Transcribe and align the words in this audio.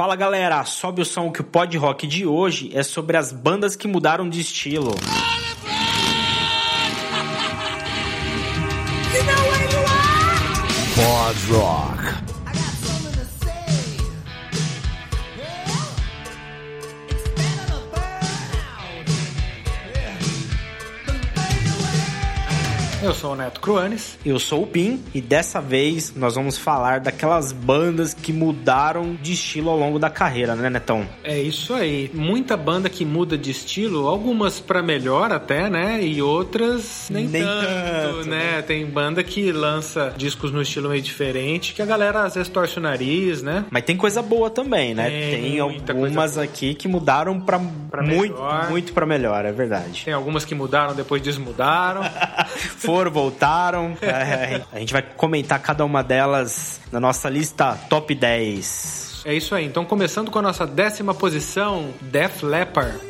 Fala 0.00 0.16
galera, 0.16 0.64
sobe 0.64 1.02
o 1.02 1.04
som 1.04 1.30
que 1.30 1.42
o 1.42 1.44
Pod 1.44 1.76
Rock 1.76 2.06
de 2.06 2.24
hoje 2.24 2.70
é 2.72 2.82
sobre 2.82 3.18
as 3.18 3.32
bandas 3.32 3.76
que 3.76 3.86
mudaram 3.86 4.30
de 4.30 4.40
estilo. 4.40 4.94
Pod 10.94 11.52
Rock. 11.52 11.99
Eu 23.10 23.14
sou 23.14 23.32
o 23.32 23.34
Neto 23.34 23.60
Cruanes. 23.60 24.16
Eu 24.24 24.38
sou 24.38 24.62
o 24.62 24.66
Pim 24.68 25.02
e 25.12 25.20
dessa 25.20 25.60
vez 25.60 26.14
nós 26.14 26.36
vamos 26.36 26.56
falar 26.56 27.00
daquelas 27.00 27.50
bandas 27.50 28.14
que 28.14 28.32
mudaram 28.32 29.18
de 29.20 29.32
estilo 29.32 29.68
ao 29.68 29.76
longo 29.76 29.98
da 29.98 30.08
carreira, 30.08 30.54
né, 30.54 30.70
Netão? 30.70 31.04
É 31.24 31.36
isso 31.36 31.74
aí. 31.74 32.08
Muita 32.14 32.56
banda 32.56 32.88
que 32.88 33.04
muda 33.04 33.36
de 33.36 33.50
estilo, 33.50 34.06
algumas 34.06 34.60
para 34.60 34.80
melhor 34.80 35.32
até, 35.32 35.68
né? 35.68 36.00
E 36.00 36.22
outras 36.22 37.08
nem, 37.10 37.26
Nem 37.26 37.42
tanto, 37.42 37.66
tanto, 37.66 38.28
né? 38.28 38.52
né? 38.52 38.62
Tem 38.62 38.86
banda 38.86 39.24
que 39.24 39.50
lança 39.50 40.14
discos 40.16 40.52
no 40.52 40.62
estilo 40.62 40.88
meio 40.90 41.02
diferente, 41.02 41.74
que 41.74 41.82
a 41.82 41.86
galera 41.86 42.22
às 42.22 42.36
vezes 42.36 42.48
torce 42.48 42.78
o 42.78 42.80
nariz, 42.80 43.42
né? 43.42 43.64
Mas 43.72 43.82
tem 43.82 43.96
coisa 43.96 44.22
boa 44.22 44.48
também, 44.48 44.94
né? 44.94 45.10
Tem 45.10 45.42
Tem, 45.42 45.58
algumas 45.58 46.38
aqui 46.38 46.74
que 46.74 46.86
mudaram 46.86 47.40
pra, 47.40 47.58
Pra 47.90 48.04
muito, 48.04 48.34
melhor. 48.34 48.70
muito 48.70 48.92
para 48.92 49.04
melhor, 49.04 49.44
é 49.44 49.50
verdade. 49.50 50.04
Tem 50.04 50.14
algumas 50.14 50.44
que 50.44 50.54
mudaram, 50.54 50.94
depois 50.94 51.20
desmudaram. 51.20 52.02
Foram, 53.00 53.10
voltaram. 53.10 53.96
É, 54.02 54.62
a 54.72 54.78
gente 54.78 54.92
vai 54.92 55.02
comentar 55.02 55.58
cada 55.60 55.84
uma 55.84 56.02
delas 56.02 56.80
na 56.92 57.00
nossa 57.00 57.28
lista 57.28 57.78
top 57.88 58.14
10. 58.14 59.22
é 59.24 59.34
isso 59.34 59.54
aí. 59.54 59.64
Então, 59.64 59.84
começando 59.84 60.30
com 60.30 60.38
a 60.38 60.42
nossa 60.42 60.66
décima 60.66 61.14
posição, 61.14 61.90
Def 62.02 62.42
Leppard. 62.42 63.09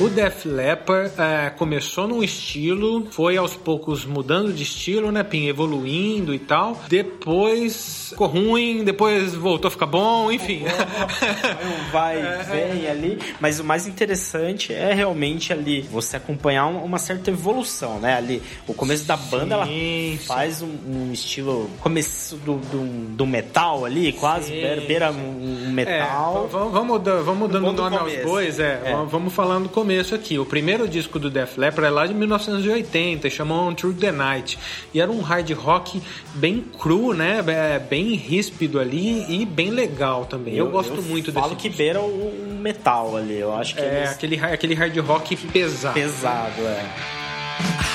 O 0.00 0.08
Def 0.08 0.46
Leppard 0.46 1.12
é, 1.16 1.50
começou 1.50 2.08
num 2.08 2.24
estilo, 2.24 3.06
foi 3.10 3.36
aos 3.36 3.54
poucos 3.54 4.04
mudando 4.04 4.52
de 4.52 4.64
estilo, 4.64 5.12
né, 5.12 5.22
Pim? 5.22 5.46
Evoluindo 5.46 6.34
e 6.34 6.40
tal. 6.40 6.80
Depois 6.88 8.08
ficou 8.08 8.26
ruim, 8.26 8.82
depois 8.82 9.32
voltou 9.34 9.68
a 9.68 9.70
ficar 9.70 9.86
bom, 9.86 10.32
enfim. 10.32 10.64
Um 10.64 11.90
vai 11.92 12.16
vem 12.50 12.88
ali, 12.88 13.18
mas 13.38 13.60
o 13.60 13.64
mais 13.64 13.86
interessante 13.86 14.72
é 14.72 14.92
realmente 14.92 15.52
ali 15.52 15.82
você 15.82 16.16
acompanhar 16.16 16.66
um- 16.66 16.82
uma 16.84 16.98
certa 16.98 17.30
evolução, 17.30 18.00
né? 18.00 18.16
Ali, 18.16 18.42
o 18.66 18.74
começo 18.74 19.04
da 19.04 19.16
banda 19.16 19.54
ela 19.54 19.68
faz 20.26 20.62
um, 20.62 20.68
um 20.88 21.12
estilo 21.12 21.70
começo 21.80 22.36
do, 22.38 22.56
do, 22.56 23.06
do 23.14 23.26
metal 23.26 23.84
ali, 23.84 24.12
quase 24.14 24.48
Sim, 24.48 24.60
beira, 24.86 25.12
um 25.12 25.42
um 25.42 25.68
É, 25.68 25.70
metal. 25.72 26.48
v- 26.48 26.52
vamos 26.58 26.86
mudando, 26.86 27.24
vamos 27.24 27.50
dando 27.52 27.62
Vamos 27.62 27.76
do 27.76 27.82
nome 27.82 27.96
aos 27.98 28.08
começo. 28.10 28.26
bois, 28.28 28.58
é, 28.58 28.82
É. 28.84 29.04
Vamos 29.08 29.32
falando 29.32 29.64
do 29.64 29.68
começo 29.92 30.14
aqui. 30.14 30.38
O 30.38 30.46
primeiro 30.46 30.88
disco 30.88 31.18
do 31.18 31.28
Def 31.28 31.58
Leppard 31.58 31.86
é 31.86 31.90
lá 31.90 32.06
de 32.06 32.14
1980, 32.14 33.28
chamou 33.28 33.72
Through 33.74 33.94
the 33.98 34.10
Night. 34.10 34.58
E 34.94 35.00
era 35.00 35.10
um 35.10 35.20
hard 35.20 35.50
rock 35.52 36.00
bem 36.34 36.64
cru, 36.78 37.12
né? 37.12 37.44
É, 37.46 37.78
Bem 37.78 38.14
ríspido 38.14 38.80
ali 38.80 39.24
e 39.28 39.44
bem 39.44 39.70
legal 39.70 40.24
também. 40.24 40.54
Eu, 40.54 40.70
gosto 40.70 41.02
muito 41.02 41.30
falo 41.32 41.50
desse 41.50 41.56
que 41.56 41.68
disco. 41.68 41.78
beira 41.82 42.00
um 42.00 42.58
metal 42.60 43.16
ali. 43.16 43.38
Eu 43.38 43.52
acho 43.54 43.74
que 43.74 43.82
É, 43.82 43.98
eles- 43.98 44.10
aquele, 44.10 44.40
aquele 44.40 44.74
hard 44.74 44.96
rock 44.98 45.36
pesado. 45.36 45.94
pesado, 45.94 46.62
é. 46.62 47.91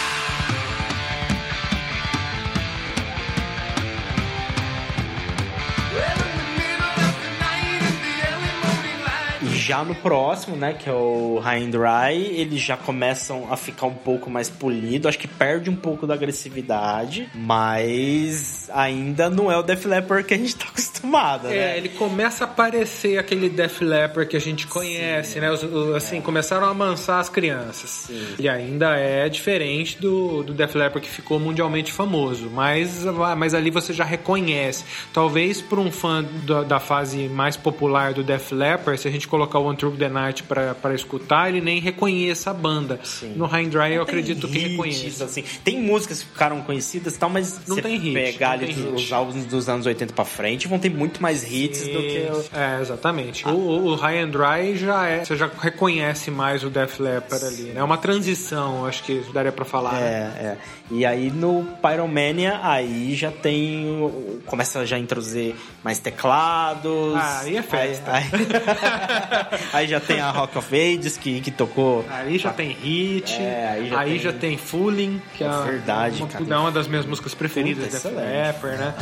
Já 9.67 9.83
no 9.83 9.93
próximo, 9.95 10.55
né, 10.55 10.73
que 10.73 10.89
é 10.89 10.93
o 10.93 11.39
High 11.43 11.63
and 11.65 11.69
Dry, 11.71 12.15
eles 12.39 12.61
já 12.61 12.77
começam 12.77 13.51
a 13.51 13.57
ficar 13.57 13.85
um 13.87 13.93
pouco 13.93 14.29
mais 14.29 14.49
polido. 14.49 15.07
Acho 15.09 15.19
que 15.19 15.27
perde 15.27 15.69
um 15.69 15.75
pouco 15.75 16.07
da 16.07 16.13
agressividade, 16.13 17.29
mas 17.35 18.69
ainda 18.73 19.29
não 19.29 19.51
é 19.51 19.57
o 19.57 19.63
Def 19.63 19.85
Leppard 19.85 20.25
que 20.27 20.33
a 20.33 20.37
gente 20.37 20.55
tá 20.55 20.65
acostumado, 20.69 21.47
É, 21.47 21.51
né? 21.51 21.77
ele 21.77 21.89
começa 21.89 22.45
a 22.45 22.47
parecer 22.47 23.17
aquele 23.17 23.49
Def 23.49 23.81
Leppard 23.81 24.29
que 24.29 24.37
a 24.37 24.41
gente 24.41 24.67
conhece, 24.67 25.39
né? 25.39 25.51
Os- 25.51 25.63
os- 25.63 25.95
assim, 25.95 26.21
começaram 26.21 26.65
a 26.65 26.69
amansar 26.69 27.19
as 27.19 27.29
crianças. 27.29 28.09
Ele 28.37 28.47
ainda 28.47 28.95
é 28.97 29.27
diferente 29.27 29.99
do, 29.99 30.43
do 30.43 30.53
Def 30.53 30.75
Leppard 30.75 31.05
que 31.07 31.13
ficou 31.13 31.39
mundialmente 31.39 31.91
famoso, 31.91 32.49
mas, 32.49 33.03
mas 33.37 33.53
ali 33.53 33.69
você 33.69 33.93
já 33.93 34.03
reconhece. 34.05 34.83
Talvez 35.13 35.61
para 35.61 35.79
um 35.79 35.91
fã 35.91 36.23
da, 36.45 36.63
da 36.63 36.79
fase 36.79 37.27
mais 37.27 37.57
popular 37.57 38.13
do 38.13 38.23
Def 38.23 38.51
Leppard, 38.51 38.99
se 39.01 39.07
a 39.07 39.11
gente 39.11 39.27
colocar 39.27 39.56
o 39.59 39.65
One 39.65 39.77
True 39.77 39.95
the 39.97 40.09
Night 40.09 40.43
pra 40.43 40.73
pra 40.75 40.93
escutar, 40.93 41.49
ele 41.49 41.61
nem 41.61 41.79
reconheça 41.79 42.51
a 42.51 42.53
banda. 42.53 42.99
Sim. 43.03 43.33
No 43.35 43.45
High 43.45 43.65
and 43.65 43.69
Dry 43.69 43.93
eu 43.93 44.01
acredito 44.03 44.47
que 44.47 44.57
hits, 44.59 44.71
reconheça. 44.71 45.25
Assim. 45.25 45.43
Tem 45.63 45.81
músicas 45.81 46.21
que 46.23 46.29
ficaram 46.29 46.61
conhecidas 46.61 47.15
e 47.15 47.19
tal, 47.19 47.29
mas 47.29 47.59
Não 47.67 47.77
tem 47.77 47.97
hit, 47.97 48.13
pegar 48.13 48.57
não 48.57 48.63
ali 48.65 48.73
tem 48.73 48.93
os 48.93 49.01
hit. 49.01 49.13
álbuns 49.13 49.45
dos 49.45 49.67
anos 49.69 49.85
80 49.85 50.13
pra 50.13 50.25
frente, 50.25 50.67
vão 50.67 50.79
ter 50.79 50.89
muito 50.89 51.21
mais 51.21 51.43
hits 51.43 51.81
do 51.83 51.99
que 52.01 52.27
o... 52.31 52.57
É, 52.57 52.81
exatamente. 52.81 53.47
O, 53.47 53.51
o 53.91 53.95
High 53.95 54.19
and 54.19 54.29
Dry 54.29 54.77
já 54.77 55.05
é. 55.07 55.23
Você 55.25 55.35
já 55.35 55.49
reconhece 55.59 56.29
mais 56.31 56.63
o 56.63 56.69
Def 56.69 56.99
Leppard 56.99 57.45
ali, 57.45 57.61
né? 57.63 57.79
É 57.79 57.83
uma 57.83 57.97
transição, 57.97 58.85
acho 58.85 59.03
que 59.03 59.21
daria 59.33 59.51
pra 59.51 59.65
falar. 59.65 59.93
né? 59.93 60.33
É, 60.39 60.43
é. 60.45 60.57
E 60.89 61.05
aí 61.05 61.29
no 61.31 61.65
Pyromania, 61.81 62.59
aí 62.63 63.13
já 63.15 63.29
tem. 63.31 64.39
Começa 64.45 64.85
já 64.85 64.95
a 64.95 64.99
introduzir 64.99 65.55
mais 65.83 65.99
teclados. 65.99 67.15
Ah, 67.15 67.41
aí 67.43 67.57
é 67.57 67.61
festa. 67.61 68.11
Aí, 68.13 68.23
aí- 68.23 68.27
aí 69.73 69.87
já 69.87 69.99
tem 69.99 70.19
a 70.19 70.29
Rock 70.31 70.57
of 70.57 70.75
Ages 70.75 71.17
que, 71.17 71.39
que 71.41 71.51
tocou. 71.51 72.05
Aí 72.09 72.37
já 72.37 72.51
tem 72.53 72.71
Hit, 72.71 73.33
É, 73.41 73.69
aí 73.71 73.93
aí, 73.95 74.17
já 74.17 74.25
já, 74.25 74.31
tem- 74.31 74.49
tem... 74.51 74.57
Fooling, 74.57 75.21
que 75.35 75.43
é, 75.43 75.47
É 75.47 75.63
verdade, 75.63 76.21
uma, 76.21 76.27
cara. 76.27 76.45
é 76.49 76.57
uma 76.57 76.71
das 76.71 76.87
minhas 76.87 77.05
músicas 77.05 77.33
preferidas 77.33 77.93
Puta, 77.95 78.09
da. 78.15 78.21
Leppard, 78.21 78.77
né? 78.77 78.93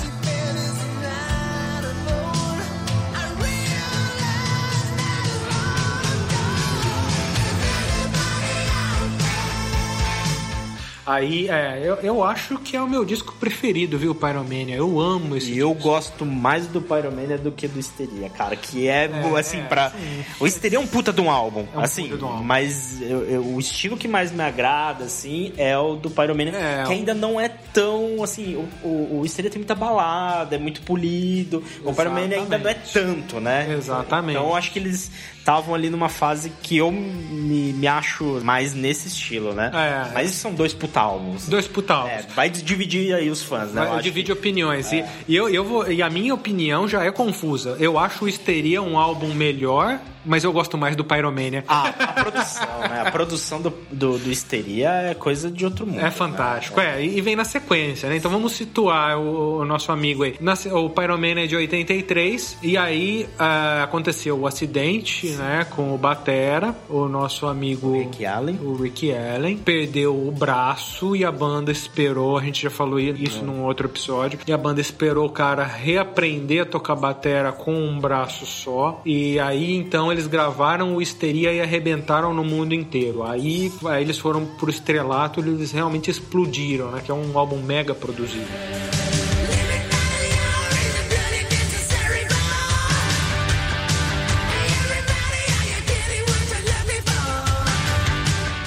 Aí, 11.06 11.48
é, 11.50 11.82
eu, 11.84 11.96
eu 11.98 12.24
acho 12.24 12.58
que 12.58 12.76
é 12.76 12.82
o 12.82 12.88
meu 12.90 13.06
disco 13.06 13.34
preferido, 13.40 13.98
viu, 13.98 14.16
Pyromania? 14.16 14.76
Eu 14.76 15.00
amo 15.00 15.36
esse 15.38 15.52
E 15.52 15.58
eu 15.60 15.72
gosto 15.74 16.26
mais 16.26 16.66
do 16.68 16.82
Pyromania 16.82 17.38
do 17.38 17.52
que 17.52 17.68
do 17.68 17.80
Histeria, 17.80 18.28
cara. 18.30 18.56
Que 18.56 18.88
é, 18.88 19.06
É, 19.06 19.40
assim, 19.40 19.60
é, 19.60 19.64
pra. 19.64 19.92
O 20.40 20.48
Histeria 20.48 20.78
é 20.78 20.82
um 20.82 20.88
puta 20.88 21.14
de 21.14 21.22
um 21.22 21.30
álbum. 21.30 21.66
É 21.74 21.78
um 21.78 21.82
assim, 21.82 22.04
puta 22.06 22.18
de 22.18 22.24
um 22.24 22.28
álbum. 22.28 22.44
mas 22.44 23.00
eu- 23.02 23.24
eu- 23.26 23.46
o 23.46 23.60
estilo 23.60 23.96
que 23.98 24.08
mais 24.08 24.32
me 24.32 24.42
agrada, 24.42 25.06
assim, 25.06 25.54
é 25.58 25.78
o 25.78 25.96
do 25.96 26.10
Pyromania. 26.10 26.54
É, 26.56 26.84
que 26.88 26.94
ainda 26.94 27.14
não 27.14 27.40
é 27.40 27.50
tão, 27.50 28.24
assim. 28.24 28.56
O, 28.84 28.88
o, 28.88 29.20
o 29.22 29.26
Histeria 29.26 29.52
tem 29.52 29.60
muita 29.60 29.76
balada, 29.76 30.56
é 30.56 30.60
muito 30.60 30.82
polido. 30.82 31.64
O 31.84 31.94
Pyromania 31.94 32.38
ainda 32.40 32.58
não 32.58 32.70
é 32.70 32.74
tanto, 32.74 33.40
né? 33.40 33.72
Exatamente. 33.78 34.38
Então 34.38 34.50
eu 34.50 34.56
acho 34.56 34.72
que 34.72 34.80
eles 34.80 35.12
estavam 35.46 35.76
ali 35.76 35.92
numa 35.92 36.10
fase 36.10 36.52
que 36.64 36.76
eu 36.78 36.92
me, 36.92 37.72
me 37.74 37.86
acho 37.88 38.42
mais 38.44 38.74
nesse 38.74 39.08
estilo, 39.10 39.54
né? 39.54 39.70
É. 39.76 40.12
Mas 40.12 40.32
são 40.32 40.52
dois 40.52 40.74
puta 40.74 41.00
álbuns. 41.00 41.48
Dois 41.48 41.68
puta 41.68 41.94
álbuns. 41.94 42.12
É, 42.14 42.26
vai 42.34 42.50
dividir 42.50 43.14
aí 43.14 43.30
os 43.30 43.44
fãs, 43.44 43.72
né? 43.72 43.86
Vai- 43.86 43.96
Eu 44.00 44.02
divide 44.02 44.26
que- 44.26 44.32
opiniões. 44.32 44.92
E, 44.92 45.06
e 45.28 45.36
eu, 45.36 45.48
eu 45.48 45.64
vou, 45.64 45.88
e 45.92 46.02
a 46.02 46.10
minha 46.10 46.34
opinião 46.34 46.88
já 46.88 47.04
é 47.04 47.12
confusa. 47.12 47.78
Eu 47.80 48.00
acho 48.00 48.26
o 48.26 48.28
Histeria 48.28 48.82
um 48.82 48.98
álbum 48.98 49.36
melhor, 49.36 50.00
mas 50.26 50.44
eu 50.44 50.52
gosto 50.52 50.78
mais 50.78 50.96
do 50.96 51.04
Pyromania. 51.04 51.64
A, 51.68 51.90
a 51.90 52.14
produção, 52.14 52.80
né? 52.80 53.04
A 53.06 53.12
produção 53.12 53.62
do, 53.62 53.74
do, 53.92 54.18
do 54.18 54.32
Histeria 54.32 54.90
é 54.90 55.14
coisa 55.14 55.50
de 55.50 55.66
outro 55.66 55.86
mundo. 55.86 56.00
É 56.00 56.12
fantástico, 56.12 56.80
é. 56.80 57.04
E 57.04 57.22
vem 57.22 57.36
na 57.36 57.46
sequência, 57.46 58.10
né? 58.10 58.18
Então 58.18 58.32
vamos 58.32 58.54
situar 58.54 59.18
o, 59.18 59.60
o 59.60 59.66
nosso 59.66 59.92
amigo 59.92 60.24
aí. 60.24 60.36
O 60.72 60.90
Pyromania 60.90 61.44
é 61.44 61.48
de 61.48 61.56
83, 61.56 62.58
e 62.62 62.78
aí 62.78 63.28
ah, 63.38 63.84
aconteceu 63.84 64.40
o 64.40 64.48
acidente, 64.48 65.28
né? 65.30 65.66
Com 65.70 65.94
o 65.94 65.98
Batera, 65.98 66.76
o 66.90 67.08
nosso 67.08 67.48
amigo 67.48 67.94
Rick 67.98 68.26
Allen. 68.26 68.60
o 68.62 68.76
Ricky 68.76 69.14
Allen, 69.14 69.58
perdeu 69.58 70.16
o 70.16 70.32
braço 70.32 71.16
e 71.16 71.26
a 71.26 71.32
banda 71.32 71.72
esperou, 71.72 72.38
a 72.38 72.44
gente 72.44 72.64
já 72.64 72.70
falou 72.70 73.00
isso 73.00 73.44
num 73.44 73.64
outro 73.64 73.88
episódio, 73.88 74.40
e 74.46 74.54
a 74.54 74.58
banda 74.58 74.82
esperou 74.82 75.26
o 75.26 75.30
cara 75.30 75.64
reaprender 75.64 76.64
a 76.64 76.66
tocar 76.66 76.96
batera 76.96 77.52
com 77.52 77.74
um 77.74 78.00
braço 78.00 78.46
só, 78.46 79.02
e 79.06 79.40
aí 79.40 79.76
então 79.76 80.12
eles 80.16 80.28
gravaram 80.28 80.96
o 80.96 81.02
Histeria 81.02 81.52
e 81.52 81.62
arrebentaram 81.62 82.34
no 82.34 82.44
mundo 82.44 82.74
inteiro. 82.74 83.24
Aí, 83.24 83.72
aí 83.86 84.02
eles 84.02 84.18
foram 84.18 84.46
pro 84.46 84.70
estrelato, 84.70 85.40
eles 85.42 85.72
realmente 85.72 86.10
explodiram, 86.10 86.92
né? 86.92 87.02
Que 87.04 87.12
é 87.12 87.14
um 87.14 87.38
álbum 87.38 87.62
mega 87.62 87.94
produzido. 87.94 88.46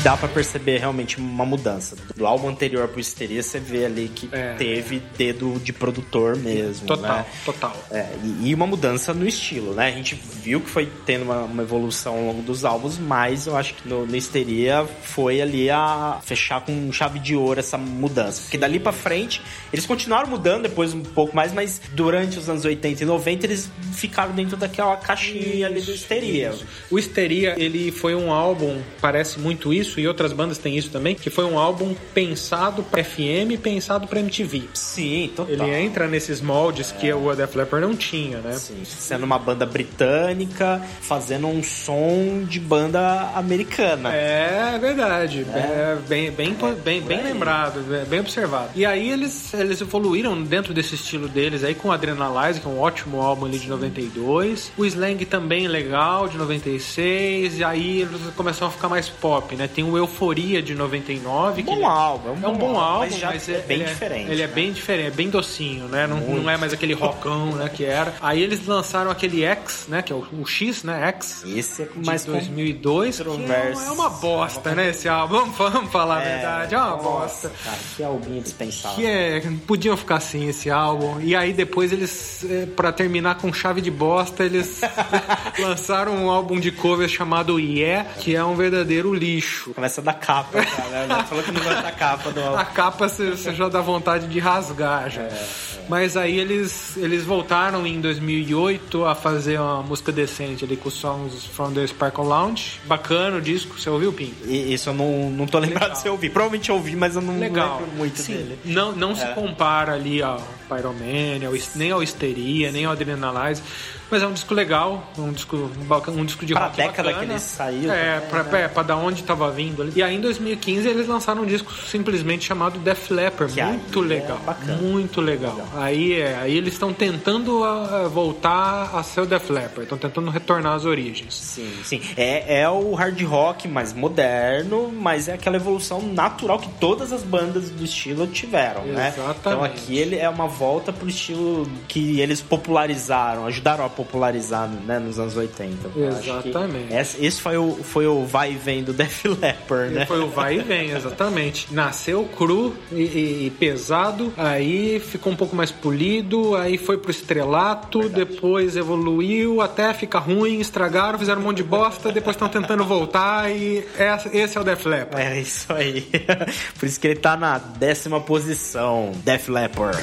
Dá 0.02 0.16
para 0.16 0.28
perceber 0.28 0.78
realmente 0.78 1.18
uma 1.18 1.44
mudança. 1.44 1.96
Do 2.16 2.26
álbum 2.26 2.48
anterior 2.48 2.88
pro 2.88 3.00
Histeria, 3.00 3.42
você 3.42 3.58
vê 3.58 3.84
ali 3.84 4.10
que 4.14 4.28
É. 4.32 4.54
teve 4.54 5.02
dedo 5.16 5.58
de 5.62 5.72
produtor 5.72 6.36
mesmo. 6.36 6.86
Total, 6.86 7.16
né? 7.18 7.26
total. 7.44 7.76
É, 7.90 8.06
e, 8.22 8.48
e 8.50 8.54
uma 8.54 8.66
mudança 8.66 9.12
no 9.12 9.26
estilo, 9.26 9.74
né? 9.74 9.88
A 9.88 9.90
gente 9.92 10.14
viu 10.42 10.60
que 10.60 10.68
foi 10.70 10.88
tendo 11.04 11.22
uma, 11.24 11.40
uma 11.42 11.62
evolução 11.62 12.14
ao 12.16 12.24
longo 12.26 12.42
dos 12.42 12.64
álbuns, 12.64 12.98
mas 12.98 13.46
eu 13.46 13.56
acho 13.56 13.74
que 13.74 13.88
no, 13.88 14.06
no 14.06 14.16
Histeria 14.16 14.86
foi 15.02 15.40
ali 15.40 15.68
a 15.70 16.18
fechar 16.24 16.60
com 16.60 16.92
chave 16.92 17.18
de 17.18 17.34
ouro 17.34 17.58
essa 17.60 17.76
mudança. 17.76 18.42
Porque 18.42 18.58
dali 18.58 18.78
pra 18.78 18.92
frente, 18.92 19.42
eles 19.72 19.84
continuaram 19.86 20.28
mudando 20.28 20.62
depois 20.62 20.94
um 20.94 21.02
pouco 21.02 21.34
mais, 21.34 21.52
mas 21.52 21.80
durante 21.92 22.38
os 22.38 22.48
anos 22.48 22.64
80 22.64 23.02
e 23.02 23.06
90 23.06 23.46
eles 23.46 23.68
ficaram 23.92 24.32
dentro 24.32 24.56
daquela 24.56 24.96
caixinha 24.96 25.66
ali 25.66 25.80
do 25.80 25.92
Histeria. 25.92 26.54
O 26.90 26.98
Histeria, 26.98 27.54
ele 27.58 27.90
foi 27.90 28.14
um 28.14 28.32
álbum, 28.32 28.80
parece 29.00 29.38
muito 29.38 29.72
isso, 29.72 29.87
e 29.96 30.06
outras 30.06 30.32
bandas 30.32 30.58
têm 30.58 30.76
isso 30.76 30.90
também, 30.90 31.14
que 31.14 31.30
foi 31.30 31.44
um 31.44 31.58
álbum 31.58 31.94
pensado 32.12 32.82
pra 32.82 33.02
FM, 33.02 33.60
pensado 33.62 34.06
pra 34.06 34.20
MTV. 34.20 34.64
Sim, 34.74 35.30
total. 35.34 35.54
Ele 35.54 35.74
entra 35.76 36.06
nesses 36.06 36.40
moldes 36.40 36.92
que 36.92 37.12
o 37.12 37.34
Def 37.34 37.54
Leppard 37.54 37.86
não 37.86 37.96
tinha, 37.96 38.38
né? 38.38 38.52
Sim, 38.54 38.84
sendo 38.84 39.24
uma 39.24 39.38
banda 39.38 39.64
britânica, 39.64 40.82
fazendo 41.00 41.46
um 41.46 41.62
som 41.62 42.44
de 42.48 42.60
banda 42.60 43.30
americana. 43.34 44.12
É 44.14 44.78
verdade, 44.78 45.46
é, 45.54 45.96
bem, 46.08 46.30
bem, 46.30 46.54
bem, 46.84 47.00
bem 47.00 47.18
aí. 47.18 47.24
lembrado, 47.24 47.94
é, 47.94 48.04
bem 48.04 48.20
observado. 48.20 48.70
E 48.74 48.84
aí 48.84 49.10
eles, 49.10 49.52
eles 49.54 49.80
evoluíram 49.80 50.42
dentro 50.42 50.74
desse 50.74 50.94
estilo 50.94 51.28
deles 51.28 51.64
aí 51.64 51.74
com 51.74 51.88
o 51.88 51.92
Adrenalize, 51.92 52.60
que 52.60 52.66
é 52.66 52.70
um 52.70 52.78
ótimo 52.78 53.20
álbum 53.20 53.46
ali 53.46 53.58
de 53.58 53.68
92. 53.68 54.72
O 54.76 54.84
Slang 54.84 55.24
também 55.24 55.68
legal, 55.68 56.28
de 56.28 56.36
96. 56.36 57.58
E 57.58 57.64
aí 57.64 58.02
eles 58.02 58.20
começaram 58.34 58.68
a 58.68 58.70
ficar 58.70 58.88
mais 58.88 59.08
pop, 59.08 59.54
né? 59.56 59.68
Tem 59.78 59.84
o 59.84 59.96
Euforia 59.96 60.60
de 60.60 60.74
99. 60.74 61.62
que 61.62 61.70
bom 61.70 61.76
ele- 61.76 61.84
álbum, 61.84 62.36
É 62.42 62.48
um 62.48 62.56
bom 62.56 62.80
álbum, 62.80 62.98
mas 62.98 63.16
já 63.16 63.32
é 63.32 63.58
bem 63.60 63.76
ele 63.76 63.84
diferente. 63.84 64.30
Ele 64.32 64.42
é 64.42 64.46
né? 64.48 64.52
bem 64.52 64.72
diferente, 64.72 65.06
é 65.06 65.10
bem 65.12 65.30
docinho, 65.30 65.86
né? 65.86 66.04
Não, 66.04 66.18
não 66.18 66.50
é 66.50 66.56
mais 66.56 66.72
aquele 66.72 66.94
rockão, 66.94 67.52
né, 67.52 67.68
que 67.72 67.84
era. 67.84 68.12
Aí 68.20 68.42
eles 68.42 68.66
lançaram 68.66 69.08
aquele 69.08 69.44
X, 69.44 69.86
né, 69.86 70.02
que 70.02 70.12
é 70.12 70.16
o, 70.16 70.26
o 70.32 70.44
X, 70.44 70.82
né, 70.82 71.06
X. 71.10 71.44
Esse 71.46 71.82
é 71.82 71.84
de 71.84 72.04
mais 72.04 72.24
2002, 72.24 73.18
que 73.18 73.22
é, 73.22 73.24
controverso. 73.24 73.82
é 73.84 73.90
uma 73.92 74.10
bosta, 74.10 74.74
né, 74.74 74.90
esse 74.90 75.08
álbum. 75.08 75.44
Vamos, 75.52 75.92
falar 75.92 76.22
a 76.22 76.24
verdade, 76.24 76.74
é 76.74 76.78
uma 76.78 76.90
nossa, 76.96 77.04
bosta. 77.08 77.52
Cara, 77.62 77.78
que 77.96 78.02
albinho 78.02 78.42
dispensável. 78.42 78.96
Que 78.96 79.06
é, 79.06 79.42
podiam 79.64 79.96
ficar 79.96 80.16
assim 80.16 80.48
esse 80.48 80.68
álbum. 80.70 81.20
E 81.20 81.36
aí 81.36 81.52
depois 81.52 81.92
eles, 81.92 82.44
pra 82.74 82.90
terminar 82.90 83.36
com 83.36 83.52
chave 83.52 83.80
de 83.80 83.92
bosta, 83.92 84.42
eles 84.42 84.80
lançaram 85.60 86.16
um 86.16 86.28
álbum 86.28 86.58
de 86.58 86.72
cover 86.72 87.08
chamado 87.08 87.60
Yeah, 87.60 88.08
que 88.18 88.34
é 88.34 88.44
um 88.44 88.56
verdadeiro 88.56 89.14
lixo. 89.14 89.67
Começa 89.74 90.00
da 90.02 90.12
capa, 90.12 90.64
cara. 90.64 91.06
né? 91.06 91.24
Falou 91.28 91.44
que 91.44 91.52
não 91.52 91.62
gosta 91.62 91.82
da 91.82 91.92
capa 91.92 92.30
do 92.30 92.40
A 92.40 92.46
álbum. 92.60 92.72
capa 92.74 93.08
você 93.08 93.30
você 93.30 93.54
já 93.54 93.68
dá 93.68 93.80
vontade 93.80 94.26
de 94.26 94.38
rasgar 94.38 95.08
já. 95.10 95.22
É, 95.22 95.46
Mas 95.88 96.16
aí 96.16 96.38
eles, 96.38 96.96
eles 96.96 97.24
voltaram 97.24 97.86
em 97.86 98.00
2008 98.00 99.04
a 99.04 99.14
fazer 99.14 99.58
uma 99.58 99.82
música 99.82 100.12
decente 100.12 100.64
ali 100.64 100.76
com 100.76 100.88
os 100.88 100.94
songs 100.94 101.44
from 101.46 101.72
the 101.72 101.86
Sparkle 101.86 102.24
Lounge. 102.26 102.80
Bacana 102.86 103.36
o 103.36 103.40
disco, 103.40 103.78
você 103.80 103.88
ouviu, 103.88 104.12
Pim? 104.12 104.32
Isso 104.46 104.90
eu 104.90 104.94
não, 104.94 105.30
não 105.30 105.46
tô 105.46 105.58
lembrado 105.58 105.82
Legal. 105.88 105.96
se 105.96 106.06
eu 106.08 106.12
ouvi. 106.12 106.28
Provavelmente 106.28 106.68
eu 106.70 106.76
ouvi, 106.76 106.94
mas 106.94 107.16
eu 107.16 107.22
não 107.22 107.38
Legal. 107.38 107.78
lembro 107.80 107.96
muito 107.96 108.18
Sim, 108.20 108.34
dele. 108.34 108.58
Não, 108.64 108.92
não 108.92 109.14
se 109.14 109.22
É. 109.22 109.28
compara 109.28 109.94
ali 109.94 110.22
ao 110.22 110.42
Pyromania, 110.68 111.40
nem 111.74 111.90
ao 111.90 112.02
Histeria, 112.02 112.70
nem 112.70 112.84
ao 112.84 112.92
Adrenalize. 112.92 113.62
Mas 114.10 114.22
é 114.22 114.26
um 114.26 114.32
disco 114.32 114.54
legal, 114.54 115.12
um 115.18 115.32
disco, 115.32 115.70
um 116.08 116.24
disco 116.24 116.46
de 116.46 116.54
Pra 116.54 116.64
rock 116.64 116.76
década 116.78 117.10
bacana. 117.10 117.26
que 117.26 117.32
ele 117.32 117.38
saiu 117.40 117.92
É, 117.92 118.14
também, 118.20 118.28
pra, 118.30 118.42
né? 118.44 118.62
é, 118.64 118.68
pra 118.68 118.82
da 118.82 118.96
onde 118.96 119.22
tava 119.22 119.50
vindo. 119.50 119.82
ali. 119.82 119.92
E 119.96 120.02
aí 120.02 120.16
em 120.16 120.20
2015 120.20 120.88
eles 120.88 121.06
lançaram 121.06 121.42
um 121.42 121.46
disco 121.46 121.70
simplesmente 121.86 122.46
chamado 122.46 122.78
Def 122.78 123.10
Leppard. 123.10 123.60
Muito 123.62 124.02
é 124.02 124.06
legal. 124.06 124.38
bacana. 124.46 124.78
Muito 124.80 125.20
legal. 125.20 125.60
Aí, 125.78 126.20
é, 126.20 126.36
aí 126.36 126.56
eles 126.56 126.72
estão 126.74 126.92
tentando 126.92 127.62
voltar 128.10 128.90
a 128.94 129.02
ser 129.02 129.20
o 129.22 129.26
Def 129.26 129.48
Leppard. 129.50 129.82
Estão 129.82 129.98
tentando 129.98 130.30
retornar 130.30 130.74
às 130.74 130.84
origens. 130.84 131.34
Sim, 131.34 131.70
sim. 131.84 132.00
É, 132.16 132.60
é 132.62 132.68
o 132.68 132.94
hard 132.94 133.20
rock 133.22 133.68
mais 133.68 133.92
moderno, 133.92 134.92
mas 134.92 135.28
é 135.28 135.34
aquela 135.34 135.56
evolução 135.56 136.00
natural 136.02 136.58
que 136.58 136.68
todas 136.80 137.12
as 137.12 137.22
bandas 137.22 137.70
do 137.70 137.84
estilo 137.84 138.26
tiveram, 138.26 138.84
né? 138.84 139.08
Exatamente. 139.14 139.38
Então 139.40 139.64
aqui 139.64 139.98
ele 139.98 140.16
é 140.16 140.28
uma 140.28 140.46
volta 140.46 140.92
pro 140.92 141.08
estilo 141.08 141.68
que 141.86 142.20
eles 142.20 142.40
popularizaram, 142.40 143.46
ajudaram 143.46 143.84
a 143.84 143.88
popularizar 143.88 144.68
né, 144.68 144.98
nos 144.98 145.18
anos 145.18 145.36
80. 145.36 145.90
Eu 145.96 146.08
acho 146.08 146.20
que 146.20 146.28
Exatamente. 146.48 146.92
Esse, 146.94 147.24
esse 147.24 147.40
foi, 147.40 147.56
o, 147.56 147.74
foi 147.82 148.06
o 148.06 148.24
vai 148.24 148.52
e 148.52 148.56
vem 148.56 148.82
do 148.82 148.92
Def 148.94 149.24
Leppard, 149.24 149.94
né? 149.94 150.06
Foi 150.06 150.20
o 150.20 150.28
vai 150.28 150.56
e 150.56 150.62
vem, 150.62 150.90
exatamente. 150.90 151.72
Nasceu 151.72 152.24
cru 152.36 152.74
e, 152.92 152.96
e- 153.02 153.46
e 153.46 153.50
pesado, 153.50 154.32
aí 154.36 155.00
ficou 155.00 155.32
um 155.32 155.36
pouco 155.36 155.54
mais 155.54 155.67
polido, 155.72 156.54
aí 156.54 156.78
foi 156.78 156.98
pro 156.98 157.10
estrelato, 157.10 158.08
depois 158.08 158.76
evoluiu 158.76 159.60
até 159.60 159.92
ficar 159.94 160.20
ruim, 160.20 160.60
estragaram, 160.60 161.18
fizeram 161.18 161.40
um 161.40 161.44
monte 161.44 161.58
de 161.58 161.64
bosta, 161.64 162.12
depois 162.12 162.36
estão 162.36 162.48
tentando 162.48 162.84
voltar 162.84 163.50
e 163.50 163.84
esse 164.32 164.56
é 164.56 164.60
o 164.60 164.64
Def 164.64 164.86
Leppard. 164.86 165.26
É 165.26 165.40
isso 165.40 165.72
aí. 165.72 166.08
Por 166.78 166.86
isso 166.86 166.98
que 166.98 167.08
ele 167.08 167.20
tá 167.20 167.36
na 167.36 167.58
décima 167.58 168.20
posição, 168.20 169.12
Def 169.24 169.48
Leppard. 169.48 169.98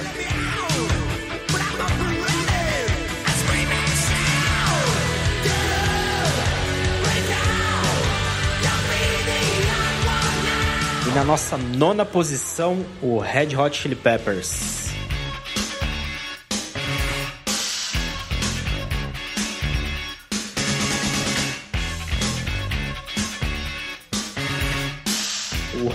E 11.07 11.09
na 11.13 11.23
nossa 11.23 11.57
nona 11.57 12.03
posição, 12.03 12.85
o 13.01 13.19
Red 13.19 13.55
Hot 13.55 13.77
Chili 13.77 13.95
Peppers. 13.95 14.84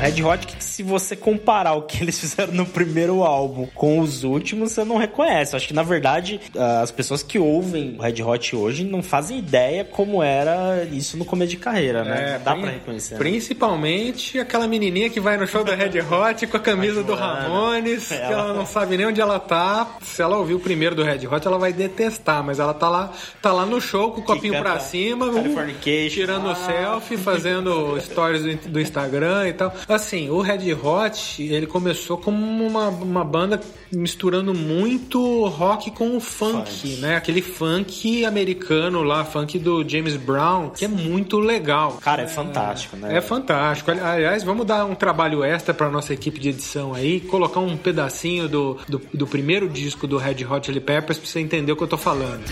Red 0.01 0.23
Hot, 0.25 0.47
que 0.47 0.65
se 0.65 0.83
você 0.83 1.15
comparar 1.15 1.75
o 1.75 1.83
que 1.83 2.03
eles 2.03 2.19
fizeram 2.19 2.55
no 2.55 2.65
primeiro 2.65 3.23
álbum 3.23 3.67
com 3.75 4.01
os 4.01 4.25
últimos, 4.25 4.73
você 4.73 4.83
não 4.83 4.97
reconhece. 4.97 5.55
Acho 5.55 5.69
que, 5.69 5.75
na 5.75 5.83
verdade, 5.83 6.41
ah, 6.57 6.81
as 6.81 6.91
pessoas 6.91 7.23
que 7.23 7.39
ouvem 7.39 7.97
o 7.99 8.03
Red 8.03 8.23
Hot 8.23 8.57
hoje 8.57 8.83
não 8.83 9.03
fazem 9.03 9.39
ideia 9.39 9.85
como 9.85 10.23
era 10.23 10.85
isso 10.91 11.19
no 11.19 11.25
começo 11.27 11.51
de 11.51 11.59
carreira, 11.59 12.03
né? 12.03 12.39
Não 12.39 12.45
dá 12.45 12.57
pra 12.57 12.71
reconhecer. 12.71 13.15
né? 13.15 13.19
Principalmente 13.19 14.39
aquela 14.39 14.67
menininha 14.67 15.11
que 15.11 15.21
vai 15.21 15.37
no 15.37 15.47
show 15.47 15.63
da 15.63 15.75
Red 15.75 16.01
Hot 16.01 16.47
com 16.47 16.57
a 16.57 16.61
camisa 16.61 17.03
do. 17.03 17.15
Ramones, 17.15 18.09
que 18.09 18.15
Ela- 18.15 18.33
ela 18.33 18.55
não 18.55 18.65
sabe 18.65 18.97
nem 18.97 19.07
onde 19.07 19.21
ela 19.21 19.39
tá. 19.39 19.97
Se 20.01 20.23
ela 20.23 20.39
ouviu 20.39 20.57
o 20.57 20.61
primeiro 20.61 20.95
do 20.95 21.03
Red 21.05 21.27
Hot, 21.27 21.47
ela 21.47 21.59
vai 21.59 21.75
detestar, 21.75 22.43
mas 22.43 22.59
ela 22.59 22.73
tá 22.73 22.89
lá, 22.89 23.13
tá 23.43 23.53
lá 23.53 23.67
no 23.67 23.79
show 23.83 24.13
com 24.13 24.23
o 24.23 24.25
copinho 24.25 24.59
pra 24.61 24.79
cima, 24.81 25.27
uh, 25.27 26.09
tirando 26.09 26.49
Ah. 26.49 26.55
selfie, 26.55 27.19
fazendo 27.19 27.99
stories 28.01 28.57
do 28.65 28.81
Instagram 28.81 29.49
e 29.49 29.53
tal. 29.53 29.75
Assim, 29.95 30.31
o 30.31 30.41
Red 30.41 30.73
Hot, 30.75 31.43
ele 31.43 31.67
começou 31.67 32.17
como 32.17 32.39
uma, 32.67 32.89
uma 32.89 33.25
banda 33.25 33.61
misturando 33.93 34.55
muito 34.55 35.47
rock 35.49 35.91
com 35.91 36.17
o 36.17 36.21
funk, 36.21 36.71
Funk. 36.71 36.97
né? 37.01 37.17
Aquele 37.17 37.43
funk 37.43 38.25
americano 38.25 39.03
lá, 39.03 39.25
funk 39.25 39.59
do 39.59 39.87
James 39.89 40.17
Brown, 40.17 40.71
que 40.71 40.85
é 40.85 40.89
muito 40.89 41.39
legal. 41.41 41.99
Cara, 42.01 42.23
é 42.23 42.27
fantástico, 42.29 42.97
né? 42.97 43.17
É 43.17 43.21
fantástico. 43.21 43.91
Ali- 43.91 44.01
Aliás, 44.01 44.45
vamos 44.45 44.65
dar 44.65 44.85
um 44.85 44.95
trabalho 44.95 45.43
extra 45.43 45.75
para 45.75 45.91
nossa 45.91 46.15
equipe 46.15 46.39
de 46.39 46.51
edição 46.51 46.95
aí, 46.95 47.21
colocar 47.21 47.59
um 47.61 47.77
pedacinho 47.77 48.49
do, 48.49 48.79
do, 48.89 49.01
do 49.13 49.27
primeiro 49.27 49.69
disco 49.69 50.07
do 50.07 50.17
Red 50.19 50.45
Hot 50.49 50.67
Chili 50.67 50.81
Peppers 50.81 51.19
pra 51.19 51.27
você 51.29 51.41
entender 51.41 51.73
o 51.73 51.77
que 51.77 51.83
eu 51.83 51.89
tô 51.89 51.99
falando. 51.99 52.45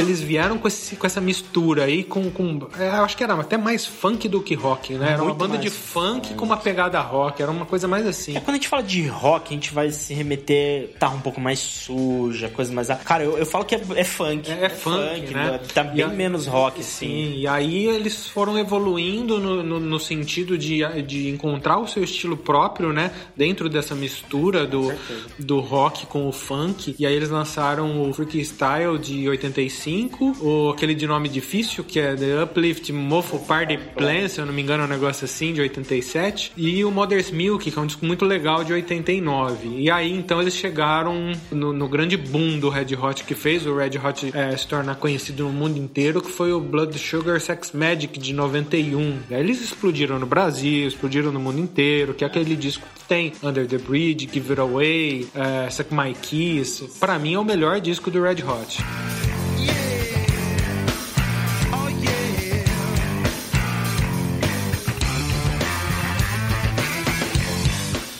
Eles 0.00 0.20
vieram 0.20 0.58
com, 0.58 0.68
esse- 0.68 0.96
com 0.96 1.06
essa 1.06 1.20
mistura 1.20 1.84
aí, 1.84 2.04
com. 2.04 2.30
com 2.30 2.68
é, 2.78 2.88
eu 2.88 3.04
acho 3.04 3.16
que 3.16 3.22
era 3.24 3.34
até 3.34 3.56
mais 3.56 3.86
funk 3.86 4.28
do 4.28 4.40
que 4.42 4.54
rock, 4.54 4.94
né? 4.94 5.12
Era 5.12 5.16
uma 5.22 5.26
Muito 5.26 5.38
banda 5.38 5.58
de 5.58 5.70
funk 5.70 6.34
com 6.34 6.44
uma 6.44 6.56
pegada 6.56 7.00
rock, 7.00 7.40
era 7.42 7.50
uma 7.50 7.66
coisa 7.66 7.86
mais 7.88 8.06
assim. 8.06 8.36
É, 8.36 8.40
quando 8.40 8.50
a 8.50 8.54
gente 8.58 8.68
fala 8.68 8.82
de 8.82 9.06
rock, 9.06 9.52
a 9.52 9.54
gente 9.54 9.72
vai 9.72 9.90
se 9.90 10.12
remeter. 10.14 10.90
Tá 10.98 11.08
um 11.10 11.20
pouco 11.20 11.40
mais 11.40 11.58
suja, 11.58 12.48
coisa 12.48 12.72
mais. 12.72 12.88
Cara, 13.04 13.24
eu, 13.24 13.38
eu 13.38 13.46
falo 13.46 13.64
que 13.64 13.74
é, 13.74 13.80
é 13.94 14.04
funk. 14.04 14.50
É, 14.50 14.64
é 14.64 14.68
funk, 14.68 15.32
né? 15.32 15.60
Tá 15.72 15.82
E 15.84 15.88
bem 15.96 16.02
a- 16.04 16.08
menos 16.08 16.46
rock, 16.46 16.82
sim. 16.82 17.06
Sim, 17.06 17.34
e 17.36 17.46
aí 17.46 17.86
eles 17.86 18.26
foram 18.26 18.58
evoluindo 18.58 19.38
no, 19.38 19.62
no, 19.62 19.78
no 19.80 20.00
sentido 20.00 20.56
de, 20.58 20.80
de 21.02 21.28
encontrar 21.28 21.78
o 21.78 21.86
seu 21.86 22.02
estilo 22.02 22.36
próprio, 22.36 22.92
né? 22.92 23.10
Dentro 23.36 23.68
dessa 23.68 23.94
mistura 23.94 24.66
do, 24.66 24.92
do 25.38 25.60
rock 25.60 26.06
com 26.06 26.26
o 26.28 26.32
funk. 26.32 26.96
E 26.98 27.06
aí 27.06 27.14
eles 27.14 27.28
lançaram 27.30 28.08
o 28.08 28.12
Freaky 28.12 28.40
Style 28.44 28.98
de 28.98 29.28
85 29.28 29.85
85, 29.86 30.44
o, 30.44 30.70
aquele 30.70 30.94
de 30.94 31.06
nome 31.06 31.28
difícil, 31.28 31.84
que 31.84 32.00
é 32.00 32.14
The 32.16 32.42
Uplift 32.42 32.92
Mofo 32.92 33.38
Party 33.38 33.78
Plan, 33.94 34.28
se 34.28 34.40
eu 34.40 34.46
não 34.46 34.52
me 34.52 34.60
engano, 34.60 34.82
é 34.82 34.86
um 34.86 34.88
negócio 34.88 35.24
assim, 35.24 35.52
de 35.52 35.60
87, 35.60 36.52
e 36.56 36.84
o 36.84 36.90
Mother's 36.90 37.30
Milk, 37.30 37.70
que 37.70 37.78
é 37.78 37.80
um 37.80 37.86
disco 37.86 38.04
muito 38.04 38.24
legal, 38.24 38.64
de 38.64 38.72
89. 38.72 39.68
E 39.78 39.90
aí, 39.90 40.12
então, 40.12 40.42
eles 40.42 40.54
chegaram 40.54 41.32
no, 41.52 41.72
no 41.72 41.88
grande 41.88 42.16
boom 42.16 42.58
do 42.58 42.68
Red 42.68 42.96
Hot, 43.00 43.22
que 43.24 43.34
fez 43.34 43.64
o 43.64 43.76
Red 43.76 43.98
Hot 44.04 44.30
é, 44.34 44.56
se 44.56 44.66
tornar 44.66 44.96
conhecido 44.96 45.44
no 45.44 45.50
mundo 45.50 45.78
inteiro, 45.78 46.20
que 46.20 46.30
foi 46.30 46.52
o 46.52 46.60
Blood 46.60 46.98
Sugar 46.98 47.40
Sex 47.40 47.72
Magic, 47.72 48.18
de 48.18 48.32
91. 48.32 49.18
E 49.30 49.34
aí 49.34 49.40
eles 49.40 49.62
explodiram 49.62 50.18
no 50.18 50.26
Brasil, 50.26 50.88
explodiram 50.88 51.30
no 51.30 51.38
mundo 51.38 51.60
inteiro, 51.60 52.12
que 52.12 52.24
é 52.24 52.26
aquele 52.26 52.56
disco 52.56 52.86
que 52.94 53.04
tem 53.04 53.32
Under 53.42 53.66
the 53.66 53.78
Bridge, 53.78 54.28
Give 54.32 54.50
It 54.50 54.60
Away, 54.60 55.28
é, 55.34 55.70
Suck 55.70 55.94
My 55.94 56.12
Kiss. 56.14 56.98
Pra 56.98 57.18
mim 57.18 57.34
é 57.34 57.38
o 57.38 57.44
melhor 57.44 57.80
disco 57.80 58.10
do 58.10 58.20
Red 58.22 58.42
Hot. 58.42 58.84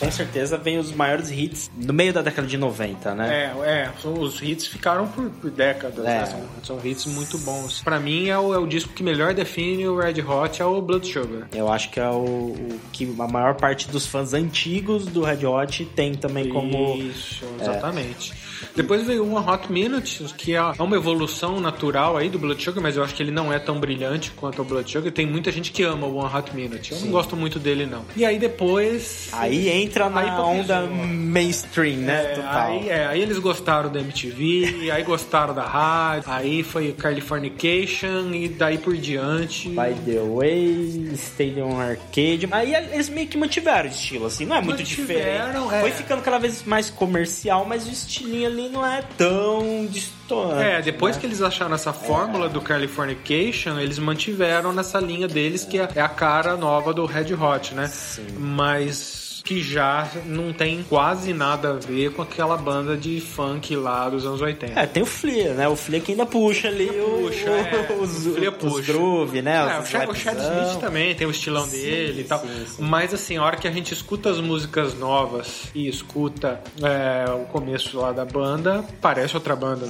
Com 0.07 0.13
certeza 0.13 0.57
vem 0.57 0.79
os 0.79 0.93
maiores 0.93 1.31
hits 1.33 1.69
no 1.77 1.93
meio 1.93 2.13
da 2.13 2.23
década 2.23 2.47
de 2.47 2.57
90, 2.57 3.15
né? 3.15 3.53
É, 3.65 3.69
é 3.69 4.09
os 4.09 4.41
hits 4.41 4.67
ficaram 4.67 5.09
por, 5.09 5.29
por 5.31 5.51
décadas, 5.51 6.05
É. 6.05 6.21
né? 6.21 6.27
São, 6.27 6.77
são 6.79 6.87
hits 6.87 7.07
muito 7.07 7.37
bons. 7.39 7.83
Pra 7.83 7.99
mim 7.99 8.29
é 8.29 8.39
o, 8.39 8.55
é 8.55 8.59
o 8.59 8.67
disco 8.67 8.93
que 8.93 9.03
melhor 9.03 9.35
define 9.35 9.87
o 9.89 9.99
Red 9.99 10.23
Hot, 10.23 10.63
é 10.63 10.65
o 10.65 10.81
Blood 10.81 11.13
Sugar. 11.13 11.49
Eu 11.53 11.71
acho 11.73 11.91
que 11.91 11.99
é 11.99 12.09
o, 12.09 12.25
o 12.25 12.81
que 12.93 13.13
a 13.19 13.27
maior 13.27 13.55
parte 13.55 13.89
dos 13.89 14.07
fãs 14.07 14.33
antigos 14.33 15.07
do 15.07 15.23
Red 15.23 15.45
Hot 15.45 15.85
tem 15.87 16.15
também 16.15 16.49
como. 16.51 16.97
Isso, 16.97 17.45
exatamente. 17.61 18.33
Depois 18.75 19.07
veio 19.07 19.25
o 19.25 19.35
One 19.35 19.49
Hot 19.49 19.73
Minute, 19.73 20.25
que 20.37 20.55
é 20.55 20.57
é 20.79 20.83
uma 20.83 20.97
evolução 20.97 21.61
natural 21.61 22.17
aí 22.17 22.29
do 22.29 22.39
Blood 22.39 22.63
Sugar, 22.63 22.83
mas 22.83 22.97
eu 22.97 23.05
acho 23.05 23.15
que 23.15 23.23
ele 23.23 23.31
não 23.31 23.53
é 23.53 23.59
tão 23.59 23.79
brilhante 23.79 24.31
quanto 24.33 24.63
o 24.63 24.65
Blood 24.65 24.91
Sugar. 24.91 25.13
Tem 25.13 25.27
muita 25.27 25.53
gente 25.53 25.71
que 25.71 25.83
ama 25.83 26.07
o 26.07 26.17
One 26.17 26.35
Hot 26.35 26.55
Minute. 26.55 26.93
Eu 26.93 27.01
não 27.01 27.09
gosto 27.11 27.37
muito 27.37 27.59
dele, 27.59 27.87
não. 27.87 28.05
E 28.17 28.25
aí 28.25 28.39
depois... 28.39 29.29
Aí 29.33 29.69
entra 29.69 30.09
na 30.09 30.21
Aí 30.21 30.31
onda 30.41 30.83
mainstream, 30.83 31.99
né? 31.99 32.33
É, 32.33 32.35
Total. 32.37 32.67
aí, 32.67 32.89
é, 32.89 33.07
aí 33.07 33.23
eles 33.23 33.39
gostaram 33.39 33.91
da 33.91 34.01
MTV, 34.01 34.91
aí 34.93 35.03
gostaram 35.03 35.55
da 35.55 35.65
rádio, 35.65 36.31
aí 36.31 36.63
foi 36.63 36.93
Californication 36.93 38.33
e 38.33 38.49
daí 38.49 38.79
por 38.79 38.97
diante. 38.97 39.69
By 39.69 39.95
the 40.05 40.21
Way, 40.21 41.11
Stadium 41.15 41.79
Arcade. 41.81 42.49
Aí 42.51 42.75
eles 42.75 43.09
meio 43.09 43.27
que 43.29 43.37
mantiveram 43.37 43.89
o 43.89 43.93
estilo, 43.93 44.27
assim, 44.27 44.45
não 44.47 44.57
é 44.57 44.61
muito 44.61 44.79
Mantiveram, 44.79 45.65
diferente. 45.65 45.75
é. 45.75 45.81
Foi 45.81 45.91
ficando 45.91 46.23
cada 46.23 46.39
vez 46.39 46.63
mais 46.65 46.91
comercial, 46.91 47.65
mas 47.67 47.87
o 47.87 47.91
estilinho 47.91 48.46
ali 48.47 48.69
não 48.69 48.85
é 48.85 49.03
tão 49.17 49.87
distante. 49.87 50.63
É, 50.63 50.83
depois 50.83 51.17
né? 51.17 51.21
que 51.21 51.27
eles 51.27 51.43
acharam 51.43 51.75
essa 51.75 51.93
fórmula 51.93 52.49
do 52.49 52.61
Californication, 52.61 53.79
eles 53.79 53.99
mantiveram 53.99 54.73
nessa 54.73 54.99
linha 54.99 55.29
deles, 55.29 55.65
que 55.65 55.79
é 55.79 56.01
a 56.01 56.09
cara 56.09 56.57
nova 56.57 56.93
do 56.95 57.05
Red 57.07 57.35
Hot, 57.35 57.75
né? 57.75 57.91
Mas 58.39 59.26
que 59.47 59.63
já 59.63 60.09
não 60.27 60.53
tem 60.53 60.83
quase 60.89 61.33
nada 61.33 61.71
a 61.71 61.73
ver 61.75 62.11
com 62.13 62.21
aquela 62.21 62.57
banda 62.57 62.97
de 62.97 63.21
funk 63.21 63.77
lá 63.77 64.09
dos 64.09 64.27
anos 64.27 64.41
80. 64.43 64.79
É, 64.79 64.87
tem 64.87 65.03
o 65.03 65.07
Flea, 65.07 65.55
né? 65.55 65.69
O 65.69 65.77
Flea 65.77 66.01
que 66.01 66.11
ainda 66.13 66.27
puxa 66.27 66.67
ali 66.69 66.91
o- 66.91 67.29
Puxa, 67.29 67.49
é. 67.51 67.97
os, 68.03 68.27
O 68.27 68.35
Flea 68.35 68.51
os 68.51 68.57
puxa. 68.57 68.93
groove, 68.93 69.41
né? 69.43 69.57
É, 69.57 69.79
Os 69.81 69.87
o 69.87 69.91
Chad, 69.91 70.09
o 70.11 70.15
Chad. 70.15 70.37
Smith 70.39 70.81
também 70.81 71.15
tem 71.15 71.27
o 71.27 71.31
estilão 71.31 71.65
Sim, 71.65 71.79
dele 71.81 72.21
e 72.23 72.25
tal. 72.25 72.41
sim, 72.41 72.49
sim. 72.67 72.83
Mas 72.83 73.15
assim, 73.15 73.37
a 73.37 73.45
hora 73.45 73.57
que 73.57 73.69
a 73.69 73.71
gente 73.71 73.95
escuta 73.95 74.29
as 74.31 74.41
músicas 74.41 74.99
novas 74.99 75.71
e 75.75 75.89
escuta 75.89 76.61
é, 76.83 77.31
o 77.31 77.45
começo 77.47 77.97
lá 78.01 78.11
da 78.11 78.25
banda, 78.25 78.85
parece 79.01 79.35
outra 79.37 79.55
banda. 79.55 79.87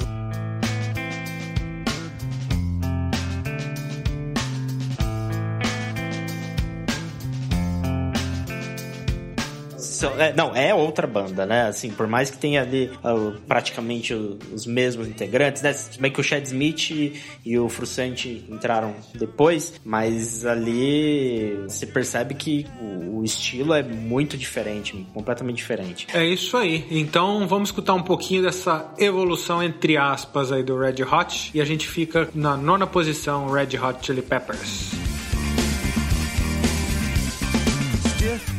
É, 10.04 10.32
não, 10.34 10.54
é 10.54 10.74
outra 10.74 11.06
banda, 11.06 11.44
né? 11.46 11.62
Assim, 11.68 11.90
por 11.90 12.06
mais 12.06 12.30
que 12.30 12.38
tenha 12.38 12.62
ali 12.62 12.90
ah, 13.02 13.32
praticamente 13.46 14.12
o- 14.14 14.38
os 14.52 14.66
mesmos 14.66 15.06
integrantes, 15.08 15.62
né? 15.62 15.72
Se 15.72 15.98
bem 16.00 16.10
que 16.10 16.20
o 16.20 16.24
Chad 16.24 16.44
Smith 16.44 16.90
e, 16.90 17.14
e 17.44 17.58
o 17.58 17.68
Frustrante 17.68 18.44
entraram 18.48 18.94
depois, 19.14 19.74
mas 19.84 20.44
ali 20.44 21.56
você 21.68 21.86
percebe 21.86 22.34
que 22.34 22.66
o, 22.80 23.18
o 23.20 23.24
estilo 23.24 23.72
é 23.74 23.82
muito 23.82 24.36
diferente, 24.36 25.06
completamente 25.14 25.56
diferente. 25.56 26.06
É 26.14 26.24
isso 26.24 26.56
aí. 26.56 26.86
Então 26.90 27.46
vamos 27.48 27.68
escutar 27.68 27.94
um 27.94 28.02
pouquinho 28.02 28.42
dessa 28.42 28.92
evolução 28.98 29.62
entre 29.62 29.96
aspas 29.96 30.52
aí 30.52 30.62
do 30.62 30.78
Red 30.78 31.02
Hot 31.10 31.50
e 31.54 31.60
a 31.60 31.64
gente 31.64 31.86
fica 31.88 32.28
na 32.34 32.56
nona 32.56 32.86
posição 32.86 33.50
Red 33.50 33.78
Hot 33.78 34.04
Chili 34.04 34.22
Peppers. 34.22 34.90
Stiff 38.16 38.55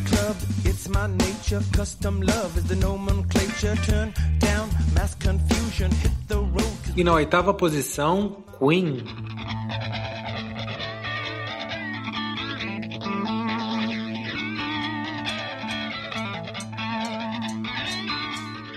it's 0.77 0.89
my 0.89 1.07
nature. 1.07 1.62
Custom 1.74 2.22
love 2.22 2.55
is 2.55 2.65
the 2.65 2.75
nomenclature. 2.75 3.75
Turn 3.77 4.13
down, 4.38 4.69
mass 4.93 5.15
confusion. 5.15 5.89
Hit 5.91 6.12
the 6.27 6.38
road. 6.38 6.77
E 6.96 7.03
na 7.03 7.13
oitava 7.13 7.53
posição 7.53 8.43
Queen. 8.60 9.03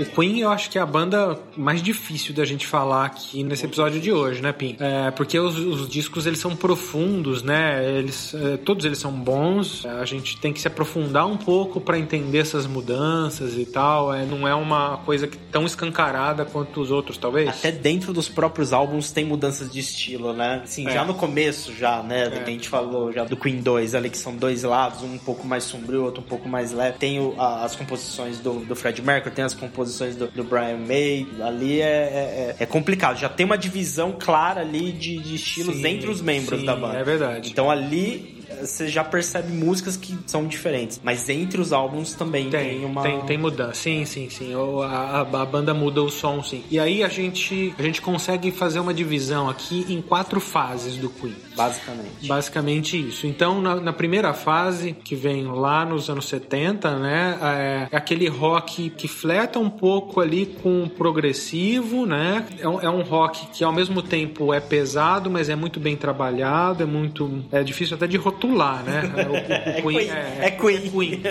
O 0.00 0.04
Queen 0.06 0.40
eu 0.40 0.50
acho 0.50 0.70
que 0.70 0.78
é 0.78 0.80
a 0.80 0.86
banda 0.86 1.38
mais 1.56 1.82
difícil 1.82 2.34
da 2.34 2.44
gente 2.44 2.66
falar 2.66 3.04
aqui 3.04 3.42
nesse 3.44 3.66
episódio 3.66 4.00
de 4.00 4.10
hoje, 4.12 4.40
né, 4.40 4.52
Pim? 4.52 4.76
É, 4.80 5.10
porque 5.10 5.38
os, 5.38 5.58
os 5.58 5.88
discos 5.88 6.26
eles 6.26 6.38
são 6.38 6.56
profundos, 6.56 7.42
né? 7.42 7.84
Eles, 7.98 8.34
é, 8.34 8.56
todos 8.56 8.84
eles 8.84 8.98
são 8.98 9.12
bons. 9.12 9.84
A 9.84 10.04
gente 10.04 10.38
tem 10.38 10.52
que 10.52 10.60
se 10.60 10.66
aprofundar 10.66 11.26
um 11.26 11.36
pouco 11.36 11.80
para 11.80 11.98
entender 11.98 12.38
essas 12.38 12.66
mudanças 12.66 13.56
e 13.58 13.66
tal. 13.66 14.12
É, 14.14 14.24
não 14.24 14.48
é 14.48 14.54
uma 14.54 14.96
coisa 14.98 15.26
que 15.28 15.36
tão 15.36 15.66
escancarada 15.66 16.44
quanto 16.44 16.80
os 16.80 16.90
outros, 16.90 17.18
talvez. 17.18 17.48
Até 17.48 17.70
dentro 17.70 18.12
dos 18.12 18.28
próprios 18.28 18.72
álbuns 18.72 19.12
tem 19.12 19.24
mudanças 19.24 19.70
de 19.70 19.80
estilo, 19.80 20.32
né? 20.32 20.62
Assim, 20.64 20.86
É. 20.88 20.92
já 20.92 21.04
no 21.04 21.12
começo, 21.14 21.74
já, 21.76 22.02
né? 22.02 22.28
Do 22.30 22.40
que 22.40 22.50
a 22.50 22.52
gente 22.52 22.68
falou 22.68 23.12
já 23.12 23.24
do 23.24 23.36
Queen 23.36 23.60
2 23.60 23.94
ali, 23.94 24.08
que 24.08 24.16
são 24.18 24.34
dois 24.34 24.62
lados, 24.62 25.02
um 25.02 25.10
um 25.10 25.18
pouco 25.18 25.46
mais 25.46 25.64
sombrio, 25.64 26.04
outro 26.04 26.22
um 26.22 26.24
pouco 26.24 26.48
mais 26.48 26.72
leve. 26.72 26.96
Tem 26.96 27.20
o- 27.20 27.34
a- 27.38 27.64
as 27.64 27.74
composições 27.76 28.38
do, 28.38 28.60
do 28.60 28.74
Fred 28.76 29.02
Mercury, 29.02 29.34
tem 29.34 29.44
as 29.44 29.52
composições 29.52 29.89
do, 29.98 30.28
do 30.28 30.44
Brian 30.44 30.78
May. 30.78 31.26
Ali 31.42 31.80
é, 31.80 31.84
é, 31.84 32.56
é 32.60 32.66
complicado. 32.66 33.18
Já 33.18 33.28
tem 33.28 33.46
uma 33.46 33.58
divisão 33.58 34.14
clara 34.18 34.60
ali 34.60 34.92
de, 34.92 35.18
de 35.18 35.34
estilos 35.36 35.76
Sim, 35.76 35.86
entre 35.86 36.10
os 36.10 36.20
membros 36.20 36.60
sim, 36.60 36.66
da 36.66 36.76
banda. 36.76 36.98
é 36.98 37.04
verdade. 37.04 37.50
Então 37.50 37.70
ali 37.70 38.40
você 38.60 38.88
já 38.88 39.04
percebe 39.04 39.52
músicas 39.52 39.96
que 39.96 40.16
são 40.26 40.46
diferentes. 40.46 41.00
Mas 41.02 41.28
entre 41.28 41.60
os 41.60 41.72
álbuns 41.72 42.14
também 42.14 42.50
tem, 42.50 42.70
Tem, 42.80 42.84
uma. 42.84 43.02
tem, 43.02 43.20
tem 43.22 43.38
mudança. 43.38 43.74
Sim, 43.74 44.04
sim, 44.04 44.28
sim. 44.28 44.52
A, 44.84 44.86
a, 44.86 45.20
a 45.20 45.44
banda 45.44 45.72
muda 45.72 46.02
o 46.02 46.10
som, 46.10 46.42
sim. 46.42 46.62
E 46.70 46.78
aí 46.78 47.02
a 47.02 47.08
gente, 47.08 47.74
a 47.78 47.82
gente 47.82 48.02
consegue 48.02 48.50
fazer 48.50 48.80
uma 48.80 48.92
divisão 48.92 49.48
aqui 49.48 49.86
em 49.88 50.02
quatro 50.02 50.40
fases 50.40 50.96
do 50.96 51.08
Queen. 51.08 51.34
Basicamente. 51.56 52.26
Basicamente 52.26 53.08
isso. 53.08 53.26
Então, 53.26 53.60
na, 53.60 53.76
na 53.76 53.92
primeira 53.92 54.32
fase, 54.32 54.92
que 54.92 55.14
vem 55.14 55.44
lá 55.44 55.84
nos 55.84 56.08
anos 56.08 56.26
70, 56.28 56.98
né? 56.98 57.38
É, 57.42 57.88
é 57.92 57.96
aquele 57.96 58.28
rock 58.28 58.90
que 58.90 59.08
fleta 59.08 59.58
um 59.58 59.68
pouco 59.70 60.20
ali 60.20 60.46
com 60.62 60.84
o 60.84 60.88
progressivo, 60.90 62.06
né? 62.06 62.44
É 62.58 62.68
um, 62.68 62.80
é 62.80 62.90
um 62.90 63.02
rock 63.02 63.46
que 63.48 63.62
ao 63.64 63.72
mesmo 63.72 64.02
tempo 64.02 64.52
é 64.54 64.60
pesado, 64.60 65.30
mas 65.30 65.48
é 65.48 65.56
muito 65.56 65.78
bem 65.80 65.96
trabalhado, 65.96 66.82
é 66.82 66.86
muito. 66.86 67.44
É 67.52 67.62
difícil 67.62 67.96
até 67.96 68.06
de 68.06 68.16
rotular, 68.16 68.82
né? 68.82 69.02
O, 69.30 69.32
o- 69.32 69.86
o 69.86 69.90
É 70.00 70.50
Queen, 70.50 70.80
é 70.80 70.88
Queen. 70.90 71.22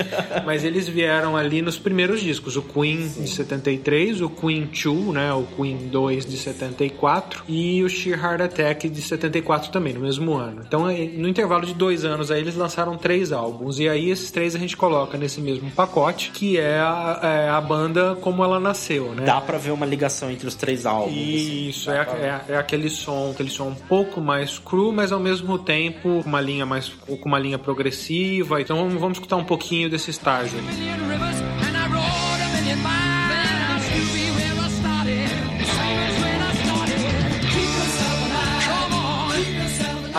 Mas 0.46 0.64
eles 0.64 0.88
vieram 0.88 1.36
ali 1.36 1.62
nos 1.62 1.78
primeiros 1.78 2.22
discos, 2.22 2.56
o 2.56 2.62
Queen 2.62 3.08
de 3.08 3.28
73, 3.28 4.22
o 4.22 4.30
Queen 4.30 4.66
2, 4.72 5.14
né, 5.14 5.34
o 5.34 5.44
Queen 5.56 5.88
2 5.90 6.26
de 6.26 6.38
74 6.38 7.44
e 7.48 7.84
o 7.84 7.90
Sheer 7.90 8.24
Heart 8.24 8.42
Attack 8.42 8.90
de 8.90 9.02
74 9.02 9.72
também, 9.72 9.94
no 9.94 10.00
mesmo 10.10 10.34
ano. 10.34 10.62
Então, 10.68 10.86
no 10.86 11.28
intervalo 11.28 11.66
de 11.66 11.74
dois 11.74 12.04
anos 12.04 12.32
aí, 12.32 12.42
eles 12.42 12.56
lançaram 12.56 12.98
três 12.98 13.32
álbuns 13.32 13.80
e 13.80 13.88
aí 13.88 14.10
esses 14.10 14.32
três 14.32 14.56
a 14.56 14.60
gente 14.60 14.76
coloca 14.76 15.18
nesse 15.18 15.40
mesmo 15.40 15.70
pacote, 15.72 16.32
que 16.32 16.58
é 16.58 16.80
a, 16.80 17.20
é 17.22 17.50
a 17.50 17.62
banda 17.62 18.18
como 18.22 18.44
ela 18.44 18.60
nasceu, 18.60 19.14
né? 19.14 19.24
Dá 19.26 19.40
pra 19.40 19.58
ver 19.58 19.72
uma 19.72 19.86
ligação 19.86 20.32
entre 20.32 20.48
os 20.48 20.56
três 20.56 20.86
álbuns. 20.86 21.16
Isso, 21.16 21.92
é, 21.92 22.00
é, 22.00 22.54
é 22.54 22.58
aquele 22.58 22.90
som, 22.90 23.32
aquele 23.32 23.50
som 23.50 23.68
um 23.68 23.76
pouco 23.76 24.20
mais 24.20 24.58
cru, 24.58 24.92
mas 24.92 25.12
ao 25.12 25.20
mesmo 25.20 25.60
tempo 25.60 26.24
com 26.24 26.30
uma 26.30 26.42
linha 26.42 26.66
mais 26.66 26.90
com 26.90 27.28
uma 27.28 27.40
linha 27.40 27.60
progressiva. 27.60 28.60
Então 28.60 28.78
vamos, 28.78 28.94
vamos 29.00 29.18
escutar 29.18 29.36
um 29.36 29.44
pouquinho 29.44 29.90
desse 29.90 30.10
estágio 30.10 30.58
ali. 30.58 30.68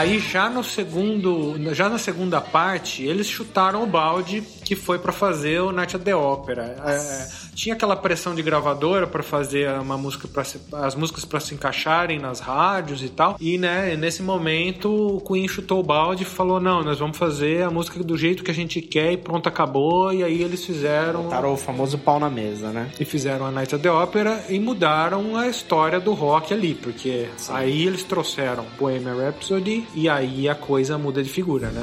Aí 0.01 0.19
já 0.19 0.49
no 0.49 0.65
segundo, 0.65 1.75
já 1.75 1.87
na 1.87 1.99
segunda 1.99 2.41
parte, 2.41 3.03
eles 3.03 3.27
chutaram 3.27 3.83
o 3.83 3.87
balde 3.87 4.41
que 4.65 4.75
foi 4.75 4.99
pra 4.99 5.13
fazer 5.13 5.61
o 5.61 5.73
Night 5.73 5.95
at 5.95 6.03
the 6.03 6.15
Opera. 6.15 6.75
É, 6.87 7.29
tinha 7.61 7.75
aquela 7.75 7.95
pressão 7.95 8.35
de 8.35 8.43
gravadora 8.43 9.07
para 9.07 9.23
fazer 9.23 9.69
uma 9.81 9.99
música 9.99 10.27
pra 10.27 10.43
se- 10.45 10.59
as 10.73 10.95
músicas 10.95 11.27
para 11.27 11.39
se 11.41 11.55
encaixarem 11.55 12.19
nas 12.19 12.41
rádios 12.41 13.03
e 13.03 13.09
tal. 13.11 13.37
E 13.39 13.59
né, 13.59 13.97
nesse 13.97 14.23
momento 14.23 14.89
o 15.17 15.21
Queen 15.21 15.47
chutou 15.47 15.79
o 15.81 15.83
balde 15.83 16.23
e 16.23 16.27
falou: 16.27 16.59
"Não, 16.59 16.83
nós 16.83 16.99
vamos 16.99 17.19
fazer 17.19 17.63
a 17.63 17.71
música 17.71 18.03
do 18.03 18.17
jeito 18.17 18.43
que 18.43 18.51
a 18.51 18.55
gente 18.55 18.81
quer 18.81 19.13
e 19.13 19.17
pronto, 19.19 19.47
acabou". 19.49 20.11
E 20.13 20.25
aí 20.25 20.43
eles 20.43 20.65
fizeram 20.65 21.25
Botaram 21.25 21.53
o 21.53 21.57
famoso 21.57 21.99
pau 21.99 22.19
na 22.19 22.31
mesa, 22.31 22.71
né? 22.71 22.91
e 22.99 23.05
fizeram 23.05 23.45
a 23.45 23.51
Night 23.51 23.75
at 23.75 23.83
the 23.83 23.91
Opera 23.91 24.43
e 24.49 24.59
mudaram 24.59 25.37
a 25.37 25.47
história 25.47 26.01
do 26.01 26.15
rock 26.15 26.55
ali, 26.55 26.75
porque 26.75 27.29
aí 27.51 27.87
eles 27.87 28.05
trouxeram 28.05 28.65
Bohemian 28.79 29.17
Rhapsody 29.17 29.87
e 29.95 30.09
aí 30.09 30.49
a 30.49 30.55
coisa 30.55 30.97
muda 30.97 31.23
de 31.23 31.29
figura, 31.29 31.69
né? 31.69 31.83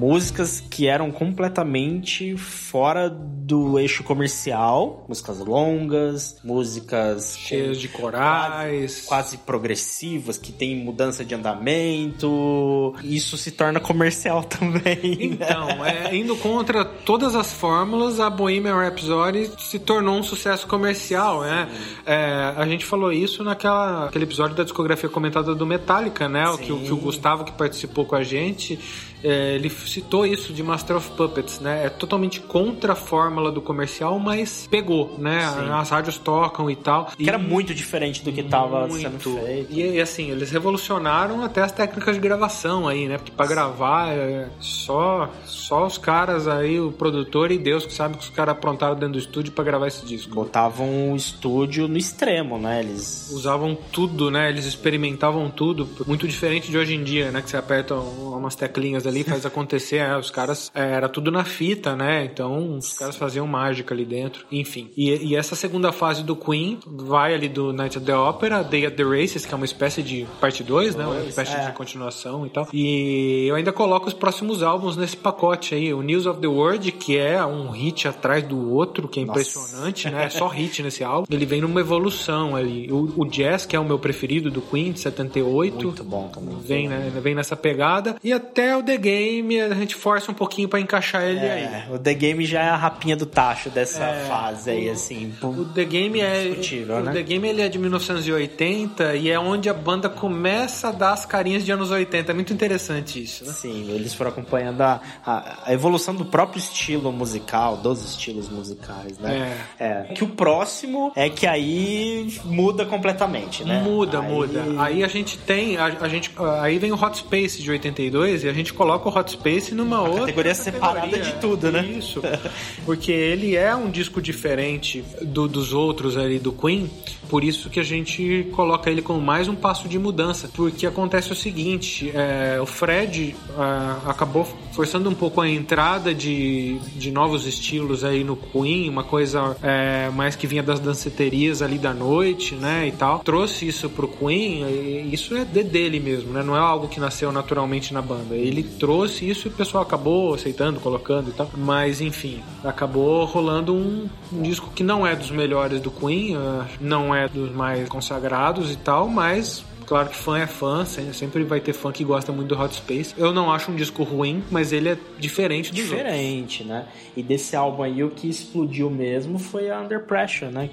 Músicas 0.00 0.60
que 0.60 0.86
eram 0.86 1.10
completamente 1.12 2.34
fora 2.70 3.10
do 3.10 3.80
eixo 3.80 4.04
comercial. 4.04 5.04
Músicas 5.08 5.40
longas, 5.40 6.38
músicas 6.44 7.36
Cheias 7.36 7.78
de 7.78 7.88
corais. 7.88 9.04
quase 9.06 9.38
progressivas, 9.38 10.38
que 10.38 10.52
tem 10.52 10.76
mudança 10.76 11.24
de 11.24 11.34
andamento. 11.34 12.94
Isso 13.02 13.36
se 13.36 13.50
torna 13.50 13.80
comercial 13.80 14.44
também. 14.46 14.80
né? 14.80 15.16
Então, 15.18 15.84
é, 15.84 16.14
indo 16.14 16.36
contra 16.36 16.84
todas 16.84 17.34
as 17.34 17.52
fórmulas, 17.52 18.20
a 18.20 18.30
Bohemian 18.30 18.76
Rhapsody 18.76 19.50
se 19.58 19.80
tornou 19.80 20.16
um 20.16 20.22
sucesso 20.22 20.66
comercial, 20.68 21.40
né? 21.40 21.68
É, 22.06 22.54
a 22.56 22.64
gente 22.66 22.84
falou 22.84 23.12
isso 23.12 23.42
naquela 23.42 24.06
aquele 24.06 24.24
episódio 24.24 24.54
da 24.56 24.62
discografia 24.62 25.08
comentada 25.08 25.56
do 25.56 25.66
Metallica, 25.66 26.28
né? 26.28 26.48
O 26.48 26.56
que, 26.58 26.72
o 26.72 26.78
que 26.78 26.92
o 26.92 26.96
Gustavo, 26.96 27.44
que 27.44 27.52
participou 27.52 28.04
com 28.04 28.14
a 28.14 28.22
gente, 28.22 28.78
é, 29.24 29.56
ele 29.56 29.68
citou 29.68 30.24
isso 30.24 30.52
de 30.52 30.62
Master 30.62 30.96
of 30.96 31.10
Puppets, 31.12 31.58
né? 31.58 31.86
É 31.86 31.88
totalmente 31.88 32.40
contra 32.40 32.59
a 32.90 32.94
fórmula 32.94 33.50
do 33.50 33.60
comercial, 33.60 34.18
mas 34.18 34.66
pegou, 34.70 35.16
né? 35.18 35.40
As 35.72 35.90
rádios 35.90 36.18
tocam 36.18 36.70
e 36.70 36.76
tal. 36.76 37.10
Que 37.16 37.28
era 37.28 37.38
muito 37.38 37.74
diferente 37.74 38.22
do 38.24 38.32
que 38.32 38.40
estava 38.40 38.88
sendo 38.90 39.18
feito. 39.18 39.72
E, 39.72 39.94
e, 39.96 40.00
assim, 40.00 40.30
eles 40.30 40.50
revolucionaram 40.50 41.42
até 41.44 41.62
as 41.62 41.72
técnicas 41.72 42.16
de 42.16 42.20
gravação 42.20 42.86
aí, 42.88 43.08
né? 43.08 43.16
Porque 43.18 43.32
pra 43.32 43.46
gravar 43.46 44.08
é 44.12 44.48
só, 44.60 45.30
só 45.44 45.86
os 45.86 45.96
caras 45.98 46.46
aí, 46.48 46.78
o 46.80 46.92
produtor 46.92 47.50
e 47.50 47.58
Deus 47.58 47.86
que 47.86 47.92
sabe 47.92 48.16
que 48.16 48.24
os 48.24 48.30
caras 48.30 48.52
aprontaram 48.56 48.94
dentro 48.94 49.12
do 49.14 49.18
estúdio 49.18 49.52
pra 49.52 49.64
gravar 49.64 49.86
esse 49.88 50.04
disco. 50.04 50.34
Botavam 50.34 51.12
o 51.12 51.16
estúdio 51.16 51.88
no 51.88 51.96
extremo, 51.96 52.58
né? 52.58 52.80
Eles. 52.80 53.30
Usavam 53.32 53.76
tudo, 53.92 54.30
né? 54.30 54.48
Eles 54.50 54.64
experimentavam 54.66 55.48
tudo. 55.50 55.88
Muito 56.06 56.26
diferente 56.28 56.70
de 56.70 56.76
hoje 56.78 56.94
em 56.94 57.02
dia, 57.04 57.30
né? 57.30 57.40
Que 57.42 57.50
você 57.50 57.56
aperta 57.56 57.94
um- 57.94 58.36
umas 58.36 58.54
teclinhas 58.54 59.06
ali 59.06 59.20
e 59.20 59.24
faz 59.24 59.44
acontecer. 59.46 59.96
É, 59.96 60.16
os 60.16 60.30
caras, 60.30 60.70
é, 60.74 60.92
era 60.92 61.08
tudo 61.08 61.30
na 61.30 61.44
fita, 61.44 61.94
né? 61.94 62.24
Então 62.24 62.49
os 62.58 62.92
caras 62.92 63.16
faziam 63.16 63.46
mágica 63.46 63.94
ali 63.94 64.04
dentro. 64.04 64.44
Enfim. 64.50 64.90
E, 64.96 65.10
e 65.28 65.36
essa 65.36 65.54
segunda 65.54 65.92
fase 65.92 66.22
do 66.22 66.36
Queen 66.36 66.78
vai 66.86 67.34
ali 67.34 67.48
do 67.48 67.72
Night 67.72 67.98
at 67.98 68.04
the 68.04 68.14
Opera, 68.14 68.62
Day 68.62 68.86
at 68.86 68.94
the 68.94 69.02
Races, 69.02 69.46
que 69.46 69.52
é 69.52 69.56
uma 69.56 69.64
espécie 69.64 70.02
de 70.02 70.26
parte 70.40 70.62
2, 70.62 70.96
né? 70.96 71.06
Uma 71.06 71.20
espécie 71.24 71.54
é. 71.54 71.66
de 71.66 71.72
continuação 71.72 72.46
e 72.46 72.50
tal. 72.50 72.68
E 72.72 73.46
eu 73.48 73.54
ainda 73.54 73.72
coloco 73.72 74.08
os 74.08 74.14
próximos 74.14 74.62
álbuns 74.62 74.96
nesse 74.96 75.16
pacote 75.16 75.74
aí. 75.74 75.92
O 75.92 76.02
News 76.02 76.26
of 76.26 76.40
the 76.40 76.46
World, 76.46 76.92
que 76.92 77.16
é 77.16 77.44
um 77.44 77.70
hit 77.70 78.08
atrás 78.08 78.44
do 78.44 78.72
outro, 78.72 79.08
que 79.08 79.20
é 79.20 79.24
Nossa. 79.24 79.40
impressionante, 79.40 80.10
né? 80.10 80.24
É 80.24 80.30
só 80.30 80.48
hit 80.48 80.82
nesse 80.82 81.02
álbum. 81.04 81.26
Ele 81.30 81.46
vem 81.46 81.60
numa 81.60 81.80
evolução 81.80 82.56
ali. 82.56 82.90
O, 82.90 83.12
o 83.16 83.24
Jazz, 83.24 83.66
que 83.66 83.76
é 83.76 83.80
o 83.80 83.84
meu 83.84 83.98
preferido 83.98 84.50
do 84.50 84.60
Queen, 84.60 84.92
de 84.92 85.00
78. 85.00 85.86
Muito 85.86 86.04
bom 86.04 86.28
também. 86.28 86.56
Vem, 86.60 86.88
né? 86.88 87.10
Vem 87.22 87.34
nessa 87.34 87.56
pegada. 87.56 88.16
E 88.22 88.32
até 88.32 88.76
o 88.76 88.82
The 88.82 88.96
Game 88.96 89.60
a 89.60 89.74
gente 89.74 89.94
força 89.94 90.30
um 90.30 90.34
pouquinho 90.34 90.68
pra 90.68 90.80
encaixar 90.80 91.22
ele 91.22 91.40
aí. 91.40 91.62
É, 91.62 91.86
o 91.90 91.98
The 91.98 92.14
Game 92.14 92.39
já 92.46 92.62
é 92.62 92.68
a 92.68 92.76
rapinha 92.76 93.16
do 93.16 93.26
tacho 93.26 93.70
dessa 93.70 94.06
fase 94.28 94.70
aí, 94.70 94.88
assim. 94.88 95.32
O 95.42 95.64
The 95.64 95.84
Game 95.84 96.20
é. 96.20 96.52
O 96.88 97.00
né? 97.02 97.12
The 97.12 97.22
Game 97.22 97.48
ele 97.48 97.62
é 97.62 97.68
de 97.68 97.78
1980 97.78 99.16
e 99.16 99.30
é 99.30 99.38
onde 99.38 99.68
a 99.68 99.74
banda 99.74 100.08
começa 100.08 100.88
a 100.88 100.92
dar 100.92 101.12
as 101.12 101.24
carinhas 101.26 101.64
de 101.64 101.72
anos 101.72 101.90
80. 101.90 102.30
É 102.30 102.34
muito 102.34 102.52
interessante 102.52 103.22
isso, 103.22 103.44
né? 103.44 103.52
Sim, 103.52 103.90
eles 103.90 104.14
foram 104.14 104.30
acompanhando 104.30 104.80
a, 104.82 105.00
a, 105.24 105.58
a 105.66 105.72
evolução 105.72 106.14
do 106.14 106.24
próprio 106.24 106.58
estilo 106.58 107.12
musical, 107.12 107.76
dos 107.76 108.04
estilos 108.04 108.48
musicais, 108.48 109.18
né? 109.18 109.58
É. 109.78 110.02
Que 110.14 110.24
o 110.24 110.28
próximo 110.28 111.12
é 111.16 111.28
que 111.28 111.46
aí 111.46 112.38
muda 112.44 112.84
completamente, 112.84 113.64
né? 113.64 113.80
Muda, 113.82 114.20
Aí- 114.20 114.28
muda. 114.28 114.64
Aí 114.78 115.04
a 115.04 115.08
gente 115.08 115.38
tem, 115.38 115.76
a, 115.76 115.86
a 116.00 116.08
gente, 116.08 116.30
aí 116.60 116.78
vem 116.78 116.92
o 116.92 117.02
Hot 117.02 117.16
Space 117.18 117.62
de 117.62 117.70
82 117.70 118.44
e 118.44 118.48
a 118.48 118.52
gente 118.52 118.72
coloca 118.72 119.08
o 119.08 119.18
Hot 119.18 119.30
Space 119.30 119.74
numa 119.74 120.00
outra 120.02 120.20
categoria 120.20 120.54
separada 120.54 121.18
de 121.18 121.32
tudo, 121.34 121.70
né? 121.70 121.84
Isso. 121.84 122.20
Porque 122.84 123.12
ele 123.12 123.56
é 123.56 123.74
um 123.74 123.90
disco 123.90 124.20
diferente 124.20 125.04
do- 125.22 125.48
dos 125.48 125.72
outros 125.72 126.16
ali 126.16 126.38
do 126.38 126.52
Queen, 126.52 126.90
por 127.28 127.44
isso 127.44 127.70
que 127.70 127.78
a 127.78 127.82
gente 127.84 128.46
coloca 128.52 128.90
ele 128.90 129.02
como 129.02 129.20
mais 129.20 129.48
um 129.48 129.54
passo 129.54 129.88
de 129.88 129.98
mudança. 129.98 130.50
Porque 130.54 130.86
acontece 130.86 131.32
o 131.32 131.36
seguinte, 131.36 132.10
é, 132.14 132.58
o 132.60 132.66
Fred 132.66 133.34
é, 133.56 134.10
acabou 134.10 134.46
forçando 134.72 135.08
um 135.08 135.14
pouco 135.14 135.40
a 135.40 135.48
entrada 135.48 136.14
de, 136.14 136.78
de 136.96 137.10
novos 137.10 137.46
estilos 137.46 138.02
aí 138.04 138.24
no 138.24 138.36
Queen, 138.36 138.88
uma 138.88 139.04
coisa 139.04 139.56
é, 139.62 140.10
mais 140.10 140.34
que 140.36 140.46
vinha 140.46 140.62
das 140.62 140.80
danceterias 140.80 141.62
ali 141.62 141.78
da 141.78 141.92
noite, 141.94 142.54
né, 142.54 142.88
e 142.88 142.92
tal. 142.92 143.20
Trouxe 143.20 143.66
isso 143.68 143.88
pro 143.90 144.08
Queen, 144.08 145.08
isso 145.12 145.34
é 145.36 145.44
de 145.44 145.62
dele 145.62 146.00
mesmo, 146.00 146.32
né, 146.32 146.42
não 146.42 146.56
é 146.56 146.60
algo 146.60 146.88
que 146.88 146.98
nasceu 146.98 147.30
naturalmente 147.30 147.92
na 147.92 148.02
banda. 148.02 148.34
Ele 148.34 148.62
trouxe 148.62 149.28
isso 149.28 149.46
e 149.46 149.50
o 149.50 149.52
pessoal 149.52 149.82
acabou 149.82 150.34
aceitando, 150.34 150.80
colocando 150.80 151.30
e 151.30 151.32
tal. 151.32 151.50
Mas, 151.56 152.00
enfim, 152.00 152.19
acabou 152.64 153.24
rolando 153.24 153.74
um, 153.74 154.08
um 154.32 154.42
disco 154.42 154.70
que 154.74 154.82
não 154.82 155.06
é 155.06 155.14
dos 155.16 155.30
melhores 155.30 155.80
do 155.80 155.90
Queen, 155.90 156.36
é, 156.36 156.64
não 156.80 157.14
é 157.14 157.28
dos 157.28 157.50
mais 157.52 157.88
consagrados 157.88 158.70
e 158.72 158.76
tal, 158.76 159.08
mas 159.08 159.64
Claro 159.86 160.08
que 160.08 160.14
fã 160.16 160.38
é 160.38 160.46
fã, 160.46 160.84
se- 160.84 161.12
sempre 161.14 161.42
vai 161.42 161.58
ter 161.58 161.72
fã 161.72 161.90
que 161.90 162.04
gosta 162.04 162.30
muito 162.30 162.54
do 162.54 162.62
Hot 162.62 162.72
Space. 162.76 163.12
Eu 163.18 163.32
não 163.32 163.50
acho 163.52 163.72
um 163.72 163.74
disco 163.74 164.04
ruim, 164.04 164.40
mas 164.48 164.72
ele 164.72 164.90
é 164.90 164.96
diferente 165.18 165.72
dos 165.72 165.80
outros. 165.80 165.98
Diferente, 165.98 166.62
né? 166.62 166.86
E 167.16 167.24
desse 167.24 167.56
álbum 167.56 167.82
aí, 167.82 168.04
o 168.04 168.10
que 168.10 168.28
explodiu 168.28 168.88
mesmo 168.88 169.36
foi 169.36 169.68
a 169.68 169.80
Under 169.80 170.04
Pressure, 170.04 170.48
né? 170.52 170.70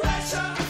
Pressure 0.00 0.63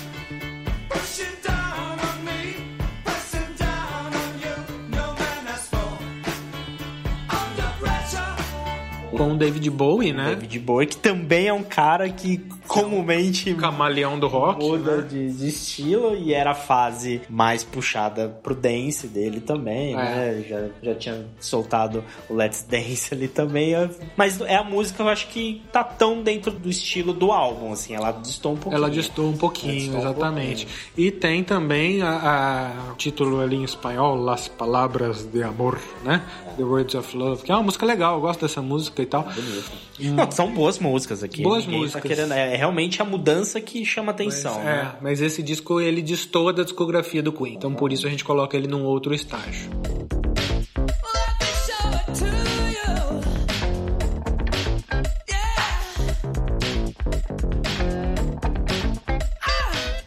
Com 9.17 9.33
o 9.33 9.37
David 9.37 9.71
Bowie, 9.71 10.13
né? 10.13 10.31
David 10.31 10.59
Bowie, 10.59 10.87
que 10.89 10.97
também 10.97 11.47
é 11.47 11.53
um 11.53 11.63
cara 11.63 12.09
que 12.09 12.45
comumente 12.83 13.55
Camaleão 13.55 14.19
do 14.19 14.27
rock. 14.27 14.63
muda 14.65 14.99
né? 14.99 15.07
de, 15.09 15.33
de 15.33 15.49
estilo 15.49 16.17
e 16.17 16.33
era 16.35 16.51
a 16.53 16.55
fase 16.55 17.21
mais 17.29 17.63
puxada 17.65 18.29
pro 18.43 18.55
dance 18.55 19.07
dele 19.07 19.41
também, 19.41 19.93
É. 19.93 19.97
né? 19.97 20.45
Já, 20.49 20.67
já 20.83 20.95
tinha 20.95 21.27
soltado 21.41 22.05
o 22.29 22.35
Let's 22.35 22.63
Dance 22.69 23.13
ali 23.15 23.29
também. 23.29 23.75
é- 23.75 23.89
Mas 24.17 24.41
é 24.41 24.57
a 24.57 24.65
música, 24.65 25.03
eu 25.03 25.09
acho 25.09 25.29
que 25.29 25.63
tá 25.73 25.83
tão 25.85 26.23
dentro 26.23 26.51
do 26.51 26.69
estilo 26.69 27.13
do 27.13 27.31
álbum, 27.33 27.73
assim, 27.73 27.95
ela 27.95 28.13
distou 28.13 28.53
um 28.53 28.57
pouquinho. 28.57 28.77
Ela 28.77 28.91
distou 28.91 29.29
um 29.29 29.37
pouquinho, 29.37 29.75
distou 29.75 29.97
um 29.97 30.01
exatamente. 30.01 30.69
E 30.97 31.11
tem 31.11 31.43
também 31.45 32.03
a, 32.03 32.11
a- 32.89 32.93
o 32.93 32.97
título 32.97 33.41
ali 33.41 33.57
em 33.57 33.65
espanhol, 33.65 34.17
Las 34.17 34.49
Palavras 34.49 35.25
de 35.25 35.43
Amor, 35.43 35.79
né? 36.05 36.23
The 36.57 36.63
Words 36.63 36.95
of 36.95 37.17
Love, 37.17 37.43
que 37.43 37.51
é 37.51 37.55
uma 37.55 37.65
música 37.65 37.85
legal, 37.85 38.15
eu 38.15 38.21
gosto 38.21 38.41
dessa 38.43 38.63
música 38.63 39.03
e 39.03 39.07
tal. 39.07 39.27
Não, 39.99 40.31
são 40.31 40.53
boas 40.53 40.79
músicas 40.79 41.23
aqui. 41.23 41.43
Boas 41.43 41.65
Ninguém 41.65 41.81
músicas. 41.81 42.03
Tá 42.03 42.09
querendo, 42.09 42.33
é 42.33 42.57
realmente 42.65 43.03
a 43.03 43.05
mudança 43.05 43.61
que 43.61 43.85
chama 43.85 44.11
atenção, 44.11 44.59
É, 44.63 44.65
né? 44.65 44.93
mas 45.03 45.21
esse 45.21 45.43
disco 45.43 45.81
ele 45.81 46.01
destoa 46.01 46.51
da 46.51 46.63
discografia 46.63 47.23
do 47.23 47.31
Queen, 47.31 47.55
então 47.55 47.75
por 47.75 47.93
isso 47.93 48.07
a 48.07 48.11
gente 48.11 48.25
coloca 48.25 48.57
ele 48.57 48.67
num 48.67 48.85
outro 48.85 49.15
estágio. 49.15 49.71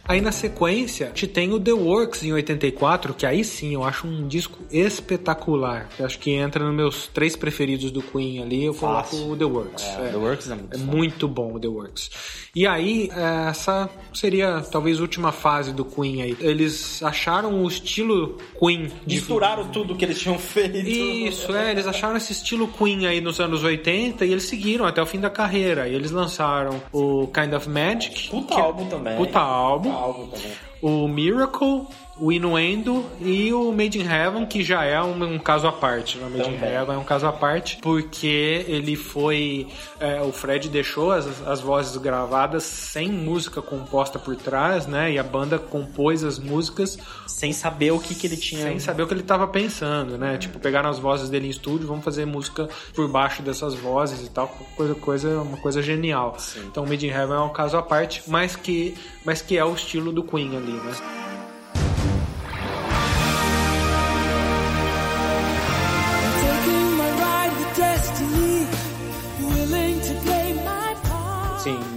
Aí 0.08 0.22
na 0.22 0.32
sequência, 0.32 1.08
gente 1.08 1.26
tem 1.26 1.52
o 1.52 1.60
The 1.60 1.72
Works 1.72 2.24
em 2.24 2.32
84, 2.32 3.12
que 3.12 3.26
aí 3.26 3.44
sim 3.44 3.74
eu 3.74 3.84
acho 3.84 4.06
um 4.06 4.26
disco 4.26 4.58
espetacular. 4.70 5.86
Eu 5.98 6.06
acho 6.06 6.18
que 6.18 6.30
entra 6.30 6.64
nos 6.64 6.74
meus 6.74 7.06
três 7.08 7.36
preferidos 7.36 7.90
do 7.90 8.00
Queen 8.00 8.42
ali, 8.42 8.64
eu 8.64 8.74
coloco 8.74 9.14
o 9.14 9.36
The 9.36 9.44
Works. 9.44 9.84
É, 9.84 10.08
The 10.08 10.16
Works 10.16 10.50
é 10.50 10.54
muito 10.54 10.74
É 10.74 10.78
muito 10.78 11.28
bom 11.28 11.54
o 11.54 11.60
The 11.60 11.68
Works. 11.68 12.10
E 12.54 12.66
aí, 12.66 13.10
é, 13.14 13.50
essa 13.50 13.90
seria 14.14 14.62
talvez 14.62 14.98
a 14.98 15.02
última 15.02 15.30
fase 15.30 15.72
do 15.72 15.84
Queen 15.84 16.22
aí. 16.22 16.36
Eles 16.40 17.02
acharam 17.02 17.62
o 17.62 17.68
estilo 17.68 18.38
Queen 18.58 18.90
de 19.06 19.16
Misturaram 19.16 19.68
tudo 19.68 19.94
que 19.94 20.04
eles 20.04 20.18
tinham 20.18 20.38
feito. 20.38 20.76
isso, 20.88 21.54
é, 21.54 21.70
eles 21.70 21.86
acharam 21.86 22.16
esse 22.16 22.32
estilo 22.32 22.66
Queen 22.68 23.06
aí 23.06 23.20
nos 23.20 23.40
anos 23.40 23.62
80 23.62 24.24
e 24.24 24.32
eles 24.32 24.44
seguiram 24.44 24.86
até 24.86 25.02
o 25.02 25.06
fim 25.06 25.20
da 25.20 25.28
carreira. 25.28 25.86
E 25.86 25.94
eles 25.94 26.10
lançaram 26.10 26.80
o 26.92 27.26
Kind 27.26 27.52
of 27.52 27.68
Magic. 27.68 28.30
Puta 28.30 28.54
é- 28.54 28.60
álbum 28.60 28.86
também. 28.86 29.16
Puta 29.16 29.38
álbum. 29.38 29.97
Álbum 29.98 30.26
também. 30.28 30.52
O 30.80 31.08
Miracle, 31.08 31.86
o 32.20 32.32
Inuendo 32.32 33.04
e 33.20 33.52
o 33.52 33.70
Made 33.72 33.98
in 33.98 34.04
Heaven, 34.06 34.46
que 34.46 34.62
já 34.64 34.84
é 34.84 35.00
um, 35.02 35.34
um 35.34 35.38
caso 35.38 35.66
à 35.66 35.72
parte. 35.72 36.18
O 36.18 36.22
Made 36.22 36.38
in 36.50 36.54
Também. 36.54 36.72
Heaven 36.74 36.94
é 36.96 36.98
um 36.98 37.04
caso 37.04 37.26
à 37.26 37.32
parte, 37.32 37.78
porque 37.80 38.64
ele 38.68 38.96
foi. 38.96 39.68
é, 40.00 40.20
o 40.22 40.32
Fred 40.32 40.68
deixou 40.68 41.12
as, 41.12 41.46
as 41.46 41.60
vozes 41.60 41.96
gravadas 41.96 42.62
sem 42.64 43.08
música 43.10 43.62
composta 43.62 44.18
por 44.18 44.34
trás, 44.36 44.86
né? 44.86 45.12
E 45.12 45.18
a 45.18 45.22
banda 45.22 45.58
compôs 45.58 46.24
as 46.24 46.38
músicas 46.38 46.98
Sem 47.26 47.52
saber 47.52 47.92
o 47.92 47.98
que, 48.00 48.14
que 48.14 48.26
ele 48.26 48.36
tinha. 48.36 48.62
sem 48.62 48.78
saber 48.78 49.02
o 49.02 49.06
que 49.06 49.14
ele 49.14 49.22
tava 49.22 49.46
pensando, 49.46 50.18
né? 50.18 50.36
Tipo, 50.38 50.58
pegaram 50.58 50.90
as 50.90 50.98
vozes 50.98 51.28
dele 51.30 51.46
em 51.46 51.50
estúdio, 51.50 51.86
vamos 51.86 52.04
fazer 52.04 52.24
música 52.26 52.68
por 52.94 53.08
baixo 53.08 53.42
dessas 53.42 53.74
vozes 53.74 54.26
e 54.26 54.30
tal, 54.30 54.48
coisa, 54.76 54.94
coisa, 54.94 55.40
uma 55.40 55.56
coisa 55.58 55.80
genial. 55.82 56.36
Então, 56.66 56.84
Made 56.84 57.06
in 57.06 57.10
Heaven 57.10 57.36
é 57.36 57.40
um 57.40 57.52
caso 57.52 57.76
à 57.76 57.82
parte, 57.82 58.22
mas 58.26 58.56
que, 58.56 58.94
mas 59.24 59.40
que 59.40 59.56
é 59.56 59.64
o 59.64 59.72
estilo 59.74 60.12
do 60.12 60.22
Queen 60.22 60.56
ali, 60.56 60.72
né? 60.72 60.92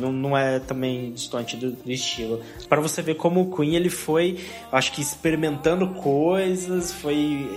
Não, 0.02 0.12
não 0.12 0.38
é 0.38 0.60
também 0.60 1.12
distante 1.14 1.56
do, 1.56 1.72
do 1.72 1.92
estilo. 1.92 2.42
Para 2.68 2.82
você 2.82 3.02
ver 3.02 3.16
como 3.16 3.42
o 3.42 3.56
Queen 3.56 3.76
ele 3.76 3.90
foi, 3.90 4.40
acho 4.72 4.92
que 4.92 5.02
experimentando 5.02 5.88
coisas, 5.90 6.92
foi 6.92 7.48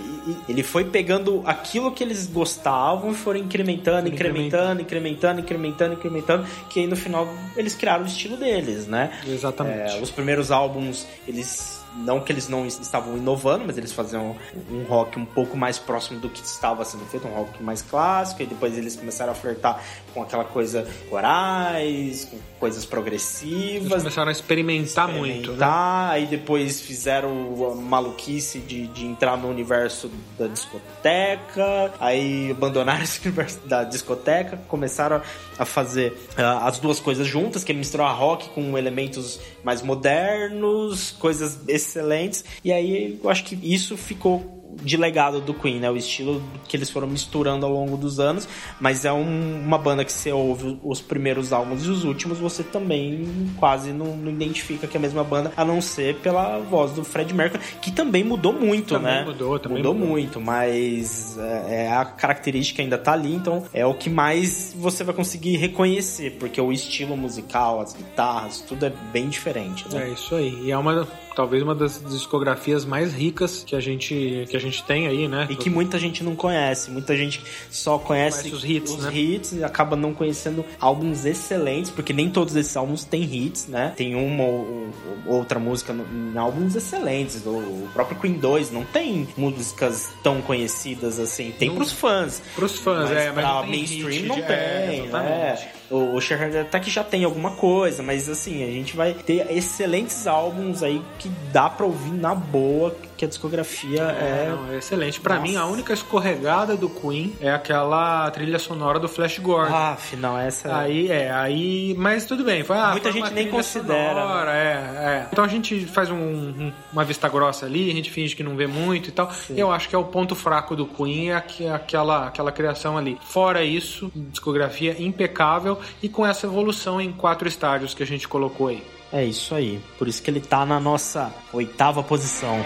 ele 0.47 0.63
foi 0.63 0.85
pegando 0.85 1.41
aquilo 1.45 1.91
que 1.91 2.03
eles 2.03 2.27
gostavam 2.27 3.11
e 3.11 3.15
foram 3.15 3.39
incrementando, 3.39 4.07
incrementando, 4.07 4.81
incrementando, 4.81 5.41
incrementando, 5.41 5.93
incrementando, 5.93 6.47
que 6.69 6.79
aí 6.79 6.87
no 6.87 6.95
final 6.95 7.27
eles 7.57 7.75
criaram 7.75 8.03
o 8.03 8.07
estilo 8.07 8.37
deles, 8.37 8.87
né? 8.87 9.19
Exatamente. 9.27 9.97
É, 9.97 10.01
os 10.01 10.11
primeiros 10.11 10.51
álbuns, 10.51 11.07
eles 11.27 11.83
não 11.95 12.19
que 12.19 12.31
eles 12.31 12.49
não 12.49 12.65
estavam 12.67 13.17
inovando, 13.17 13.63
mas 13.65 13.77
eles 13.77 13.91
faziam 13.91 14.35
um 14.69 14.83
rock 14.83 15.17
um 15.17 15.25
pouco 15.25 15.55
mais 15.55 15.79
próximo 15.79 16.19
do 16.19 16.29
que 16.29 16.43
estava 16.43 16.83
sendo 16.83 17.05
feito, 17.05 17.27
um 17.27 17.33
rock 17.33 17.63
mais 17.63 17.81
clássico, 17.81 18.43
e 18.43 18.45
depois 18.45 18.77
eles 18.77 18.95
começaram 18.95 19.31
a 19.31 19.35
flertar 19.35 19.81
com 20.15 20.23
aquela 20.23 20.45
coisa 20.45 20.87
corais, 21.09 22.25
com 22.31 22.37
coisas 22.57 22.79
Eles 22.79 22.89
progressivas. 22.89 24.01
começaram 24.01 24.29
a 24.29 24.31
experimentar 24.31 25.09
muito, 25.09 25.51
né? 25.51 25.57
experimentar, 25.57 26.11
Aí 26.11 26.25
depois 26.25 26.81
fizeram 26.81 27.29
a 27.69 27.75
maluquice 27.75 28.59
de, 28.59 28.87
de 28.87 29.05
entrar 29.05 29.37
no 29.37 29.49
universo 29.49 30.09
da 30.39 30.47
discoteca, 30.47 31.93
aí 31.99 32.49
abandonaram 32.51 33.03
esse 33.03 33.19
universo 33.27 33.59
da 33.65 33.83
discoteca, 33.83 34.57
começaram 34.69 35.21
a 35.59 35.65
fazer 35.65 36.17
ah, 36.37 36.65
as 36.65 36.79
duas 36.79 36.99
coisas 36.99 37.27
juntas, 37.27 37.63
que 37.65 37.73
é 37.73 37.75
misturar 37.75 38.15
rock 38.17 38.49
com 38.49 38.77
elementos 38.77 39.39
mais 39.63 39.81
modernos, 39.81 41.11
coisas 41.11 41.59
excelentes, 41.67 42.45
e 42.63 42.71
aí 42.71 43.19
eu 43.21 43.29
acho 43.29 43.43
que 43.43 43.59
isso 43.61 43.97
ficou 43.97 44.64
de 44.83 44.97
legado 44.97 45.41
do 45.41 45.53
Queen, 45.53 45.79
né? 45.79 45.89
O 45.89 45.97
estilo 45.97 46.41
que 46.67 46.75
eles 46.77 46.89
foram 46.89 47.07
misturando 47.07 47.65
ao 47.65 47.71
longo 47.71 47.97
dos 47.97 48.19
anos, 48.19 48.47
mas 48.79 49.05
é 49.05 49.11
um- 49.13 49.61
uma 49.65 49.77
banda 49.77 50.03
que 50.05 50.11
você 50.11 50.31
ouve 50.31 50.79
os 50.83 51.01
primeiros 51.01 51.51
álbuns 51.53 51.85
e 51.85 51.89
os 51.89 52.03
últimos, 52.03 52.37
você 52.39 52.63
também 52.63 53.49
quase 53.57 53.91
não, 53.91 54.15
não 54.17 54.31
identifica 54.31 54.87
que 54.87 54.97
é 54.97 54.99
a 54.99 55.01
mesma 55.01 55.23
banda, 55.23 55.51
a 55.55 55.63
não 55.65 55.81
ser 55.81 56.15
pela 56.17 56.57
voz 56.59 56.91
do 56.91 57.03
Fred 57.03 57.33
Mercury, 57.33 57.61
que 57.81 57.91
também 57.91 58.23
mudou 58.23 58.53
muito, 58.53 58.95
Também 58.95 59.11
né? 59.13 59.23
mudou, 59.25 59.59
também 59.59 59.77
mudou, 59.77 59.93
mudou. 59.93 60.07
muito, 60.09 60.39
mas 60.41 61.37
é, 61.37 61.85
é 61.85 61.91
a 61.93 62.05
característica 62.05 62.81
ainda 62.81 62.97
tá 62.97 63.13
ali, 63.13 63.33
então 63.33 63.63
é 63.73 63.85
o 63.85 63.93
que 63.93 64.09
mais 64.09 64.75
você 64.77 65.03
vai 65.03 65.13
conseguir 65.15 65.57
reconhecer, 65.57 66.31
porque 66.39 66.59
o 66.59 66.71
estilo 66.71 67.15
musical, 67.17 67.79
as 67.81 67.93
guitarras, 67.93 68.61
tudo 68.61 68.85
é 68.85 68.93
bem 69.11 69.29
diferente, 69.29 69.85
né? 69.93 70.09
É 70.09 70.13
isso 70.13 70.35
aí. 70.35 70.59
E 70.65 70.71
é 70.71 70.77
uma, 70.77 71.07
talvez 71.35 71.61
uma 71.61 71.75
das 71.75 72.01
discografias 72.09 72.85
mais 72.85 73.13
ricas 73.13 73.63
que 73.65 73.75
a 73.75 73.79
gente, 73.79 74.45
que 74.49 74.55
a 74.55 74.59
gente 74.59 74.83
tem 74.83 75.07
aí, 75.07 75.27
né? 75.27 75.47
E 75.49 75.55
que 75.55 75.69
muita 75.69 75.99
gente 75.99 76.23
não 76.23 76.35
conhece. 76.35 76.89
Muita 76.91 77.15
gente 77.15 77.41
só 77.69 77.97
conhece 77.97 78.49
Conhece 78.49 78.55
os 78.55 78.63
hits, 78.63 78.97
né? 78.97 79.11
hits 79.13 79.51
e 79.53 79.63
acaba 79.63 79.95
não 79.95 80.13
conhecendo 80.13 80.63
álbuns 80.79 81.25
excelentes, 81.25 81.91
porque 81.91 82.13
nem 82.13 82.29
todos 82.29 82.55
esses 82.55 82.75
álbuns 82.75 83.03
têm 83.03 83.23
hits, 83.23 83.67
né? 83.67 83.93
Tem 83.95 84.15
uma 84.15 84.43
ou 84.43 84.89
ou 85.25 85.35
outra 85.37 85.59
música 85.59 85.93
em 85.93 86.37
álbuns 86.37 86.75
excelentes. 86.75 87.41
O 87.45 87.87
próprio 87.93 88.19
Queen 88.19 88.33
2 88.33 88.71
não 88.71 88.83
tem 88.85 89.27
músicas 89.37 90.09
tão 90.23 90.41
conhecidas 90.41 91.19
assim. 91.19 91.51
Tem 91.57 91.73
pros 91.73 91.91
fãs. 91.91 92.41
Pros 92.55 92.77
fãs, 92.79 93.09
mas 93.09 93.17
é, 93.17 93.25
mas 93.31 93.33
pra 93.45 93.53
não 93.55 93.61
tem 93.61 93.69
mainstream 93.71 94.09
hit 94.09 94.25
não 94.27 94.35
de- 94.35 94.41
tem, 94.43 94.55
é, 94.55 95.09
né? 95.11 95.69
O, 95.89 96.15
o 96.15 96.21
Shepherd 96.21 96.57
até 96.57 96.79
que 96.79 96.89
já 96.89 97.03
tem 97.03 97.23
alguma 97.23 97.51
coisa, 97.51 98.01
mas 98.01 98.27
assim, 98.29 98.63
a 98.63 98.67
gente 98.67 98.95
vai 98.95 99.13
ter 99.13 99.51
excelentes 99.51 100.25
álbuns 100.25 100.81
aí 100.81 101.01
que 101.19 101.29
dá 101.51 101.69
pra 101.69 101.85
ouvir 101.85 102.11
na 102.11 102.33
boa, 102.33 102.95
que 103.17 103.25
a 103.25 103.27
discografia 103.27 104.01
É, 104.01 104.45
é 104.47 104.49
não, 104.55 104.71
é 104.73 104.77
excelente. 104.77 105.19
Pra 105.21 105.35
Nossa. 105.35 105.47
mim, 105.47 105.55
a 105.55 105.65
única 105.65 105.93
escorregada 105.93 106.75
do 106.75 106.89
Queen 106.89 107.33
é 107.39 107.49
aquela 107.51 108.29
trilha 108.31 108.59
sonora 108.59 108.99
do 108.99 109.07
Flash 109.07 109.39
Gordon. 109.39 109.73
Ah, 109.73 109.91
afinal, 109.91 110.37
essa. 110.37 110.75
Aí, 110.77 111.09
é, 111.11 111.31
aí. 111.31 111.95
Mas 111.97 112.25
tudo 112.25 112.43
bem. 112.43 112.63
Foi, 112.63 112.77
ah, 112.77 112.91
Muita 112.91 113.11
foi 113.11 113.21
gente 113.21 113.33
nem 113.33 113.47
considera, 113.49 114.21
sonora, 114.21 114.51
é, 114.51 114.73
é. 114.73 115.27
Então 115.31 115.43
a 115.43 115.47
gente 115.47 115.85
faz 115.85 116.09
um- 116.09 116.15
um- 116.15 116.73
uma 116.91 117.03
vista 117.05 117.29
grossa 117.29 117.65
ali, 117.65 117.89
a 117.89 117.93
gente 117.93 118.11
finge 118.11 118.35
que 118.35 118.43
não 118.43 118.55
vê 118.55 118.67
muito 118.67 119.09
e 119.09 119.11
tal. 119.11 119.31
Eu 119.49 119.71
acho 119.71 119.87
que 119.89 119.95
é 119.95 119.97
o 119.97 120.03
ponto 120.03 120.35
fraco 120.35 120.75
do 120.75 120.85
Queen, 120.85 121.29
é 121.29 121.35
aqu- 121.35 121.67
aquela, 121.73 122.27
aquela 122.27 122.51
criação 122.51 122.97
ali. 122.97 123.17
Fora 123.23 123.63
isso, 123.63 124.11
discografia 124.15 124.95
impecável 125.01 125.79
e 126.01 126.09
com 126.09 126.25
essa 126.25 126.45
evolução 126.45 126.99
em 126.99 127.11
quatro 127.11 127.47
estágios 127.47 127.93
que 127.93 128.03
a 128.03 128.05
gente 128.05 128.27
colocou 128.27 128.67
aí. 128.67 128.83
É 129.11 129.23
isso 129.23 129.55
aí. 129.55 129.81
Por 129.97 130.07
isso 130.07 130.21
que 130.21 130.29
ele 130.29 130.41
tá 130.41 130.65
na 130.65 130.79
nossa 130.79 131.33
oitava 131.53 132.03
posição. 132.03 132.57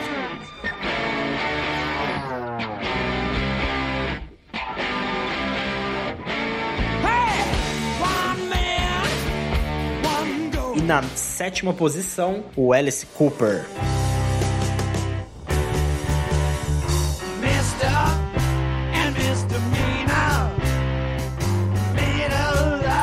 E 10.75 10.81
na 10.81 11.03
sétima 11.15 11.73
posição, 11.73 12.43
o 12.55 12.73
Alice 12.73 13.05
Cooper. 13.05 13.65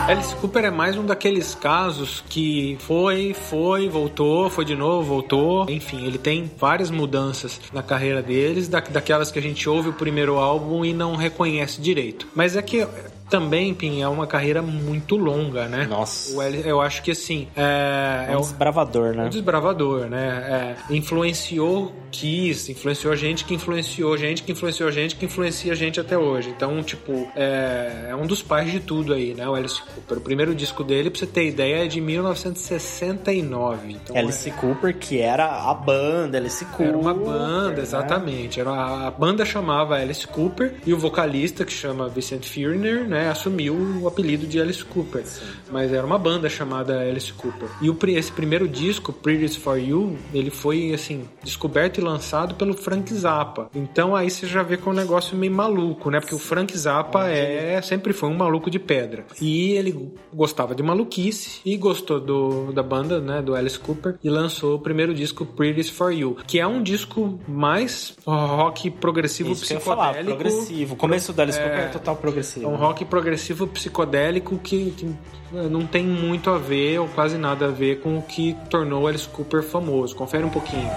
Alice 0.06 0.36
Cooper 0.36 0.64
é 0.64 0.70
mais 0.70 0.96
um 0.96 1.04
daqueles 1.04 1.52
casos 1.56 2.22
que 2.28 2.78
foi, 2.82 3.34
foi, 3.34 3.88
voltou, 3.88 4.48
foi 4.48 4.64
de 4.64 4.76
novo, 4.76 5.02
voltou. 5.02 5.68
Enfim, 5.68 6.06
ele 6.06 6.16
tem 6.16 6.48
várias 6.56 6.92
mudanças 6.92 7.60
na 7.72 7.82
carreira 7.82 8.22
deles, 8.22 8.68
da, 8.68 8.78
daquelas 8.78 9.32
que 9.32 9.38
a 9.40 9.42
gente 9.42 9.68
ouve 9.68 9.88
o 9.88 9.92
primeiro 9.92 10.36
álbum 10.36 10.84
e 10.84 10.92
não 10.92 11.16
reconhece 11.16 11.80
direito. 11.80 12.28
Mas 12.36 12.54
é 12.54 12.62
que 12.62 12.86
também, 13.28 13.74
Pim, 13.74 14.02
é 14.02 14.08
uma 14.08 14.26
carreira 14.26 14.62
muito 14.62 15.16
longa, 15.16 15.66
né? 15.66 15.86
Nossa. 15.86 16.34
O 16.34 16.40
Alice, 16.40 16.66
eu 16.66 16.80
acho 16.80 17.02
que 17.02 17.10
assim, 17.10 17.48
é, 17.56 18.26
É 18.28 18.32
é 18.32 18.36
um 18.36 18.40
desbravador, 18.40 19.14
né? 19.14 19.26
um 19.26 19.28
desbravador, 19.28 20.06
né? 20.06 20.76
É, 20.90 20.94
influenciou 20.94 21.92
Kiss, 22.10 22.70
influenciou 22.72 23.14
gente 23.16 23.44
que 23.44 23.52
influenciou 23.54 24.16
gente 24.16 24.42
que 24.42 24.52
influenciou 24.52 24.90
gente 24.90 25.16
que 25.16 25.26
influencia 25.26 25.74
gente 25.74 26.00
até 26.00 26.16
hoje. 26.16 26.48
Então, 26.50 26.82
tipo, 26.82 27.28
é, 27.36 28.06
é 28.10 28.16
um 28.16 28.26
dos 28.26 28.42
pais 28.42 28.70
de 28.70 28.80
tudo 28.80 29.12
aí, 29.12 29.34
né? 29.34 29.46
O 29.48 29.54
Alice 29.54 29.82
Cooper. 29.82 30.18
O 30.18 30.20
primeiro 30.20 30.54
disco 30.54 30.82
dele, 30.82 31.10
pra 31.10 31.18
você 31.18 31.26
ter 31.26 31.46
ideia, 31.48 31.84
é 31.84 31.86
de 31.86 32.00
1969. 32.00 33.92
Então, 33.92 34.16
Alice 34.16 34.50
Cooper, 34.52 34.96
que 34.96 35.20
era 35.20 35.46
a 35.70 35.74
banda 35.74 36.38
Alice 36.38 36.64
Cooper. 36.66 36.88
era 36.88 36.96
uma 36.98 37.12
banda, 37.14 37.76
né? 37.76 37.82
exatamente. 37.82 38.60
Era 38.60 38.70
a, 38.70 39.08
a 39.08 39.10
banda 39.10 39.44
chamava 39.44 39.96
Alice 39.96 40.26
Cooper 40.26 40.74
e 40.86 40.94
o 40.94 40.98
vocalista, 40.98 41.64
que 41.64 41.72
chama 41.72 42.08
Vincent 42.08 42.44
Furner, 42.46 43.06
né, 43.06 43.15
assumiu 43.28 43.74
o 44.02 44.08
apelido 44.08 44.46
de 44.46 44.60
Alice 44.60 44.84
Cooper. 44.84 45.24
Mas 45.70 45.92
era 45.92 46.06
uma 46.06 46.18
banda 46.18 46.48
chamada 46.48 47.00
Alice 47.00 47.32
Cooper. 47.32 47.68
E 47.80 47.90
o, 47.90 47.96
esse 48.08 48.32
primeiro 48.32 48.68
disco, 48.68 49.12
Pretty 49.12 49.58
for 49.58 49.78
You, 49.78 50.16
ele 50.32 50.50
foi 50.50 50.92
assim 50.92 51.24
descoberto 51.42 51.98
e 51.98 52.00
lançado 52.00 52.54
pelo 52.54 52.74
Frank 52.74 53.12
Zappa. 53.14 53.70
Então 53.74 54.14
aí 54.14 54.30
você 54.30 54.46
já 54.46 54.62
vê 54.62 54.76
que 54.76 54.88
é 54.88 54.90
um 54.90 54.94
negócio 54.94 55.36
meio 55.36 55.52
maluco, 55.52 56.10
né? 56.10 56.20
Porque 56.20 56.34
o 56.34 56.38
Frank 56.38 56.76
Zappa 56.76 57.28
é 57.28 57.80
sempre 57.82 58.12
foi 58.12 58.28
um 58.28 58.34
maluco 58.34 58.70
de 58.70 58.78
pedra. 58.78 59.26
E 59.40 59.72
ele 59.72 60.12
gostava 60.32 60.74
de 60.74 60.82
maluquice 60.82 61.60
e 61.64 61.76
gostou 61.76 62.20
do, 62.20 62.72
da 62.72 62.82
banda, 62.82 63.20
né, 63.20 63.40
do 63.42 63.54
Alice 63.54 63.78
Cooper 63.78 64.16
e 64.22 64.28
lançou 64.28 64.76
o 64.76 64.78
primeiro 64.78 65.14
disco 65.14 65.44
Pretty 65.46 65.84
for 65.90 66.12
You, 66.12 66.36
que 66.46 66.58
é 66.58 66.66
um 66.66 66.82
disco 66.82 67.38
mais 67.48 68.14
rock 68.26 68.90
progressivo 68.90 69.52
Isso 69.52 69.66
que 69.66 69.74
eu 69.74 69.80
falar, 69.80 70.14
progressivo. 70.24 70.94
O 70.94 70.96
começo 70.96 71.32
do 71.32 71.42
Alice 71.42 71.58
É. 71.58 71.62
Cooper 71.62 71.80
é 71.80 71.88
total 71.88 72.16
progressivo. 72.16 72.66
É 72.66 72.68
um 72.68 72.76
rock 72.76 73.04
progressivo 73.06 73.66
psicodélico 73.66 74.58
que, 74.58 74.90
que, 74.90 75.06
eh, 75.54 75.68
não 75.68 75.86
tem 75.86 76.04
muito 76.06 76.50
a 76.50 76.58
ver, 76.58 76.98
ou 76.98 77.08
quase 77.08 77.38
nada 77.38 77.66
a 77.66 77.70
ver, 77.70 78.00
com 78.00 78.18
o 78.18 78.22
que 78.22 78.56
tornou 78.70 79.06
Alice 79.06 79.28
Cooper 79.28 79.62
famoso. 79.62 80.14
Confere 80.14 80.44
um 80.44 80.50
pouquinho. 80.50 80.90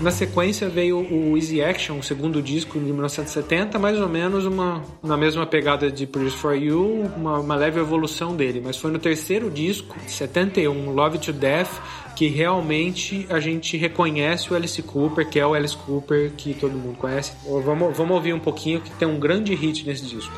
Na 0.00 0.12
sequência 0.12 0.68
veio 0.68 1.00
o 1.00 1.36
Easy 1.36 1.60
Action, 1.60 1.98
o 1.98 2.02
segundo 2.04 2.40
disco 2.40 2.78
de 2.78 2.84
1970, 2.84 3.80
mais 3.80 4.00
ou 4.00 4.08
menos 4.08 4.46
uma 4.46 4.80
na 5.02 5.16
mesma 5.16 5.44
pegada 5.44 5.90
de 5.90 6.06
Produce 6.06 6.36
for 6.36 6.54
You, 6.54 7.10
uma, 7.16 7.40
uma 7.40 7.56
leve 7.56 7.80
evolução 7.80 8.36
dele. 8.36 8.62
Mas 8.64 8.76
foi 8.76 8.92
no 8.92 8.98
terceiro 9.00 9.50
disco, 9.50 9.98
de 9.98 10.12
71, 10.12 10.92
Love 10.92 11.18
to 11.18 11.32
Death, 11.32 11.80
que 12.14 12.28
realmente 12.28 13.26
a 13.28 13.40
gente 13.40 13.76
reconhece 13.76 14.52
o 14.52 14.56
Alice 14.56 14.80
Cooper, 14.82 15.28
que 15.28 15.40
é 15.40 15.46
o 15.46 15.52
Alice 15.52 15.76
Cooper 15.76 16.30
que 16.36 16.54
todo 16.54 16.72
mundo 16.72 16.96
conhece. 16.96 17.32
Vamos, 17.64 17.96
vamos 17.96 18.14
ouvir 18.14 18.32
um 18.32 18.40
pouquinho 18.40 18.80
que 18.80 18.90
tem 18.90 19.08
um 19.08 19.18
grande 19.18 19.52
hit 19.52 19.84
nesse 19.84 20.04
disco. 20.06 20.32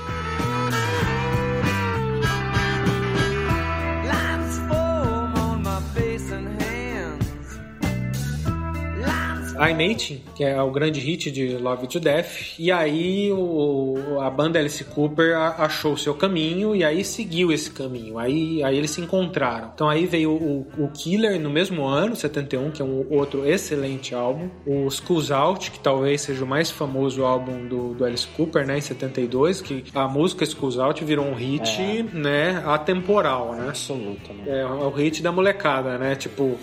I'm 9.60 9.76
18, 9.76 10.22
que 10.34 10.42
é 10.42 10.60
o 10.62 10.70
grande 10.70 11.00
hit 11.00 11.30
de 11.30 11.58
Love 11.58 11.86
to 11.86 12.00
Death, 12.00 12.58
e 12.58 12.72
aí 12.72 13.30
o, 13.30 14.18
a 14.20 14.30
banda 14.30 14.58
Alice 14.58 14.82
Cooper 14.84 15.36
achou 15.36 15.92
o 15.92 15.98
seu 15.98 16.14
caminho 16.14 16.74
e 16.74 16.82
aí 16.82 17.04
seguiu 17.04 17.52
esse 17.52 17.70
caminho, 17.70 18.18
aí, 18.18 18.62
aí 18.62 18.78
eles 18.78 18.90
se 18.90 19.02
encontraram. 19.02 19.70
Então 19.74 19.86
aí 19.86 20.06
veio 20.06 20.30
o, 20.30 20.66
o 20.78 20.88
Killer 20.88 21.38
no 21.38 21.50
mesmo 21.50 21.84
ano, 21.84 22.16
71, 22.16 22.70
que 22.70 22.80
é 22.80 22.84
um 22.84 23.06
outro 23.10 23.46
excelente 23.46 24.14
álbum, 24.14 24.48
o 24.66 24.88
Schools 24.90 25.30
Out, 25.30 25.70
que 25.70 25.78
talvez 25.78 26.22
seja 26.22 26.42
o 26.42 26.48
mais 26.48 26.70
famoso 26.70 27.22
álbum 27.22 27.68
do, 27.68 27.92
do 27.92 28.04
Alice 28.04 28.26
Cooper, 28.28 28.66
né, 28.66 28.78
em 28.78 28.80
72, 28.80 29.60
que 29.60 29.84
a 29.94 30.08
música 30.08 30.46
Schools 30.46 30.78
Out 30.78 31.04
virou 31.04 31.26
um 31.26 31.34
hit, 31.34 32.02
né, 32.14 32.62
atemporal, 32.64 33.54
né? 33.54 33.68
Absoluta, 33.68 34.32
né? 34.32 34.44
É, 34.46 34.60
é 34.60 34.64
o 34.64 34.90
hit 34.90 35.22
da 35.22 35.30
molecada, 35.30 35.98
né? 35.98 36.14
Tipo. 36.14 36.58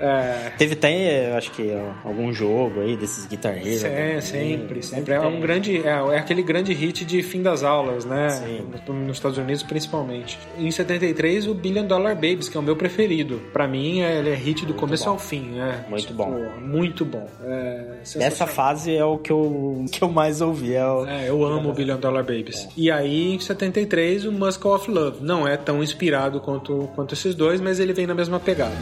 É, 0.00 0.50
Teve 0.56 0.74
até, 0.74 1.30
eu 1.32 1.36
acho 1.36 1.50
que, 1.52 1.72
algum 2.04 2.32
jogo 2.32 2.80
aí 2.80 2.96
desses 2.96 3.26
guitarreiros. 3.26 3.84
É, 3.84 4.20
sempre, 4.20 4.82
sempre. 4.82 5.14
É 5.14 5.20
um 5.20 5.40
grande, 5.40 5.78
é, 5.78 5.88
é 5.90 6.18
aquele 6.18 6.42
grande 6.42 6.72
hit 6.72 7.04
de 7.04 7.22
fim 7.22 7.42
das 7.42 7.62
aulas, 7.62 8.04
né? 8.04 8.28
Sim. 8.30 8.60
No- 8.86 8.94
Nos 9.08 9.16
Estados 9.16 9.38
Unidos, 9.38 9.62
principalmente. 9.62 10.38
Em 10.58 10.70
73, 10.70 11.46
o 11.46 11.54
Billion 11.54 11.84
Dollar 11.86 12.14
Babies, 12.14 12.48
que 12.48 12.56
é 12.56 12.60
o 12.60 12.62
meu 12.62 12.76
preferido. 12.76 13.40
Pra 13.52 13.66
mim, 13.66 14.00
é- 14.02 14.18
ele 14.18 14.30
é 14.30 14.34
hit 14.34 14.64
do 14.66 14.74
começo 14.74 15.04
bom. 15.04 15.10
ao 15.10 15.18
fim, 15.18 15.58
é. 15.60 15.88
Muito 15.88 16.12
bom. 16.14 16.30
Muito 16.60 17.04
bom. 17.04 17.26
É, 17.44 17.98
Essa 18.20 18.46
fase 18.46 18.94
é 18.94 19.04
o 19.04 19.18
que 19.18 19.32
eu, 19.32 19.84
que 19.90 20.02
eu 20.02 20.08
mais 20.08 20.40
ouvi. 20.40 20.74
É 20.74 20.86
o... 20.86 21.06
É, 21.06 21.28
eu 21.28 21.44
amo 21.44 21.70
o 21.70 21.72
Billion 21.72 21.98
Dollar 21.98 22.22
Babies. 22.22 22.68
E 22.76 22.90
aí, 22.90 23.34
em 23.34 23.38
73, 23.40 24.24
o 24.24 24.32
Muscle 24.32 24.70
of 24.70 24.90
Love. 24.90 25.18
Não 25.22 25.46
é 25.46 25.56
tão 25.56 25.82
inspirado 25.82 26.40
quanto, 26.40 26.88
quanto 26.94 27.14
esses 27.14 27.34
dois, 27.34 27.60
mas 27.60 27.80
ele 27.80 27.92
vem 27.92 28.06
na 28.06 28.14
mesma 28.14 28.38
pegada. 28.38 28.76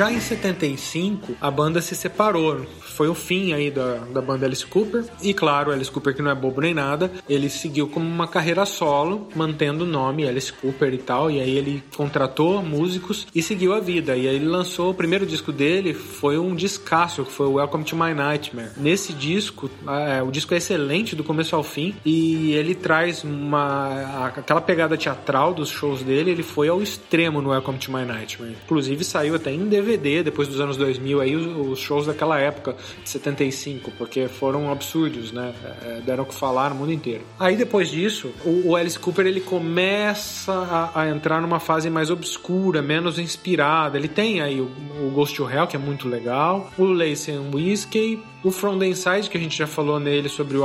Já 0.00 0.10
em 0.10 0.18
75, 0.18 1.36
a 1.38 1.50
banda 1.50 1.82
se 1.82 1.94
separou. 1.94 2.64
Foi 2.80 3.06
o 3.08 3.14
fim 3.14 3.52
aí 3.52 3.70
da, 3.70 3.96
da 3.96 4.22
banda 4.22 4.46
Alice 4.46 4.64
Cooper. 4.64 5.04
E 5.22 5.34
claro, 5.34 5.70
Alice 5.70 5.90
Cooper, 5.90 6.14
que 6.14 6.22
não 6.22 6.30
é 6.30 6.34
bobo 6.34 6.62
nem 6.62 6.72
nada, 6.72 7.10
ele 7.28 7.50
seguiu 7.50 7.86
como 7.86 8.06
uma 8.06 8.26
carreira 8.26 8.64
solo, 8.64 9.28
mantendo 9.36 9.84
o 9.84 9.86
nome 9.86 10.26
Alice 10.26 10.50
Cooper 10.54 10.94
e 10.94 10.96
tal. 10.96 11.30
E 11.30 11.38
aí 11.38 11.54
ele 11.54 11.82
contratou 11.94 12.62
músicos 12.62 13.26
e 13.34 13.42
seguiu 13.42 13.74
a 13.74 13.80
vida. 13.80 14.16
E 14.16 14.26
aí 14.26 14.36
ele 14.36 14.46
lançou 14.46 14.90
o 14.90 14.94
primeiro 14.94 15.26
disco 15.26 15.52
dele, 15.52 15.92
foi 15.92 16.38
um 16.38 16.54
descasso, 16.54 17.22
que 17.22 17.32
foi 17.32 17.46
o 17.46 17.52
Welcome 17.56 17.84
to 17.84 17.94
My 17.94 18.14
Nightmare. 18.14 18.70
Nesse 18.78 19.12
disco, 19.12 19.70
é, 19.86 20.22
o 20.22 20.30
disco 20.30 20.54
é 20.54 20.56
excelente 20.56 21.14
do 21.14 21.22
começo 21.22 21.54
ao 21.54 21.62
fim 21.62 21.94
e 22.06 22.52
ele 22.52 22.74
traz 22.74 23.22
uma 23.22 24.28
aquela 24.34 24.62
pegada 24.62 24.96
teatral 24.96 25.52
dos 25.52 25.68
shows 25.68 26.02
dele, 26.02 26.30
ele 26.30 26.42
foi 26.42 26.68
ao 26.68 26.82
extremo 26.82 27.42
no 27.42 27.50
Welcome 27.50 27.76
to 27.76 27.92
My 27.92 28.06
Nightmare. 28.06 28.56
Inclusive 28.64 29.04
saiu 29.04 29.34
até 29.34 29.52
em 29.52 29.66
DVD 29.66 29.89
depois 29.96 30.48
dos 30.48 30.60
anos 30.60 30.76
2000 30.76 31.20
aí 31.20 31.36
os, 31.36 31.78
shows 31.78 32.06
daquela 32.06 32.38
época 32.38 32.76
de 33.02 33.08
75, 33.08 33.90
porque 33.92 34.28
foram 34.28 34.70
absurdos, 34.70 35.32
né? 35.32 35.54
É, 35.82 36.00
deram 36.00 36.24
o 36.24 36.26
que 36.26 36.34
falar 36.34 36.70
no 36.70 36.76
mundo 36.76 36.92
inteiro. 36.92 37.22
Aí 37.38 37.56
depois 37.56 37.90
disso, 37.90 38.32
o, 38.44 38.70
o 38.70 38.76
Alice 38.76 38.98
Cooper 38.98 39.26
ele 39.26 39.40
começa 39.40 40.52
a, 40.52 41.02
a 41.02 41.08
entrar 41.08 41.40
numa 41.40 41.60
fase 41.60 41.88
mais 41.90 42.10
obscura, 42.10 42.82
menos 42.82 43.18
inspirada. 43.18 43.96
Ele 43.96 44.08
tem 44.08 44.40
aí 44.40 44.60
o, 44.60 44.70
o 45.00 45.10
Ghost 45.14 45.36
to 45.36 45.48
Hell, 45.48 45.66
que 45.66 45.76
é 45.76 45.78
muito 45.78 46.08
legal, 46.08 46.70
o 46.76 46.84
Lace 46.84 47.30
and 47.30 47.50
Whiskey, 47.54 48.22
o 48.42 48.50
From 48.50 48.78
the 48.78 48.86
Inside, 48.86 49.28
que 49.28 49.36
a 49.36 49.40
gente 49.40 49.56
já 49.58 49.66
falou 49.66 50.00
nele 50.00 50.28
sobre 50.28 50.56
o 50.56 50.60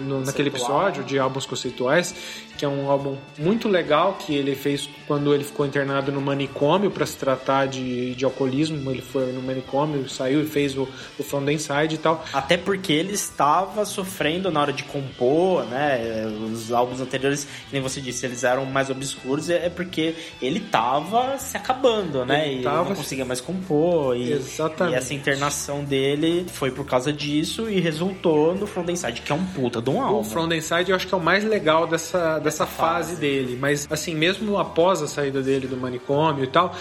no- 0.00 0.20
naquele 0.24 0.48
episódio 0.48 1.02
de 1.04 1.18
álbuns 1.18 1.46
conceituais, 1.46 2.14
que 2.58 2.64
é 2.64 2.68
um 2.68 2.90
álbum 2.90 3.16
muito 3.38 3.68
legal 3.68 4.14
que 4.18 4.34
ele 4.34 4.54
fez 4.54 4.88
quando 5.06 5.34
ele 5.34 5.44
ficou 5.44 5.64
internado 5.66 6.10
no 6.10 6.20
manicômio 6.20 6.90
para 6.90 7.04
se 7.06 7.16
tratar 7.16 7.66
de, 7.66 8.14
de 8.14 8.24
alcoolismo. 8.24 8.90
Ele 8.90 9.02
foi 9.02 9.32
no 9.32 9.42
manicômio, 9.42 10.08
saiu 10.08 10.40
e 10.42 10.46
fez 10.46 10.76
o, 10.76 10.88
o 11.18 11.22
From 11.22 11.44
the 11.44 11.52
Inside 11.52 11.94
e 11.94 11.98
tal. 11.98 12.24
Até 12.32 12.56
porque 12.56 12.92
ele 12.92 13.12
estava 13.12 13.84
sofrendo 13.84 14.50
na 14.50 14.60
hora 14.60 14.72
de 14.72 14.84
compor, 14.84 15.64
né? 15.66 16.26
Os 16.52 16.72
álbuns 16.72 17.00
anteriores, 17.00 17.46
nem 17.72 17.80
você 17.82 18.00
disse, 18.00 18.24
eles 18.26 18.42
eram 18.44 18.64
mais 18.66 18.90
obscuros, 18.90 19.50
é 19.50 19.66
é 19.66 19.70
porque 19.70 20.14
ele 20.40 20.58
estava 20.58 21.38
se 21.38 21.56
acabando, 21.56 22.24
né? 22.24 22.48
Ele 22.50 22.60
e 22.60 22.62
tava- 22.62 22.88
não 22.90 22.96
conseguia 22.96 23.24
mais 23.24 23.40
compor. 23.40 24.16
E, 24.16 24.32
Exatamente. 24.32 24.94
E 24.94 24.98
essa 24.98 25.14
internação 25.14 25.82
dele 25.84 26.46
foi 26.52 26.70
por 26.70 26.84
causa 26.86 27.05
disso 27.12 27.68
e 27.68 27.80
resultou 27.80 28.54
no 28.54 28.66
From 28.66 28.84
the 28.84 28.92
Inside, 28.92 29.22
que 29.22 29.32
é 29.32 29.34
um 29.34 29.44
puta 29.44 29.80
de 29.80 29.90
um 29.90 30.02
álbum. 30.02 30.20
O 30.20 30.24
From 30.24 30.48
the 30.48 30.56
Inside 30.56 30.90
eu 30.90 30.96
acho 30.96 31.06
que 31.06 31.14
é 31.14 31.16
o 31.16 31.20
mais 31.20 31.44
legal 31.44 31.86
dessa, 31.86 32.38
dessa 32.38 32.66
fase 32.66 33.16
dele. 33.16 33.56
Mas, 33.60 33.86
assim, 33.90 34.14
mesmo 34.14 34.58
após 34.58 35.02
a 35.02 35.06
saída 35.06 35.42
dele 35.42 35.66
do 35.66 35.76
manicômio 35.76 36.44
e 36.44 36.48
tal, 36.48 36.74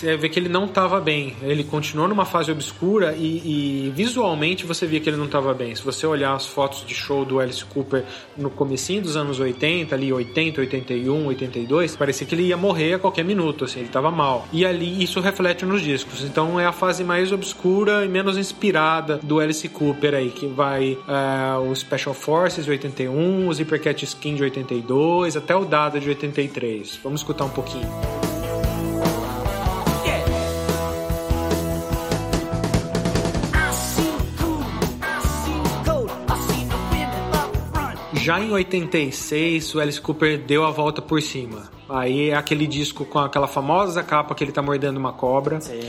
você 0.00 0.16
vê 0.16 0.28
que 0.28 0.38
ele 0.38 0.48
não 0.48 0.64
estava 0.64 0.98
bem. 1.00 1.36
Ele 1.42 1.62
continuou 1.62 2.08
numa 2.08 2.24
fase 2.24 2.50
obscura 2.50 3.14
e, 3.16 3.86
e 3.86 3.90
visualmente 3.90 4.64
você 4.64 4.86
via 4.86 4.98
que 4.98 5.08
ele 5.08 5.16
não 5.16 5.26
estava 5.26 5.52
bem. 5.52 5.74
Se 5.74 5.82
você 5.82 6.06
olhar 6.06 6.34
as 6.34 6.46
fotos 6.46 6.84
de 6.86 6.94
show 6.94 7.24
do 7.24 7.38
Alice 7.38 7.64
Cooper 7.66 8.04
no 8.36 8.48
comecinho 8.50 9.02
dos 9.02 9.16
anos 9.16 9.38
80, 9.38 9.94
ali 9.94 10.12
80, 10.12 10.62
81, 10.62 11.26
82, 11.26 11.96
parecia 11.96 12.26
que 12.26 12.34
ele 12.34 12.44
ia 12.44 12.56
morrer 12.56 12.94
a 12.94 12.98
qualquer 12.98 13.24
minuto, 13.24 13.64
assim, 13.64 13.80
ele 13.80 13.88
estava 13.88 14.10
mal. 14.10 14.48
E 14.52 14.64
ali 14.64 15.02
isso 15.02 15.20
reflete 15.20 15.66
nos 15.66 15.82
discos. 15.82 16.24
Então 16.24 16.58
é 16.58 16.64
a 16.64 16.72
fase 16.72 17.04
mais 17.04 17.30
obscura 17.30 18.04
e 18.04 18.08
menos 18.08 18.38
inspirada 18.38 19.18
do 19.22 19.38
Alice 19.38 19.68
Cooper 19.68 20.14
aí, 20.14 20.30
que 20.30 20.46
vai 20.46 20.96
é, 21.06 21.58
o 21.58 21.74
Special 21.74 22.14
Forces 22.14 22.64
de 22.64 22.70
81, 22.70 23.48
o 23.48 23.52
Zipper 23.52 23.80
Cat 23.82 24.02
Skin 24.04 24.34
de 24.34 24.44
82, 24.44 25.36
até 25.36 25.54
o 25.54 25.64
Dada 25.64 26.00
de 26.00 26.08
83. 26.08 26.98
Vamos 27.02 27.20
escutar 27.20 27.44
um 27.44 27.50
pouquinho. 27.50 28.29
Já 38.22 38.38
em 38.38 38.50
86, 38.52 39.74
o 39.74 39.80
Alice 39.80 40.00
Cooper 40.00 40.38
deu 40.38 40.64
a 40.64 40.70
volta 40.70 41.00
por 41.00 41.22
cima. 41.22 41.70
Aí 41.88 42.28
é 42.28 42.34
aquele 42.34 42.66
disco 42.66 43.04
com 43.04 43.18
aquela 43.18 43.48
famosa 43.48 44.02
capa 44.02 44.34
que 44.34 44.44
ele 44.44 44.52
tá 44.52 44.60
mordendo 44.60 44.98
uma 44.98 45.12
cobra. 45.12 45.60
Sim. 45.60 45.80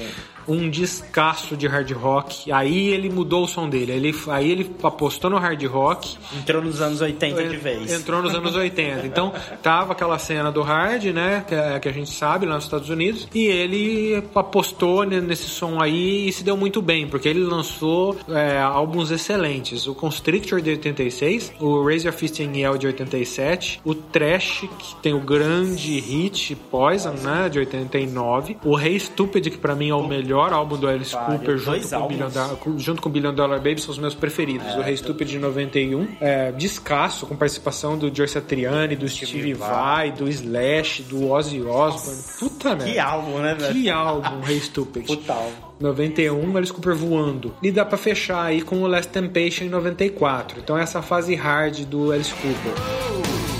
Um 0.47 0.69
descasso 0.69 1.55
de 1.55 1.67
hard 1.67 1.91
rock. 1.91 2.51
Aí 2.51 2.89
ele 2.89 3.09
mudou 3.09 3.43
o 3.43 3.47
som 3.47 3.67
dele. 3.69 3.91
Ele, 3.91 4.15
aí 4.27 4.51
ele 4.51 4.69
apostou 4.83 5.29
no 5.29 5.37
hard 5.37 5.63
rock. 5.65 6.17
Entrou 6.37 6.61
nos 6.61 6.81
anos 6.81 7.01
80 7.01 7.43
de 7.47 7.57
vez. 7.57 7.91
Entrou 7.91 8.21
nos 8.21 8.33
anos 8.33 8.55
80. 8.55 9.05
Então, 9.05 9.33
tava 9.61 9.93
aquela 9.93 10.17
cena 10.17 10.51
do 10.51 10.61
hard, 10.61 11.05
né? 11.05 11.43
Que, 11.47 11.55
é- 11.55 11.79
que 11.79 11.87
a 11.89 11.91
gente 11.91 12.09
sabe 12.11 12.45
lá 12.45 12.55
nos 12.55 12.65
Estados 12.65 12.89
Unidos. 12.89 13.27
E 13.33 13.45
ele 13.45 14.23
apostou 14.33 15.03
ne- 15.05 15.21
nesse 15.21 15.49
som 15.49 15.81
aí 15.81 16.27
e 16.27 16.31
se 16.33 16.43
deu 16.43 16.57
muito 16.57 16.81
bem, 16.81 17.07
porque 17.07 17.27
ele 17.29 17.43
lançou 17.43 18.15
é, 18.29 18.59
álbuns 18.59 19.11
excelentes. 19.11 19.87
O 19.87 19.93
Constrictor 19.95 20.61
de 20.61 20.71
86, 20.71 21.53
o 21.59 21.89
Your 21.89 22.13
Fist 22.13 22.39
in 22.39 22.55
Yell 22.57 22.77
de 22.77 22.87
87, 22.87 23.81
o 23.85 23.93
Trash, 23.95 24.61
que 24.79 24.95
tem 25.01 25.13
o 25.13 25.19
grande 25.19 25.99
hit 25.99 26.55
Poison, 26.69 27.11
né? 27.21 27.49
De 27.49 27.59
89, 27.59 28.57
o 28.63 28.75
Rei 28.75 28.99
Stupid, 28.99 29.49
que 29.49 29.57
pra 29.57 29.75
mim 29.75 29.89
é 29.89 29.95
o 29.95 30.07
melhor 30.07 30.30
álbum 30.39 30.77
do 30.77 30.87
Alice 30.87 31.15
Cooper, 31.15 31.57
junto 31.57 31.89
com, 31.89 31.95
o 31.97 32.07
Billion 32.07 32.23
álbuns. 32.25 32.33
Da- 32.33 32.55
com- 32.55 32.77
junto 32.77 33.01
com 33.01 33.09
Billion 33.09 33.33
Dollar 33.33 33.57
Baby, 33.59 33.81
são 33.81 33.91
os 33.91 33.97
meus 33.99 34.15
preferidos. 34.15 34.67
o 34.75 34.81
Rei 34.81 34.95
Stupid 34.95 35.27
de 35.29 35.39
91, 35.39 36.07
é, 36.21 36.51
descasso, 36.51 37.25
com 37.25 37.35
participação 37.35 37.97
do 37.97 38.13
Joe 38.15 38.27
Satriani, 38.27 38.95
do 38.95 39.07
Steve 39.09 39.53
Vai, 39.53 40.11
do 40.11 40.27
Slash, 40.29 41.03
do 41.03 41.29
Ozzy 41.29 41.61
Osbourne. 41.61 42.21
Puta 42.39 42.69
merda. 42.75 42.85
Que 42.85 42.99
álbum, 42.99 43.37
né, 43.39 43.55
velho? 43.55 43.73
Que 43.73 43.89
álbum, 43.89 44.39
Rei 44.41 44.59
Stupid. 44.59 45.05
Puta 45.07 45.33
álbum. 45.33 45.71
91, 45.81 46.55
Alice 46.57 46.71
Cooper 46.71 46.95
voando. 46.95 47.55
E 47.63 47.71
dá 47.71 47.83
pra 47.83 47.97
fechar 47.97 48.43
aí 48.43 48.61
com 48.61 48.83
o 48.83 48.87
Last 48.87 49.11
Temptation 49.11 49.63
em 49.63 49.69
94. 49.69 50.59
Então 50.59 50.77
essa 50.77 51.01
fase 51.01 51.33
hard 51.33 51.85
do 51.85 52.11
Alice 52.11 52.31
Cooper. 52.35 52.73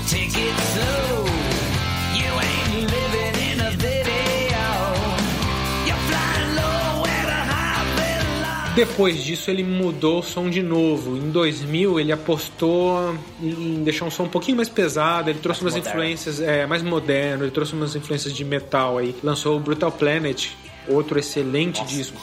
Take 0.08 1.01
Depois 8.74 9.22
disso 9.22 9.50
ele 9.50 9.62
mudou 9.62 10.20
o 10.20 10.22
som 10.22 10.48
de 10.48 10.62
novo. 10.62 11.14
Em 11.14 11.30
2000 11.30 12.00
ele 12.00 12.10
apostou 12.10 13.14
em 13.40 13.82
deixar 13.84 14.06
um 14.06 14.10
som 14.10 14.24
um 14.24 14.28
pouquinho 14.28 14.56
mais 14.56 14.68
pesado, 14.68 15.28
ele 15.28 15.40
trouxe 15.40 15.60
umas 15.60 15.74
moderno. 15.74 15.90
influências 15.90 16.40
é, 16.40 16.66
mais 16.66 16.82
moderno, 16.82 17.44
ele 17.44 17.50
trouxe 17.50 17.74
umas 17.74 17.94
influências 17.94 18.32
de 18.32 18.44
metal 18.44 18.96
aí. 18.96 19.14
Lançou 19.22 19.58
o 19.58 19.60
Brutal 19.60 19.92
Planet, 19.92 20.52
outro 20.88 21.18
excelente 21.18 21.80
Nossa, 21.80 21.94
disco. 21.94 22.18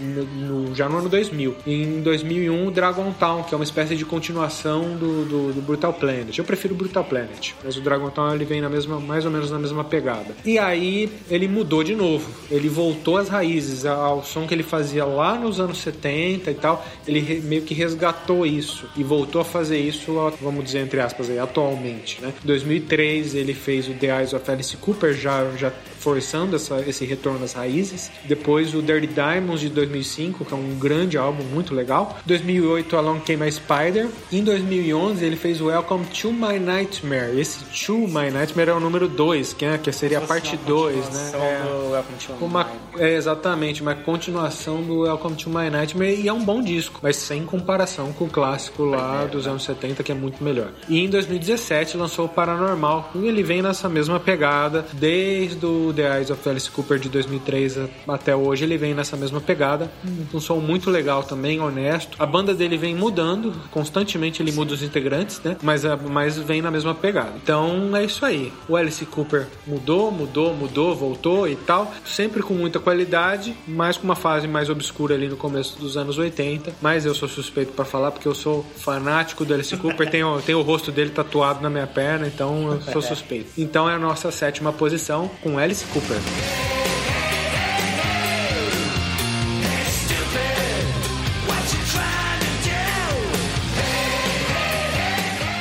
No- 0.00 0.24
no- 0.24 0.74
já 0.74 0.88
no 0.88 0.98
ano 0.98 1.08
2000. 1.08 1.56
Em 1.66 2.00
2001, 2.02 2.70
Dragon 2.70 3.12
Town, 3.12 3.42
que 3.42 3.54
é 3.54 3.56
uma 3.56 3.64
espécie 3.64 3.96
de 3.96 4.04
continuação 4.04 4.96
do, 4.96 5.24
do, 5.24 5.52
do 5.54 5.62
Brutal 5.62 5.92
Planet. 5.92 6.36
Eu 6.38 6.44
prefiro 6.44 6.74
Brutal 6.74 7.04
Planet, 7.04 7.52
mas 7.64 7.76
o 7.76 7.80
Dragon 7.80 8.10
Town 8.10 8.34
ele 8.34 8.44
vem 8.44 8.60
na 8.60 8.68
mesma, 8.68 8.98
mais 9.00 9.24
ou 9.24 9.30
menos 9.30 9.50
na 9.50 9.58
mesma 9.58 9.84
pegada. 9.84 10.34
E 10.44 10.58
aí 10.58 11.10
ele 11.30 11.48
mudou 11.48 11.82
de 11.82 11.94
novo. 11.94 12.28
Ele 12.50 12.68
voltou 12.68 13.16
às 13.16 13.28
raízes, 13.28 13.84
ao 13.86 14.22
som 14.24 14.46
que 14.46 14.54
ele 14.54 14.62
fazia 14.62 15.04
lá 15.04 15.36
nos 15.38 15.60
anos 15.60 15.78
70 15.78 16.50
e 16.50 16.54
tal. 16.54 16.84
Ele 17.06 17.20
re- 17.20 17.40
meio 17.40 17.62
que 17.62 17.74
resgatou 17.74 18.44
isso 18.46 18.86
e 18.96 19.02
voltou 19.04 19.40
a 19.40 19.44
fazer 19.44 19.78
isso, 19.78 20.12
vamos 20.40 20.64
dizer 20.64 20.80
entre 20.80 21.00
aspas 21.00 21.30
aí, 21.30 21.38
atualmente, 21.38 22.20
né? 22.20 22.32
Em 22.42 22.46
2003 22.46 23.34
ele 23.34 23.54
fez 23.54 23.88
o 23.88 23.92
The 23.94 24.18
Eyes 24.20 24.32
of 24.32 24.50
Alice 24.50 24.76
Cooper, 24.76 25.14
já 25.14 25.50
já 25.56 25.72
forçando 26.08 26.54
essa- 26.56 26.80
esse 26.86 27.06
retorno 27.06 27.42
às 27.42 27.54
raízes. 27.54 28.10
Depois 28.26 28.74
o 28.74 28.82
Dirty 28.82 29.06
Diamonds 29.06 29.60
de 29.60 29.70
2005, 29.70 30.44
que 30.44 30.52
é 30.52 30.56
um 30.56 30.78
grande 30.78 31.16
álbum 31.16 31.42
muito 31.44 31.74
legal. 31.74 32.18
2008 32.26 32.94
Along 32.94 33.20
Came 33.20 33.42
a 33.42 33.50
Spider. 33.50 34.08
Em 34.30 34.44
2011 34.44 35.24
ele 35.24 35.34
fez 35.36 35.62
Welcome 35.62 36.04
to 36.20 36.30
My 36.30 36.58
Nightmare. 36.58 37.40
Esse 37.40 37.64
To 37.86 37.96
My 38.06 38.30
Nightmare 38.30 38.68
é 38.68 38.74
o 38.74 38.80
número 38.80 39.08
2, 39.08 39.54
que, 39.54 39.64
é, 39.64 39.78
que 39.78 39.90
seria 39.92 40.18
a 40.18 40.20
parte 40.20 40.56
2, 40.58 41.08
né? 41.08 41.30
É. 41.34 41.62
Uma, 42.44 42.66
é, 42.98 43.14
exatamente, 43.16 43.80
uma 43.80 43.94
continuação 43.94 44.82
do 44.82 45.00
Welcome 45.00 45.36
to 45.36 45.48
My 45.48 45.70
Nightmare 45.70 46.20
e 46.20 46.28
é 46.28 46.32
um 46.32 46.44
bom 46.44 46.60
disco, 46.62 47.00
mas 47.02 47.16
sem 47.16 47.44
comparação 47.46 48.12
com 48.12 48.26
o 48.26 48.28
clássico 48.30 48.84
lá 48.84 49.24
dos 49.24 49.46
anos 49.46 49.64
70, 49.64 50.02
que 50.02 50.12
é 50.12 50.14
muito 50.14 50.44
melhor. 50.44 50.68
E 50.88 51.00
em 51.00 51.08
2017 51.08 51.96
lançou 51.96 52.26
o 52.26 52.28
Paranormal, 52.28 53.10
e 53.14 53.26
ele 53.26 53.42
vem 53.42 53.62
nessa 53.62 53.88
mesma 53.88 54.20
pegada, 54.20 54.84
desde 54.92 55.64
o 55.64 55.92
The 55.94 56.18
Eyes 56.18 56.30
of 56.30 56.48
Alice 56.48 56.70
Cooper 56.70 56.98
de 56.98 57.08
2003 57.08 57.78
a- 57.78 57.88
até 58.08 58.34
hoje, 58.36 58.64
ele 58.64 58.76
vem 58.76 58.92
nessa 58.94 59.16
mesma 59.16 59.40
pegada. 59.40 59.90
Um 60.32 60.40
som 60.40 60.56
muito 60.56 60.90
legal 60.90 61.22
também, 61.22 61.60
honesto. 61.60 62.16
A 62.18 62.26
banda 62.26 62.52
dele 62.54 62.76
vem 62.76 62.94
mudando, 62.94 63.52
constantemente 63.70 64.42
ele 64.42 64.52
muda 64.52 64.74
os 64.74 64.82
integrantes, 64.82 65.40
né? 65.44 65.56
Mas, 65.62 65.82
mas 66.10 66.36
vem 66.38 66.60
na 66.60 66.70
mesma 66.70 66.94
pegada. 66.94 67.32
Então 67.42 67.96
é 67.96 68.04
isso 68.04 68.24
aí. 68.26 68.52
O 68.68 68.76
Alice 68.76 69.04
Cooper 69.06 69.46
mudou, 69.66 70.10
mudou, 70.10 70.54
mudou, 70.54 70.94
voltou 70.94 71.48
e 71.48 71.56
tal. 71.56 71.92
Sempre 72.04 72.42
com 72.42 72.54
muita 72.54 72.78
qualidade, 72.78 73.54
mas 73.66 73.96
com 73.96 74.04
uma 74.04 74.16
fase 74.16 74.46
mais 74.48 74.68
obscura 74.68 75.14
ali 75.14 75.28
no 75.28 75.36
começo 75.36 75.78
dos 75.78 75.96
anos 75.96 76.18
80. 76.18 76.72
Mas 76.82 77.04
eu 77.06 77.14
sou 77.14 77.28
suspeito 77.28 77.72
pra 77.72 77.84
falar 77.84 78.10
porque 78.10 78.26
eu 78.28 78.34
sou 78.34 78.64
fanático 78.76 79.44
do 79.44 79.54
Alice 79.54 79.76
Cooper. 79.76 80.08
tenho, 80.10 80.40
tenho 80.42 80.58
o 80.58 80.62
rosto 80.62 80.90
dele 80.92 81.10
tatuado 81.10 81.60
na 81.62 81.70
minha 81.70 81.86
perna, 81.86 82.26
então 82.26 82.72
eu 82.72 82.92
sou 82.92 83.02
suspeito. 83.02 83.50
Então 83.58 83.88
é 83.88 83.94
a 83.94 83.98
nossa 83.98 84.30
sétima 84.30 84.72
posição 84.72 85.30
com 85.42 85.58
Alice 85.58 85.83
Cooper. 85.92 86.20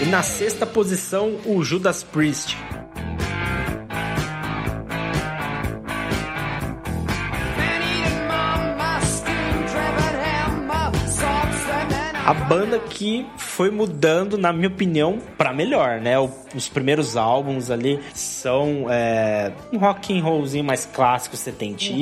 E 0.02 0.06
na 0.06 0.22
sexta 0.22 0.66
posição, 0.66 1.40
o 1.46 1.64
Judas 1.64 2.04
Priest. 2.04 2.58
A 12.26 12.34
banda 12.34 12.80
que 12.80 13.26
foi 13.56 13.70
mudando, 13.70 14.38
na 14.38 14.52
minha 14.52 14.68
opinião, 14.68 15.20
pra 15.38 15.54
melhor, 15.54 16.00
né? 16.02 16.18
O- 16.20 16.30
os 16.56 16.68
primeiros 16.70 17.16
álbuns 17.18 17.70
ali 17.72 18.00
são 18.14 18.86
é, 18.90 19.52
um 19.72 19.78
rock 19.78 20.18
and 20.18 20.24
rollzinho 20.24 20.64
mais 20.64 20.86
clássico, 20.92 21.36
setentista, 21.36 21.96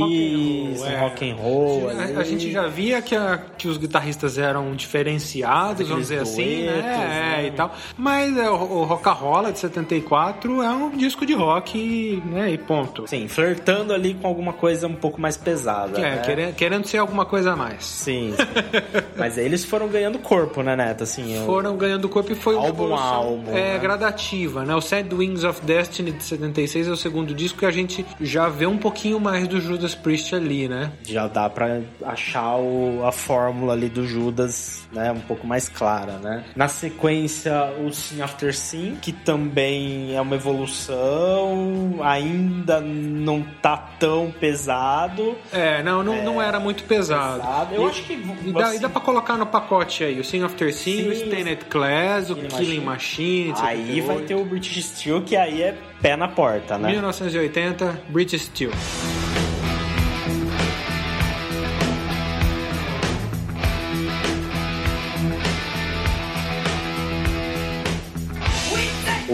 um 0.83 0.85
é. 0.87 0.99
rock 0.99 1.29
and 1.29 1.35
roll. 1.35 1.89
A, 1.89 2.19
a 2.19 2.23
gente 2.23 2.51
já 2.51 2.67
via 2.67 3.01
que, 3.01 3.15
a- 3.15 3.39
que 3.57 3.67
os 3.67 3.77
guitarristas 3.77 4.37
eram 4.37 4.73
diferenciados, 4.75 5.87
vamos 5.87 6.03
dizer 6.03 6.19
Aqueles 6.19 6.33
assim, 6.33 6.63
né? 6.63 6.71
duetos, 6.71 6.89
né? 6.99 7.35
É, 7.43 7.47
e 7.47 7.51
tal. 7.51 7.75
Mas 7.97 8.37
é, 8.37 8.49
o, 8.49 8.53
o 8.55 8.83
Rock'n'Rolla 8.83 9.51
de 9.51 9.59
74 9.59 10.61
é 10.61 10.69
um 10.69 10.89
disco 10.91 11.25
de 11.25 11.33
rock, 11.33 12.21
né? 12.25 12.51
E 12.51 12.57
ponto. 12.57 13.07
Sim, 13.07 13.27
flertando 13.27 13.93
ali 13.93 14.13
com 14.13 14.27
alguma 14.27 14.53
coisa 14.53 14.87
um 14.87 14.95
pouco 14.95 15.19
mais 15.19 15.35
pesada. 15.37 15.97
É, 15.99 16.01
né? 16.15 16.21
querendo, 16.25 16.55
querendo 16.55 16.87
ser 16.87 16.97
alguma 16.97 17.25
coisa 17.25 17.53
a 17.53 17.55
mais. 17.55 17.83
Sim, 17.85 18.33
sim. 18.37 18.43
Mas 19.17 19.37
aí 19.37 19.45
eles 19.45 19.63
foram 19.65 19.87
ganhando 19.87 20.19
corpo, 20.19 20.61
né, 20.61 20.75
Neto? 20.75 21.03
Assim, 21.03 21.40
Foram 21.45 21.75
ganhando 21.77 22.07
corpo 22.09 22.31
e 22.31 22.35
foi 22.35 22.55
uma 22.55 22.67
Álbum 22.67 22.83
evolução 22.85 23.05
álbum, 23.13 23.51
é, 23.51 23.73
né? 23.73 23.79
gradativa, 23.79 24.63
né? 24.65 24.75
O 24.75 24.81
Sad 24.81 25.13
Wings 25.13 25.43
of 25.43 25.61
Destiny 25.61 26.11
de 26.11 26.23
76 26.23 26.87
é 26.87 26.91
o 26.91 26.97
segundo 26.97 27.33
disco 27.33 27.59
que 27.59 27.65
a 27.65 27.71
gente 27.71 28.05
já 28.19 28.47
vê 28.49 28.65
um 28.65 28.77
pouquinho 28.77 29.19
mais 29.19 29.47
do 29.47 29.59
Judas 29.61 29.93
Priest 29.95 30.33
ali, 30.35 30.67
né? 30.67 30.91
já 31.05 31.27
dá 31.27 31.49
pra 31.49 31.81
achar 32.05 32.55
o- 32.57 33.03
a 33.05 33.11
fórmula 33.11 33.73
ali 33.73 33.89
do 33.89 34.05
Judas, 34.07 34.87
né, 34.91 35.11
um 35.11 35.19
pouco 35.19 35.45
mais 35.45 35.67
clara, 35.69 36.13
né? 36.19 36.43
Na 36.55 36.67
sequência, 36.67 37.53
o 37.85 37.91
Sin 37.91 38.21
After 38.21 38.55
Sin, 38.55 38.95
que 39.01 39.11
também 39.11 40.15
é 40.15 40.21
uma 40.21 40.35
evolução, 40.35 41.97
ainda 42.01 42.79
não 42.81 43.41
tá 43.61 43.77
tão 43.99 44.31
pesado. 44.31 45.35
É, 45.51 45.81
não, 45.83 46.03
não, 46.03 46.23
não 46.23 46.41
era 46.41 46.59
muito 46.59 46.83
pesado. 46.83 47.41
pesado. 47.41 47.75
Eu 47.75 47.83
E- 47.87 47.89
acho 47.89 48.03
que, 48.03 48.13
E 48.13 48.51
dá, 48.51 48.65
assim- 48.67 48.77
e 48.77 48.79
dá 48.79 48.89
pra 48.89 49.01
colocar 49.01 49.37
no 49.37 49.45
pacote 49.45 50.03
aí 50.03 50.19
o 50.19 50.23
Sin 50.23 50.43
After 50.43 50.73
Sin, 50.73 50.97
Sim, 50.97 51.09
Stained 51.31 51.65
Class, 51.65 52.29
o 52.29 52.35
Killing 52.35 52.49
Killing 52.49 52.81
Machine. 52.81 53.53
Aí 53.57 53.77
78. 53.95 54.07
vai 54.07 54.17
ter 54.21 54.35
o 54.35 54.45
British 54.45 54.85
Steel, 54.85 55.21
que 55.21 55.35
aí 55.35 55.61
é 55.61 55.77
pé 56.01 56.15
na 56.15 56.27
porta, 56.27 56.77
né? 56.77 56.91
1980, 56.91 58.01
British 58.09 58.43
Steel. 58.43 58.71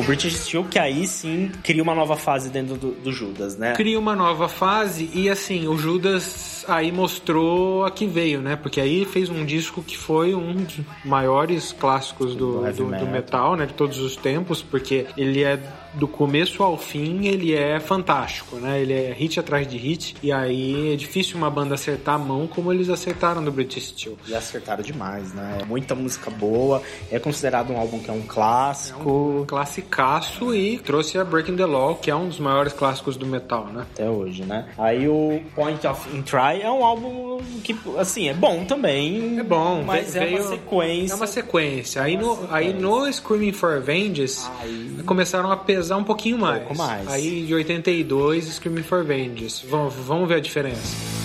British 0.07 0.37
Steel, 0.39 0.63
que 0.63 0.79
aí 0.79 1.05
sim 1.05 1.51
cria 1.63 1.83
uma 1.83 1.93
nova 1.93 2.15
fase 2.15 2.49
dentro 2.49 2.75
do, 2.75 2.91
do 2.91 3.11
Judas, 3.11 3.55
né? 3.57 3.73
Cria 3.73 3.99
uma 3.99 4.15
nova 4.15 4.47
fase 4.49 5.09
e 5.13 5.29
assim, 5.29 5.67
o 5.67 5.77
Judas 5.77 6.65
aí 6.67 6.91
mostrou 6.91 7.85
a 7.85 7.91
que 7.91 8.07
veio, 8.07 8.41
né? 8.41 8.55
Porque 8.55 8.81
aí 8.81 9.05
fez 9.05 9.29
um 9.29 9.45
disco 9.45 9.83
que 9.83 9.97
foi 9.97 10.33
um 10.33 10.53
dos 10.63 10.79
maiores 11.05 11.71
clássicos 11.71 12.35
do, 12.35 12.61
Do 12.61 13.05
do- 13.05 13.07
metal, 13.11 13.55
né? 13.55 13.65
De 13.65 13.73
todos 13.73 13.99
os 13.99 14.15
tempos, 14.15 14.61
porque 14.63 15.05
ele 15.15 15.43
é 15.43 15.59
do 15.93 16.07
começo 16.07 16.61
ao 16.63 16.77
fim, 16.77 17.25
ele 17.27 17.53
é 17.55 17.79
fantástico, 17.79 18.57
né? 18.57 18.79
Ele 18.81 18.93
é 18.93 19.13
hit 19.13 19.39
atrás 19.39 19.67
de 19.67 19.77
hit 19.77 20.15
e 20.21 20.31
aí 20.31 20.93
é 20.93 20.95
difícil 20.95 21.37
uma 21.37 21.49
banda 21.49 21.75
acertar 21.75 22.15
a 22.15 22.17
mão 22.17 22.47
como 22.47 22.71
eles 22.71 22.89
acertaram 22.89 23.41
no 23.41 23.51
British 23.51 23.87
Steel. 23.89 24.17
E 24.27 24.35
acertaram 24.35 24.83
demais, 24.83 25.33
né? 25.33 25.59
Muita 25.67 25.95
música 25.95 26.29
boa. 26.29 26.81
É 27.11 27.17
considerado 27.19 27.71
um 27.71 27.77
álbum 27.79 27.99
que 27.99 28.09
é 28.09 28.13
um 28.13 28.21
clássico 28.21 29.41
Um 29.41 29.45
classicaço 29.45 30.53
e 30.53 30.77
trouxe 30.79 31.17
a 31.17 31.23
Breaking 31.23 31.55
the 31.55 31.65
Law, 31.65 31.95
que 31.95 32.11
é 32.11 32.15
um 32.15 32.27
dos 32.27 32.39
maiores 32.39 32.73
clássicos 32.73 33.15
do 33.17 33.25
metal, 33.25 33.67
né? 33.67 33.85
até 33.93 34.09
hoje, 34.09 34.43
né? 34.43 34.67
Aí 34.77 35.07
o 35.07 35.41
Point 35.55 35.85
of 35.87 36.15
Entry 36.15 36.61
é 36.61 36.69
um 36.69 36.83
álbum 36.83 37.39
que, 37.63 37.75
assim, 37.97 38.27
é 38.29 38.33
bom 38.33 38.65
também. 38.65 39.39
É 39.39 39.43
bom, 39.43 39.83
mas 39.85 40.13
veio- 40.13 40.37
é 40.37 40.41
uma 40.41 40.49
sequência. 40.49 41.13
É 41.13 41.15
uma 41.15 41.27
sequência. 41.27 42.01
Aí 42.01 42.17
no, 42.17 42.37
aí 42.51 42.73
no 42.73 43.11
Screaming 43.11 43.53
for 43.53 43.81
Vengeance 43.81 44.47
Aí- 44.61 44.97
começaram 45.05 45.51
a 45.51 45.57
pesar 45.57 45.86
um 45.95 46.03
pouquinho 46.03 46.37
mais. 46.37 46.59
pouco 46.59 46.77
mais. 46.77 47.07
Aí 47.07 47.45
de 47.45 47.53
82, 47.53 48.45
Screaming 48.45 48.83
for 48.83 49.03
Vengeance. 49.03 49.65
Vamos, 49.65 49.93
vamos 49.93 50.27
ver 50.27 50.35
a 50.35 50.39
diferença. 50.39 51.16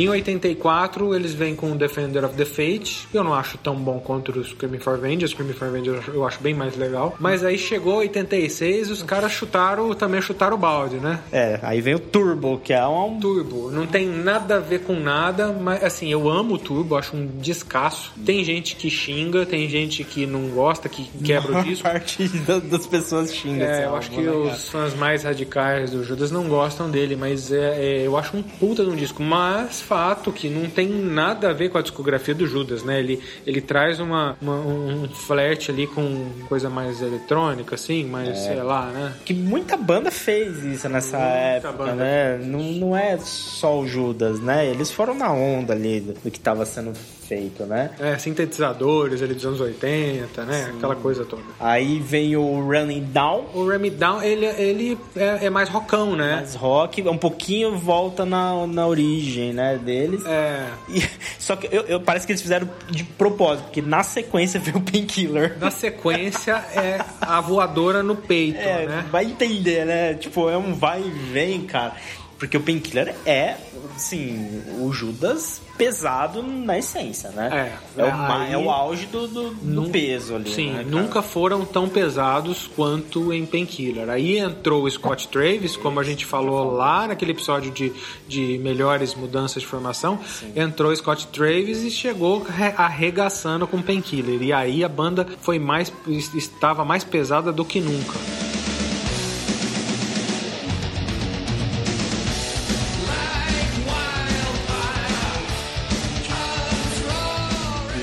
Em 0.00 0.08
84, 0.08 1.14
eles 1.14 1.34
vêm 1.34 1.54
com 1.54 1.76
Defender 1.76 2.24
of 2.24 2.34
the 2.34 2.46
Fate. 2.46 3.06
Eu 3.12 3.22
não 3.22 3.34
acho 3.34 3.58
tão 3.58 3.74
bom 3.76 3.98
quanto 4.00 4.32
o 4.32 4.42
Screaming 4.42 4.78
for 4.78 4.96
Vengeance. 4.98 5.34
Screaming 5.34 5.52
for 5.52 5.70
Vengeance 5.70 6.08
eu 6.08 6.26
acho 6.26 6.40
bem 6.40 6.54
mais 6.54 6.74
legal. 6.74 7.14
Mas 7.20 7.44
aí 7.44 7.58
chegou 7.58 7.96
86 7.96 8.88
e 8.88 8.92
os 8.92 9.02
caras 9.02 9.30
chutaram, 9.32 9.92
também 9.94 10.22
chutaram 10.22 10.56
o 10.56 10.58
balde, 10.58 10.96
né? 10.96 11.20
É, 11.30 11.58
aí 11.62 11.82
vem 11.82 11.94
o 11.94 11.98
Turbo, 11.98 12.58
que 12.58 12.72
é 12.72 12.86
um. 12.86 13.20
Turbo, 13.20 13.70
não 13.70 13.86
tem 13.86 14.06
nada 14.08 14.56
a 14.56 14.58
ver 14.60 14.80
com 14.84 14.94
nada, 14.98 15.48
mas 15.52 15.84
assim, 15.84 16.10
eu 16.10 16.30
amo 16.30 16.54
o 16.54 16.58
Turbo, 16.58 16.96
acho 16.96 17.14
um 17.14 17.26
descasso. 17.26 18.12
Tem 18.24 18.42
gente 18.42 18.76
que 18.76 18.88
xinga, 18.88 19.44
tem 19.44 19.68
gente 19.68 20.02
que 20.02 20.24
não 20.24 20.48
gosta, 20.48 20.88
que 20.88 21.04
quebra 21.22 21.52
o 21.52 21.56
A 21.58 21.62
disco. 21.62 21.82
parte 21.82 22.26
da- 22.46 22.58
das 22.58 22.86
pessoas 22.86 23.34
xingam. 23.34 23.68
esse 23.68 23.82
É, 23.82 23.84
eu 23.84 23.96
acho 23.96 24.10
que 24.10 24.24
cara? 24.24 24.36
os 24.38 24.68
fãs 24.70 24.94
mais 24.94 25.24
radicais 25.24 25.90
do 25.90 26.02
Judas 26.02 26.30
não 26.30 26.48
gostam 26.48 26.88
dele, 26.90 27.16
mas 27.16 27.52
é, 27.52 27.76
é, 28.00 28.06
eu 28.06 28.16
acho 28.16 28.34
um 28.36 28.42
puta 28.42 28.82
de 28.82 28.90
um 28.90 28.96
disco. 28.96 29.22
Mas 29.22 29.82
fato 29.90 30.30
que 30.30 30.48
não 30.48 30.70
tem 30.70 30.88
nada 30.88 31.50
a 31.50 31.52
ver 31.52 31.68
com 31.68 31.76
a 31.76 31.82
discografia 31.82 32.32
do 32.32 32.46
Judas, 32.46 32.84
né? 32.84 33.00
Ele, 33.00 33.20
ele 33.44 33.60
traz 33.60 33.98
uma, 33.98 34.36
uma- 34.40 34.54
um 34.60 35.08
flerte 35.08 35.72
ali 35.72 35.88
com 35.88 36.30
coisa 36.48 36.70
mais 36.70 37.02
eletrônica, 37.02 37.74
assim, 37.74 38.04
mas 38.04 38.38
sei 38.38 38.62
lá, 38.62 38.86
né? 38.86 39.14
Que 39.24 39.34
muita 39.34 39.76
banda 39.76 40.08
fez 40.12 40.62
isso 40.62 40.88
nessa 40.88 41.16
Muita 41.18 41.32
época, 41.32 41.72
banda 41.72 41.94
né? 41.96 42.38
Não, 42.38 42.60
não 42.62 42.96
é 42.96 43.18
só 43.18 43.80
o 43.80 43.86
Judas, 43.86 44.38
né? 44.40 44.64
Eles 44.64 44.92
foram 44.92 45.12
na 45.12 45.32
onda 45.32 45.72
ali 45.72 45.98
do, 45.98 46.12
do 46.12 46.30
que 46.30 46.38
estava 46.38 46.64
sendo 46.64 46.92
feito, 47.30 47.64
né? 47.64 47.90
É, 48.00 48.18
sintetizadores 48.18 49.22
ali 49.22 49.34
dos 49.34 49.46
anos 49.46 49.60
80, 49.60 50.44
né? 50.44 50.72
Aquela 50.76 50.96
coisa 50.96 51.24
toda. 51.24 51.42
Aí 51.60 52.00
vem 52.00 52.36
o 52.36 52.60
Running 52.60 53.04
Down, 53.12 53.44
O 53.54 53.70
It 53.70 53.90
Down, 53.90 54.20
ele, 54.20 54.46
ele 54.46 54.98
é, 55.14 55.46
é 55.46 55.50
mais 55.50 55.68
rockão, 55.68 56.16
né? 56.16 56.36
mais 56.36 56.56
rock, 56.56 57.00
um 57.08 57.16
pouquinho 57.16 57.76
volta 57.78 58.24
na, 58.24 58.66
na 58.66 58.84
origem, 58.86 59.52
né, 59.52 59.78
deles. 59.78 60.24
É. 60.26 60.66
E- 60.88 61.08
só 61.38 61.54
que 61.54 61.68
eu, 61.70 61.82
eu- 61.82 62.00
parece 62.00 62.26
que 62.26 62.32
eles 62.32 62.42
fizeram 62.42 62.68
de 62.90 63.04
propósito, 63.04 63.64
porque 63.66 63.80
na 63.80 64.02
sequência 64.02 64.58
veio 64.60 64.78
o 64.78 64.80
Painkiller. 64.82 65.56
Na 65.60 65.70
sequência 65.70 66.54
é 66.74 66.98
a 67.20 67.40
voadora 67.40 68.02
no 68.02 68.16
peito, 68.16 68.58
É, 68.58 68.86
né? 68.86 69.06
vai 69.08 69.24
entender, 69.24 69.86
né? 69.86 70.14
Tipo, 70.14 70.50
é 70.50 70.58
um 70.58 70.74
vai 70.74 71.00
e 71.00 71.10
vem, 71.10 71.60
cara. 71.62 71.94
Porque 72.40 72.56
o 72.56 72.60
Painkiller 72.60 73.14
é, 73.24 73.54
assim, 73.94 74.62
o 74.80 74.90
Judas 74.92 75.60
pesado 75.76 76.42
na 76.42 76.78
essência, 76.78 77.30
né? 77.30 77.72
É, 77.96 78.00
É, 78.00 78.04
o, 78.04 78.06
é, 78.06 78.10
aí- 78.12 78.52
é 78.54 78.58
o 78.58 78.70
auge 78.70 79.06
do, 79.06 79.28
do, 79.28 79.50
do 79.50 79.90
peso 79.90 80.34
ali. 80.34 80.50
Sim, 80.50 80.72
né, 80.72 80.84
nunca 80.86 81.20
foram 81.22 81.64
tão 81.64 81.88
pesados 81.88 82.68
quanto 82.74 83.32
em 83.32 83.44
Painkiller. 83.46 84.08
Aí 84.10 84.38
entrou 84.38 84.84
o 84.84 84.90
Scott 84.90 85.28
Travis, 85.28 85.76
como 85.76 86.00
a 86.00 86.02
gente 86.02 86.24
falou 86.26 86.72
lá 86.72 87.06
naquele 87.08 87.32
episódio 87.32 87.70
de, 87.70 87.92
de 88.26 88.58
melhores 88.58 89.14
mudanças 89.14 89.62
de 89.62 89.68
formação. 89.68 90.18
Entrou 90.56 90.90
o 90.92 90.96
Scott 90.96 91.26
Travis 91.28 91.82
e 91.82 91.90
chegou 91.90 92.42
re- 92.42 92.74
arregaçando 92.76 93.66
com 93.66 93.80
Painkiller. 93.82 94.42
E 94.42 94.52
aí 94.52 94.82
a 94.82 94.88
banda 94.88 95.26
foi 95.40 95.58
mais 95.58 95.92
estava 96.34 96.84
mais 96.86 97.04
pesada 97.04 97.52
do 97.52 97.64
que 97.66 97.80
nunca. 97.80 98.18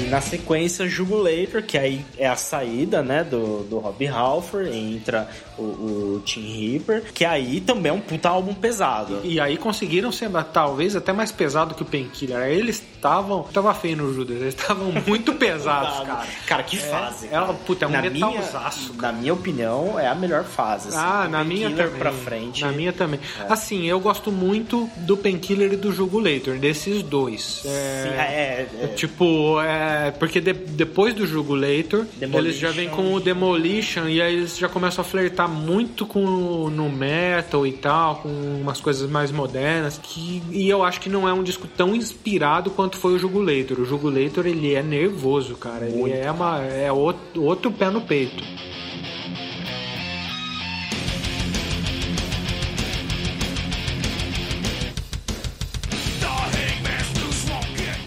Na 0.09 0.21
sequência, 0.21 0.87
Jugulator, 0.87 1.61
que 1.63 1.77
aí 1.77 2.05
é 2.17 2.27
a 2.27 2.35
saída, 2.35 3.01
né, 3.01 3.23
do, 3.23 3.63
do 3.63 3.77
Rob 3.79 4.07
Halford, 4.07 4.69
entra 4.75 5.27
o, 5.57 5.61
o 5.61 6.21
Tim 6.25 6.41
Reaper, 6.41 7.03
que 7.13 7.25
aí 7.25 7.59
também 7.61 7.89
é 7.91 7.93
um 7.93 7.99
puta 7.99 8.29
álbum 8.29 8.53
pesado. 8.53 9.21
E 9.23 9.39
aí 9.39 9.57
conseguiram 9.57 10.11
ser 10.11 10.29
talvez 10.53 10.95
até 10.95 11.11
mais 11.13 11.31
pesado 11.31 11.73
que 11.75 11.81
o 11.81 11.85
Painkiller. 11.85 12.47
Eles 12.49 12.83
estavam. 12.95 13.43
Tava 13.43 13.73
feio 13.73 13.97
no 13.97 14.13
Judas, 14.13 14.37
eles 14.41 14.53
estavam 14.55 14.91
muito 15.05 15.33
pesados, 15.33 16.05
cara. 16.07 16.27
Cara, 16.45 16.63
que 16.63 16.77
fase. 16.77 17.27
ela- 17.31 17.53
puta, 17.53 17.85
é 17.85 17.87
um 17.87 17.91
na 17.91 18.01
metalzaço, 18.01 18.93
minha, 18.93 19.01
Na 19.01 19.11
minha 19.11 19.33
opinião, 19.33 19.99
é 19.99 20.07
a 20.07 20.15
melhor 20.15 20.43
fase. 20.43 20.89
assim, 20.89 20.97
Ah, 20.99 21.27
na 21.29 21.43
minha 21.43 21.69
também. 21.71 21.99
pra 21.99 22.11
frente. 22.11 22.61
Na 22.61 22.71
minha 22.71 22.93
também. 22.93 23.19
Assim, 23.49 23.85
eu 23.85 23.99
gosto 23.99 24.31
muito 24.31 24.89
do 24.97 25.17
Painkiller 25.17 25.73
e 25.73 25.75
do 25.77 25.91
Jugulator, 25.91 26.57
desses 26.57 27.01
dois. 27.03 27.61
Sim, 27.63 27.69
É, 27.69 28.67
é, 28.81 28.83
é, 28.83 28.87
Tipo, 28.95 29.59
é, 29.61 29.96
porque 30.11 30.39
de- 30.41 30.53
depois 30.53 31.13
do 31.13 31.25
Jugulator, 31.25 32.05
Demolition. 32.17 32.37
eles 32.47 32.57
já 32.57 32.71
vêm 32.71 32.89
com 32.89 33.13
o 33.13 33.19
Demolition 33.19 34.07
e 34.07 34.21
aí 34.21 34.35
eles 34.35 34.57
já 34.57 34.67
começam 34.69 35.01
a 35.01 35.05
flertar 35.05 35.47
muito 35.49 36.05
com 36.05 36.69
no 36.69 36.89
metal 36.89 37.65
e 37.65 37.71
tal, 37.73 38.17
com 38.17 38.29
umas 38.29 38.79
coisas 38.81 39.09
mais 39.09 39.31
modernas. 39.31 39.99
Que, 40.01 40.41
e 40.51 40.69
eu 40.69 40.83
acho 40.83 40.99
que 41.01 41.09
não 41.09 41.27
é 41.27 41.33
um 41.33 41.43
disco 41.43 41.67
tão 41.67 41.95
inspirado 41.95 42.71
quanto 42.71 42.97
foi 42.97 43.13
o 43.13 43.19
Jugulator. 43.19 43.79
O 43.79 43.85
Jugulator 43.85 44.45
ele 44.45 44.73
é 44.73 44.83
nervoso, 44.83 45.55
cara. 45.55 45.85
Ele 45.87 46.11
é, 46.11 46.31
uma, 46.31 46.61
é 46.63 46.91
outro, 46.91 47.43
outro 47.43 47.71
pé 47.71 47.89
no 47.89 48.01
peito. 48.01 48.43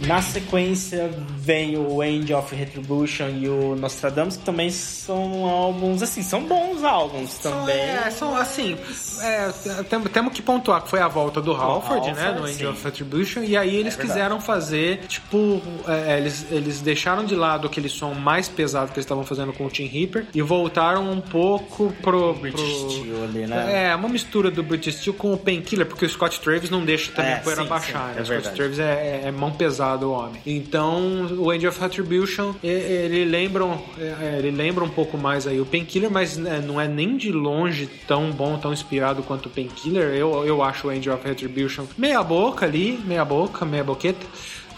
Na 0.07 0.23
sequência 0.23 1.11
vem 1.51 1.77
o 1.77 2.01
End 2.01 2.33
of 2.33 2.55
Retribution 2.55 3.29
e 3.41 3.49
o 3.49 3.75
Nostradamus, 3.75 4.37
que 4.37 4.45
também 4.45 4.71
são 4.71 5.47
álbuns, 5.47 6.01
assim, 6.01 6.23
são 6.23 6.45
bons 6.45 6.85
álbuns 6.85 7.35
também. 7.39 7.75
É, 7.77 8.09
são 8.11 8.37
assim. 8.37 8.77
É, 9.21 9.51
tem- 9.83 10.01
temos 10.05 10.33
que 10.33 10.41
pontuar 10.43 10.83
que 10.83 10.89
foi 10.89 11.01
a 11.01 11.09
volta 11.09 11.41
do 11.41 11.51
Halford, 11.53 12.13
né? 12.13 12.31
No 12.39 12.47
sim. 12.47 12.55
Angel 12.55 12.71
of 12.71 12.85
Retribution. 12.85 13.43
E 13.43 13.57
aí 13.57 13.75
eles 13.75 13.99
É 13.99 14.01
quiseram 14.01 14.41
fazer, 14.41 15.01
tipo, 15.09 15.61
é, 15.89 16.19
eles, 16.19 16.47
eles 16.53 16.81
deixaram 16.81 17.25
de 17.25 17.35
lado 17.35 17.67
aquele 17.67 17.89
som 17.89 18.15
mais 18.15 18.47
pesado 18.49 18.93
que 18.93 18.99
eles 18.99 19.05
estavam 19.05 19.25
fazendo 19.25 19.53
com 19.53 19.67
o 19.67 19.69
Tim 19.69 19.87
Reaper 19.87 20.27
e 20.33 20.41
voltaram 20.43 21.11
um 21.11 21.21
pouco 21.21 21.93
pro. 22.01 22.33
British 22.35 22.61
pro- 22.61 22.91
Steel 22.91 23.25
ali, 23.25 23.47
né? 23.49 23.89
É, 23.91 23.95
uma 23.97 24.09
mistura 24.09 24.53
do 24.53 24.63
British 24.63 24.99
Steel 25.01 25.15
com 25.15 25.33
o 25.33 25.37
Painkiller, 25.37 25.85
porque 25.87 26.05
o 26.07 26.09
Scott 26.09 26.39
Travis 26.41 26.71
não 26.71 26.85
deixa 26.85 27.11
também 27.11 27.33
É, 27.33 27.35
a 27.35 27.41
poeira 27.41 27.63
sim, 27.63 27.69
baixar, 27.69 28.09
sim, 28.11 28.15
né? 28.15 28.19
é 28.19 28.23
o 28.23 28.25
Scott 28.25 28.29
verdade. 28.31 28.57
Travis 28.57 28.79
é, 28.79 28.85
é- 28.85 29.23
é 29.25 29.31
mão 29.33 29.51
pesada 29.51 30.07
o 30.07 30.13
homem. 30.13 30.41
Então, 30.47 31.01
o 31.43 31.51
Angel 31.51 31.71
of 31.71 31.81
Retribution, 31.81 32.55
ele 32.63 33.25
lembra, 33.25 33.65
um- 33.65 33.79
é, 33.99 34.37
ele 34.39 34.51
lembra 34.51 34.85
um 34.85 34.89
pouco 34.89 35.17
mais 35.19 35.47
aí 35.47 35.61
o 35.61 35.67
Painkiller, 35.67 36.11
mas 36.11 36.37
né, 36.37 36.63
não 36.65 36.81
é 36.81 36.87
nem 36.87 37.17
de 37.17 37.33
longe 37.33 37.89
tão 38.07 38.31
bom, 38.31 38.59
tão 38.59 38.73
inspirado 38.73 39.23
quanto 39.23 39.47
o 39.47 39.51
Painkiller. 39.51 40.15
Eu, 40.15 40.45
eu 40.45 40.63
acho 40.63 40.89
o 40.89 40.91
Angel 40.91 41.15
of 41.15 41.27
Retribution 41.27 41.85
meia 41.97 42.23
boca 42.23 42.67
ali, 42.67 43.01
meia 43.05 43.25
boca, 43.25 43.65
meia 43.65 43.85
boqueta. 43.85 44.27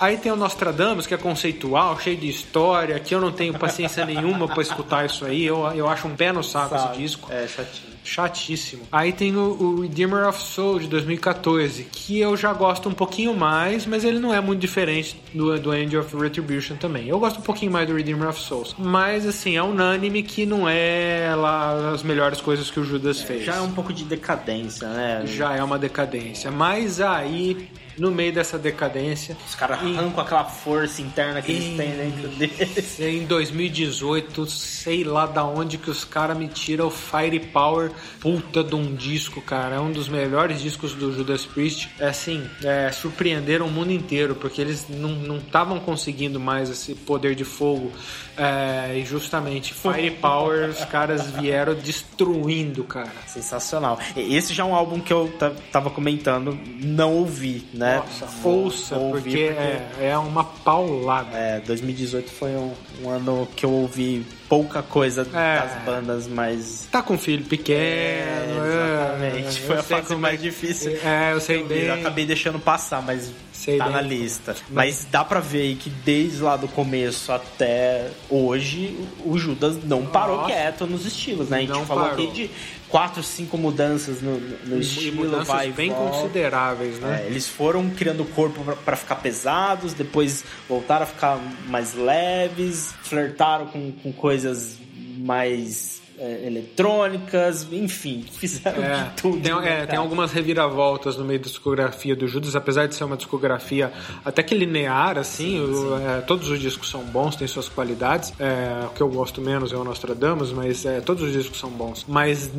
Aí 0.01 0.17
tem 0.17 0.33
o 0.33 0.37
Nostradamus, 0.37 1.07
que 1.07 1.15
é 1.15 1.17
conceitual, 1.17 1.99
cheio 2.01 2.17
de 2.17 2.29
história, 2.29 2.99
que 2.99 3.15
eu 3.15 3.21
não 3.21 3.31
tenho 3.31 3.55
paciência 3.55 4.05
nenhuma 4.05 4.49
pra 4.49 4.61
escutar 4.61 5.07
isso 5.07 5.25
aí. 5.25 5.45
Eu, 5.45 5.65
eu 5.77 5.89
acho 5.89 6.09
um 6.09 6.17
pé 6.17 6.33
no 6.33 6.43
saco 6.43 6.75
esse 6.75 6.99
disco. 6.99 7.31
É, 7.33 7.47
chatinho. 7.47 7.92
Chatíssimo. 8.05 8.83
Aí 8.91 9.13
tem 9.13 9.37
o, 9.37 9.41
o 9.41 9.81
Redeemer 9.83 10.29
of 10.29 10.43
Soul 10.43 10.81
de 10.81 10.89
2014, 10.89 11.85
que 11.85 12.19
eu 12.19 12.37
já 12.37 12.53
gosto 12.53 12.89
um 12.89 12.95
pouquinho 12.95 13.35
mais, 13.35 13.87
mas 13.87 14.05
ele 14.05 14.19
não 14.19 14.35
é 14.35 14.41
muito 14.41 14.61
diferente 14.61 15.21
do, 15.33 15.59
do 15.59 15.71
Angel 15.71 16.01
of 16.01 16.17
Retribution 16.17 16.77
também. 16.77 17.09
Eu 17.09 17.19
gosto 17.19 17.39
um 17.39 17.43
pouquinho 17.43 17.71
mais 17.71 17.87
do 17.87 17.95
Redeemer 17.95 18.29
of 18.29 18.41
Souls. 18.41 18.75
Mas 18.79 19.27
assim, 19.27 19.57
é 19.57 19.63
unânime 19.63 20.23
que 20.23 20.45
não 20.45 20.69
é 20.69 21.35
lá 21.37 21.91
as 21.91 22.03
melhores 22.03 22.41
coisas 22.41 22.71
que 22.71 22.81
o 22.81 22.85
Judas 22.85 23.21
fez. 23.21 23.45
Já 23.45 23.57
é 23.57 23.61
um 23.61 23.73
pouco 23.73 23.93
de 23.93 24.05
decadência, 24.05 24.89
né? 24.89 25.23
Já 25.27 25.55
é 25.55 25.63
uma 25.63 25.79
decadência. 25.79 26.51
Mas 26.51 27.01
aí, 27.01 27.69
no 27.99 28.11
meio 28.11 28.33
dessa 28.33 28.59
decadência, 28.59 29.37
Os 29.47 29.55
caras 29.55 29.79
arrancam 29.79 30.23
aquela 30.25 30.45
força 30.45 31.03
interna 31.03 31.41
que 31.43 31.53
eles 31.53 31.77
têm 31.77 31.91
dentro 31.93 32.29
deles. 32.29 33.01
Em 33.01 33.25
2018, 33.27 34.47
sei 34.47 35.05
lá 35.05 35.27
da 35.27 35.45
onde 35.45 35.79
que 35.79 35.91
os 35.91 36.05
caras 36.05 36.37
me 36.37 36.49
tiram 36.49 36.87
o 36.87 36.91
Firepower, 36.91 37.91
puta 38.21 38.63
de 38.65 38.75
um 38.75 38.95
disco, 38.95 39.41
cara. 39.41 39.77
É 39.77 39.81
um 39.81 39.93
dos 39.93 40.09
melhores 40.09 40.61
discos 40.61 40.93
do 40.95 41.15
Judas 41.15 41.45
Priest. 41.47 41.91
É 41.99 42.09
assim, 42.09 42.45
é, 42.63 42.91
surpreenderam 42.93 43.67
o 43.67 43.71
mundo 43.71 43.93
inteiro, 43.93 44.35
porque 44.35 44.61
eles 44.61 44.87
não 44.89 45.37
estavam 45.39 45.79
conseguindo 45.81 46.39
mais 46.41 46.71
esse 46.71 46.95
poder 46.95 47.35
de 47.35 47.45
fogo. 47.45 47.93
É, 48.37 48.97
e 48.99 49.05
justamente 49.05 49.75
Firepower, 49.75 50.71
os 50.71 50.85
caras 50.87 51.31
vieram 51.33 51.75
destruindo, 51.75 52.83
cara. 52.85 53.13
Sensacional. 53.27 53.99
Esse 54.17 54.55
já 54.55 54.63
é 54.63 54.67
um 54.67 54.75
álbum 54.75 55.01
que 55.01 55.13
eu 55.13 55.31
ta- 55.39 55.53
tava 55.71 55.91
comentando, 55.91 56.59
não 56.81 57.13
ouvi, 57.15 57.67
né? 57.75 57.82
Nossa, 57.97 58.29
ouça, 58.49 58.97
Ouvi 58.97 59.21
porque, 59.23 59.39
É, 59.39 59.89
é 60.11 60.19
uma 60.19 60.45
paulada. 60.45 61.37
É, 61.37 61.61
2018 61.61 62.31
foi 62.31 62.51
um, 62.51 62.73
um 63.03 63.09
ano 63.11 63.49
que 63.57 63.65
eu 63.67 63.71
ouvi 63.71 64.27
pouca 64.49 64.83
coisa 64.83 65.27
É. 65.33 65.61
das 65.61 65.83
bandas 65.85 66.27
mais. 66.27 66.87
Tá 66.91 67.03
com 67.03 67.17
filho 67.19 67.45
pequeno. 67.45 67.81
É, 67.81 68.57
exatamente. 68.57 69.59
é, 69.59 69.67
Foi 69.67 69.77
eu 69.77 69.81
a 69.81 69.83
fase 69.83 70.15
mais 70.17 70.35
é- 70.41 70.43
difícil. 70.43 70.93
É, 71.05 71.33
eu 71.33 71.41
sei 71.41 71.63
bem. 71.65 71.83
Eu 71.85 71.95
acabei 71.95 72.27
deixando 72.27 72.59
passar, 72.59 73.03
mas 73.03 73.31
Sei 73.53 73.79
tá 73.79 73.85
bem. 73.85 73.93
na 73.95 74.01
lista. 74.01 74.55
Mas 74.71 75.07
dá 75.11 75.25
pra 75.25 75.41
ver 75.41 75.63
aí 75.63 75.75
que 75.77 75.89
desde 75.89 76.43
lá 76.43 76.57
do 76.57 76.69
começo 76.69 77.33
até 77.33 78.09
hoje, 78.29 78.99
o 79.25 79.39
Judas 79.39 79.83
não 79.85 80.05
parou 80.07 80.39
Nossa. 80.39 80.49
quieto 80.53 80.87
nos 80.87 81.07
estilos, 81.07 81.49
né? 81.49 81.59
A 81.59 81.61
gente 81.61 81.71
Não 81.71 81.87
falou 81.87 82.05
parou. 82.09 82.25
aqui 82.25 82.33
de 82.35 82.51
quatro, 82.93 83.23
cinco 83.23 83.57
mudanças 83.57 84.21
no, 84.21 84.39
no 84.39 84.77
E 84.77 84.81
estilo, 84.81 85.25
mudanças 85.25 85.49
vai 85.49 85.71
e 85.71 85.73
bem 85.73 85.91
volta. 85.91 86.11
consideráveis, 86.19 86.99
né? 87.01 87.23
É, 87.23 87.27
eles 87.27 87.49
foram 87.49 87.89
criando 87.89 88.23
o 88.23 88.27
corpo 88.27 88.63
pra 88.85 88.97
ficar 88.97 89.15
pesados, 89.17 89.95
depois 89.95 90.45
voltaram 90.69 91.05
a 91.05 91.07
ficar 91.07 91.41
mais 91.69 91.95
leves, 91.95 92.93
flertaram 93.03 93.67
com, 93.69 93.93
com 93.93 94.13
coisas 94.13 94.77
mais 95.17 96.02
é, 96.19 96.47
eletrônicas, 96.47 97.67
enfim, 97.73 98.25
fizeram 98.31 98.83
É, 98.83 99.05
de 99.05 99.11
tudo. 99.21 99.41
tem, 99.41 99.55
né, 99.55 99.83
é, 99.83 99.87
tem 99.87 99.99
algumas 99.99 100.33
reviravoltas 100.33 101.17
no 101.17 101.25
meio 101.25 101.39
da 101.41 101.47
discografia 101.47 102.15
do 102.15 102.27
Judas, 102.29 102.55
apesar 102.55 102.87
de 102.87 102.95
ser 102.95 103.05
uma 103.05 103.17
discografia 103.17 103.93
até 104.25 104.43
que 104.43 104.55
linear, 104.55 105.19
assim, 105.19 105.61
o- 105.61 105.97
é, 105.99 106.21
todos 106.21 106.49
os 106.49 106.61
discos 106.61 106.89
são 106.91 107.03
bons, 107.05 107.37
têm 107.37 107.47
suas 107.49 107.69
qualidades. 107.69 108.33
É, 108.39 108.87
o 108.87 108.91
que 108.91 109.01
eu 109.01 109.09
gosto 109.09 109.41
menos 109.41 109.73
é 109.73 109.77
o 109.77 109.85
Nostradamus, 109.85 110.53
mas 110.53 110.85
é, 110.85 111.01
todos 111.01 111.23
os 111.23 111.33
discos 111.33 111.59
são 111.59 111.71
bons. 111.71 112.05
Mas 112.09 112.51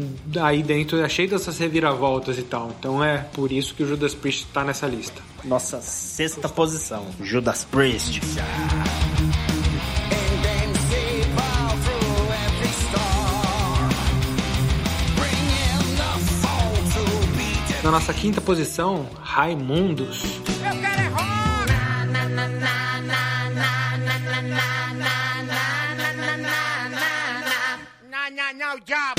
aí 0.41 0.61
dentro 0.63 0.99
é 0.99 1.07
cheio 1.09 1.29
dessas 1.29 1.57
reviravoltas 1.57 2.37
e 2.37 2.43
tal. 2.43 2.71
Então 2.79 3.03
é 3.03 3.19
por 3.33 3.51
isso 3.51 3.73
que 3.75 3.83
o 3.83 3.87
Judas 3.87 4.13
Priest 4.13 4.47
tá 4.53 4.63
nessa 4.63 4.87
lista. 4.87 5.21
Nossa 5.43 5.81
sexta 5.81 6.47
posição, 6.47 7.05
Judas 7.21 7.65
Priest. 7.69 8.21
Na 17.83 17.91
nossa 17.91 18.13
quinta 18.13 18.39
posição, 18.39 19.09
Raimundos. 19.21 20.23
Eu 20.23 20.79
quero 20.79 21.01
é 21.01 21.07
rock! 21.09 21.33
Na, 28.09 28.29
na, 28.29 28.53
na, 28.53 28.73
o 28.75 28.79
diabo! 28.79 29.12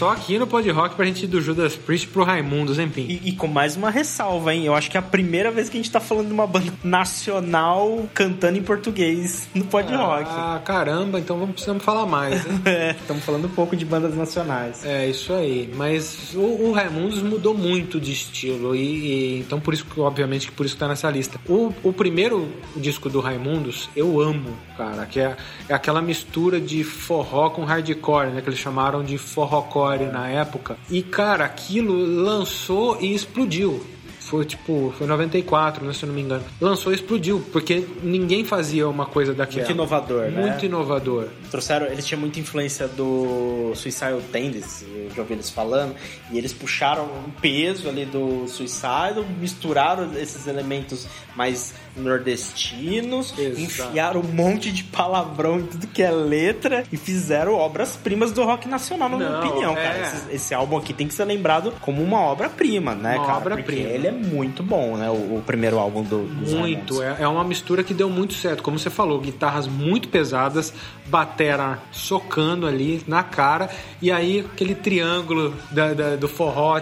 Só 0.00 0.08
aqui 0.08 0.38
no 0.38 0.46
Pod 0.46 0.66
Rock 0.70 0.94
pra 0.94 1.04
gente 1.04 1.24
ir 1.24 1.26
do 1.26 1.42
Judas 1.42 1.76
Priest 1.76 2.08
pro 2.08 2.24
Raimundos, 2.24 2.78
enfim. 2.78 3.04
E, 3.06 3.28
e 3.28 3.32
com 3.32 3.46
mais 3.46 3.76
uma 3.76 3.90
ressalva, 3.90 4.54
hein? 4.54 4.64
Eu 4.64 4.74
acho 4.74 4.90
que 4.90 4.96
é 4.96 5.00
a 5.00 5.02
primeira 5.02 5.50
vez 5.50 5.68
que 5.68 5.76
a 5.76 5.78
gente 5.82 5.90
tá 5.92 6.00
falando 6.00 6.28
de 6.28 6.32
uma 6.32 6.46
banda 6.46 6.72
nacional 6.82 8.08
cantando 8.14 8.56
em 8.56 8.62
português 8.62 9.46
no 9.54 9.62
Pod 9.66 9.92
Rock. 9.94 10.24
Ah, 10.26 10.58
caramba, 10.64 11.18
então 11.20 11.36
vamos, 11.38 11.52
precisamos 11.52 11.84
falar 11.84 12.06
mais, 12.06 12.42
né? 12.46 12.60
É, 12.64 12.90
estamos 12.92 13.22
falando 13.24 13.44
um 13.44 13.50
pouco 13.50 13.76
de 13.76 13.84
bandas 13.84 14.16
nacionais. 14.16 14.86
É, 14.86 15.06
isso 15.06 15.34
aí. 15.34 15.70
Mas 15.76 16.32
o, 16.34 16.38
o 16.68 16.72
Raimundos 16.72 17.20
mudou 17.22 17.52
muito 17.52 18.00
de 18.00 18.10
estilo. 18.12 18.74
E, 18.74 18.80
e- 18.80 19.38
então, 19.40 19.60
por 19.60 19.74
isso 19.74 19.84
que, 19.84 20.00
obviamente, 20.00 20.46
que 20.46 20.52
por 20.52 20.64
isso 20.64 20.76
que 20.76 20.80
tá 20.80 20.88
nessa 20.88 21.10
lista. 21.10 21.38
O, 21.46 21.74
o 21.82 21.92
primeiro 21.92 22.48
disco 22.74 23.10
do 23.10 23.20
Raimundos, 23.20 23.90
eu 23.94 24.18
amo, 24.18 24.56
cara. 24.78 25.04
Que 25.04 25.20
é, 25.20 25.36
é 25.68 25.74
aquela 25.74 26.00
mistura 26.00 26.58
de 26.58 26.82
forró 26.84 27.50
com 27.50 27.64
hardcore, 27.64 28.28
né? 28.30 28.40
Que 28.40 28.48
eles 28.48 28.58
chamaram 28.58 29.04
de 29.04 29.18
forrocore 29.18 29.89
na 29.98 30.28
época. 30.28 30.76
E, 30.90 31.02
cara, 31.02 31.44
aquilo 31.44 31.94
lançou 31.94 33.00
e 33.00 33.14
explodiu. 33.14 33.84
Foi 34.30 34.44
tipo, 34.44 34.94
foi 34.96 35.08
94, 35.08 35.84
né, 35.84 35.92
se 35.92 36.04
eu 36.04 36.06
não 36.06 36.14
me 36.14 36.20
engano. 36.22 36.44
Lançou 36.60 36.92
e 36.92 36.94
explodiu, 36.94 37.44
porque 37.50 37.84
ninguém 38.00 38.44
fazia 38.44 38.88
uma 38.88 39.04
coisa 39.04 39.34
daquela. 39.34 39.64
Muito 39.64 39.72
inovador, 39.72 40.30
né? 40.30 40.40
Muito 40.40 40.64
inovador. 40.64 41.26
Trouxeram, 41.50 41.86
eles 41.86 42.06
tinham 42.06 42.20
muita 42.20 42.38
influência 42.38 42.86
do 42.86 43.72
Suicidal 43.74 44.20
Tendencies, 44.30 44.84
eu 44.88 45.10
já 45.16 45.22
ouvi 45.22 45.34
eles 45.34 45.50
falando, 45.50 45.96
e 46.30 46.38
eles 46.38 46.52
puxaram 46.52 47.06
um 47.06 47.30
peso 47.40 47.88
ali 47.88 48.04
do 48.04 48.46
Suicidal, 48.46 49.24
misturaram 49.40 50.12
esses 50.16 50.46
elementos 50.46 51.08
mais 51.34 51.74
nordestinos, 51.96 53.34
Exato. 53.36 53.60
enfiaram 53.60 54.20
um 54.20 54.32
monte 54.32 54.70
de 54.70 54.84
palavrão 54.84 55.58
em 55.60 55.66
tudo 55.66 55.86
que 55.88 56.02
é 56.02 56.10
letra 56.10 56.84
e 56.92 56.96
fizeram 56.96 57.54
obras-primas 57.54 58.30
do 58.32 58.44
rock 58.44 58.68
nacional, 58.68 59.08
na 59.08 59.16
minha 59.16 59.28
Não, 59.30 59.48
opinião, 59.48 59.72
é. 59.76 59.82
cara. 59.82 60.00
Esse, 60.00 60.32
esse 60.36 60.54
álbum 60.54 60.76
aqui 60.76 60.92
tem 60.92 61.08
que 61.08 61.14
ser 61.14 61.24
lembrado 61.24 61.72
como 61.80 62.00
uma 62.02 62.20
obra-prima, 62.20 62.94
né, 62.94 63.16
Uma 63.16 63.26
cara? 63.26 63.38
obra-prima. 63.38 63.64
Porque 63.64 63.94
ele 63.94 64.06
é 64.06 64.12
muito 64.20 64.62
bom, 64.62 64.96
né, 64.96 65.08
o, 65.10 65.36
o 65.38 65.42
primeiro 65.46 65.78
álbum 65.78 66.02
do, 66.02 66.26
dos 66.26 66.52
Muito, 66.52 67.02
é, 67.02 67.16
é 67.20 67.28
uma 67.28 67.42
mistura 67.44 67.82
que 67.82 67.92
deu 67.94 68.08
muito 68.08 68.34
certo. 68.34 68.62
Como 68.62 68.78
você 68.78 68.90
falou, 68.90 69.18
guitarras 69.20 69.66
muito 69.66 70.08
pesadas, 70.08 70.72
batera 71.06 71.78
socando 71.90 72.66
ali 72.66 73.02
na 73.06 73.22
cara, 73.22 73.68
e 74.00 74.10
aí 74.12 74.40
aquele 74.52 74.74
triângulo 74.74 75.54
da- 75.70 75.92
da- 75.94 76.16
do 76.16 76.28
forró. 76.28 76.78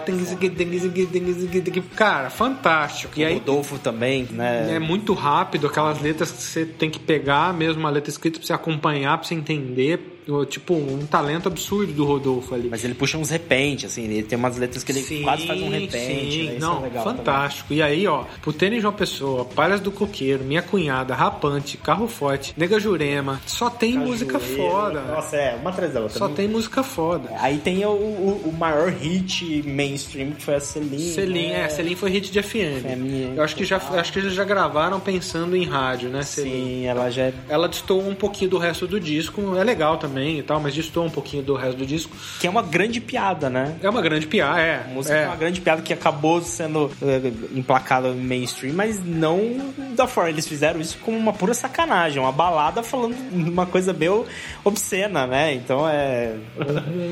Cara, 1.95 2.29
fantástico. 2.29 3.13
E 3.19 3.23
O 3.23 3.27
aí 3.27 3.33
Rodolfo 3.35 3.77
também, 3.79 4.27
né? 4.31 4.73
é 4.75 4.79
muito 4.79 5.13
rápido, 5.13 5.67
aquelas 5.67 6.01
letras 6.01 6.31
que 6.31 6.41
você 6.41 6.65
tem 6.65 6.89
que 6.89 6.99
pegar 6.99 7.53
mesmo, 7.53 7.85
a 7.87 7.89
letra 7.89 8.09
escrita 8.09 8.37
pra 8.39 8.45
você 8.45 8.53
acompanhar, 8.53 9.17
pra 9.17 9.27
você 9.27 9.33
entender. 9.35 10.18
Tipo, 10.45 10.75
um 10.75 11.05
talento 11.05 11.47
absurdo 11.47 11.93
do 11.93 12.05
Rodolfo 12.05 12.53
ali. 12.53 12.69
Mas 12.69 12.83
ele 12.83 12.93
puxa 12.93 13.17
uns 13.17 13.29
repente, 13.29 13.85
assim, 13.85 14.03
ele 14.03 14.23
tem 14.23 14.37
umas 14.37 14.57
letras 14.57 14.83
que 14.83 14.91
ele 14.91 15.01
Sim, 15.01 15.23
quase 15.23 15.47
faz 15.47 15.61
um 15.61 15.69
repente. 15.69 16.31
sim. 16.31 16.43
né? 16.45 16.51
Isso 16.55 16.59
Não, 16.59 16.85
é 16.85 16.89
fantástico. 16.89 17.73
E 17.73 17.81
aí, 17.81 18.05
ó, 18.05 18.25
Putene 18.41 18.79
João 18.79 18.93
Pessoa, 18.93 19.45
Palhas 19.45 19.79
do 19.79 19.91
Coqueiro, 19.91 20.43
Minha 20.43 20.61
Cunhada, 20.61 21.15
Rapante, 21.15 21.77
Carro 21.77 22.07
Forte, 22.07 22.53
Nega 22.55 22.79
Jurema. 22.79 23.41
Só 23.45 23.69
tem 23.69 23.93
também. 23.93 24.07
música 24.07 24.39
foda. 24.39 25.01
Nossa, 25.01 25.35
é, 25.35 25.55
uma 25.55 25.69
atrás 25.69 25.93
da 25.93 26.01
outra. 26.01 26.17
Só 26.17 26.27
tem 26.29 26.47
música 26.47 26.83
foda. 26.83 27.29
Aí 27.39 27.57
tem 27.57 27.85
o, 27.85 27.89
o, 27.89 28.49
o 28.49 28.53
maior 28.53 28.91
hit 28.91 29.63
mainstream, 29.63 30.31
que 30.31 30.43
foi 30.43 30.55
a 30.55 30.59
Celine. 30.59 31.11
Celine, 31.11 31.47
né? 31.49 31.65
é, 31.65 31.69
Celine 31.69 31.95
foi 31.95 32.11
hit 32.11 32.31
de 32.31 32.41
FM. 32.41 32.49
FM, 32.83 33.37
Eu 33.37 33.43
acho 33.43 33.55
que 33.55 33.63
já 33.63 33.77
acho 33.77 34.13
que 34.13 34.19
eles 34.19 34.33
já 34.33 34.43
gravaram 34.43 34.99
pensando 34.99 35.55
em 35.55 35.65
rádio, 35.65 36.09
né, 36.09 36.21
Celine? 36.23 36.55
Sim, 36.55 36.85
ela 36.85 37.09
já 37.09 37.23
é 37.23 37.33
Ela 37.47 37.67
destoou 37.67 38.07
um 38.07 38.15
pouquinho 38.15 38.51
do 38.51 38.57
resto 38.57 38.87
do 38.87 38.99
disco, 38.99 39.55
é 39.57 39.63
legal 39.63 39.97
também 39.97 40.18
e 40.21 40.43
tal, 40.43 40.59
mas 40.59 40.73
destoou 40.73 41.05
um 41.05 41.09
pouquinho 41.09 41.43
do 41.43 41.55
resto 41.55 41.77
do 41.77 41.85
disco. 41.85 42.15
que 42.39 42.47
é 42.47 42.49
uma 42.49 42.61
grande 42.61 42.99
piada, 42.99 43.49
né? 43.49 43.75
É 43.81 43.89
uma 43.89 44.01
grande 44.01 44.27
piada, 44.27 44.59
é. 44.59 44.85
A 44.85 44.93
música 44.93 45.15
é. 45.15 45.23
é. 45.23 45.27
uma 45.27 45.35
grande 45.35 45.61
piada 45.61 45.81
que 45.81 45.93
acabou 45.93 46.41
sendo 46.41 46.91
eh, 47.01 47.31
emplacada 47.53 48.09
no 48.09 48.21
mainstream, 48.21 48.73
mas 48.73 49.03
não 49.03 49.73
da 49.95 50.07
forma. 50.07 50.29
Eles 50.29 50.47
fizeram 50.47 50.79
isso 50.79 50.97
como 50.99 51.17
uma 51.17 51.33
pura 51.33 51.53
sacanagem, 51.53 52.19
uma 52.19 52.31
balada 52.31 52.83
falando 52.83 53.15
uma 53.31 53.65
coisa 53.65 53.93
meio 53.93 54.25
obscena, 54.63 55.25
né? 55.25 55.53
Então 55.53 55.87
é. 55.87 56.35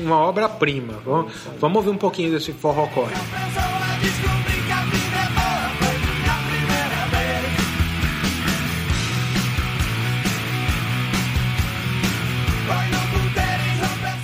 uma 0.04 0.18
obra-prima. 0.18 0.94
Vamos, 1.04 1.32
vamos 1.58 1.76
ouvir 1.76 1.90
um 1.90 1.98
pouquinho 1.98 2.32
desse 2.32 2.52
forrocore. 2.52 3.12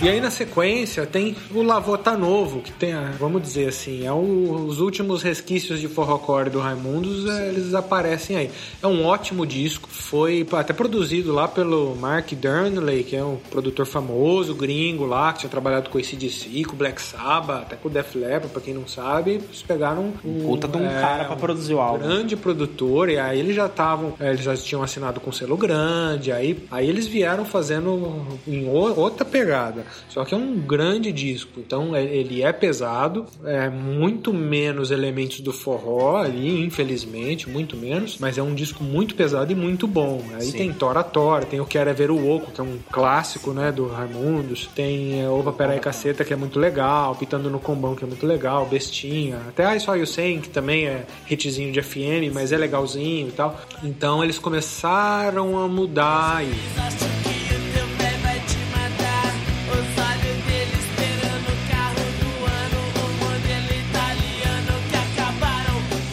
E 0.04 0.08
aí 0.08 0.20
na 0.20 0.30
sequência 0.30 1.06
tem 1.06 1.34
o 1.50 1.62
Lavota 1.62 2.14
Novo, 2.14 2.60
que 2.60 2.70
tem, 2.70 2.92
a- 2.92 3.12
vamos 3.18 3.40
dizer 3.40 3.68
assim, 3.68 4.04
é 4.06 4.12
o- 4.12 4.66
os 4.68 4.78
últimos 4.78 5.22
resquícios 5.22 5.80
de 5.80 5.88
forrocore 5.88 6.50
do 6.50 6.58
Raimundos, 6.60 7.26
é, 7.26 7.48
eles 7.48 7.72
aparecem 7.72 8.36
aí. 8.36 8.50
É 8.82 8.86
um 8.86 9.02
ótimo 9.06 9.46
disco, 9.46 9.88
foi 9.88 10.46
até 10.52 10.74
produzido 10.74 11.32
lá 11.32 11.48
pelo 11.48 11.96
Mark 11.96 12.30
Durnley, 12.34 13.02
que 13.02 13.16
é 13.16 13.24
um 13.24 13.36
produtor 13.50 13.86
famoso, 13.86 14.54
gringo 14.54 15.06
lá, 15.06 15.32
que 15.32 15.38
tinha 15.40 15.48
trabalhado 15.50 15.88
com 15.88 15.98
esse 15.98 16.14
DC, 16.16 16.64
com 16.64 16.76
Black 16.76 17.00
Sabbath, 17.00 17.62
até 17.62 17.76
com 17.76 17.88
o 17.88 17.90
Def 17.90 18.14
Leppard, 18.14 18.48
pra 18.48 18.60
quem 18.60 18.74
não 18.74 18.86
sabe, 18.86 19.30
eles 19.36 19.62
pegaram 19.66 20.12
um, 20.22 20.44
Puta 20.44 20.68
de 20.68 20.76
um 20.76 20.84
é, 20.84 21.00
cara 21.00 21.24
pra 21.24 21.36
produzir 21.36 21.72
o 21.72 21.80
álbum. 21.80 22.04
grande 22.06 22.36
produtor, 22.36 23.08
e 23.08 23.18
aí 23.18 23.40
eles 23.40 23.56
já 23.56 23.64
estavam, 23.66 24.12
é, 24.20 24.28
eles 24.28 24.42
já 24.42 24.54
tinham 24.54 24.82
assinado 24.82 25.18
com 25.18 25.32
selo 25.32 25.56
grande, 25.56 26.30
aí, 26.30 26.62
aí 26.70 26.86
eles 26.90 27.06
vieram 27.06 27.46
fazendo 27.46 28.22
em 28.46 28.68
outra 28.68 29.24
pegada. 29.24 29.93
Só 30.08 30.24
que 30.24 30.34
é 30.34 30.36
um 30.36 30.56
grande 30.58 31.12
disco, 31.12 31.60
então 31.60 31.94
é- 31.94 32.04
ele 32.04 32.42
é 32.42 32.52
pesado, 32.52 33.26
é 33.44 33.68
muito 33.68 34.32
menos 34.32 34.90
elementos 34.90 35.40
do 35.40 35.52
forró 35.52 36.16
ali, 36.18 36.62
infelizmente, 36.64 37.48
muito 37.48 37.76
menos, 37.76 38.16
mas 38.18 38.38
é 38.38 38.42
um 38.42 38.54
disco 38.54 38.82
muito 38.84 39.14
pesado 39.14 39.50
e 39.52 39.54
muito 39.54 39.86
bom. 39.86 40.22
Aí 40.34 40.52
tem 40.52 40.72
Tora 40.72 41.02
Tora, 41.02 41.44
tem 41.44 41.60
o 41.60 41.66
Quero 41.66 41.90
é 41.90 41.92
Ver 41.92 42.10
o 42.10 42.28
Oco, 42.30 42.50
que 42.52 42.60
é 42.60 42.64
um 42.64 42.78
clássico, 42.90 43.52
né, 43.52 43.72
do 43.72 43.86
Raimundos, 43.88 44.68
tem 44.74 45.20
é, 45.22 45.28
Ova 45.28 45.52
Peraí 45.52 45.80
Caceta, 45.80 46.24
que 46.24 46.32
é 46.32 46.36
muito 46.36 46.58
legal, 46.58 47.14
Pitando 47.14 47.50
no 47.50 47.58
Combão, 47.58 47.94
que 47.94 48.04
é 48.04 48.06
muito 48.06 48.26
legal, 48.26 48.66
Bestinha, 48.66 49.38
até 49.48 49.74
I 49.74 49.80
Saw 49.80 49.96
You 49.96 50.06
Saying, 50.06 50.40
que 50.40 50.48
também 50.48 50.86
é 50.86 51.04
hitzinho 51.28 51.72
de 51.72 51.80
FM, 51.82 52.32
mas 52.32 52.52
é 52.52 52.56
legalzinho 52.56 53.28
e 53.28 53.32
tal. 53.32 53.60
Então 53.82 54.22
eles 54.22 54.38
começaram 54.38 55.58
a 55.58 55.68
mudar 55.68 56.44
e 56.44 57.33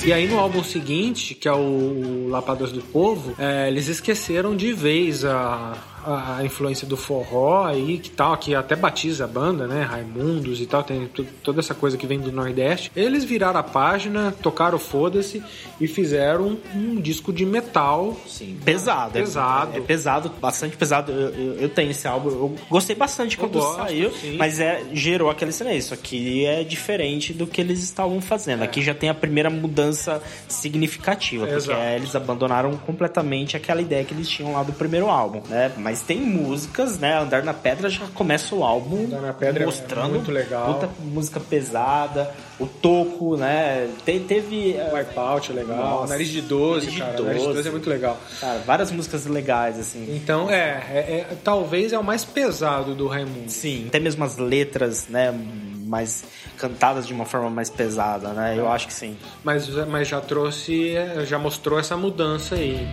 E 0.03 0.11
aí 0.11 0.27
no 0.27 0.39
álbum 0.39 0.63
seguinte, 0.63 1.35
que 1.35 1.47
é 1.47 1.53
o 1.53 2.27
Lapadas 2.27 2.71
do 2.71 2.81
Povo, 2.81 3.35
é, 3.37 3.67
eles 3.67 3.87
esqueceram 3.87 4.55
de 4.55 4.73
vez 4.73 5.23
a, 5.23 5.77
a, 6.05 6.43
influência 6.45 6.87
do 6.87 6.95
forró 6.97 7.65
aí, 7.65 7.97
que 7.97 8.09
tal, 8.09 8.35
que 8.37 8.53
até 8.55 8.75
batiza 8.75 9.25
a 9.25 9.27
banda, 9.27 9.67
né? 9.67 9.83
Raimundos 9.83 10.59
e 10.61 10.65
tal, 10.65 10.83
tem 10.83 11.09
toda 11.43 11.59
essa 11.59 11.73
coisa 11.73 11.97
que 11.97 12.05
vem 12.07 12.19
do 12.19 12.31
Nordeste. 12.31 12.91
Eles 12.95 13.23
viraram 13.23 13.59
a 13.59 13.63
página, 13.63 14.33
tocaram 14.41 14.77
foda-se 14.79 15.43
e 15.79 15.87
fizeram 15.87 16.57
um, 16.75 16.99
disco 17.01 17.31
de 17.33 17.45
metal. 17.45 18.15
Sim, 18.27 18.57
pesado. 18.63 19.17
é- 19.17 19.21
Pesado. 19.21 19.77
É, 19.77 19.81
pesado, 19.81 20.31
bastante 20.41 20.75
pesado. 20.77 21.11
Eu, 21.11 21.29
eu- 21.29 21.53
eu 21.61 21.69
tenho 21.69 21.91
esse 21.91 22.07
álbum, 22.07 22.29
eu 22.29 22.55
gostei 22.69 22.95
bastante 22.95 23.37
quando 23.37 23.53
gosto, 23.53 23.77
saiu, 23.77 24.11
sim. 24.11 24.37
mas 24.37 24.59
é, 24.59 24.83
gerou 24.93 25.29
aquele 25.29 25.51
silêncio. 25.51 25.79
Isso 25.81 25.93
aqui 25.93 26.45
é 26.45 26.63
diferente 26.63 27.33
do 27.33 27.47
que 27.47 27.59
eles 27.61 27.81
estavam 27.83 28.21
fazendo. 28.21 28.61
Aqui 28.63 28.81
já 28.81 28.93
tem 28.93 29.09
a 29.09 29.13
primeira 29.13 29.49
mudança 29.49 30.21
significativa, 30.47 31.47
porque 31.47 31.71
é, 31.71 31.95
eles 31.95 32.15
abandonaram 32.15 32.75
completamente 32.77 33.57
aquela 33.57 33.81
ideia 33.81 34.03
que 34.03 34.13
eles 34.13 34.29
tinham 34.29 34.53
lá 34.53 34.63
do 34.63 34.71
primeiro 34.73 35.09
álbum, 35.09 35.41
né? 35.49 35.71
Mas 35.77 35.90
tem 35.99 36.21
músicas, 36.21 36.97
né? 36.97 37.17
Andar 37.19 37.43
na 37.43 37.53
Pedra 37.53 37.89
já 37.89 38.05
começa 38.13 38.55
o 38.55 38.63
álbum 38.63 39.03
Andar 39.05 39.21
na 39.21 39.33
Pedra 39.33 39.63
é 39.63 39.65
mostrando 39.65 40.11
muito 40.13 40.31
legal. 40.31 40.73
puta 40.75 40.89
música 41.03 41.39
pesada, 41.39 42.31
o 42.59 42.65
toco, 42.65 43.35
né? 43.35 43.89
Te- 44.05 44.19
teve 44.21 44.73
é, 44.77 44.89
Wipeout 44.93 45.51
é 45.51 45.55
legal. 45.55 45.95
Nariz 46.07 46.09
Nariz 46.11 46.29
de 46.29 46.41
12, 46.41 46.73
Nariz 46.85 46.93
de 46.93 46.99
cara. 46.99 47.11
Nariz 47.23 47.41
de 47.41 47.47
12 47.47 47.49
é 47.49 47.63
12. 47.63 47.69
muito 47.71 47.89
legal. 47.89 48.17
cara, 48.39 48.59
várias 48.59 48.91
músicas 48.91 49.25
legais, 49.25 49.77
assim. 49.79 50.15
Então, 50.15 50.49
é, 50.49 50.83
é- 50.89 51.25
é- 51.31 51.37
talvez 51.43 51.91
é 51.91 51.97
o 51.99 52.03
mais 52.03 52.23
pesado 52.23 52.93
do 52.95 53.07
Raimundo. 53.07 53.49
Sim, 53.49 53.85
até 53.87 53.99
mesmo 53.99 54.23
as 54.23 54.37
letras, 54.37 55.07
né? 55.09 55.33
Mais 55.87 56.23
cantadas 56.57 57.05
de 57.07 57.11
uma 57.13 57.25
forma 57.25 57.49
mais 57.49 57.69
pesada, 57.69 58.29
né? 58.29 58.53
Eu 58.57 58.71
acho 58.71 58.87
que 58.87 58.93
sim. 58.93 59.17
Mas, 59.43 59.67
mas 59.87 60.07
já 60.07 60.21
trouxe, 60.21 60.93
já 61.25 61.37
mostrou 61.39 61.77
essa 61.79 61.97
mudança 61.97 62.55
aí. 62.55 62.87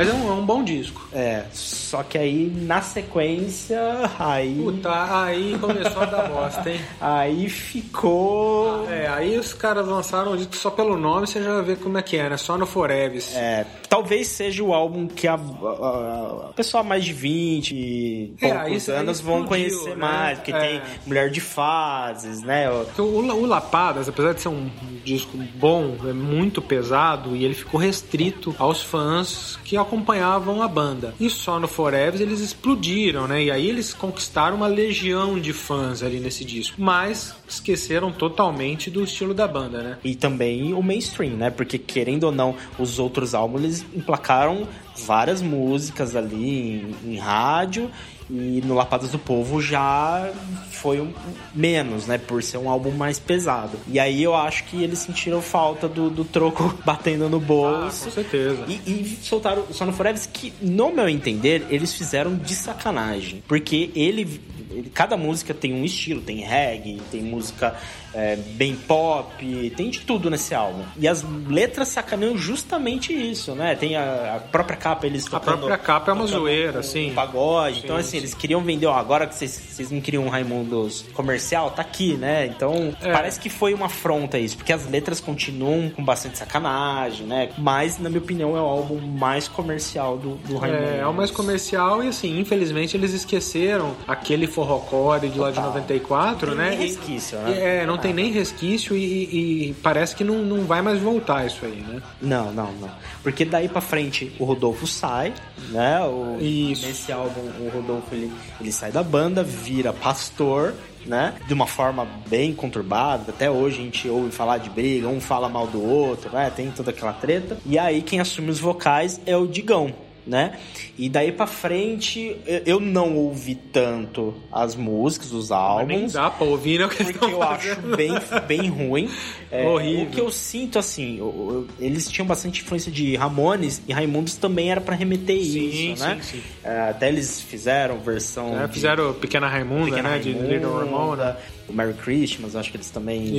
Mas 0.00 0.08
é 0.08 0.12
um, 0.14 0.28
é 0.28 0.32
um 0.32 0.46
bom 0.46 0.64
disco. 0.64 1.06
É, 1.12 1.44
só 1.52 2.02
que 2.02 2.16
aí 2.16 2.50
na 2.54 2.80
sequência, 2.80 3.78
aí. 4.18 4.54
Puta, 4.62 4.90
aí 5.24 5.58
começou 5.58 6.02
a 6.02 6.06
dar 6.06 6.28
bosta, 6.28 6.70
hein? 6.70 6.80
Aí 7.00 7.48
ficou. 7.48 8.88
É, 8.90 9.08
aí 9.08 9.38
os 9.38 9.52
caras 9.52 9.86
lançaram 9.86 10.32
o 10.32 10.36
disco 10.36 10.56
só 10.56 10.70
pelo 10.70 10.96
nome, 10.96 11.26
você 11.26 11.42
já 11.42 11.60
vê 11.60 11.76
como 11.76 11.98
é 11.98 12.02
que 12.02 12.16
é, 12.16 12.30
né? 12.30 12.36
Só 12.36 12.56
no 12.56 12.66
Forever. 12.66 13.22
É, 13.34 13.66
talvez 13.88 14.28
seja 14.28 14.62
o 14.62 14.72
álbum 14.72 15.06
que 15.06 15.26
a, 15.28 15.34
a, 15.34 16.46
a 16.50 16.52
pessoa 16.54 16.82
mais 16.82 17.04
de 17.04 17.12
20 17.12 17.72
e 17.74 18.34
É, 18.40 18.48
poucos 18.54 18.72
isso 18.76 18.92
anos 18.92 19.20
vão 19.20 19.44
conhecer 19.44 19.90
né? 19.90 19.96
mais, 19.96 20.38
porque 20.38 20.52
É. 20.52 20.58
tem 20.58 20.82
Mulher 21.06 21.30
de 21.30 21.40
Fases, 21.40 22.42
né? 22.42 22.70
O, 22.70 23.02
o 23.02 23.46
Lapadas, 23.46 24.08
apesar 24.08 24.32
de 24.32 24.40
ser 24.40 24.48
um 24.48 24.70
disco 25.04 25.36
bom, 25.56 25.96
é 26.08 26.12
muito 26.12 26.62
pesado 26.62 27.36
e 27.36 27.44
ele 27.44 27.54
ficou 27.54 27.78
restrito 27.80 28.54
aos 28.58 28.82
fãs 28.82 29.58
que 29.64 29.76
acompanhavam 29.90 30.62
a 30.62 30.68
banda. 30.68 31.12
E 31.18 31.28
só 31.28 31.58
no 31.58 31.66
Forever 31.66 32.20
eles 32.22 32.40
explodiram, 32.40 33.26
né? 33.26 33.42
E 33.42 33.50
aí 33.50 33.68
eles 33.68 33.92
conquistaram 33.92 34.56
uma 34.56 34.68
legião 34.68 35.38
de 35.38 35.52
fãs 35.52 36.02
ali 36.02 36.20
nesse 36.20 36.44
disco. 36.44 36.80
Mas 36.80 37.34
esqueceram 37.48 38.12
totalmente 38.12 38.90
do 38.90 39.02
estilo 39.02 39.34
da 39.34 39.48
banda, 39.48 39.82
né? 39.82 39.98
E 40.04 40.14
também 40.14 40.72
o 40.72 40.82
mainstream, 40.82 41.36
né? 41.36 41.50
Porque 41.50 41.76
querendo 41.76 42.24
ou 42.24 42.32
não, 42.32 42.54
os 42.78 43.00
outros 43.00 43.34
álbuns 43.34 43.62
eles 43.62 43.86
emplacaram 43.94 44.66
várias 45.04 45.42
músicas 45.42 46.14
ali 46.16 46.94
em, 47.04 47.12
em 47.12 47.16
rádio 47.18 47.90
e 48.32 48.62
no 48.64 48.74
Lapadas 48.74 49.10
do 49.10 49.18
Povo 49.18 49.60
já 49.60 50.30
foi 50.70 51.00
um, 51.00 51.12
menos, 51.52 52.06
né? 52.06 52.16
Por 52.16 52.42
ser 52.44 52.58
um 52.58 52.70
álbum 52.70 52.92
mais 52.92 53.18
pesado. 53.18 53.76
E 53.88 53.98
aí 53.98 54.22
eu 54.22 54.36
acho 54.36 54.64
que 54.64 54.82
eles 54.82 55.00
sentiram 55.00 55.42
falta 55.42 55.88
do, 55.88 56.08
do 56.08 56.24
troco 56.24 56.72
batendo 56.86 57.28
no 57.28 57.38
Ah, 57.38 57.40
bolso. 57.40 58.04
com 58.04 58.10
certeza. 58.12 58.64
E, 58.68 58.74
e 58.86 59.18
soltaram 59.20 59.64
o 59.68 59.74
Sono 59.74 59.92
Forever 59.92 60.20
que, 60.32 60.52
no 60.62 60.92
meu 60.92 61.08
entender, 61.08 61.66
eles 61.70 61.92
fizeram 61.92 62.36
de 62.36 62.54
sacanagem. 62.54 63.42
Porque 63.48 63.90
ele, 63.96 64.40
ele- 64.70 64.90
cada 64.92 65.16
música 65.16 65.52
tem 65.54 65.72
um 65.72 65.84
estilo, 65.84 66.20
tem 66.20 66.38
reggae, 66.38 67.00
tem 67.10 67.22
música 67.22 67.74
é, 68.12 68.34
bem 68.34 68.74
pop, 68.74 69.72
tem 69.76 69.88
de 69.90 70.00
tudo 70.00 70.28
nesse 70.30 70.52
álbum. 70.54 70.82
E 70.98 71.06
as 71.06 71.24
letras 71.48 71.88
sacaneiam 71.88 72.36
justamente 72.36 73.12
isso, 73.12 73.54
né? 73.54 73.76
Tem 73.76 73.94
a, 73.96 74.36
a 74.36 74.38
própria 74.40 74.76
capa, 74.76 75.06
eles 75.06 75.26
A 75.28 75.30
tocando... 75.30 75.58
própria 75.58 75.78
capa 75.78 76.10
é 76.10 76.14
uma 76.14 76.26
zoeira, 76.26 76.78
um 76.78 76.80
assim. 76.80 77.12
Pagode. 77.14 77.78
então, 77.84 77.94
Sim, 77.96 78.00
assim, 78.00 78.10
sim. 78.10 78.16
eles 78.16 78.34
queriam 78.34 78.60
vender, 78.62 78.86
ó, 78.86 78.94
agora 78.94 79.26
que 79.28 79.34
vocês, 79.36 79.50
vocês 79.52 79.90
não 79.92 80.00
queriam 80.00 80.24
um 80.24 80.28
Raimundos 80.28 81.04
comercial, 81.14 81.70
tá 81.70 81.82
aqui, 81.82 82.14
né? 82.14 82.46
Então, 82.46 82.92
É. 83.00 83.12
parece 83.12 83.38
que 83.38 83.48
foi 83.48 83.72
uma 83.74 83.86
afronta 83.86 84.38
isso, 84.38 84.56
porque 84.56 84.72
as 84.72 84.88
letras 84.88 85.20
continuam 85.20 85.88
com 85.90 86.04
bastante 86.04 86.36
sacanagem, 86.38 87.26
né? 87.26 87.50
Mas, 87.58 87.98
na 87.98 88.08
minha 88.08 88.20
opinião, 88.20 88.56
é 88.56 88.60
o 88.60 88.64
álbum 88.64 89.00
mais 89.00 89.46
comercial 89.46 90.16
do, 90.18 90.34
do 90.48 90.56
Raimundos. 90.56 90.88
É, 90.90 90.98
é 90.98 91.06
o 91.06 91.14
mais 91.14 91.30
comercial 91.30 92.02
e 92.02 92.08
assim, 92.08 92.40
infelizmente 92.40 92.96
eles 92.96 93.12
esqueceram 93.12 93.94
aquele 94.08 94.46
forrocore 94.60 95.28
de 95.28 95.38
lá 95.38 95.48
de 95.50 95.56
Total. 95.56 95.70
94, 95.70 96.48
Tem 96.48 96.56
né? 96.56 96.70
nem 96.70 96.78
resquício, 96.78 97.38
né? 97.38 97.80
É, 97.80 97.86
não 97.86 97.96
tem 97.96 98.12
nem 98.12 98.30
resquício 98.30 98.96
e, 98.96 99.68
e 99.70 99.74
parece 99.82 100.14
que 100.14 100.22
não, 100.22 100.38
não 100.38 100.64
vai 100.64 100.82
mais 100.82 101.00
voltar 101.00 101.46
isso 101.46 101.64
aí, 101.64 101.76
né? 101.76 102.02
Não, 102.20 102.52
não, 102.52 102.72
não. 102.72 102.90
Porque 103.22 103.44
daí 103.44 103.68
pra 103.68 103.80
frente 103.80 104.32
o 104.38 104.44
Rodolfo 104.44 104.86
sai, 104.86 105.32
né? 105.70 106.00
O, 106.02 106.38
Isso. 106.40 106.86
Nesse 106.86 107.10
álbum 107.10 107.40
o 107.60 107.70
Rodolfo 107.72 108.14
ele, 108.14 108.30
ele 108.60 108.72
sai 108.72 108.92
da 108.92 109.02
banda, 109.02 109.42
vira 109.42 109.92
pastor, 109.92 110.74
né? 111.06 111.34
De 111.46 111.54
uma 111.54 111.66
forma 111.66 112.06
bem 112.28 112.52
conturbada. 112.54 113.30
Até 113.30 113.50
hoje 113.50 113.80
a 113.80 113.84
gente 113.84 114.08
ouve 114.08 114.30
falar 114.30 114.58
de 114.58 114.68
briga, 114.68 115.08
um 115.08 115.20
fala 115.20 115.48
mal 115.48 115.66
do 115.66 115.82
outro, 115.82 116.30
né? 116.32 116.50
Tem 116.54 116.70
toda 116.70 116.90
aquela 116.90 117.12
treta. 117.12 117.56
E 117.64 117.78
aí 117.78 118.02
quem 118.02 118.20
assume 118.20 118.50
os 118.50 118.60
vocais 118.60 119.20
é 119.24 119.36
o 119.36 119.46
Digão. 119.46 119.92
Né? 120.30 120.52
E 120.96 121.08
daí 121.08 121.32
pra 121.32 121.44
frente 121.44 122.36
eu- 122.64 122.78
não 122.78 123.16
ouvi 123.16 123.56
tanto 123.56 124.32
as 124.52 124.76
músicas, 124.76 125.32
os 125.32 125.50
Nem 125.50 125.58
álbuns. 125.58 126.12
dá 126.12 126.30
pra 126.30 126.46
ouvir, 126.46 126.78
né? 126.78 126.86
Porque 126.86 127.24
eu 127.24 127.42
acho 127.42 127.80
bem, 127.96 128.12
bem 128.46 128.68
ruim. 128.68 129.08
É, 129.52 129.66
Horrível. 129.66 130.04
O 130.04 130.10
que 130.10 130.20
eu 130.20 130.30
sinto, 130.30 130.78
assim, 130.78 131.18
eu- 131.18 131.66
eu- 131.80 131.84
eles 131.84 132.08
tinham 132.08 132.24
bastante 132.24 132.62
influência 132.62 132.92
de 132.92 133.16
Ramones 133.16 133.82
e 133.88 133.92
Raimundos 133.92 134.36
também 134.36 134.70
era 134.70 134.80
pra 134.80 134.94
remeter 134.94 135.42
Sim, 135.42 135.90
isso, 135.92 136.04
né? 136.04 136.20
sim, 136.22 136.36
sim. 136.38 136.42
É, 136.62 136.82
até 136.90 137.08
eles 137.08 137.40
fizeram 137.40 137.98
versão. 137.98 138.56
É, 138.56 138.68
de 138.68 138.74
fizeram 138.74 139.12
Pequena 139.12 139.48
Raimunda, 139.48 139.86
Pequena 139.86 140.10
né? 140.10 140.18
De 140.20 140.30
Raimunda, 140.30 140.54
Little 140.54 140.78
Ramona. 140.78 141.36
O 141.68 141.72
Merry 141.72 141.94
Christmas, 141.94 142.54
acho 142.54 142.70
que 142.70 142.76
eles 142.76 142.90
também 142.90 143.36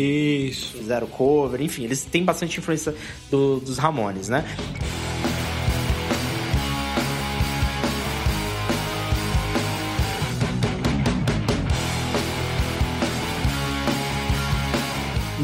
Isso. 0.49 0.75
fizeram 0.77 1.07
cover. 1.07 1.61
Enfim, 1.61 1.85
eles 1.85 2.03
têm 2.03 2.25
bastante 2.25 2.59
influência 2.59 2.93
do- 3.29 3.61
dos 3.61 3.77
Ramones, 3.77 4.27
né? 4.27 4.43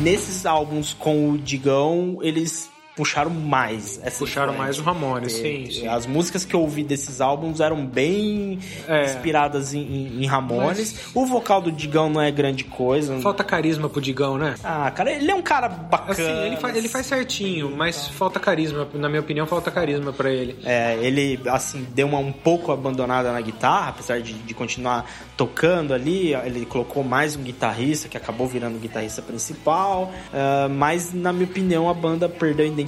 Nesses 0.01 0.45
álbuns 0.45 0.93
com 0.93 1.31
o 1.31 1.37
Digão, 1.37 2.19
eles 2.21 2.69
puxaram 2.97 3.29
mais 3.31 3.99
essa 4.03 4.19
Puxaram 4.19 4.53
influência. 4.53 4.63
mais 4.63 4.79
o 4.79 4.81
Ramones, 4.81 5.31
sim, 5.33 5.69
sim. 5.71 5.87
As 5.87 6.05
músicas 6.05 6.43
que 6.43 6.53
eu 6.53 6.59
ouvi 6.61 6.83
desses 6.83 7.21
álbuns 7.21 7.59
eram 7.61 7.85
bem 7.85 8.59
É. 8.87 9.05
inspiradas 9.05 9.73
em, 9.73 9.79
em- 9.81 10.23
em 10.23 10.25
Ramones. 10.25 11.11
O 11.13 11.25
vocal 11.25 11.61
do 11.61 11.71
Digão 11.71 12.09
não 12.09 12.19
é 12.19 12.31
grande 12.31 12.63
coisa. 12.63 13.17
Falta 13.21 13.43
carisma 13.43 13.87
pro 13.87 14.01
Digão, 14.01 14.37
né? 14.37 14.55
Ah, 14.63 14.89
cara, 14.91 15.11
ele 15.13 15.29
é 15.29 15.35
um 15.35 15.41
cara 15.43 15.69
bacana. 15.69 16.11
Assim, 16.11 16.45
ele 16.47 16.57
faz, 16.57 16.75
ele 16.75 16.89
faz 16.89 17.05
certinho, 17.05 17.71
mas 17.77 18.07
falta 18.07 18.39
carisma. 18.39 18.87
Na 18.95 19.07
minha 19.07 19.21
opinião, 19.21 19.45
falta 19.45 19.69
carisma 19.69 20.11
pra 20.11 20.31
ele. 20.31 20.57
É, 20.65 20.97
ele, 21.01 21.39
assim, 21.49 21.85
deu 21.93 22.07
uma 22.07 22.17
um 22.17 22.31
pouco 22.31 22.71
abandonada 22.71 23.31
na 23.31 23.39
guitarra, 23.41 23.89
apesar 23.89 24.19
de, 24.21 24.33
de 24.33 24.53
continuar 24.55 25.05
tocando 25.37 25.93
ali. 25.93 26.33
Ele 26.33 26.65
colocou 26.65 27.03
mais 27.03 27.35
um 27.35 27.43
guitarrista, 27.43 28.09
que 28.09 28.17
acabou 28.17 28.47
virando 28.47 28.77
o 28.77 28.79
guitarrista 28.79 29.21
principal. 29.21 30.11
Ah, 30.33 30.67
mas, 30.67 31.13
na 31.13 31.31
minha 31.31 31.45
opinião, 31.45 31.87
a 31.89 31.93
banda 31.93 32.27
perdeu 32.27 32.65
a 32.65 32.67
identidade. 32.67 32.86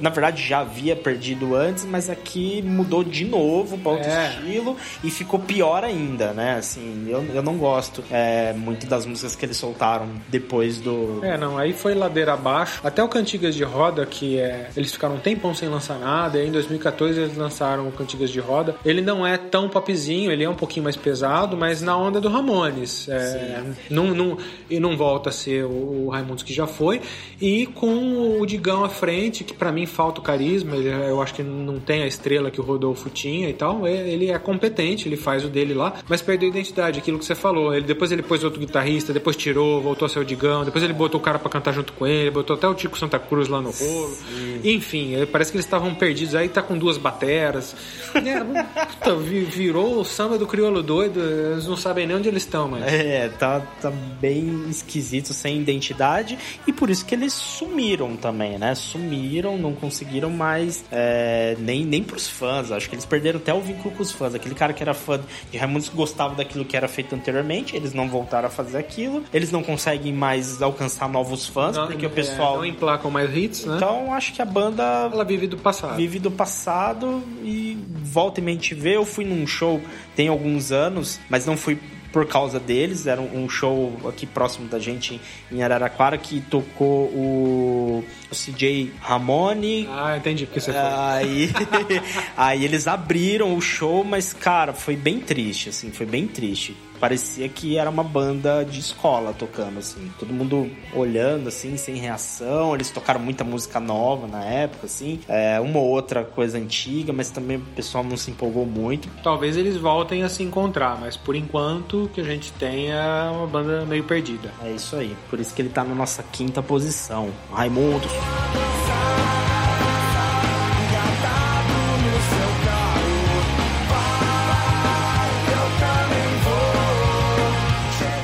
Na 0.00 0.10
verdade, 0.10 0.42
já 0.42 0.60
havia 0.60 0.94
perdido 0.96 1.54
antes, 1.54 1.84
mas 1.84 2.08
aqui 2.10 2.62
mudou 2.62 3.02
de 3.04 3.24
novo 3.24 3.78
para 3.78 3.92
outro 3.92 4.08
É. 4.08 4.28
estilo 4.30 4.76
e 5.02 5.10
ficou 5.10 5.38
pior 5.40 5.84
ainda, 5.84 6.32
né? 6.32 6.56
Assim, 6.58 7.06
eu, 7.08 7.24
eu 7.34 7.42
não 7.42 7.56
gosto 7.56 8.02
é, 8.10 8.52
muito 8.52 8.86
das 8.86 9.06
músicas 9.06 9.36
que 9.36 9.44
eles 9.44 9.56
soltaram 9.56 10.08
depois 10.28 10.80
do. 10.80 11.20
É, 11.24 11.36
não, 11.36 11.56
aí 11.58 11.72
foi 11.72 11.94
ladeira 11.94 12.34
abaixo. 12.34 12.80
Até 12.84 13.02
o 13.02 13.08
Cantigas 13.08 13.54
de 13.54 13.64
Roda, 13.64 14.04
que 14.06 14.38
é. 14.38 14.70
Eles 14.76 14.92
ficaram 14.92 15.16
um 15.16 15.20
tempão 15.20 15.54
sem 15.54 15.68
lançar 15.68 15.98
nada, 15.98 16.38
e 16.42 16.48
em 16.48 16.52
2014 16.52 17.18
eles 17.20 17.36
lançaram 17.36 17.88
o 17.88 17.92
Cantigas 17.92 18.30
de 18.30 18.40
Roda. 18.40 18.74
Ele 18.84 19.00
não 19.00 19.26
é 19.26 19.36
tão 19.36 19.68
popzinho, 19.68 20.30
ele 20.30 20.44
é 20.44 20.48
um 20.48 20.54
pouquinho 20.54 20.84
mais 20.84 20.96
pesado, 20.96 21.56
mas 21.56 21.82
na 21.82 21.96
onda 21.96 22.20
do 22.20 22.28
Ramones. 22.28 23.08
É, 23.08 23.62
não, 23.90 24.08
não, 24.14 24.38
e 24.68 24.78
não 24.80 24.96
volta 24.96 25.30
a 25.30 25.32
ser 25.32 25.64
o, 25.64 26.06
o 26.06 26.08
Raimundos 26.10 26.42
que 26.42 26.52
já 26.52 26.66
foi. 26.66 27.00
E 27.40 27.66
com 27.66 28.31
o 28.40 28.46
Digão 28.46 28.84
à 28.84 28.88
frente, 28.88 29.44
que 29.44 29.54
pra 29.54 29.70
mim 29.72 29.86
falta 29.86 30.20
o 30.20 30.22
carisma, 30.22 30.76
ele- 30.76 30.88
eu 30.88 31.20
acho 31.22 31.34
que 31.34 31.42
não 31.42 31.78
tem 31.80 32.02
a 32.02 32.06
estrela 32.06 32.50
que 32.50 32.60
o 32.60 32.64
Rodolfo 32.64 33.08
tinha 33.10 33.48
e 33.48 33.52
tal. 33.52 33.86
é- 33.86 34.10
Ele 34.12 34.30
é 34.30 34.38
competente, 34.38 35.08
ele 35.08 35.16
faz 35.16 35.44
o 35.44 35.48
dele 35.48 35.74
lá, 35.74 35.94
mas 36.08 36.20
perdeu 36.22 36.48
a 36.48 36.50
identidade, 36.50 36.98
aquilo 36.98 37.18
que 37.18 37.24
você 37.24 37.34
falou. 37.34 37.74
Ele, 37.74 37.84
depois 37.86 38.10
ele 38.12 38.22
pôs 38.22 38.42
outro 38.44 38.60
guitarrista, 38.60 39.12
depois 39.12 39.36
tirou, 39.36 39.80
voltou 39.80 40.06
a 40.06 40.08
ser 40.08 40.18
o 40.18 40.24
Digão, 40.24 40.64
depois 40.64 40.82
ele 40.84 40.92
botou 40.92 41.20
o 41.20 41.22
cara 41.22 41.38
pra 41.38 41.48
cantar 41.50 41.72
junto 41.72 41.92
com 41.94 42.06
ele, 42.06 42.30
botou 42.30 42.56
até 42.56 42.66
o 42.68 42.74
Tico 42.74 42.98
Santa 42.98 43.18
Cruz 43.18 43.48
lá 43.48 43.60
no 43.60 43.70
rolo. 43.70 44.16
Enfim, 44.64 45.14
é, 45.16 45.26
parece 45.26 45.50
que 45.50 45.56
eles 45.56 45.64
estavam 45.66 45.94
perdidos. 45.94 46.34
Aí 46.34 46.48
tá 46.48 46.62
com 46.62 46.76
duas 46.76 46.96
bateras. 46.98 47.74
É, 48.14 48.42
puta, 48.86 49.16
vi- 49.16 49.44
virou 49.44 50.00
o 50.00 50.04
samba 50.04 50.38
do 50.38 50.46
crioulo 50.46 50.82
doido, 50.82 51.20
eles 51.20 51.66
não 51.66 51.76
sabem 51.76 52.06
nem 52.06 52.16
onde 52.16 52.28
eles 52.28 52.42
estão, 52.42 52.68
mas. 52.68 52.82
É, 52.84 53.28
tá, 53.28 53.60
tá 53.80 53.90
bem 53.90 54.66
esquisito, 54.68 55.32
sem 55.32 55.58
identidade, 55.58 56.38
e 56.66 56.72
por 56.72 56.90
isso 56.90 57.04
que 57.04 57.14
eles 57.14 57.32
sumiram, 57.32 58.16
também, 58.22 58.56
né? 58.56 58.74
Sumiram, 58.74 59.58
não 59.58 59.74
conseguiram 59.74 60.30
mais 60.30 60.84
é, 60.90 61.56
nem, 61.58 61.84
nem 61.84 62.02
pros 62.02 62.28
fãs. 62.28 62.70
Acho 62.70 62.88
que 62.88 62.94
eles 62.94 63.04
perderam 63.04 63.38
até 63.40 63.52
o 63.52 63.60
vínculo 63.60 63.94
com 63.94 64.02
os 64.02 64.12
fãs. 64.12 64.34
Aquele 64.34 64.54
cara 64.54 64.72
que 64.72 64.82
era 64.82 64.94
fã 64.94 65.20
de 65.50 65.58
Raimundos 65.58 65.88
gostava 65.88 66.34
daquilo 66.36 66.64
que 66.64 66.76
era 66.76 66.86
feito 66.86 67.14
anteriormente, 67.14 67.76
eles 67.76 67.92
não 67.92 68.08
voltaram 68.08 68.46
a 68.46 68.50
fazer 68.50 68.78
aquilo. 68.78 69.24
Eles 69.34 69.50
não 69.50 69.62
conseguem 69.62 70.12
mais 70.12 70.62
alcançar 70.62 71.08
novos 71.08 71.46
fãs, 71.46 71.76
Não, 71.76 71.88
porque 71.88 72.06
o 72.06 72.08
é, 72.08 72.12
pessoal. 72.12 72.56
não 72.58 72.64
emplacam 72.64 73.10
mais 73.10 73.36
hits, 73.36 73.64
né? 73.64 73.76
Então 73.76 74.14
acho 74.14 74.32
que 74.32 74.40
a 74.40 74.46
banda 74.46 75.10
Ela 75.12 75.24
vive 75.24 75.48
do 75.48 75.56
passado. 75.56 75.96
vive 75.96 76.18
do 76.20 76.30
passado 76.30 77.22
e 77.42 77.76
volta 78.04 78.40
e 78.40 78.44
gente 78.62 78.74
vê. 78.74 78.96
Eu 78.96 79.04
fui 79.04 79.24
num 79.24 79.46
show 79.46 79.80
tem 80.14 80.28
alguns 80.28 80.70
anos, 80.70 81.18
mas 81.28 81.44
não 81.44 81.56
fui 81.56 81.78
por 82.12 82.26
causa 82.26 82.60
deles. 82.60 83.06
Era 83.06 83.20
um 83.20 83.48
show 83.48 83.98
aqui 84.08 84.26
próximo 84.26 84.68
da 84.68 84.78
gente 84.78 85.20
em 85.50 85.62
Araraquara 85.62 86.18
que 86.18 86.40
tocou 86.40 87.06
o, 87.06 88.04
o 88.30 88.34
CJ 88.34 88.92
Ramone. 89.00 89.88
Ah, 89.90 90.16
entendi 90.16 90.46
porque 90.46 90.60
você 90.60 90.72
foi. 90.72 90.80
Aí, 90.80 91.50
aí 92.36 92.64
eles 92.64 92.86
abriram 92.86 93.56
o 93.56 93.60
show, 93.60 94.04
mas 94.04 94.32
cara, 94.32 94.72
foi 94.72 94.94
bem 94.94 95.18
triste, 95.18 95.70
assim, 95.70 95.90
foi 95.90 96.06
bem 96.06 96.26
triste. 96.26 96.76
Parecia 97.02 97.48
que 97.48 97.76
era 97.76 97.90
uma 97.90 98.04
banda 98.04 98.64
de 98.64 98.78
escola 98.78 99.34
tocando, 99.36 99.80
assim. 99.80 100.08
Todo 100.20 100.32
mundo 100.32 100.70
olhando, 100.94 101.48
assim, 101.48 101.76
sem 101.76 101.96
reação. 101.96 102.76
Eles 102.76 102.92
tocaram 102.92 103.18
muita 103.18 103.42
música 103.42 103.80
nova 103.80 104.28
na 104.28 104.44
época, 104.44 104.86
assim. 104.86 105.18
É, 105.26 105.58
uma 105.58 105.80
ou 105.80 105.88
outra 105.88 106.22
coisa 106.22 106.56
antiga, 106.56 107.12
mas 107.12 107.28
também 107.28 107.56
o 107.56 107.60
pessoal 107.74 108.04
não 108.04 108.16
se 108.16 108.30
empolgou 108.30 108.64
muito. 108.64 109.08
Talvez 109.20 109.56
eles 109.56 109.76
voltem 109.76 110.22
a 110.22 110.28
se 110.28 110.44
encontrar, 110.44 110.96
mas 110.96 111.16
por 111.16 111.34
enquanto 111.34 112.08
que 112.14 112.20
a 112.20 112.24
gente 112.24 112.52
tem 112.52 112.92
é 112.92 113.30
uma 113.32 113.48
banda 113.48 113.84
meio 113.84 114.04
perdida. 114.04 114.52
É 114.62 114.70
isso 114.70 114.94
aí. 114.94 115.16
Por 115.28 115.40
isso 115.40 115.52
que 115.52 115.60
ele 115.60 115.70
tá 115.70 115.82
na 115.82 115.96
nossa 115.96 116.22
quinta 116.22 116.62
posição. 116.62 117.32
Raimundo. 117.52 118.06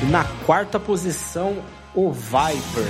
Na 0.09 0.23
quarta 0.45 0.79
posição, 0.79 1.57
o 1.93 2.11
Viper. 2.11 2.87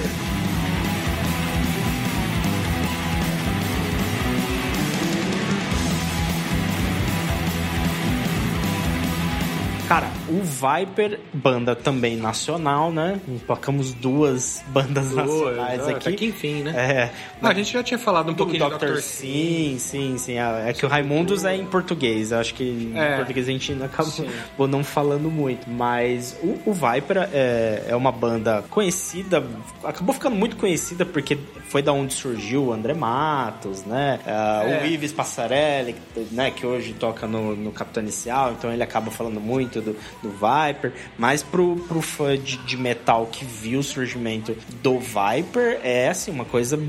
Cara, 9.87 10.18
o 10.29 10.41
Viper, 10.43 11.19
banda 11.33 11.75
também 11.75 12.15
nacional, 12.17 12.91
né? 12.91 13.19
Tocamos 13.47 13.93
duas 13.93 14.63
bandas 14.67 15.11
nacionais 15.13 15.81
ah, 15.87 15.91
aqui. 15.91 16.09
Até 16.09 16.11
que 16.13 16.25
enfim, 16.25 16.63
né? 16.63 16.73
É. 16.75 17.11
Ah, 17.41 17.49
a 17.49 17.53
gente 17.53 17.71
já 17.73 17.83
tinha 17.83 17.97
falado 17.97 18.31
um 18.31 18.35
pouquinho 18.35 18.69
do 18.69 18.77
Dr. 18.77 18.97
Sim, 18.99 19.77
sim, 19.79 20.17
sim. 20.17 20.37
Ah, 20.37 20.63
É 20.67 20.73
que 20.73 20.85
o 20.85 20.89
Raimundos 20.89 21.45
é 21.45 21.55
em 21.55 21.65
português. 21.65 22.31
Eu 22.31 22.39
acho 22.39 22.53
que 22.53 22.91
É. 22.95 23.13
em 23.13 23.17
português 23.17 23.47
a 23.47 23.51
gente 23.51 23.73
acabou 23.83 24.11
Sim. 24.11 24.27
não 24.69 24.83
falando 24.83 25.29
muito. 25.29 25.69
Mas 25.69 26.37
o, 26.43 26.59
o 26.69 26.73
Viper 26.73 27.29
é, 27.33 27.85
é 27.89 27.95
uma 27.95 28.11
banda 28.11 28.63
conhecida, 28.69 29.43
acabou 29.83 30.13
ficando 30.13 30.35
muito 30.35 30.55
conhecida 30.55 31.05
porque 31.05 31.37
foi 31.67 31.81
da 31.81 31.91
onde 31.91 32.13
surgiu 32.13 32.65
o 32.65 32.73
André 32.73 32.93
Matos, 32.93 33.83
né? 33.85 34.19
Ah, 34.25 34.63
É. 34.65 34.83
O 34.83 34.85
Ives 34.85 35.11
Passarelli, 35.11 35.95
né? 36.31 36.51
Que 36.51 36.65
hoje 36.65 36.93
toca 36.93 37.27
no, 37.27 37.55
no 37.55 37.71
Capitão 37.71 38.01
Inicial, 38.03 38.53
então 38.53 38.71
ele 38.71 38.83
acaba 38.83 39.11
falando 39.11 39.39
muito 39.39 39.81
do, 39.81 39.95
do 40.21 40.29
Viper. 40.29 40.93
Mas 41.17 41.43
pro, 41.43 41.77
pro 41.87 42.01
fã 42.01 42.37
de, 42.37 42.57
de 42.57 42.77
metal 42.77 43.27
que 43.27 43.45
viu 43.45 43.79
o 43.79 43.83
surgimento 43.83 44.55
do 44.81 44.99
Viper, 44.99 45.79
é 45.83 46.09
assim, 46.09 46.31
uma 46.31 46.45
coisa 46.45 46.79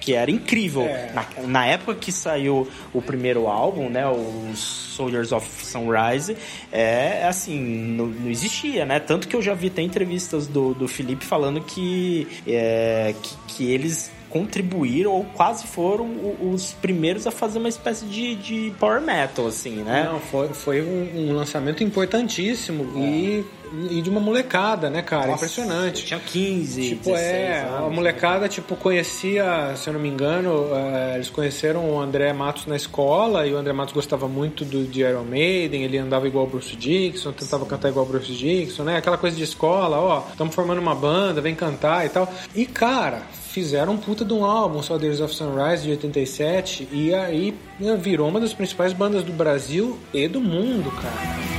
que 0.00 0.14
era 0.14 0.30
incrível. 0.30 0.82
É. 0.82 1.12
Na, 1.12 1.26
na 1.46 1.66
época 1.66 1.94
que 1.94 2.10
saiu 2.10 2.68
o 2.92 3.02
primeiro 3.02 3.46
álbum, 3.46 3.88
né, 3.88 4.06
o 4.08 4.54
Soldiers 4.54 5.32
of 5.32 5.46
Sunrise, 5.64 6.36
é 6.72 7.26
assim, 7.26 7.60
não, 7.60 8.06
não 8.06 8.30
existia, 8.30 8.84
né? 8.84 8.98
Tanto 9.00 9.28
que 9.28 9.36
eu 9.36 9.42
já 9.42 9.54
vi 9.54 9.68
até 9.68 9.82
entrevistas 9.82 10.46
do, 10.46 10.74
do 10.74 10.88
Felipe 10.88 11.24
falando 11.24 11.60
que, 11.60 12.26
é, 12.46 13.14
que, 13.22 13.36
que 13.46 13.70
eles 13.70 14.10
contribuíram 14.30 15.12
ou 15.12 15.24
quase 15.24 15.66
foram 15.66 16.08
os 16.52 16.72
primeiros 16.72 17.26
a 17.26 17.30
fazer 17.30 17.58
uma 17.58 17.68
espécie 17.68 18.04
de, 18.06 18.34
de 18.36 18.72
power 18.78 19.00
metal, 19.00 19.46
assim, 19.46 19.76
né? 19.76 20.08
Não, 20.10 20.20
foi, 20.20 20.48
foi 20.48 20.82
um, 20.82 21.30
um 21.30 21.32
lançamento 21.34 21.82
importantíssimo 21.82 22.84
e, 22.98 23.44
e 23.90 24.00
de 24.02 24.08
uma 24.10 24.20
molecada, 24.20 24.88
né, 24.90 25.02
cara? 25.02 25.28
Nossa, 25.28 25.44
Impressionante. 25.46 26.04
Tinha 26.04 26.20
15, 26.20 26.88
Tipo, 26.90 27.10
16 27.10 27.26
é, 27.26 27.60
anos. 27.62 27.86
a 27.86 27.90
molecada, 27.90 28.48
tipo, 28.48 28.76
conhecia, 28.76 29.72
se 29.76 29.88
eu 29.88 29.92
não 29.94 30.00
me 30.00 30.08
engano, 30.08 30.68
é, 30.74 31.14
eles 31.16 31.28
conheceram 31.30 31.90
o 31.90 32.00
André 32.00 32.32
Matos 32.32 32.66
na 32.66 32.76
escola 32.76 33.46
e 33.46 33.52
o 33.52 33.56
André 33.56 33.72
Matos 33.72 33.94
gostava 33.94 34.28
muito 34.28 34.64
do, 34.64 34.84
de 34.84 35.00
Iron 35.00 35.24
Maiden, 35.24 35.82
ele 35.84 35.98
andava 35.98 36.26
igual 36.26 36.44
o 36.44 36.48
Bruce 36.48 36.74
Dixon, 36.76 37.32
tentava 37.32 37.64
cantar 37.66 37.88
igual 37.88 38.04
o 38.04 38.08
Bruce 38.08 38.32
Dixon, 38.32 38.84
né? 38.84 38.96
Aquela 38.96 39.18
coisa 39.18 39.36
de 39.36 39.42
escola, 39.44 39.98
ó, 39.98 40.24
estamos 40.30 40.54
formando 40.54 40.78
uma 40.80 40.94
banda, 40.94 41.40
vem 41.40 41.54
cantar 41.54 42.06
e 42.06 42.08
tal. 42.08 42.32
E, 42.54 42.66
cara, 42.66 43.22
fizeram 43.50 43.94
um 43.94 43.96
puta 43.96 44.24
de 44.24 44.32
um 44.32 44.44
álbum, 44.44 44.82
Soldiers 44.82 45.20
of 45.20 45.34
Sunrise, 45.34 45.82
de 45.82 45.90
87, 45.90 46.88
e 46.92 47.14
aí 47.14 47.54
né, 47.80 47.96
virou 47.96 48.28
uma 48.28 48.40
das 48.40 48.52
principais 48.52 48.92
bandas 48.92 49.22
do 49.24 49.32
Brasil 49.32 49.98
e 50.12 50.28
do 50.28 50.40
mundo, 50.40 50.90
cara. 50.92 51.57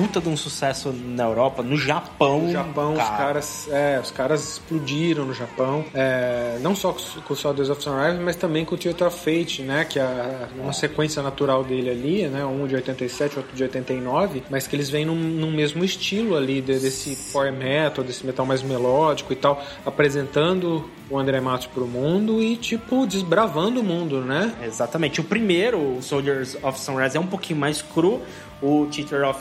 Puta 0.00 0.18
de 0.18 0.28
um 0.30 0.36
sucesso 0.36 0.92
na 0.92 1.24
Europa, 1.24 1.62
no 1.62 1.76
Japão. 1.76 2.40
No 2.40 2.52
Japão, 2.52 2.92
os 2.92 2.98
cara. 2.98 3.16
caras, 3.16 3.68
é, 3.70 4.00
os 4.02 4.10
caras 4.10 4.52
explodiram 4.52 5.26
no 5.26 5.34
Japão. 5.34 5.84
É, 5.92 6.58
não 6.62 6.74
só 6.74 6.94
com, 7.26 7.34
o 7.34 7.36
Soldiers 7.36 7.68
of 7.68 7.82
Sunrise, 7.82 8.18
mas 8.18 8.34
também 8.34 8.64
com 8.64 8.74
o 8.74 8.78
Theater 8.78 9.08
of 9.08 9.18
Fate, 9.18 9.60
né? 9.62 9.84
Que 9.84 9.98
é 9.98 10.48
uma 10.58 10.72
sequência 10.72 11.22
natural 11.22 11.62
dele 11.62 11.90
ali, 11.90 12.26
né? 12.28 12.44
Um 12.46 12.66
de 12.66 12.74
87, 12.76 13.36
outro 13.36 13.54
de 13.54 13.62
89, 13.62 14.42
mas 14.48 14.66
que 14.66 14.74
eles 14.74 14.88
vêm 14.88 15.04
num, 15.04 15.14
num 15.14 15.50
mesmo 15.50 15.84
estilo 15.84 16.34
ali, 16.34 16.62
de- 16.62 16.78
desse 16.78 17.30
power 17.30 17.52
metal, 17.52 18.02
desse 18.02 18.24
metal 18.24 18.46
mais 18.46 18.62
melódico 18.62 19.32
e 19.34 19.36
tal, 19.36 19.62
apresentando 19.84 20.88
o 21.10 21.18
André 21.18 21.40
Matos 21.40 21.66
pro 21.66 21.86
mundo 21.86 22.42
e, 22.42 22.56
tipo, 22.56 23.06
desbravando 23.06 23.80
o 23.80 23.84
mundo, 23.84 24.22
né? 24.22 24.54
Exatamente. 24.64 25.20
O 25.20 25.24
primeiro, 25.24 25.98
o 25.98 26.02
Soldiers 26.02 26.56
of 26.62 26.80
Sunrise, 26.80 27.16
é 27.18 27.20
um 27.20 27.26
pouquinho 27.26 27.58
mais 27.58 27.82
cru. 27.82 28.22
O 28.62 28.86
Teacher 28.90 29.28
of 29.28 29.40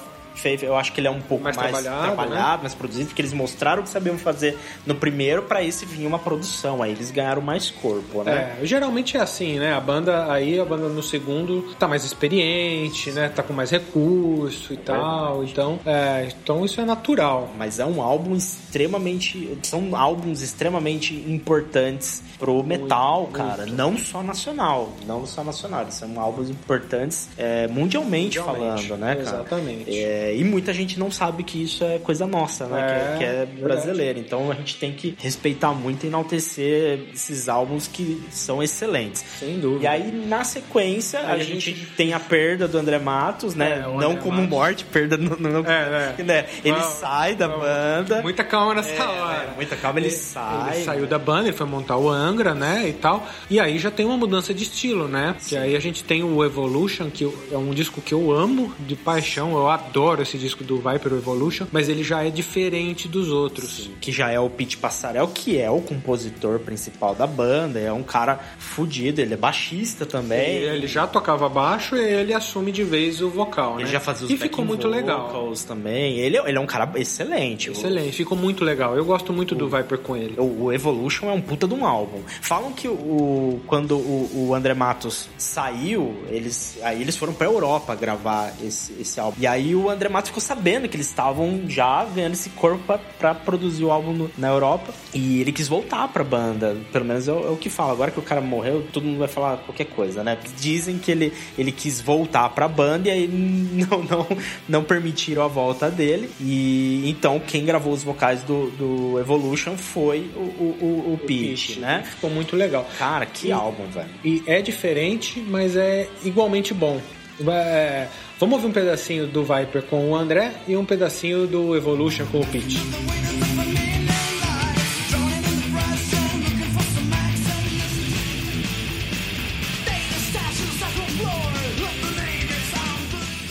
eu 0.62 0.76
acho 0.76 0.94
que 0.94 1.00
ele 1.00 1.08
é 1.08 1.12
um 1.12 1.22
pouco 1.22 1.44
mais, 1.44 1.56
Mais 1.56 1.72
trabalhado, 1.72 2.04
trabalhado, 2.04 2.58
né? 2.58 2.64
mais 2.64 2.74
produzido, 2.74 3.08
porque 3.08 3.22
eles 3.22 3.34
mostraram 3.34 3.82
o 3.82 3.84
que 3.84 3.90
sabiam 3.90 4.18
fazer 4.18 4.58
no 4.86 4.96
primeiro, 4.96 5.44
pra 5.44 5.64
esse 5.64 5.86
vinha 5.86 6.08
uma 6.08 6.20
produção. 6.20 6.82
Aí 6.82 6.92
eles 6.92 7.12
ganharam 7.12 7.42
mais 7.42 7.70
corpo, 7.70 8.24
né? 8.24 8.58
É, 8.62 8.66
geralmente 8.66 9.18
é 9.18 9.22
assim, 9.22 9.60
né? 9.60 9.74
A 9.74 9.80
banda 9.80 10.32
aí, 10.32 10.60
a 10.60 10.66
banda 10.66 10.88
no 10.88 11.04
segundo 11.04 11.74
tá 11.78 11.88
mais 11.88 12.04
experiente, 12.04 13.12
né? 13.12 13.30
Tá 13.30 13.44
com 13.44 13.54
mais 13.54 13.70
recurso 13.70 14.74
e 14.74 14.78
tal. 14.78 15.44
Então, 15.44 15.80
é, 15.86 16.30
então 16.44 16.66
isso 16.66 16.80
é 16.80 16.86
natural. 16.86 17.50
Mas 17.58 17.80
é 17.80 17.86
um 17.86 18.02
álbum 18.02 18.36
extremamente. 18.36 19.58
São 19.64 19.96
álbuns 19.96 20.42
extremamente 20.42 21.14
importantes 21.14 22.24
pro 22.38 22.64
metal, 22.64 23.28
cara. 23.28 23.66
Não 23.66 23.98
só 23.98 24.24
nacional. 24.24 24.92
Não 25.06 25.26
só 25.26 25.44
nacional. 25.44 25.86
São 25.92 26.20
álbuns 26.20 26.50
importantes 26.50 27.30
é, 27.38 27.68
mundialmente, 27.68 28.40
Mundialmente, 28.40 28.88
falando, 28.88 29.02
né, 29.02 29.16
cara? 29.16 29.22
exatamente. 29.22 30.00
É, 30.00 30.29
e 30.36 30.44
muita 30.44 30.74
gente 30.74 31.00
não 31.00 31.12
sabe 31.12 31.44
que 31.44 31.62
isso 31.64 31.84
é 31.84 32.00
coisa 32.00 32.26
nossa, 32.28 32.66
né? 32.68 32.78
que, 32.80 32.94
é, 32.94 32.96
É, 33.14 33.18
que 33.18 33.24
é 33.24 33.28
verdade. 33.46 33.62
brasileira. 33.62 34.20
Então 34.20 34.52
a 34.52 34.56
gente 34.56 34.76
tem 34.78 34.92
que 34.94 35.16
respeitar 35.20 35.72
muito 35.74 36.04
e 36.06 36.08
enaltecer 36.08 37.08
esses 37.14 37.50
álbuns 37.50 37.88
que 37.88 38.22
são 38.32 38.62
excelentes. 38.64 39.24
Sem 39.40 39.60
dúvida. 39.60 39.84
E 39.84 39.88
aí, 39.88 40.12
na 40.12 40.44
sequência, 40.44 41.20
a, 41.20 41.34
a 41.34 41.38
gente, 41.40 41.60
gente- 41.72 41.86
tem 41.98 42.14
a 42.14 42.20
perda 42.20 42.68
do 42.68 42.78
André 42.78 43.00
Matos, 43.00 43.56
né? 43.56 43.78
É, 43.78 43.82
não 43.82 43.96
André 44.12 44.16
como 44.22 44.34
Matos. 44.38 44.50
morte, 44.50 44.86
perda 44.86 45.18
no, 45.18 45.36
no- 45.38 45.68
É, 45.68 46.16
é. 46.18 46.24
né? 46.24 46.46
Ele 46.64 46.78
Não, 46.78 46.90
sai 46.90 47.36
da 47.36 47.48
não, 47.48 47.60
banda. 47.60 48.22
Muita 48.22 48.44
calma 48.44 48.76
nessa 48.76 48.90
É, 48.92 49.02
hora. 49.02 49.50
é, 49.52 49.56
muita 49.56 49.76
calma, 49.76 50.00
ele 50.00 50.10
sai, 50.12 50.76
Ele 50.78 50.86
saiu 50.86 51.02
né? 51.04 51.08
da 51.08 51.20
banda, 51.20 51.48
ele 51.50 51.58
foi 51.58 51.68
montar 51.68 51.98
o 51.98 52.10
Angra, 52.10 52.54
né, 52.54 52.88
e 52.90 52.94
tal. 52.94 53.28
E 53.50 53.60
aí 53.60 53.78
já 53.80 53.92
tem 53.92 54.06
uma 54.06 54.18
mudança 54.18 54.54
de 54.54 54.64
estilo, 54.64 55.08
né? 55.08 55.36
Que 55.48 55.56
aí 55.58 55.76
a 55.76 55.80
gente 55.80 56.04
tem 56.04 56.24
o 56.24 56.44
Evolution, 56.44 57.10
que 57.10 57.24
é 57.52 57.58
um 57.58 57.72
disco 57.72 58.02
que 58.02 58.14
eu 58.14 58.32
amo 58.32 58.74
de 58.80 58.96
paixão, 58.96 59.52
eu 59.54 59.70
adoro 59.70 60.09
adoro 60.10 60.24
esse 60.24 60.38
disco 60.38 60.64
do 60.64 60.78
Viper 60.78 61.14
Evolution, 61.14 61.68
mas 61.72 61.88
ele 61.88 62.03
já 62.03 62.24
é 62.26 62.30
diferente 62.30 63.07
dos 63.07 63.30
outros. 63.30 63.89
que 64.01 64.12
já 64.12 64.32
é 64.32 64.39
o 64.39 64.49
Pete 64.49 64.78
Passarel, 64.78 65.28
que 65.28 65.60
é 65.60 65.70
o 65.70 65.80
compositor 65.82 66.60
principal 66.60 67.14
da 67.14 67.28
banda, 67.28 67.80
é 67.80 67.91
um 67.91 68.03
cara 68.03 68.39
fudido, 68.57 69.22
ele 69.22 69.34
é 69.36 69.38
baixista 69.38 70.05
também. 70.05 70.57
Ele 70.57 70.88
já 70.88 71.05
tocava 71.05 71.47
baixo 71.47 71.95
e 71.95 71.99
ele 71.99 72.34
assume 72.34 72.72
de 72.72 72.84
vez 72.84 73.22
o 73.22 73.30
vocal, 73.30 73.76
né? 73.76 73.84
Ele 73.84 73.91
já 73.91 73.99
fazia 73.99 74.26
os 74.26 74.32
E 74.32 74.38
ficou 74.38 74.66
muito 74.66 74.88
legal. 74.88 75.28
vocals 75.28 75.64
também. 75.64 76.18
Ele, 76.18 76.38
ele 76.38 76.57
é 76.57 76.62
um 76.62 76.66
cara 76.66 76.89
excelente. 76.95 77.70
Excelente, 77.72 78.12
ficou 78.14 78.38
muito 78.38 78.64
legal. 78.64 78.95
Eu 78.95 79.05
gosto 79.05 79.32
muito 79.32 79.53
do 79.53 79.70
Viper 79.70 79.99
com 79.99 80.16
ele. 80.18 80.36
O, 80.38 80.66
o 80.66 80.74
Evolution 80.74 81.30
é 81.30 81.34
um 81.34 81.41
puta 81.41 81.68
de 81.68 81.74
um 81.74 81.86
álbum. 81.86 82.22
Falam 82.41 82.72
que 82.72 82.88
o, 82.88 83.60
quando 83.68 83.95
o, 83.95 84.47
o 84.49 84.55
André 84.55 84.74
Matos 84.74 85.30
saiu, 85.38 86.16
eles, 86.30 86.78
aí 86.82 87.01
eles 87.01 87.16
foram 87.16 87.34
pra 87.34 87.47
Europa 87.47 87.93
gravar 87.95 88.53
esse, 88.64 88.93
esse 88.99 89.20
álbum. 89.20 89.38
E 89.39 89.45
aí 89.45 89.76
o 89.76 89.89
André 90.00 90.08
Matos 90.10 90.30
ficou 90.30 90.41
sabendo 90.41 90.88
que 90.88 90.95
eles 90.95 91.08
estavam 91.08 91.64
já 91.68 92.06
vendo 92.06 92.32
esse 92.32 92.50
corpo 92.52 92.80
pra, 92.86 92.97
pra 92.97 93.36
produzir 93.36 93.84
o 93.84 93.91
álbum 93.91 94.14
no- 94.14 94.32
na 94.38 94.47
Europa. 94.47 94.93
E 95.14 95.41
ele 95.41 95.52
quis 95.52 95.68
voltar 95.68 96.08
pra 96.08 96.24
banda. 96.24 96.78
Pelo 96.91 97.04
menos 97.04 97.28
é, 97.28 97.34
o- 97.34 97.54
é 97.54 97.56
que 97.58 97.70
fala. 97.70 97.91
Agora 97.91 98.10
que 98.10 98.18
o 98.20 98.22
cara 98.24 98.39
morreu, 98.39 98.88
todo 98.93 99.04
mundo 99.04 99.20
vai 99.20 99.28
falar 99.28 99.58
qualquer 99.58 99.86
coisa, 99.88 100.24
né? 100.24 100.38
Dizem 100.58 100.97
que 100.97 101.12
ele, 101.12 101.34
ele 101.58 101.72
quis 101.74 102.00
voltar 102.00 102.47
pra 102.52 102.68
banda 102.70 103.10
e 103.10 103.12
aí 103.12 103.28
não, 103.28 104.02
não, 104.04 104.28
não 104.70 104.84
permitiram 104.86 105.43
a 105.43 105.47
volta 105.47 105.91
dele. 105.91 106.30
E 106.39 107.04
então 107.10 107.38
quem 107.39 107.66
gravou 107.66 107.91
os 107.91 108.02
vocais 108.04 108.41
do, 108.43 108.70
do 108.72 109.20
Evolution 109.20 109.76
foi 109.76 110.30
o, 110.34 110.39
o, 110.39 110.78
o, 110.82 111.14
o 111.14 111.18
Pete, 111.28 111.78
né? 111.80 112.04
Ficou 112.10 112.30
muito 112.30 112.56
legal. 112.56 112.88
Cara, 112.97 113.26
que 113.26 113.47
E- 113.50 113.52
álbum, 113.52 113.86
velho. 113.88 114.08
E 114.24 114.41
é 114.47 114.62
diferente, 114.62 115.39
mas 115.45 115.76
é 115.76 116.08
igualmente 116.24 116.74
bom. 116.74 117.02
É, 117.47 118.08
vamos 118.40 118.56
ouvir 118.56 118.68
um 118.68 118.72
pedacinho 118.72 119.28
do 119.28 119.44
Viper 119.44 119.84
com 119.84 120.12
o 120.12 120.16
André 120.16 120.54
e 120.68 120.76
um 120.76 120.86
pedacinho 120.86 121.46
do 121.46 121.76
Evolution 121.76 122.26
com 122.32 122.40
o 122.40 122.46
Pete. 122.46 122.78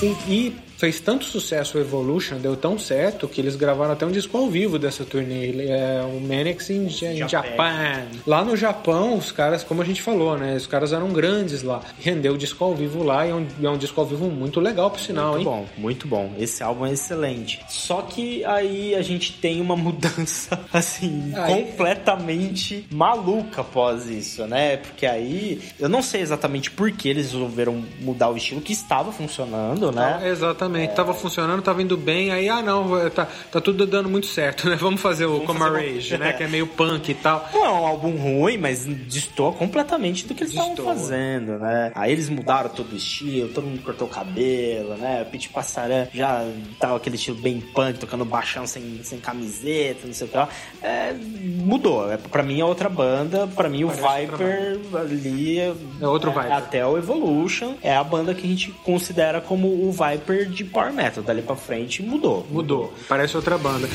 E, 0.00 0.32
e 0.32 0.67
fez 0.78 1.00
tanto 1.00 1.24
sucesso 1.26 1.76
o 1.76 1.80
Evolution, 1.80 2.36
deu 2.38 2.56
tão 2.56 2.78
certo 2.78 3.28
que 3.28 3.40
eles 3.40 3.56
gravaram 3.56 3.92
até 3.92 4.06
um 4.06 4.10
disco 4.10 4.38
ao 4.38 4.48
vivo 4.48 4.78
dessa 4.78 5.04
turnê. 5.04 5.44
Ele 5.48 5.68
É 5.70 6.00
o 6.02 6.20
Manics 6.20 6.70
in, 6.70 6.88
Japan. 6.88 8.06
Lá 8.26 8.42
no 8.44 8.56
Japão, 8.56 9.16
os 9.18 9.30
caras, 9.32 9.62
como 9.62 9.82
a 9.82 9.84
gente 9.84 10.00
falou, 10.00 10.38
né? 10.38 10.54
Os 10.54 10.66
caras 10.66 10.92
eram 10.92 11.08
grandes 11.12 11.62
lá. 11.62 11.82
Rendeu 12.00 12.34
o 12.34 12.38
disco 12.38 12.64
ao 12.64 12.74
vivo 12.74 13.02
lá 13.02 13.26
e 13.26 13.30
é 13.30 13.34
um, 13.34 13.46
é 13.62 13.68
um 13.68 13.76
disco 13.76 14.00
ao 14.00 14.06
vivo 14.06 14.26
muito 14.30 14.60
legal, 14.60 14.90
por 14.90 15.00
sinal, 15.00 15.32
Muito 15.34 15.38
hein? 15.40 15.44
bom, 15.44 15.66
muito 15.76 16.06
bom. 16.08 16.32
Esse 16.38 16.62
álbum 16.62 16.86
é 16.86 16.92
excelente. 16.92 17.60
Só 17.68 18.02
que 18.02 18.44
aí 18.44 18.94
a 18.94 19.02
gente 19.02 19.32
tem 19.32 19.60
uma 19.60 19.74
mudança, 19.76 20.58
assim, 20.72 21.32
Aí- 21.34 21.64
completamente 21.64 22.86
maluca 22.90 23.60
após 23.62 24.06
isso, 24.08 24.46
né? 24.46 24.76
Porque 24.76 25.06
aí, 25.06 25.60
eu 25.78 25.88
não 25.88 26.02
sei 26.02 26.20
exatamente 26.20 26.70
por 26.70 26.90
que 26.92 27.08
eles 27.08 27.32
resolveram 27.32 27.82
mudar 28.00 28.28
o 28.30 28.36
estilo 28.36 28.60
que 28.60 28.72
estava 28.72 29.10
funcionando, 29.12 29.90
né? 29.92 30.20
Exatamente, 30.24 30.67
tava 30.94 31.14
funcionando, 31.14 31.62
tava 31.62 31.82
indo 31.82 31.96
bem, 31.96 32.30
aí, 32.30 32.48
ah 32.48 32.62
não, 32.62 33.08
tá, 33.10 33.26
tá 33.50 33.60
tudo 33.60 33.86
dando 33.86 34.08
muito 34.08 34.26
certo, 34.26 34.68
né? 34.68 34.76
Vamos 34.80 35.00
fazer 35.00 35.26
o 35.26 35.40
Coma 35.40 35.68
uma- 35.68 35.78
Rage, 35.78 36.16
né? 36.18 36.32
Que 36.38 36.44
é 36.44 36.48
meio 36.48 36.66
punk 36.66 37.08
e 37.10 37.14
tal. 37.14 37.48
Não 37.52 37.64
é 37.64 37.70
um 37.70 37.86
álbum 37.86 38.16
ruim, 38.16 38.58
mas 38.58 38.84
destoa 38.86 39.52
completamente 39.52 40.26
do 40.26 40.34
que 40.34 40.42
eles 40.44 40.52
estavam 40.52 40.76
fazendo, 40.76 41.58
né? 41.58 41.90
Aí 41.94 42.12
eles 42.12 42.28
mudaram 42.28 42.70
todo 42.70 42.92
o 42.92 42.96
estilo, 42.96 43.48
todo 43.48 43.66
mundo 43.66 43.82
cortou 43.82 44.06
o 44.06 44.10
cabelo, 44.10 44.96
né? 44.96 45.22
O 45.22 45.30
Pete 45.30 45.48
Passaré 45.48 46.08
já 46.12 46.44
tava 46.78 46.96
aquele 46.96 47.16
estilo 47.16 47.38
bem 47.38 47.60
punk, 47.60 47.98
tocando 47.98 48.24
baixão 48.24 48.66
sem, 48.66 49.00
sem 49.02 49.18
camiseta, 49.18 50.06
não 50.06 50.14
sei 50.14 50.26
o 50.26 50.30
que 50.30 50.36
lá. 50.36 50.48
É, 50.82 51.12
mudou. 51.12 52.10
É, 52.12 52.16
pra 52.16 52.42
mim 52.42 52.60
é 52.60 52.64
outra 52.64 52.88
banda, 52.88 53.46
pra 53.46 53.68
mim 53.68 53.84
o 53.84 53.88
Parece 53.88 54.02
outra 54.30 54.46
Viper 54.46 55.00
ali 55.00 55.58
é, 55.58 55.74
É 56.00 56.06
outro 56.06 56.30
Viper. 56.30 56.52
Até 56.52 56.86
o 56.86 56.96
Evolution 56.98 57.74
é 57.82 57.94
a 57.94 58.04
banda 58.04 58.34
que 58.34 58.46
a 58.46 58.48
gente 58.48 58.70
considera 58.84 59.40
como 59.40 59.66
o 59.68 59.92
Viper 59.92 60.48
de 60.58 60.64
Power 60.64 60.92
Metal. 60.92 61.22
Dali 61.22 61.42
pra 61.42 61.56
frente 61.56 62.02
mudou. 62.02 62.46
Mudou, 62.50 62.92
parece 63.08 63.36
outra 63.36 63.56
banda. 63.56 63.88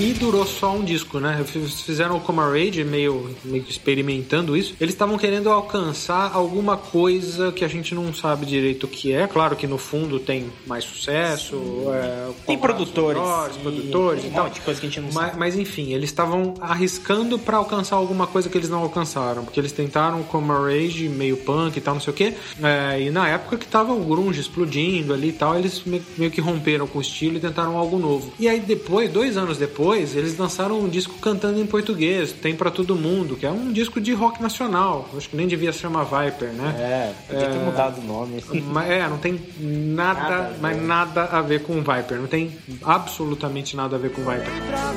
E 0.00 0.12
durou 0.14 0.46
só 0.46 0.72
um 0.72 0.82
disco, 0.82 1.20
né? 1.20 1.44
Eles 1.54 1.80
Fizeram 1.82 2.16
o 2.16 2.20
Coma 2.20 2.48
Rage 2.50 2.82
meio, 2.84 3.36
meio 3.44 3.64
experimentando 3.68 4.56
isso. 4.56 4.74
Eles 4.80 4.94
estavam 4.94 5.18
querendo 5.18 5.50
alcançar 5.50 6.30
alguma 6.32 6.76
coisa 6.76 7.52
que 7.52 7.64
a 7.64 7.68
gente 7.68 7.94
não 7.94 8.12
sabe 8.14 8.46
direito 8.46 8.84
o 8.84 8.88
que 8.88 9.12
é. 9.12 9.26
Claro 9.26 9.56
que 9.56 9.66
no 9.66 9.76
fundo 9.76 10.18
tem 10.18 10.46
mais 10.66 10.84
sucesso. 10.84 11.56
é, 11.92 12.28
Tem 12.46 12.56
produtores, 12.56 13.20
sim, 13.54 13.60
produtores 13.60 14.22
tem 14.22 14.30
e 14.30 14.34
tal. 14.34 14.44
monte 14.44 14.54
de 14.54 14.60
coisa 14.60 14.80
que 14.80 14.86
a 14.86 14.88
gente 14.88 15.00
não 15.00 15.10
mas, 15.12 15.26
sabe. 15.26 15.38
mas 15.38 15.58
enfim, 15.58 15.92
eles 15.92 16.08
estavam 16.08 16.54
arriscando 16.60 17.38
pra 17.38 17.58
alcançar 17.58 17.96
alguma 17.96 18.26
coisa 18.26 18.48
que 18.48 18.56
eles 18.56 18.70
não 18.70 18.78
alcançaram. 18.80 19.44
Porque 19.44 19.60
eles 19.60 19.72
tentaram 19.72 20.22
com 20.22 20.38
uma 20.38 20.58
Rage 20.60 21.08
meio 21.10 21.36
punk 21.36 21.76
e 21.76 21.80
tal, 21.80 21.94
não 21.94 22.00
sei 22.00 22.12
o 22.12 22.16
quê. 22.16 22.32
É, 22.62 23.02
e 23.02 23.10
na 23.10 23.28
época 23.28 23.58
que 23.58 23.66
tava 23.66 23.92
o 23.92 24.00
grunge 24.04 24.40
explodindo 24.40 25.12
ali 25.12 25.28
e 25.28 25.32
tal, 25.32 25.58
eles 25.58 25.82
me- 25.84 26.00
meio 26.16 26.30
que 26.30 26.40
romperam 26.40 26.86
com 26.86 26.98
o 26.98 27.02
estilo 27.02 27.36
e 27.36 27.40
tentaram 27.40 27.76
algo 27.76 27.98
novo. 27.98 28.32
E 28.38 28.48
aí 28.48 28.60
depois, 28.60 29.10
dois 29.10 29.36
anos 29.36 29.58
depois, 29.58 29.89
eles 29.94 30.36
lançaram 30.38 30.78
um 30.80 30.88
disco 30.88 31.14
cantando 31.20 31.60
em 31.60 31.66
português, 31.66 32.32
Tem 32.32 32.54
Pra 32.54 32.70
Todo 32.70 32.94
Mundo, 32.96 33.36
que 33.36 33.44
é 33.46 33.50
um 33.50 33.72
disco 33.72 34.00
de 34.00 34.12
rock 34.12 34.40
nacional. 34.42 35.08
Acho 35.16 35.28
que 35.28 35.36
nem 35.36 35.46
devia 35.46 35.72
se 35.72 35.78
chamar 35.80 36.04
Viper, 36.04 36.48
né? 36.50 36.74
É, 36.78 37.12
podia 37.32 37.48
ter 37.48 37.56
É. 37.56 37.64
mudado 37.64 38.00
o 38.00 38.04
nome. 38.04 38.42
Mas 38.72 38.90
é, 38.90 39.08
não 39.08 39.18
tem 39.18 39.40
nada, 39.58 40.20
Nada 40.20 40.34
a 40.36 40.42
ver. 40.48 40.56
mas 40.60 40.82
nada 40.82 41.24
a 41.24 41.42
ver 41.42 41.62
com 41.62 41.74
Viper. 41.82 42.18
Não 42.18 42.26
tem 42.26 42.50
absolutamente 42.82 43.76
nada 43.76 43.96
a 43.96 43.98
ver 43.98 44.10
com 44.12 44.22
Viper. 44.22 44.46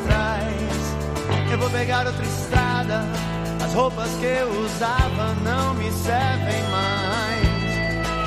trás. 0.05 0.43
Eu 1.51 1.57
vou 1.59 1.69
pegar 1.69 2.07
outra 2.07 2.23
estrada. 2.23 3.03
As 3.63 3.73
roupas 3.73 4.09
que 4.19 4.25
eu 4.25 4.49
usava 4.65 5.33
não 5.43 5.73
me 5.75 5.91
servem 5.91 6.61
mais. 6.71 7.52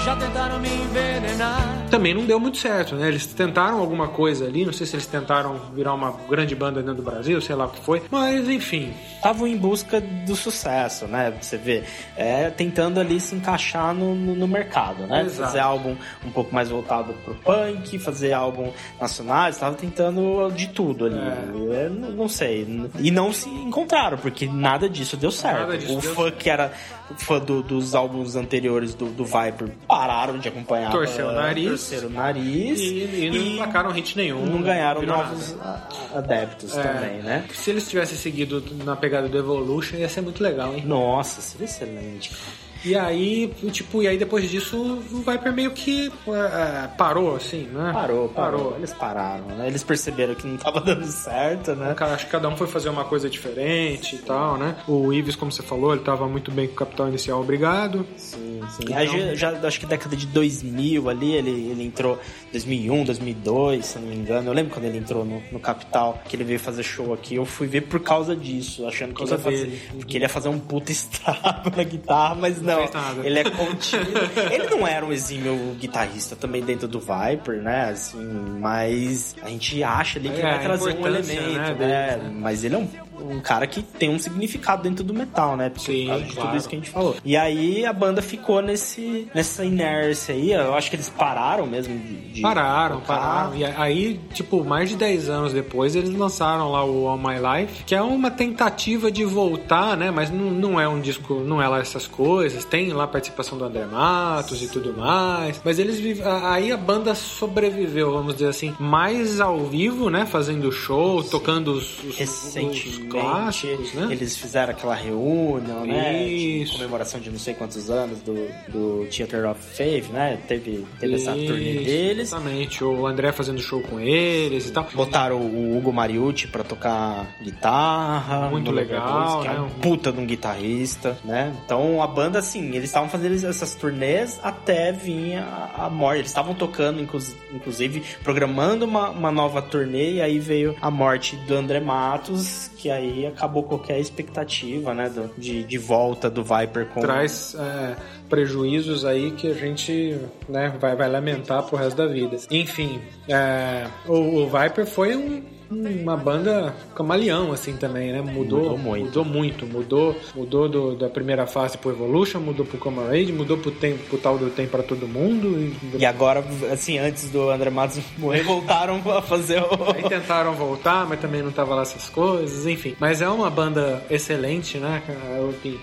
Já 0.06 0.14
tentaram 0.14 0.60
me 0.60 0.68
envenenar. 0.68 1.88
Também 1.90 2.14
não 2.14 2.24
deu 2.24 2.38
muito 2.38 2.58
certo, 2.58 2.94
né? 2.94 3.08
Eles 3.08 3.26
tentaram 3.26 3.78
alguma 3.80 4.06
coisa 4.06 4.44
ali, 4.44 4.64
não 4.64 4.72
sei 4.72 4.86
se 4.86 4.94
eles 4.94 5.06
tentaram 5.06 5.56
virar 5.74 5.94
uma 5.94 6.12
grande 6.28 6.54
banda 6.54 6.80
dentro 6.80 7.02
do 7.02 7.02
Brasil, 7.02 7.40
sei 7.40 7.56
lá 7.56 7.66
o 7.66 7.70
que 7.70 7.80
foi, 7.80 8.02
mas 8.08 8.48
enfim. 8.48 8.92
estavam 9.16 9.48
em 9.48 9.56
busca 9.56 10.00
do 10.00 10.36
sucesso, 10.36 11.06
né? 11.06 11.32
Você 11.40 11.56
vê, 11.56 11.82
é, 12.16 12.50
tentando 12.50 13.00
ali 13.00 13.18
se 13.18 13.34
encaixar 13.34 13.92
no, 13.92 14.14
no, 14.14 14.34
no 14.36 14.46
mercado, 14.46 15.06
né? 15.08 15.22
Exato. 15.22 15.48
Fazer 15.48 15.58
álbum 15.60 15.96
um 16.24 16.30
pouco 16.30 16.54
mais 16.54 16.68
voltado 16.68 17.12
pro 17.24 17.34
punk, 17.36 17.98
fazer 17.98 18.32
álbum 18.32 18.70
nacional, 19.00 19.48
estavam 19.48 19.74
tentando 19.76 20.50
de 20.52 20.68
tudo 20.68 21.06
ali. 21.06 21.18
É. 21.18 21.84
Eu 21.86 21.90
não, 21.90 22.10
não 22.10 22.28
sei. 22.28 22.88
E 23.00 23.10
não 23.10 23.32
se 23.32 23.48
encontraram, 23.48 24.18
porque 24.18 24.46
nada 24.46 24.88
disso 24.88 25.16
deu 25.16 25.32
certo. 25.32 25.76
Disso 25.76 25.98
o 25.98 26.00
deu 26.00 26.14
fã 26.14 26.30
que 26.30 26.48
era 26.48 26.72
fã 27.16 27.38
do- 27.40 27.62
dos 27.62 27.94
álbuns 27.94 28.36
anteriores 28.36 28.94
do, 28.94 29.06
do 29.06 29.24
Viper 29.24 29.68
pararam 29.98 30.38
de 30.38 30.48
acompanhar. 30.48 30.88
a 30.88 30.90
Torceu 30.92 31.24
o 31.26 31.28
banda, 31.28 31.40
nariz. 31.42 31.68
Torceram 31.68 32.08
o 32.08 32.10
nariz. 32.12 32.80
E, 32.80 33.24
e 33.24 33.30
não 33.30 33.36
emplacaram 33.36 33.90
hit 33.90 34.16
nenhum. 34.16 34.44
não 34.44 34.62
ganharam 34.62 35.00
virou 35.00 35.16
novos 35.16 35.56
nada. 35.56 35.88
adeptos 36.14 36.76
É. 36.76 36.82
também, 36.82 37.22
né? 37.22 37.44
Se 37.52 37.70
eles 37.70 37.88
tivessem 37.88 38.16
seguido 38.16 38.62
na 38.84 38.94
pegada 38.94 39.28
do 39.28 39.38
Evolution, 39.38 39.96
ia 39.96 40.08
ser 40.08 40.20
muito 40.20 40.42
legal, 40.42 40.74
hein? 40.74 40.84
Nossa, 40.86 41.40
seria 41.40 41.64
excelente, 41.64 42.30
cara. 42.30 42.65
E 42.84 42.96
aí, 42.96 43.52
tipo, 43.70 44.02
e 44.02 44.08
aí 44.08 44.18
depois 44.18 44.50
disso, 44.50 44.76
o 45.12 45.18
Viper 45.18 45.52
meio 45.52 45.70
que 45.70 46.12
é, 46.28 46.88
parou, 46.96 47.36
assim, 47.36 47.64
né? 47.72 47.92
Parou, 47.92 48.28
parou. 48.28 48.74
Eles 48.76 48.92
pararam, 48.92 49.46
né? 49.46 49.66
Eles 49.66 49.82
perceberam 49.82 50.34
que 50.34 50.46
não 50.46 50.56
tava 50.56 50.80
dando 50.82 51.06
certo, 51.06 51.74
né? 51.74 51.94
Cara, 51.94 52.16
Acho 52.16 52.24
que 52.24 52.32
cada 52.32 52.48
um 52.48 52.56
foi 52.56 52.66
fazer 52.66 52.88
uma 52.88 53.04
coisa 53.04 53.28
diferente 53.28 54.16
e 54.16 54.18
tal, 54.18 54.56
né? 54.56 54.76
O 54.88 55.12
Ives, 55.12 55.36
como 55.36 55.52
você 55.52 55.62
falou, 55.62 55.92
ele 55.92 56.02
tava 56.02 56.26
muito 56.26 56.50
bem 56.50 56.66
com 56.66 56.72
o 56.72 56.76
Capital 56.76 57.08
Inicial, 57.08 57.40
obrigado. 57.40 58.06
Sim, 58.16 58.60
sim. 58.70 58.94
Aí 58.94 59.36
já, 59.36 59.50
acho 59.50 59.78
que 59.78 59.86
década 59.86 60.16
de 60.16 60.26
2000 60.26 61.08
ali, 61.10 61.32
ele, 61.32 61.50
ele 61.50 61.84
entrou 61.84 62.18
2001, 62.52 63.04
2002, 63.04 63.84
se 63.84 63.98
não 63.98 64.08
me 64.08 64.16
engano. 64.16 64.48
Eu 64.48 64.54
lembro 64.54 64.72
quando 64.72 64.86
ele 64.86 64.96
entrou 64.96 65.24
no, 65.24 65.42
no 65.52 65.60
Capital, 65.60 66.22
que 66.26 66.34
ele 66.36 66.44
veio 66.44 66.58
fazer 66.58 66.82
show 66.82 67.12
aqui. 67.12 67.34
Eu 67.34 67.44
fui 67.44 67.66
ver 67.66 67.82
por 67.82 68.00
causa 68.00 68.34
disso, 68.34 68.86
achando 68.86 69.14
que 69.14 69.22
ele 69.22 69.30
ia 69.30 69.38
fazer, 69.38 69.90
porque 69.98 70.16
ele 70.16 70.24
ia 70.24 70.28
fazer 70.28 70.48
um 70.48 70.58
puta 70.58 70.90
estrago 70.92 71.70
na 71.76 71.82
guitarra, 71.82 72.34
mas 72.34 72.62
não. 72.66 72.78
fez 72.78 72.92
nada. 72.92 73.26
ele 73.26 73.38
é 73.38 73.44
contido. 73.50 74.10
ele 74.50 74.68
não 74.70 74.86
era 74.86 75.04
um 75.04 75.12
exímio 75.12 75.74
guitarrista 75.78 76.36
também 76.36 76.62
dentro 76.62 76.88
do 76.88 77.00
Viper, 77.00 77.62
né? 77.62 77.90
Assim, 77.90 78.18
mas 78.60 79.34
a 79.42 79.48
gente 79.48 79.82
acha 79.82 80.18
ali 80.18 80.28
que 80.28 80.36
É, 80.36 80.38
ele 80.40 80.48
vai 80.50 80.62
trazer 80.62 80.84
um 80.84 80.90
importância, 80.90 81.32
elemento, 81.32 81.78
né, 81.78 81.86
né? 82.16 82.30
Mas 82.40 82.64
ele 82.64 82.74
é 82.74 82.78
um, 82.78 82.88
um 83.20 83.40
cara 83.40 83.66
que 83.66 83.82
tem 83.82 84.10
um 84.10 84.18
significado 84.18 84.82
dentro 84.82 85.04
do 85.04 85.14
metal, 85.14 85.56
né? 85.56 85.70
Por 85.70 85.80
Sim, 85.80 86.04
de 86.24 86.32
claro. 86.34 86.48
tudo 86.48 86.56
isso 86.56 86.68
que 86.68 86.76
a 86.76 86.78
gente 86.78 86.90
falou. 86.90 87.16
E 87.24 87.36
aí 87.36 87.84
a 87.86 87.92
banda 87.92 88.20
ficou 88.22 88.60
nesse, 88.60 89.28
nessa 89.34 89.64
inércia 89.64 90.34
aí. 90.34 90.52
Eu 90.52 90.74
acho 90.74 90.90
que 90.90 90.96
eles 90.96 91.08
pararam 91.08 91.66
mesmo 91.66 91.96
de. 91.98 92.32
de 92.32 92.40
Pararam, 92.42 93.00
tocar. 93.00 93.18
pararam. 93.18 93.56
E 93.56 93.64
aí, 93.64 94.20
tipo, 94.32 94.64
mais 94.64 94.88
de 94.90 94.96
10 94.96 95.28
anos 95.28 95.52
depois, 95.52 95.94
eles 95.94 96.10
lançaram 96.10 96.70
lá 96.70 96.84
o 96.84 97.08
All 97.08 97.18
My 97.18 97.34
Life, 97.36 97.84
que 97.84 97.94
é 97.94 98.02
uma 98.02 98.30
tentativa 98.30 99.10
de 99.10 99.24
voltar, 99.24 99.96
né? 99.96 100.10
Mas 100.10 100.30
não, 100.30 100.50
não 100.50 100.80
é 100.80 100.88
um 100.88 101.00
disco, 101.00 101.34
não 101.34 101.60
é 101.60 101.68
lá 101.68 101.80
essas 101.80 102.06
coisas. 102.06 102.55
Tem 102.64 102.92
lá 102.92 103.04
a 103.04 103.08
participação 103.08 103.56
do 103.58 103.64
André 103.64 103.84
Matos 103.86 104.62
e 104.62 104.68
tudo 104.68 104.92
mais. 104.96 105.60
Mas 105.64 105.78
eles 105.78 105.98
vive- 105.98 106.22
aí 106.24 106.70
a 106.72 106.76
banda 106.76 107.14
sobreviveu, 107.14 108.12
vamos 108.12 108.34
dizer 108.34 108.48
assim, 108.48 108.74
mais 108.78 109.40
ao 109.40 109.58
vivo, 109.66 110.10
né? 110.10 110.26
Fazendo 110.26 110.70
show, 110.72 111.22
tocando 111.22 111.72
os, 111.72 111.98
os, 111.98 112.04
os 112.10 112.16
Recentemente, 112.16 113.00
clássicos, 113.08 113.92
né? 113.94 114.08
eles 114.10 114.36
fizeram 114.36 114.72
aquela 114.72 114.94
reunião, 114.94 115.84
né? 115.86 116.24
Isso. 116.26 116.72
De 116.72 116.78
comemoração 116.78 117.20
de 117.20 117.30
não 117.30 117.38
sei 117.38 117.54
quantos 117.54 117.90
anos 117.90 118.20
do, 118.20 118.34
do 118.68 119.06
Theater 119.10 119.48
of 119.50 119.60
Faith, 119.60 120.08
né? 120.10 120.38
Teve, 120.48 120.84
teve 121.00 121.14
essa 121.14 121.32
turnê 121.32 121.74
deles. 121.84 122.28
Exatamente. 122.32 122.82
O 122.84 123.06
André 123.06 123.32
fazendo 123.32 123.60
show 123.60 123.80
com 123.80 123.98
eles 124.00 124.68
e 124.68 124.72
tal. 124.72 124.86
Botaram 124.94 125.36
o 125.40 125.76
Hugo 125.76 125.92
Mariucci 125.92 126.46
pra 126.48 126.64
tocar 126.64 127.26
guitarra. 127.42 128.48
Muito 128.50 128.70
legal, 128.70 129.44
é 129.44 129.48
né? 129.48 129.60
um 129.60 129.68
puta 129.80 130.12
de 130.12 130.20
um 130.20 130.26
guitarrista, 130.26 131.18
né? 131.24 131.54
Então 131.64 132.02
a 132.02 132.06
banda, 132.06 132.40
assim, 132.46 132.68
eles 132.70 132.84
estavam 132.84 133.08
fazendo 133.08 133.34
essas 133.46 133.74
turnês 133.74 134.38
até 134.42 134.92
vir 134.92 135.36
a, 135.38 135.86
a 135.86 135.90
morte. 135.90 136.18
Eles 136.20 136.30
estavam 136.30 136.54
tocando, 136.54 137.00
inclus- 137.00 137.34
inclusive, 137.52 138.02
programando 138.22 138.84
uma, 138.84 139.10
uma 139.10 139.30
nova 139.30 139.60
turnê 139.60 140.14
e 140.14 140.20
aí 140.22 140.38
veio 140.38 140.76
a 140.80 140.90
morte 140.90 141.36
do 141.36 141.54
André 141.54 141.80
Matos, 141.80 142.70
que 142.76 142.90
aí 142.90 143.26
acabou 143.26 143.62
qualquer 143.64 143.98
expectativa, 143.98 144.94
né? 144.94 145.08
do- 145.08 145.30
de, 145.36 145.64
de 145.64 145.78
volta 145.78 146.30
do 146.30 146.42
Viper 146.44 146.86
com... 146.86 147.00
traz 147.00 147.54
é, 147.58 147.96
prejuízos 148.28 149.04
aí 149.04 149.30
que 149.32 149.48
a 149.50 149.54
gente 149.54 150.18
né, 150.48 150.72
vai, 150.80 150.94
vai 150.96 151.08
lamentar 151.08 151.62
pro 151.64 151.76
resto 151.76 151.96
da 151.96 152.06
vida. 152.06 152.36
Enfim, 152.50 153.00
é, 153.28 153.86
o, 154.06 154.42
o 154.42 154.46
Viper 154.48 154.86
foi 154.86 155.16
um- 155.16 155.42
uma 155.70 156.16
banda 156.16 156.74
camaleão 156.94 157.52
assim 157.52 157.76
também, 157.76 158.12
né? 158.12 158.20
Mudou, 158.22 158.60
Mudou 158.60 158.78
muito. 158.78 159.04
Mudou 159.06 159.24
muito, 159.24 159.66
mudou, 159.66 160.16
mudou 160.34 160.68
do- 160.68 160.94
da 160.96 161.08
primeira 161.08 161.46
fase 161.46 161.76
pro 161.78 161.90
Evolution, 161.90 162.38
mudou 162.40 162.64
pro 162.64 162.78
Comrade, 162.78 163.32
mudou 163.32 163.56
pro, 163.58 163.70
tempo, 163.70 163.98
pro 164.08 164.18
tal 164.18 164.38
do 164.38 164.50
Tem 164.50 164.66
para 164.66 164.82
Todo 164.82 165.06
Mundo. 165.08 165.48
E, 165.94 165.98
E 165.98 166.04
agora, 166.06 166.44
assim, 166.72 166.98
antes 166.98 167.30
do 167.30 167.50
André 167.50 167.70
Matos 167.70 168.00
morrer, 168.18 168.42
voltaram 168.42 169.00
a 169.10 169.20
fazer 169.22 169.60
o... 169.60 169.66
Aí 169.94 170.02
tentaram 170.08 170.52
voltar, 170.54 171.06
mas 171.06 171.20
também 171.20 171.42
não 171.42 171.50
tava 171.52 171.74
lá 171.74 171.82
essas 171.82 172.08
coisas, 172.08 172.66
enfim. 172.66 172.94
Mas 173.00 173.20
é 173.20 173.28
uma 173.28 173.50
banda 173.50 174.02
excelente, 174.10 174.78
né? 174.78 175.02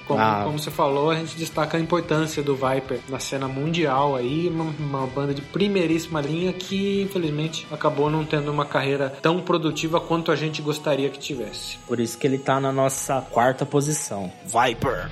Como, 0.07 0.19
Ah. 0.19 0.41
como 0.45 0.57
você 0.59 0.71
falou, 0.71 1.09
a 1.11 1.15
gente 1.15 1.35
destaca 1.37 1.77
a 1.77 1.79
importância 1.79 2.41
do 2.41 2.55
Viper 2.55 2.99
na 3.09 3.19
cena 3.19 3.47
mundial 3.47 4.15
aí, 4.15 4.47
uma, 4.47 4.73
uma 4.79 5.07
banda 5.07 5.33
de 5.33 5.41
primeiríssima 5.41 6.21
linha 6.21 6.53
que, 6.53 7.01
infelizmente, 7.01 7.67
acabou 7.71 8.09
não 8.09 8.23
tendo 8.23 8.51
uma 8.51 8.65
carreira 8.65 9.09
tão 9.21 9.39
produtiva 9.41 9.72
quanto 10.07 10.31
a 10.31 10.35
gente 10.35 10.61
gostaria 10.61 11.09
que 11.09 11.19
tivesse. 11.19 11.77
Por 11.87 11.99
isso 11.99 12.17
que 12.17 12.25
ele 12.27 12.37
tá 12.37 12.59
na 12.59 12.71
nossa 12.71 13.21
quarta 13.21 13.65
posição. 13.65 14.31
Viper. 14.45 15.09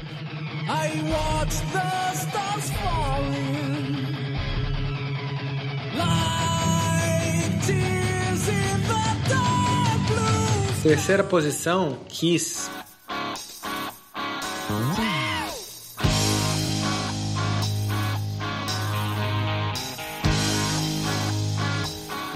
I 0.64 1.02
watch 1.12 1.60
the 1.72 2.14
stars 2.14 2.72
falling 2.72 3.98
like 5.98 7.66
tears 7.66 8.48
in 8.48 8.82
the 8.88 9.30
dark 9.30 10.08
blue. 10.08 10.84
Terceira 10.84 11.24
posição, 11.24 11.98
Kiss. 12.08 12.70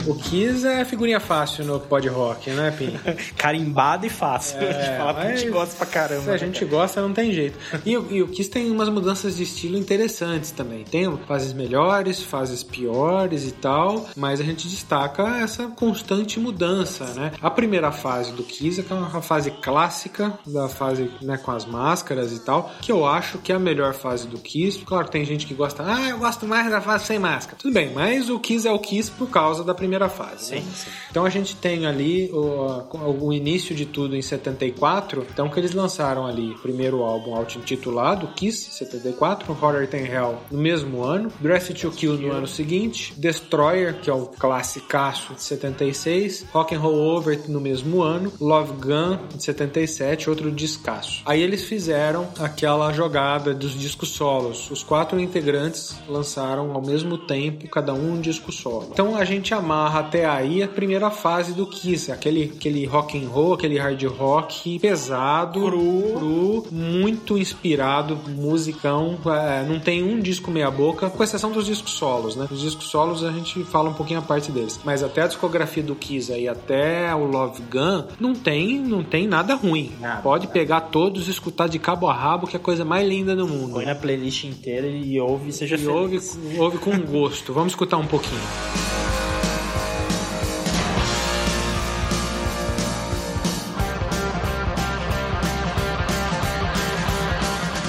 O 0.08 0.14
Kiss 0.16 0.66
é 0.68 0.86
figurinha 0.86 1.20
fácil 1.20 1.66
no 1.66 1.80
pod 1.80 2.08
rock, 2.08 2.49
né, 2.51 2.72
Pim? 2.72 2.91
Carimbado 3.36 4.06
e 4.06 4.10
fácil 4.10 4.60
de 4.60 4.97
falar 4.97 5.14
porque 5.16 5.28
a 5.32 5.36
gente 5.36 5.49
gosta 5.51 5.76
pra 5.78 5.86
caramba. 5.88 6.22
Se 6.24 6.30
a 6.30 6.38
gente 6.38 6.64
gosta, 6.66 7.01
não 7.01 7.12
tem 7.12 7.32
jeito. 7.34 7.58
E, 7.86 7.97
o- 7.97 8.08
e 8.12 8.22
o 8.22 8.28
Kiss 8.28 8.49
tem 8.49 8.70
umas 8.70 8.88
mudanças 8.89 9.36
de 9.38 9.43
estilo 9.43 9.78
interessantes 9.78 10.51
também. 10.51 10.84
Tem 10.84 11.12
fases 11.28 11.53
melhores, 11.53 12.22
fases 12.22 12.62
piores 12.64 13.47
e 13.47 13.51
tal, 13.51 14.06
mas 14.16 14.39
a 14.39 14.43
gente 14.43 14.68
destaca 14.68 15.24
essa 15.39 15.68
constante 15.70 16.39
mudança, 16.39 17.06
né? 17.16 17.32
A 17.41 17.49
primeira 17.49 17.91
fase 17.91 18.32
do 18.32 18.43
Kiss 18.43 18.86
é 18.88 18.93
uma 18.93 19.22
fase 19.22 19.49
clássica, 19.49 20.38
da 20.45 20.70
fase 20.70 21.10
né, 21.22 21.38
com 21.38 21.51
as 21.51 21.66
máscaras 21.66 22.32
e 22.32 22.39
tal, 22.45 22.72
que 22.82 22.91
eu 22.91 23.06
acho 23.08 23.39
que 23.39 23.51
é 23.51 23.56
a 23.56 23.60
melhor 23.60 23.93
fase 23.93 24.28
do 24.28 24.38
Kiss. 24.38 24.80
Claro 24.86 25.06
que 25.06 25.12
tem 25.12 25.26
gente 25.26 25.47
que 25.47 25.53
gosta, 25.56 25.84
ah, 25.84 26.10
eu 26.10 26.20
gosto 26.20 26.45
mais 26.45 26.70
da 26.70 26.80
fase 26.80 27.06
sem 27.06 27.18
máscara. 27.18 27.58
Tudo 27.60 27.74
bem, 27.74 27.91
mas 27.93 28.30
o 28.30 28.39
Kiss 28.39 28.68
é 28.68 28.72
o 28.72 28.78
Kiss 28.80 29.10
por 29.10 29.30
causa 29.30 29.64
da 29.64 29.74
primeira 29.74 29.95
fase. 30.10 30.56
né? 30.56 30.62
Sim, 30.62 30.72
sim. 30.74 30.89
Então 31.12 31.26
a 31.26 31.30
gente 31.30 31.56
tem 31.56 31.86
ali 31.86 32.30
o, 32.32 33.26
o 33.26 33.34
início 33.34 33.76
de 33.76 33.86
tudo 33.86 34.16
em 34.16 34.22
74, 34.22 35.26
então 35.32 35.50
que 35.50 35.60
eles 35.60 35.74
lançaram 35.74 36.26
ali 36.26 36.52
o 36.52 36.60
primeiro 36.60 37.04
álbum 37.04 37.36
auto-intitulado, 37.36 38.28
Kiss, 38.36 38.72
74, 38.72 39.52
Horror 39.52 39.84
in 39.93 40.06
Hell 40.06 40.39
no 40.52 40.60
mesmo 40.60 41.04
ano, 41.04 41.32
Dress 41.39 41.74
to 41.74 41.91
Kill 41.91 42.18
no 42.18 42.32
ano 42.32 42.48
seguinte, 42.48 43.14
Destroyer, 43.18 44.00
que 44.02 44.10
é 44.10 44.14
o 44.14 44.28
classicaço 44.28 45.34
de 45.34 45.43
76, 45.43 46.46
Rock 46.52 46.76
and 46.76 46.80
Roll 46.80 46.96
Over 46.96 47.50
no 47.50 47.60
mesmo 47.60 48.02
ano, 48.02 48.32
Love 48.39 48.74
Gun 48.74 49.18
de 49.36 49.43
77, 49.43 50.30
outro 50.30 50.52
descasso. 50.52 51.22
Aí 51.26 51.41
eles 51.41 51.64
fizeram 51.64 52.28
aquela 52.39 52.91
jogada 52.93 53.54
dos 53.54 53.78
discos 53.78 54.10
solos. 54.10 54.70
Os 54.72 54.84
quatro 54.84 55.20
integrantes 55.20 55.96
lançaram 56.08 56.72
ao 56.72 56.82
mesmo 56.82 57.18
tempo, 57.18 57.68
cada 57.70 57.93
um 57.93 58.06
um 58.06 58.22
disco 58.22 58.52
solo. 58.52 58.89
Então 58.91 59.16
a 59.16 59.26
gente 59.26 59.54
amarra 59.86 59.99
até 59.99 60.25
aí 60.25 60.63
a 60.63 60.67
primeira 60.67 61.09
fase 61.11 61.53
do 61.53 61.65
Kiss, 61.67 62.11
aquele, 62.11 62.51
aquele 62.55 62.86
rock 62.86 63.17
and 63.23 63.27
roll, 63.29 63.53
aquele 63.53 63.77
hard 63.77 64.01
rock 64.05 64.79
pesado, 64.79 65.61
cru, 65.61 66.65
muito 66.71 67.38
inspirado, 67.38 68.17
musicão. 68.27 69.17
é, 69.27 69.63
não 69.67 69.79
tem 69.79 70.03
um 70.03 70.19
disco 70.19 70.49
meia 70.49 70.71
boca, 70.71 71.09
com 71.09 71.23
exceção 71.23 71.51
dos 71.51 71.65
discos 71.65 71.91
solos, 71.93 72.36
né? 72.36 72.47
Os 72.51 72.61
discos 72.61 72.86
solos 72.88 73.23
a 73.23 73.31
gente 73.31 73.63
fala 73.63 73.89
um 73.89 73.93
pouquinho 73.93 74.19
a 74.19 74.23
parte 74.23 74.51
deles, 74.51 74.79
mas 74.83 75.03
até 75.03 75.21
a 75.21 75.27
discografia 75.27 75.83
do 75.83 75.95
Kiss 75.95 76.31
aí 76.33 76.47
até 76.47 77.13
o 77.13 77.25
Love 77.25 77.61
Gun 77.71 78.05
não 78.19 78.33
tem, 78.33 78.79
não 78.79 79.03
tem 79.03 79.27
nada 79.27 79.53
ruim. 79.55 79.91
Nada, 80.01 80.21
Pode 80.21 80.45
nada. 80.45 80.53
pegar 80.53 80.81
todos, 80.81 81.27
e 81.27 81.31
escutar 81.31 81.67
de 81.69 81.77
cabo 81.77 82.07
a 82.07 82.13
rabo, 82.13 82.47
que 82.47 82.55
é 82.55 82.59
a 82.59 82.63
coisa 82.63 82.83
mais 82.83 83.07
linda 83.07 83.36
do 83.36 83.47
mundo. 83.47 83.73
Põe 83.73 83.86
na 83.86 83.95
playlist 83.95 84.45
inteira 84.45 84.88
e 84.88 85.19
ouve 85.19 85.51
seja 85.51 85.75
E 85.75 85.79
feliz. 85.79 86.38
ouve, 86.39 86.59
ouve 86.59 86.77
com 86.79 86.97
gosto. 86.99 87.53
Vamos 87.53 87.73
escutar 87.73 87.97
um 87.97 88.05
pouquinho. 88.07 88.41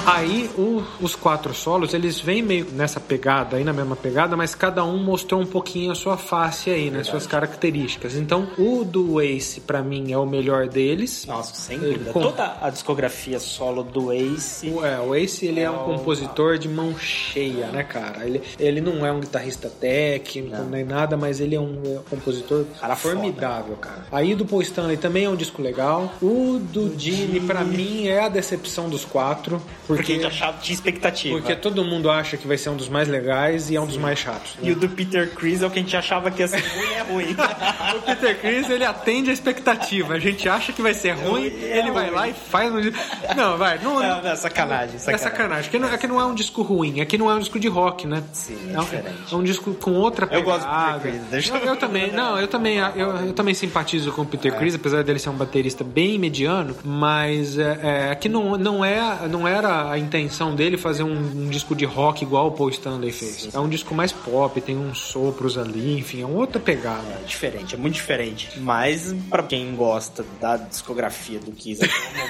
Aí 0.07 0.49
o- 0.57 0.81
os 1.01 1.15
quatro 1.15 1.53
solos, 1.53 1.93
eles 1.93 2.17
vêm 2.19 2.41
meio 2.41 2.65
nessa 2.71 2.97
pegada 2.99 3.57
aí, 3.57 3.63
na 3.63 3.73
mesma 3.73 3.95
pegada, 3.95 4.37
mas 4.37 4.55
cada 4.55 4.83
um 4.83 4.97
mostrou 5.03 5.41
um 5.41 5.45
pouquinho 5.45 5.91
a 5.91 5.95
sua 5.95 6.17
face 6.17 6.69
aí, 6.69 6.89
né? 6.89 7.03
Suas 7.03 7.27
características. 7.27 8.15
Então, 8.15 8.47
o 8.57 8.85
do 8.85 9.21
Ace, 9.21 9.59
pra 9.59 9.81
mim, 9.83 10.13
é 10.13 10.17
o 10.17 10.25
melhor 10.25 10.67
deles. 10.69 11.25
Nossa, 11.27 11.53
sem 11.55 11.77
dúvida. 11.77 12.11
com- 12.11 12.21
Toda 12.21 12.57
a 12.61 12.69
discografia 12.69 13.39
solo 13.39 13.83
do 13.83 14.11
Ace. 14.13 14.67
É, 14.83 14.97
o 14.99 15.13
Ace 15.13 15.45
ele 15.45 15.59
é 15.59 15.69
um 15.69 15.79
compositor 15.79 16.57
de 16.57 16.69
mão 16.69 16.97
cheia, 16.97 17.67
né, 17.67 17.83
cara? 17.83 18.25
Ele, 18.25 18.41
ele 18.57 18.79
não 18.81 19.05
é 19.05 19.11
um 19.11 19.19
guitarrista 19.19 19.69
técnico 19.69 20.63
nem 20.69 20.85
nada, 20.85 21.17
mas 21.17 21.39
ele 21.41 21.55
é 21.55 21.59
um, 21.59 21.81
é 21.85 21.99
compositor 22.09 22.65
Cara 22.79 22.95
formidável, 22.95 23.75
cara. 23.75 24.05
Aí 24.11 24.33
do 24.35 24.45
Paul 24.45 24.61
Stanley 24.61 24.95
também 24.97 25.25
é 25.25 25.29
um 25.29 25.35
disco 25.35 25.61
legal. 25.61 26.13
O 26.21 26.59
do 26.71 26.97
Gene, 26.97 27.39
pra 27.41 27.63
mim, 27.63 28.07
é 28.07 28.23
a 28.23 28.29
decepção 28.29 28.89
dos 28.89 29.03
quatro, 29.03 29.61
Porque 29.85 29.96
a 29.97 30.03
porque, 30.03 30.13
gente 30.15 30.25
achava, 30.25 30.57
tinha 30.61 30.73
expectativa. 30.73 31.37
porque 31.37 31.55
todo 31.55 31.83
mundo 31.83 32.09
acha 32.09 32.37
que 32.37 32.47
vai 32.47 32.57
ser 32.57 32.69
um 32.69 32.75
dos 32.75 32.89
mais 32.89 33.07
legais 33.07 33.69
e 33.69 33.75
é 33.75 33.81
um 33.81 33.85
dos 33.87 33.97
mais 33.97 34.19
chatos. 34.19 34.55
né? 34.55 34.69
E 34.69 34.71
o 34.71 34.75
do 34.75 34.89
Peter 34.89 35.33
Chris 35.33 35.61
é 35.61 35.67
o 35.67 35.69
que 35.71 35.79
a 35.79 35.81
gente 35.81 35.95
achava 35.97 36.29
que 36.31 36.41
ia 36.41 36.47
ser 36.47 36.59
ruim 36.63 36.93
é 36.93 37.01
ruim. 37.01 37.35
O 37.97 38.01
Peter 38.01 38.39
Chris, 38.39 38.69
ele 38.69 38.83
atende 38.83 39.29
a 39.29 39.33
expectativa. 39.33 40.13
A 40.15 40.19
gente 40.19 40.47
acha 40.47 40.71
que 40.73 40.81
vai 40.81 40.93
ser 40.93 41.11
ruim, 41.11 41.47
É 41.47 41.79
ele 41.79 41.91
vai 41.91 42.09
lá 42.11 42.27
e 42.27 42.33
faz. 42.33 42.71
Não, 43.35 43.57
vai, 43.57 43.79
não, 43.81 43.99
Não, 43.99 44.21
não, 44.21 44.35
sacanagem, 44.35 44.95
É 44.95 44.99
sacanagem. 44.99 45.17
sacanagem. 45.23 45.67
Aqui 45.69 45.79
não, 45.79 45.87
aqui 45.93 46.07
não 46.07 46.19
é 46.21 46.25
um 46.25 46.33
disco 46.35 46.61
ruim, 46.61 47.01
aqui 47.01 47.17
não 47.17 47.29
é 47.31 47.35
um 47.35 47.39
disco 47.39 47.59
de 47.59 47.67
rock, 47.67 48.05
né? 48.05 48.23
Sim, 48.33 48.57
é 48.73 48.79
um, 48.79 48.83
diferente. 48.83 49.15
é 49.31 49.35
um 49.35 49.43
disco 49.43 49.73
com 49.75 49.91
outra 49.93 50.25
Eu 50.25 50.29
pegada. 50.43 50.45
gosto 50.45 50.67
do 50.67 50.99
Peter 51.01 51.01
Criss, 51.11 51.25
deixa 51.31 51.57
eu, 51.57 51.65
eu 51.65 51.75
também, 51.75 52.11
não, 52.11 52.39
eu 52.39 52.47
também, 52.47 52.77
eu, 52.77 53.15
eu 53.27 53.33
também 53.33 53.53
simpatizo 53.53 54.11
com 54.11 54.21
o 54.21 54.25
Peter 54.25 54.55
Chris, 54.57 54.75
apesar 54.75 55.03
dele 55.03 55.19
ser 55.19 55.29
um 55.29 55.35
baterista 55.35 55.83
bem 55.83 56.17
mediano, 56.19 56.75
mas 56.83 57.57
é, 57.57 57.79
é, 57.81 58.11
aqui 58.11 58.27
não, 58.29 58.57
não, 58.57 58.83
é, 58.85 59.27
não 59.29 59.47
era 59.47 59.86
a, 59.87 59.93
a 59.93 59.99
intenção 59.99 60.55
dele 60.55 60.77
fazer 60.77 61.03
um, 61.03 61.15
um 61.15 61.49
disco 61.49 61.75
de 61.75 61.85
rock 61.85 62.23
igual 62.23 62.47
o 62.47 62.51
Paul 62.51 62.69
Stanley 62.69 63.11
fez. 63.11 63.49
É 63.53 63.59
um 63.59 63.69
disco 63.69 63.93
mais 63.93 64.11
pop, 64.11 64.59
tem 64.61 64.77
uns 64.77 64.99
sopros 64.99 65.57
ali, 65.57 65.97
enfim, 65.99 66.21
é 66.21 66.25
uma 66.25 66.37
outra 66.37 66.59
pegada. 66.59 67.19
É 67.21 67.25
diferente, 67.25 67.75
é 67.75 67.77
muito 67.77 67.95
diferente. 67.95 68.59
Mas 68.59 69.13
pra 69.29 69.43
quem 69.43 69.75
gosta 69.75 70.25
da 70.39 70.57
discografia 70.57 71.39
do 71.39 71.51
Kiss 71.51 71.81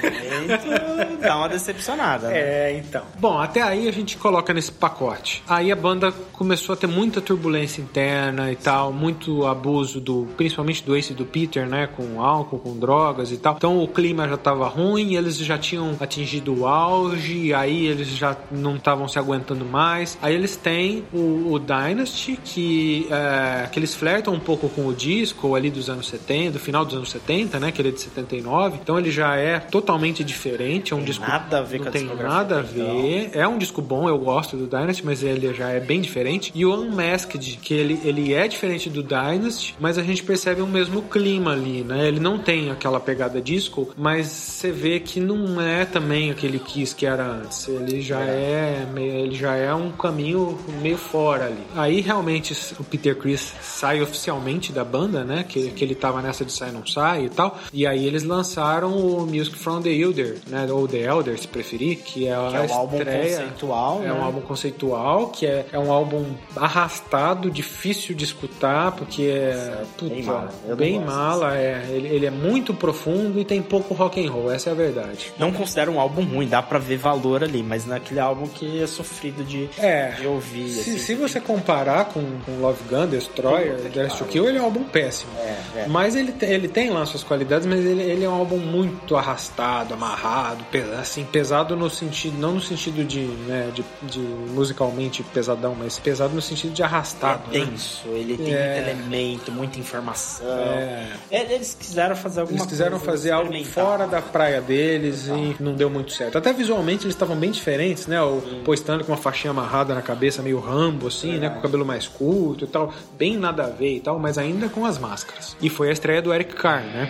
momento, 0.02 1.20
dá 1.20 1.36
uma 1.36 1.48
decepcionada. 1.48 2.28
né? 2.28 2.38
É, 2.38 2.78
então. 2.78 3.02
Bom, 3.18 3.38
até 3.38 3.62
aí 3.62 3.88
a 3.88 3.92
gente 3.92 4.16
coloca 4.16 4.52
nesse 4.52 4.72
pacote. 4.72 5.42
Aí 5.48 5.72
a 5.72 5.76
banda 5.76 6.12
começou 6.32 6.72
a 6.72 6.76
ter 6.76 6.86
muita 6.86 7.20
turbulência 7.20 7.80
interna 7.80 8.50
e 8.52 8.56
tal, 8.56 8.92
muito 8.92 9.46
abuso 9.46 10.00
do, 10.00 10.26
principalmente 10.36 10.82
do 10.84 10.96
Ace 10.96 11.12
e 11.12 11.16
do 11.16 11.24
Peter, 11.24 11.66
né, 11.66 11.86
com 11.86 12.22
álcool, 12.22 12.58
com 12.58 12.78
drogas 12.78 13.32
e 13.32 13.36
tal. 13.36 13.56
Então 13.56 13.82
o 13.82 13.88
clima 13.88 14.28
já 14.28 14.36
tava 14.36 14.68
ruim, 14.68 15.14
eles 15.14 15.36
já 15.36 15.58
tinham 15.58 15.96
atingido 16.00 16.60
o 16.60 16.66
auge, 16.66 17.47
aí 17.54 17.86
eles 17.86 18.08
já 18.08 18.36
não 18.50 18.76
estavam 18.76 19.08
se 19.08 19.18
aguentando 19.18 19.64
mais. 19.64 20.18
Aí 20.22 20.34
eles 20.34 20.56
têm 20.56 21.04
o, 21.12 21.52
o 21.52 21.58
Dynasty, 21.58 22.38
que, 22.42 23.06
é, 23.10 23.68
que 23.70 23.78
eles 23.78 23.94
flertam 23.94 24.34
um 24.34 24.40
pouco 24.40 24.68
com 24.68 24.86
o 24.86 24.94
disco 24.94 25.54
ali 25.54 25.70
dos 25.70 25.88
anos 25.90 26.08
70, 26.08 26.52
do 26.52 26.58
final 26.58 26.84
dos 26.84 26.94
anos 26.94 27.10
70, 27.10 27.58
né, 27.60 27.72
que 27.72 27.80
ele 27.80 27.88
é 27.88 27.92
de 27.92 28.00
79. 28.00 28.78
Então 28.82 28.98
ele 28.98 29.10
já 29.10 29.36
é 29.36 29.58
totalmente 29.58 30.22
diferente, 30.24 30.92
é 30.92 30.96
um 30.96 31.00
Tem 31.00 31.06
disco 31.06 31.26
nada 31.26 31.58
a 31.58 31.62
ver 31.62 31.78
não 31.78 31.84
com 31.84 31.88
a 31.88 31.92
tem 31.92 32.04
nada 32.04 32.56
a 32.56 32.60
então. 32.60 33.02
ver. 33.02 33.30
É 33.32 33.46
um 33.46 33.58
disco 33.58 33.80
bom, 33.82 34.08
eu 34.08 34.18
gosto 34.18 34.56
do 34.56 34.66
Dynasty, 34.66 35.04
mas 35.04 35.22
ele 35.22 35.52
já 35.54 35.70
é 35.70 35.80
bem 35.80 36.00
diferente. 36.00 36.52
E 36.54 36.64
o 36.64 36.74
Unmasked, 36.74 37.58
que 37.62 37.74
ele, 37.74 38.00
ele 38.04 38.32
é 38.32 38.46
diferente 38.48 38.88
do 38.90 39.02
Dynasty, 39.02 39.74
mas 39.78 39.98
a 39.98 40.02
gente 40.02 40.22
percebe 40.22 40.60
o 40.62 40.66
mesmo 40.66 41.02
clima 41.02 41.52
ali, 41.52 41.82
né? 41.82 42.08
Ele 42.08 42.20
não 42.20 42.38
tem 42.38 42.70
aquela 42.70 43.00
pegada 43.00 43.40
disco, 43.40 43.90
mas 43.96 44.26
você 44.26 44.70
vê 44.70 45.00
que 45.00 45.20
não 45.20 45.60
é 45.60 45.84
também 45.84 46.30
aquele 46.30 46.58
Kiss 46.58 46.94
que 46.94 47.06
era 47.06 47.37
antes. 47.42 47.68
Ele 47.68 48.00
já 48.00 48.20
é, 48.20 48.86
ele 48.96 49.34
já 49.34 49.54
é 49.56 49.72
um 49.74 49.90
caminho 49.92 50.58
meio 50.82 50.96
fora 50.98 51.46
ali. 51.46 51.62
Aí 51.76 52.00
realmente 52.00 52.56
o 52.78 52.84
Peter 52.84 53.16
Chris 53.16 53.52
sai 53.62 54.00
oficialmente 54.02 54.72
da 54.72 54.84
banda, 54.84 55.24
né? 55.24 55.44
Que, 55.48 55.70
que 55.70 55.84
ele 55.84 55.94
tava 55.94 56.20
nessa 56.22 56.44
de 56.44 56.52
sai 56.52 56.70
não 56.70 56.86
sai 56.86 57.24
e 57.24 57.28
tal. 57.28 57.58
E 57.72 57.86
aí 57.86 58.06
eles 58.06 58.22
lançaram 58.24 58.92
o 58.96 59.26
Music 59.26 59.56
from 59.56 59.80
the 59.82 59.90
Elder, 59.90 60.38
né? 60.46 60.66
Ou 60.70 60.86
The 60.88 60.98
Elder, 60.98 61.38
se 61.38 61.48
preferir, 61.48 61.98
que 61.98 62.26
é 62.26 62.36
Que 62.50 62.56
é 62.56 62.72
álbum 62.72 62.98
estreia. 62.98 63.36
conceitual, 63.38 64.00
É 64.02 64.06
né? 64.06 64.12
um 64.12 64.22
álbum 64.22 64.40
conceitual, 64.40 65.28
que 65.28 65.46
é, 65.46 65.66
é 65.72 65.78
um 65.78 65.90
álbum 65.92 66.24
arrastado, 66.56 67.50
difícil 67.50 68.14
de 68.14 68.24
escutar, 68.24 68.92
porque 68.92 69.22
é 69.22 69.84
bem 70.00 70.22
puta, 70.22 70.22
mala. 70.32 70.50
Eu 70.64 70.68
não 70.70 70.76
bem 70.76 71.00
mala, 71.00 71.56
é. 71.56 71.86
Ele, 71.90 72.08
ele 72.08 72.26
é 72.26 72.30
muito 72.30 72.72
profundo 72.74 73.40
e 73.40 73.44
tem 73.44 73.60
pouco 73.62 73.94
rock 73.94 74.24
and 74.24 74.30
roll, 74.30 74.50
essa 74.52 74.70
é 74.70 74.72
a 74.72 74.76
verdade. 74.76 75.32
Não 75.38 75.52
considero 75.52 75.92
um 75.92 75.98
álbum 76.00 76.24
ruim, 76.24 76.46
dá 76.46 76.62
pra 76.62 76.78
ver 76.78 76.96
valor 76.98 77.27
ali, 77.36 77.62
mas 77.62 77.86
naquele 77.86 78.20
álbum 78.20 78.46
que 78.46 78.82
é 78.82 78.86
sofrido 78.86 79.44
de, 79.44 79.68
É. 79.78 80.12
de 80.12 80.26
ouvir. 80.26 80.68
Se, 80.70 80.80
assim. 80.90 80.98
se 80.98 81.14
você 81.14 81.40
comparar 81.40 82.06
com, 82.06 82.22
com 82.44 82.60
Love 82.60 82.82
Gun, 82.88 83.06
Destroyer, 83.06 83.76
Dare 83.94 84.08
to. 84.08 84.24
Kill, 84.24 84.48
ele 84.48 84.58
é 84.58 84.60
um 84.60 84.64
álbum 84.64 84.84
péssimo. 84.84 85.30
É, 85.38 85.80
é. 85.80 85.86
Mas 85.88 86.14
ele, 86.14 86.34
ele 86.42 86.68
tem 86.68 86.90
lá 86.90 87.04
suas 87.06 87.22
qualidades, 87.22 87.66
mas 87.66 87.84
ele, 87.84 88.02
ele 88.02 88.24
é 88.24 88.28
um 88.28 88.34
álbum 88.34 88.58
muito 88.58 89.16
arrastado, 89.16 89.94
amarrado, 89.94 90.64
pesa- 90.70 90.98
assim, 91.00 91.24
pesado 91.24 91.76
no 91.76 91.88
sentido, 91.90 92.38
não 92.38 92.52
no 92.52 92.60
sentido 92.60 93.04
de, 93.04 93.20
né, 93.20 93.70
de, 93.74 93.84
de 94.02 94.18
musicalmente 94.20 95.22
pesadão, 95.22 95.74
mas 95.78 95.98
pesado 95.98 96.34
no 96.34 96.42
sentido 96.42 96.72
de 96.72 96.82
arrastado. 96.82 97.42
é 97.52 97.58
né? 97.58 97.64
denso, 97.66 98.08
ele 98.08 98.36
tem 98.36 98.54
É. 98.54 98.74
muito 98.74 98.88
elemento, 98.90 99.52
muita 99.52 99.78
informação. 99.78 100.46
É. 100.48 101.06
É, 101.30 101.52
Eles 101.54 101.76
quiseram 101.78 102.16
fazer 102.16 102.40
alguma 102.40 102.58
Eles 102.58 102.66
quiseram 102.68 102.98
fazer 102.98 103.30
algo 103.30 103.64
fora 103.64 104.06
da 104.06 104.20
praia 104.20 104.60
deles 104.60 105.26
e 105.28 105.56
não 105.62 105.74
deu 105.74 105.88
muito 105.90 106.12
certo. 106.12 106.36
Até 106.38 106.52
visualmente 106.52 107.04
eles 107.04 107.14
estavam 107.18 107.36
bem 107.36 107.50
diferentes, 107.50 108.06
né? 108.06 108.22
O 108.22 108.40
Paul 108.64 108.74
Stanley 108.74 109.04
com 109.04 109.12
uma 109.12 109.18
faixinha 109.18 109.50
amarrada 109.50 109.94
na 109.94 110.00
cabeça, 110.00 110.40
meio 110.40 110.60
rambo, 110.60 111.08
assim, 111.08 111.36
né? 111.36 111.50
Com 111.50 111.58
o 111.58 111.62
cabelo 111.62 111.84
mais 111.84 112.06
curto 112.06 112.64
e 112.64 112.68
tal. 112.68 112.94
Bem 113.18 113.36
nada 113.36 113.64
a 113.64 113.68
ver 113.68 113.96
e 113.96 114.00
tal, 114.00 114.18
mas 114.18 114.38
ainda 114.38 114.68
com 114.68 114.86
as 114.86 114.98
máscaras. 114.98 115.56
E 115.60 115.68
foi 115.68 115.88
a 115.88 115.92
estreia 115.92 116.22
do 116.22 116.32
Eric 116.32 116.54
Carr, 116.54 116.84
né? 116.84 117.08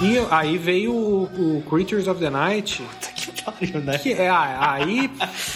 E 0.00 0.16
aí 0.30 0.56
veio 0.56 0.92
o, 0.92 1.56
o 1.58 1.62
Creatures 1.62 2.06
of 2.06 2.20
the 2.20 2.30
Night, 2.30 2.80
pariu, 3.42 3.80
né? 3.80 3.98
que 3.98 4.12
é, 4.12 4.28
aí 4.30 5.10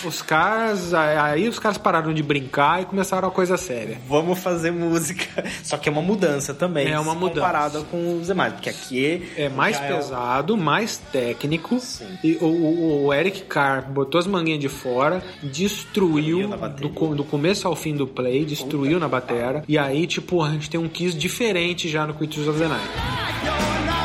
os 0.05 0.23
caras 0.23 0.93
aí 0.95 1.49
os 1.49 1.59
caras 1.59 1.79
pararam 1.79 2.13
de 2.13 2.23
brincar 2.23 2.83
e 2.83 2.85
começaram 2.85 3.29
a 3.29 3.31
coisa 3.31 3.57
séria. 3.57 3.99
Vamos 4.09 4.39
fazer 4.39 4.71
música. 4.71 5.45
Só 5.63 5.77
que 5.77 5.89
é 5.89 5.93
uma 5.93 6.03
mudança 6.03 6.53
também. 6.55 6.89
É 6.89 6.99
uma 6.99 7.15
mudança. 7.15 7.41
Comparada 7.41 7.81
com 7.83 8.19
os 8.19 8.27
demais. 8.27 8.53
Porque 8.55 8.71
aqui. 8.71 9.31
É 9.37 9.49
mais 9.49 9.77
já 9.77 9.83
pesado, 9.87 10.57
mais 10.57 10.97
técnico. 10.97 11.79
Sim. 11.81 12.07
E 12.23 12.37
o, 12.41 12.47
o- 12.47 13.05
o 13.07 13.15
Eric 13.15 13.43
Carr 13.43 13.91
botou 13.91 14.19
as 14.19 14.27
manguinhas 14.27 14.61
de 14.61 14.69
fora, 14.69 15.23
destruiu 15.43 16.49
do, 16.49 17.15
do 17.15 17.25
começo 17.25 17.67
ao 17.69 17.75
fim 17.77 17.95
do 17.95 18.07
play, 18.07 18.45
destruiu 18.45 18.99
na 18.99 19.09
batera. 19.09 19.65
E 19.69 19.77
aí, 19.79 20.07
tipo, 20.07 20.43
a 20.43 20.51
gente 20.51 20.69
tem 20.71 20.79
um 20.81 20.89
Kiss 20.89 21.17
diferente 21.17 21.89
já 21.89 22.07
no 22.07 22.15
Creatures 22.15 22.47
of 22.49 22.59
the 22.59 22.69
Night. 22.69 24.02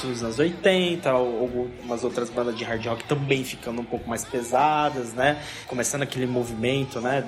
Começo 0.00 0.06
dos 0.06 0.22
anos 0.22 0.38
80, 0.38 1.14
ou- 1.14 1.40
algumas 1.40 2.02
outras 2.04 2.30
bandas 2.30 2.56
de 2.56 2.64
hard 2.64 2.84
rock 2.86 3.04
também 3.04 3.44
ficando 3.44 3.80
um 3.80 3.84
pouco 3.84 4.08
mais 4.08 4.24
pesadas, 4.24 5.12
né? 5.12 5.42
Começando 5.66 6.02
aquele 6.02 6.26
movimento, 6.26 7.00
né? 7.00 7.24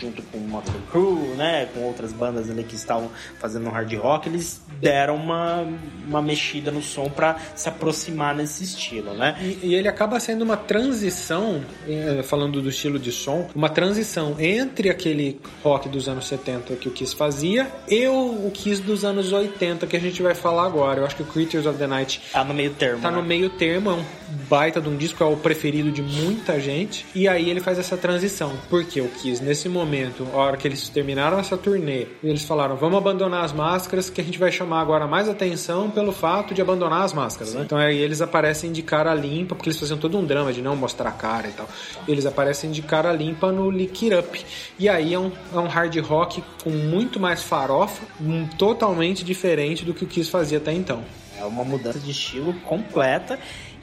Junto 0.00 0.22
com 0.22 0.38
o 0.38 0.48
Motley 0.48 0.80
Crue, 0.90 1.36
né? 1.36 1.68
Com 1.72 1.80
outras 1.80 2.12
bandas 2.12 2.50
ali 2.50 2.64
que 2.64 2.74
estavam 2.74 3.10
fazendo 3.38 3.68
hard 3.70 3.92
rock, 3.94 4.28
eles 4.28 4.60
deram 4.80 5.16
uma, 5.16 5.66
uma 6.06 6.20
mexida 6.22 6.70
no 6.70 6.82
som 6.82 7.08
pra 7.08 7.36
se 7.54 7.68
aproximar 7.68 8.34
nesse 8.34 8.64
estilo, 8.64 9.14
né? 9.14 9.36
E, 9.40 9.68
e 9.68 9.74
ele 9.74 9.88
acaba 9.88 10.18
sendo 10.20 10.42
uma 10.42 10.56
transição, 10.56 11.62
eh, 11.88 12.22
falando 12.22 12.60
do 12.60 12.68
estilo 12.68 12.98
de 12.98 13.12
som, 13.12 13.48
uma 13.54 13.68
transição 13.68 14.36
entre 14.38 14.90
aquele 14.90 15.40
rock 15.62 15.88
dos 15.88 16.08
anos 16.08 16.26
70 16.26 16.74
que 16.76 16.88
o 16.88 16.92
Kiss 16.92 17.14
fazia 17.14 17.70
e 17.88 18.06
o, 18.06 18.46
o 18.46 18.50
Kiss 18.52 18.82
dos 18.82 19.04
anos 19.04 19.32
80 19.32 19.86
que 19.86 19.96
a 19.96 20.00
gente 20.00 20.22
vai 20.22 20.34
falar 20.34 20.66
agora. 20.66 21.00
Eu 21.00 21.06
acho 21.06 21.16
que 21.16 21.22
o 21.22 21.26
Creatures 21.26 21.66
of 21.66 21.78
the 21.78 21.86
Night 21.86 22.20
Tá 22.32 22.44
no 22.44 22.52
meio 22.54 22.70
termo. 22.74 23.00
tá 23.00 23.10
né? 23.10 23.16
no 23.16 23.22
meio 23.22 23.48
termo, 23.50 23.90
é 23.90 23.92
um 23.94 24.04
baita 24.48 24.80
de 24.80 24.88
um 24.88 24.96
disco, 24.96 25.22
é 25.22 25.26
o 25.26 25.36
preferido 25.36 25.90
de 25.90 26.02
muita 26.02 26.60
gente. 26.60 27.06
E 27.14 27.26
aí 27.28 27.48
ele 27.48 27.60
faz 27.60 27.78
essa 27.78 27.96
transição. 27.96 28.52
Porque 28.68 29.00
o 29.00 29.08
Kiss, 29.08 29.42
nesse 29.42 29.68
momento, 29.68 29.85
a 30.32 30.36
hora 30.36 30.56
que 30.56 30.66
eles 30.66 30.88
terminaram 30.88 31.38
essa 31.38 31.56
turnê, 31.56 32.06
eles 32.22 32.44
falaram: 32.44 32.76
vamos 32.76 32.98
abandonar 32.98 33.44
as 33.44 33.52
máscaras, 33.52 34.10
que 34.10 34.20
a 34.20 34.24
gente 34.24 34.38
vai 34.38 34.50
chamar 34.50 34.80
agora 34.80 35.06
mais 35.06 35.28
atenção 35.28 35.90
pelo 35.90 36.12
fato 36.12 36.54
de 36.54 36.60
abandonar 36.60 37.02
as 37.02 37.12
máscaras. 37.12 37.54
né? 37.54 37.62
Então 37.64 37.78
aí 37.78 37.98
eles 37.98 38.20
aparecem 38.20 38.72
de 38.72 38.82
cara 38.82 39.14
limpa, 39.14 39.54
porque 39.54 39.68
eles 39.68 39.78
faziam 39.78 39.98
todo 39.98 40.18
um 40.18 40.24
drama 40.24 40.52
de 40.52 40.62
não 40.62 40.76
mostrar 40.76 41.10
a 41.10 41.12
cara 41.12 41.48
e 41.48 41.52
tal. 41.52 41.68
Eles 42.06 42.26
aparecem 42.26 42.70
de 42.70 42.82
cara 42.82 43.12
limpa 43.12 43.52
no 43.52 43.70
Lick 43.70 44.12
It 44.12 44.26
Up. 44.26 44.46
E 44.78 44.88
aí 44.88 45.14
é 45.14 45.18
um, 45.18 45.30
é 45.52 45.58
um 45.58 45.68
hard 45.68 45.96
rock 45.98 46.42
com 46.62 46.70
muito 46.70 47.18
mais 47.18 47.42
farofa, 47.42 48.04
um, 48.20 48.46
totalmente 48.46 49.24
diferente 49.24 49.84
do 49.84 49.94
que 49.94 50.04
o 50.04 50.06
Kiss 50.06 50.30
fazia 50.30 50.58
até 50.58 50.72
então. 50.72 51.04
É 51.38 51.44
uma 51.44 51.64
mudança 51.64 51.98
de 51.98 52.10
estilo 52.10 52.54
completa. 52.60 53.38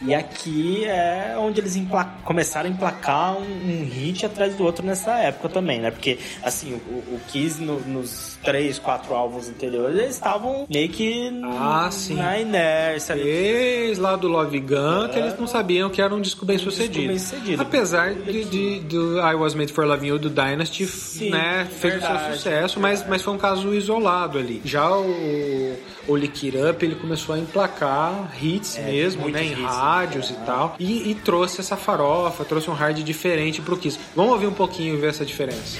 E 0.06 0.14
aqui 0.14 0.86
é 0.86 1.36
onde 1.38 1.60
eles 1.62 1.78
começaram 2.24 2.70
a 2.70 2.72
emplacar 2.72 3.38
um, 3.38 3.42
um 3.42 3.86
hit 3.86 4.26
atrás 4.26 4.54
do 4.56 4.64
outro 4.64 4.86
nessa 4.86 5.12
época 5.20 5.50
também, 5.50 5.80
né? 5.80 5.92
Porque, 5.92 6.18
assim, 6.44 6.74
o, 6.74 6.78
o 7.16 7.20
Kiss 7.28 7.62
no- 7.62 7.80
nos 7.82 8.38
três, 8.44 8.78
quatro 8.80 9.14
álbuns 9.14 9.48
anteriores, 9.50 9.98
eles 9.98 10.16
estavam 10.16 10.66
meio 10.70 10.90
que 10.90 11.32
Ah, 11.60 11.90
sim. 11.92 12.16
na 12.16 12.38
inércia. 12.40 13.14
ali. 13.16 13.24
Desde 13.24 14.02
lá 14.02 14.16
do 14.16 14.28
Love 14.28 14.60
Gun, 14.60 15.08
que 15.12 15.20
eles 15.20 15.38
não 15.40 15.48
sabiam 15.48 15.90
que 15.90 16.02
era 16.02 16.14
um 16.14 16.20
disco 16.22 16.46
bem 16.46 16.58
sucedido. 16.58 17.08
bem-sucedido. 17.08 17.62
Apesar 17.62 18.14
de, 18.14 18.44
de- 18.46 18.80
do 18.82 19.20
I 19.20 19.34
Was 19.36 19.54
Made 19.56 19.72
for 19.72 19.86
Loving 19.86 20.08
You 20.08 20.20
do 20.20 20.30
Dynasty, 20.30 20.86
Sim, 20.86 21.30
né, 21.30 21.66
fez 21.80 21.96
o 21.96 22.00
seu 22.00 22.10
verdade, 22.10 22.36
sucesso, 22.36 22.80
mas, 22.80 23.06
mas 23.08 23.22
foi 23.22 23.34
um 23.34 23.38
caso 23.38 23.74
isolado 23.74 24.38
ali. 24.38 24.62
Já 24.66 24.90
o, 24.92 25.76
o 26.08 26.16
Lick 26.16 26.48
It 26.48 26.58
Up, 26.58 26.86
ele 26.86 26.96
começou 26.96 27.36
a 27.36 27.40
emplacar 27.40 28.32
hits 28.42 28.78
mesmo, 28.84 29.22
muitos 29.24 29.42
né, 29.42 29.48
em 29.48 29.52
hits, 29.52 29.64
rádios 29.94 30.32
e 30.32 30.34
tal, 30.46 30.76
e, 30.80 31.12
e 31.12 31.16
trouxe 31.16 31.60
essa 31.60 31.78
farofa, 31.78 32.44
trouxe 32.44 32.70
um 32.70 32.74
hard 32.74 33.04
diferente 33.04 33.62
pro 33.62 33.78
Kiss. 33.78 34.00
Vamos 34.16 34.34
ouvir 34.34 34.48
um 34.48 34.54
pouquinho 34.54 34.96
e 34.96 34.98
ver 34.98 35.10
essa 35.10 35.26
diferença. 35.26 35.78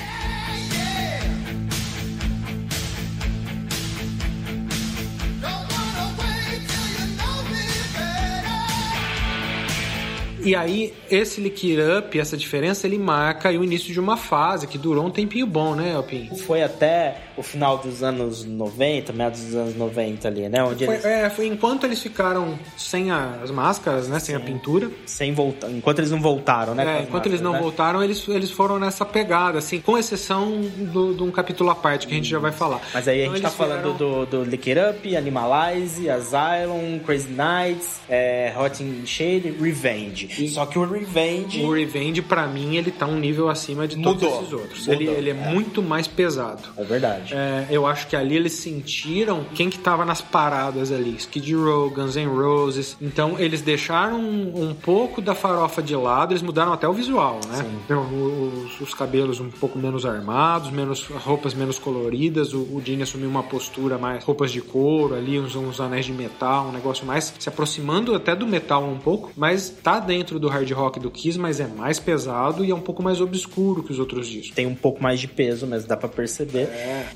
E 10.44 10.56
aí, 10.56 10.94
esse 11.10 11.40
Lick 11.40 11.72
It 11.80 11.82
Up, 12.00 12.20
essa 12.20 12.36
diferença, 12.36 12.86
ele 12.86 12.98
marca 12.98 13.48
aí 13.50 13.58
o 13.58 13.64
início 13.64 13.94
de 13.94 14.00
uma 14.00 14.18
fase 14.18 14.68
que 14.68 14.78
durou 14.78 15.06
um 15.06 15.10
tempinho 15.10 15.48
bom, 15.48 15.74
né, 15.74 15.96
Alpin? 15.96 16.30
Foi 16.46 16.62
até 16.62 17.16
o 17.38 17.42
final 17.42 17.78
dos 17.78 18.04
anos 18.04 18.44
90, 18.44 19.14
meados 19.14 19.42
dos 19.42 19.56
anos 19.56 19.76
90 19.76 20.28
ali, 20.28 20.50
né? 20.50 20.62
Onde 20.64 20.86
Foi, 20.86 20.96
eles, 20.96 21.06
é, 21.06 21.30
foi 21.30 21.48
enquanto 21.48 21.86
eles 21.86 22.02
ficaram 22.02 22.60
sem 22.78 23.10
as 23.10 23.50
máscaras, 23.52 24.08
né, 24.10 24.20
sem 24.20 24.36
a 24.36 24.40
pintura. 24.40 24.92
sem 25.06 25.34
voltar, 25.34 25.72
enquanto 25.72 26.00
eles 26.00 26.12
não 26.12 26.22
voltaram, 26.22 26.76
né? 26.76 27.00
É, 27.00 27.04
enquanto 27.04 27.28
eles 27.28 27.40
não 27.40 27.52
máscaras, 27.52 27.72
né? 27.72 27.78
voltaram, 27.78 28.04
eles, 28.04 28.28
eles 28.28 28.52
foram 28.52 28.78
nessa 28.78 29.06
pegada, 29.06 29.60
assim, 29.60 29.80
com 29.80 29.98
exceção 29.98 30.60
de 30.62 31.24
um 31.24 31.32
capítulo 31.32 31.70
à 31.70 31.76
parte 31.76 32.06
que 32.06 32.14
a 32.14 32.18
gente 32.18 32.30
já 32.30 32.40
vai 32.40 32.52
falar. 32.52 32.82
Mas 32.94 33.08
aí 33.08 33.22
a 33.22 33.24
Então, 33.24 33.36
gente 33.36 33.42
tá 33.44 33.48
eles 33.48 33.58
falando 33.58 33.98
vieram- 33.98 34.26
do, 34.26 34.44
do 34.44 34.44
Lick 34.44 34.70
It 34.72 34.82
Up, 34.98 35.16
Animalize, 35.16 36.10
Asylum, 36.10 37.00
Crazy 37.06 37.30
Nights, 37.30 38.02
é, 38.10 38.54
Hot 38.58 38.84
in 38.84 39.06
Shade, 39.06 39.56
Revenge. 39.60 40.33
Só 40.50 40.66
que 40.66 40.78
o 40.78 40.86
Revenge... 40.86 41.62
O 41.64 41.74
Revenge, 41.74 42.22
pra 42.22 42.48
mim, 42.48 42.76
ele 42.76 42.92
tá 42.92 43.06
um 43.06 43.18
nível 43.18 43.50
acima 43.50 43.88
de 43.88 44.02
todos 44.02 44.22
Mudou. 44.24 44.42
esses 44.42 44.54
outros. 44.54 44.80
Mudou, 44.88 44.94
Ele, 44.94 45.08
ele 45.08 45.30
é, 45.30 45.34
é. 45.34 45.52
muito 45.52 45.82
mais 45.82 46.08
pesado. 46.08 46.62
É 46.78 46.84
verdade. 46.84 47.34
É, 47.34 47.68
eu 47.70 47.86
acho 47.86 48.08
que 48.08 48.16
ali 48.16 48.36
eles 48.36 48.54
sentiram 48.54 49.46
quem 49.54 49.70
que 49.70 49.78
tava 49.78 50.06
nas 50.06 50.22
paradas 50.22 50.92
ali. 50.92 51.16
Skid 51.16 51.56
Row, 51.56 51.90
Guns 51.90 52.16
N' 52.16 52.28
Roses. 52.28 52.98
Então 53.02 53.40
eles 53.40 53.62
deixaram 53.62 54.20
um, 54.20 54.70
um 54.70 54.74
pouco 54.74 55.22
da 55.22 55.36
farofa 55.36 55.82
de 55.82 55.96
lado, 55.96 56.32
eles 56.32 56.42
mudaram 56.42 56.74
até 56.74 56.88
o 56.88 56.94
visual, 56.94 57.40
né? 57.48 57.66
Então, 57.86 58.04
os, 58.04 58.82
os 58.82 58.94
cabelos 58.94 59.40
um 59.40 59.50
pouco 59.50 59.78
menos 59.78 60.06
armados, 60.06 60.72
menos 60.72 61.06
roupas 61.08 61.54
menos 61.54 61.78
coloridas. 61.80 62.54
O, 62.54 62.60
o 62.60 62.82
Gene 62.84 63.04
assumiu 63.04 63.30
uma 63.30 63.44
postura 63.44 63.98
mais 63.98 64.24
roupas 64.24 64.52
de 64.52 64.62
couro 64.62 65.16
ali, 65.16 65.40
uns, 65.40 65.56
uns 65.56 65.80
anéis 65.80 66.06
de 66.06 66.14
metal, 66.14 66.68
um 66.68 66.72
negócio 66.72 67.06
mais 67.06 67.34
se 67.38 67.50
aproximando 67.50 68.16
até 68.16 68.36
do 68.36 68.48
metal 68.48 68.84
um 68.84 68.98
pouco, 68.98 69.32
mas 69.36 69.70
tá 69.70 70.00
dentro 70.00 70.23
do 70.24 70.48
hard 70.48 70.70
rock 70.72 71.00
do 71.00 71.12
Kiss, 71.12 71.38
mas 71.38 71.60
é 71.60 71.68
mais 71.68 72.00
pesado 72.00 72.64
e 72.64 72.72
é 72.72 72.76
um 72.76 72.82
pouco 72.82 73.04
mais 73.04 73.22
obscuro 73.22 73.84
que 73.84 73.92
os 73.92 74.00
outros 74.00 74.28
discos. 74.28 74.56
Tem 74.56 74.66
um 74.66 74.76
pouco 74.76 75.02
mais 75.02 75.20
de 75.20 75.28
peso, 75.28 75.68
mas 75.68 75.86
dá 75.86 75.98
pra 75.98 76.10
perceber. 76.10 76.70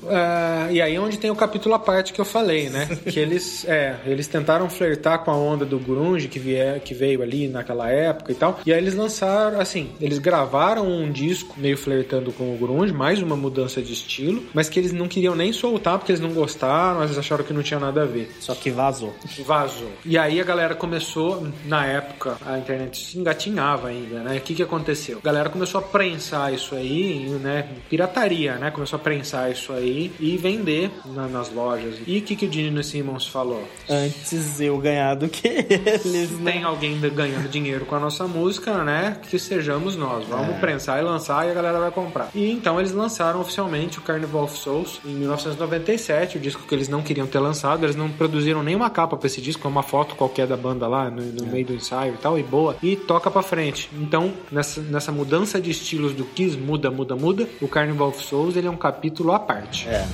É, 0.06 0.68
e 0.70 0.80
aí 0.80 0.94
é 0.94 1.00
onde 1.00 1.18
tem 1.18 1.30
o 1.30 1.36
capítulo 1.36 1.74
à 1.74 1.78
parte 1.78 2.12
que 2.12 2.20
eu 2.20 2.24
falei, 2.24 2.68
né? 2.68 2.86
que 3.10 3.18
eles, 3.18 3.64
é, 3.66 3.96
eles 4.06 4.26
tentaram 4.26 4.68
flertar 4.68 5.24
com 5.24 5.30
a 5.30 5.36
onda 5.36 5.64
do 5.64 5.78
grunge 5.78 6.28
que, 6.28 6.38
vier, 6.38 6.80
que 6.80 6.94
veio 6.94 7.22
ali 7.22 7.48
naquela 7.48 7.90
época 7.90 8.32
e 8.32 8.34
tal. 8.34 8.60
E 8.64 8.72
aí 8.72 8.78
eles 8.78 8.94
lançaram, 8.94 9.60
assim, 9.60 9.90
eles 10.00 10.18
gravaram 10.18 10.86
um 10.86 11.10
disco 11.10 11.54
meio 11.58 11.76
flertando 11.76 12.32
com 12.32 12.54
o 12.54 12.58
grunge, 12.58 12.92
mais 12.92 13.22
uma 13.22 13.36
mudança 13.36 13.80
de 13.80 13.92
estilo, 13.92 14.42
mas 14.52 14.68
que 14.68 14.78
eles 14.78 14.92
não 14.92 15.08
queriam 15.08 15.34
nem 15.34 15.52
soltar 15.52 15.98
porque 15.98 16.12
eles 16.12 16.20
não 16.20 16.32
gostaram, 16.32 17.02
eles 17.02 17.16
acharam 17.16 17.44
que 17.44 17.52
não 17.52 17.62
tinha 17.62 17.80
nada 17.80 18.02
a 18.02 18.06
ver. 18.06 18.30
Só 18.40 18.54
que 18.54 18.70
vazou. 18.70 19.14
Vazou. 19.44 19.90
E 20.04 20.18
aí 20.18 20.40
a 20.40 20.44
galera 20.44 20.74
começou, 20.74 21.46
na 21.64 21.86
época, 21.86 22.36
a 22.44 22.58
internet 22.58 22.97
engatinhava 23.16 23.88
ainda, 23.88 24.20
né? 24.20 24.36
O 24.36 24.40
que 24.40 24.54
que 24.54 24.62
aconteceu? 24.62 25.18
A 25.18 25.24
galera 25.26 25.48
começou 25.50 25.78
a 25.80 25.82
prensar 25.82 26.52
isso 26.52 26.74
aí, 26.74 27.28
né? 27.42 27.68
Pirataria, 27.88 28.56
né? 28.56 28.70
Começou 28.70 28.96
a 28.96 29.00
prensar 29.00 29.50
isso 29.50 29.72
aí 29.72 30.12
e 30.20 30.36
vender 30.36 30.90
na- 31.06 31.28
nas 31.28 31.52
lojas. 31.52 31.96
E 32.06 32.18
o 32.18 32.22
que 32.22 32.36
que 32.36 32.46
o 32.46 32.52
Gene 32.52 32.82
Simmons 32.84 33.26
falou? 33.26 33.62
Antes 33.88 34.60
eu 34.60 34.76
ganhar 34.78 35.14
do 35.14 35.28
que 35.28 35.48
eles, 35.48 36.38
né? 36.38 36.52
Tem 36.52 36.62
alguém 36.64 36.98
ganhando 37.00 37.48
dinheiro 37.48 37.84
com 37.86 37.94
a 37.94 38.00
nossa 38.00 38.26
música, 38.26 38.82
né? 38.84 39.16
Que 39.28 39.38
sejamos 39.38 39.96
nós. 39.96 40.24
Vamos 40.26 40.56
prensar 40.58 40.98
e 40.98 41.02
lançar 41.02 41.46
e 41.46 41.50
a 41.50 41.54
galera 41.54 41.78
vai 41.78 41.90
comprar. 41.90 42.30
E 42.34 42.50
então 42.50 42.78
eles 42.78 42.92
lançaram 42.92 43.40
oficialmente 43.40 43.98
o 43.98 44.02
Carnival 44.02 44.44
of 44.44 44.58
Souls 44.58 45.00
em 45.04 45.14
1997, 45.14 46.36
o 46.38 46.40
disco 46.40 46.62
que 46.66 46.74
eles 46.74 46.88
não 46.88 47.02
queriam 47.02 47.26
ter 47.26 47.38
lançado. 47.38 47.84
Eles 47.84 47.96
não 47.96 48.08
produziram 48.10 48.62
nenhuma 48.62 48.90
capa 48.90 49.16
pra 49.16 49.26
esse 49.26 49.40
disco, 49.40 49.66
é 49.66 49.70
uma 49.70 49.82
foto 49.82 50.14
qualquer 50.14 50.46
da 50.46 50.56
banda 50.56 50.86
lá 50.86 51.10
no, 51.10 51.22
no 51.22 51.46
meio 51.46 51.66
do 51.66 51.74
ensaio 51.74 52.14
e 52.14 52.16
tal, 52.18 52.38
e 52.38 52.42
boa. 52.42 52.76
E 52.82 52.87
toca 52.96 53.30
pra 53.30 53.42
frente. 53.42 53.90
Então, 53.92 54.32
nessa, 54.50 54.80
nessa 54.80 55.12
mudança 55.12 55.60
de 55.60 55.70
estilos 55.70 56.12
do 56.12 56.24
Kiss, 56.24 56.56
muda, 56.56 56.90
muda, 56.90 57.14
muda, 57.16 57.48
o 57.60 57.68
Carnival 57.68 58.08
of 58.08 58.22
Souls 58.24 58.56
ele 58.56 58.66
é 58.66 58.70
um 58.70 58.76
capítulo 58.76 59.32
à 59.32 59.38
parte. 59.38 59.88
É. 59.88 60.06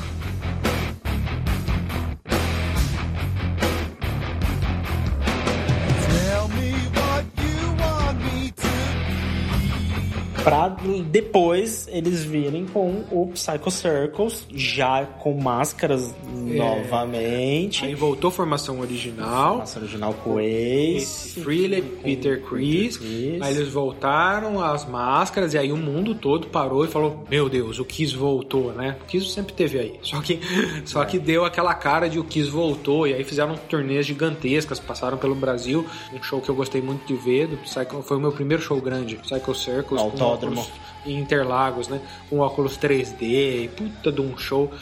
Pra 10.44 10.76
depois 11.06 11.88
eles 11.90 12.22
virem 12.22 12.66
com 12.66 13.02
o 13.10 13.28
Psycho 13.28 13.70
Circles, 13.70 14.46
já 14.54 15.06
com 15.06 15.32
máscaras 15.40 16.14
novamente. 16.28 17.82
Aí 17.82 17.94
voltou 17.94 18.28
a 18.28 18.30
formação 18.30 18.80
original. 18.80 19.58
Massa 19.58 19.78
original 19.78 20.12
com 20.12 20.34
o 20.34 20.40
Ace. 20.40 21.40
Freely, 21.40 21.80
Peter 21.80 22.42
Chris. 22.42 22.98
Chris. 22.98 23.40
Aí 23.40 23.54
eles 23.54 23.70
voltaram 23.70 24.62
às 24.62 24.86
máscaras 24.86 25.54
e 25.54 25.58
aí 25.58 25.72
o 25.72 25.78
mundo 25.78 26.14
todo 26.14 26.48
parou 26.48 26.84
e 26.84 26.88
falou: 26.88 27.24
Meu 27.30 27.48
Deus, 27.48 27.78
o 27.78 27.84
Kiss 27.84 28.14
voltou, 28.14 28.70
né? 28.72 28.98
O 29.02 29.06
Kiss 29.06 29.30
sempre 29.30 29.54
teve 29.54 29.78
aí. 29.78 29.98
Só 30.02 30.20
que, 30.20 30.40
só 30.84 31.02
que 31.06 31.18
deu 31.18 31.46
aquela 31.46 31.72
cara 31.72 32.06
de 32.06 32.18
o 32.18 32.24
Kiss 32.24 32.50
voltou. 32.50 33.06
E 33.06 33.14
aí 33.14 33.24
fizeram 33.24 33.56
turnês 33.56 34.04
gigantescas, 34.04 34.78
passaram 34.78 35.16
pelo 35.16 35.34
Brasil. 35.34 35.86
Um 36.12 36.22
show 36.22 36.40
que 36.42 36.50
eu 36.50 36.54
gostei 36.54 36.82
muito 36.82 37.06
de 37.06 37.14
ver. 37.14 37.46
Do 37.46 37.56
Psycho, 37.56 38.02
foi 38.02 38.18
o 38.18 38.20
meu 38.20 38.32
primeiro 38.32 38.62
show 38.62 38.78
grande, 38.78 39.16
Psycho 39.16 39.54
Circles. 39.54 40.02
Autódromo. 40.34 40.66
óculos 40.66 40.84
Em 41.06 41.18
Interlagos, 41.18 41.88
né? 41.88 42.00
Com 42.30 42.38
óculos 42.38 42.78
3D, 42.78 43.22
e 43.22 43.68
puta 43.68 44.10
de 44.10 44.20
um 44.20 44.36
show. 44.38 44.72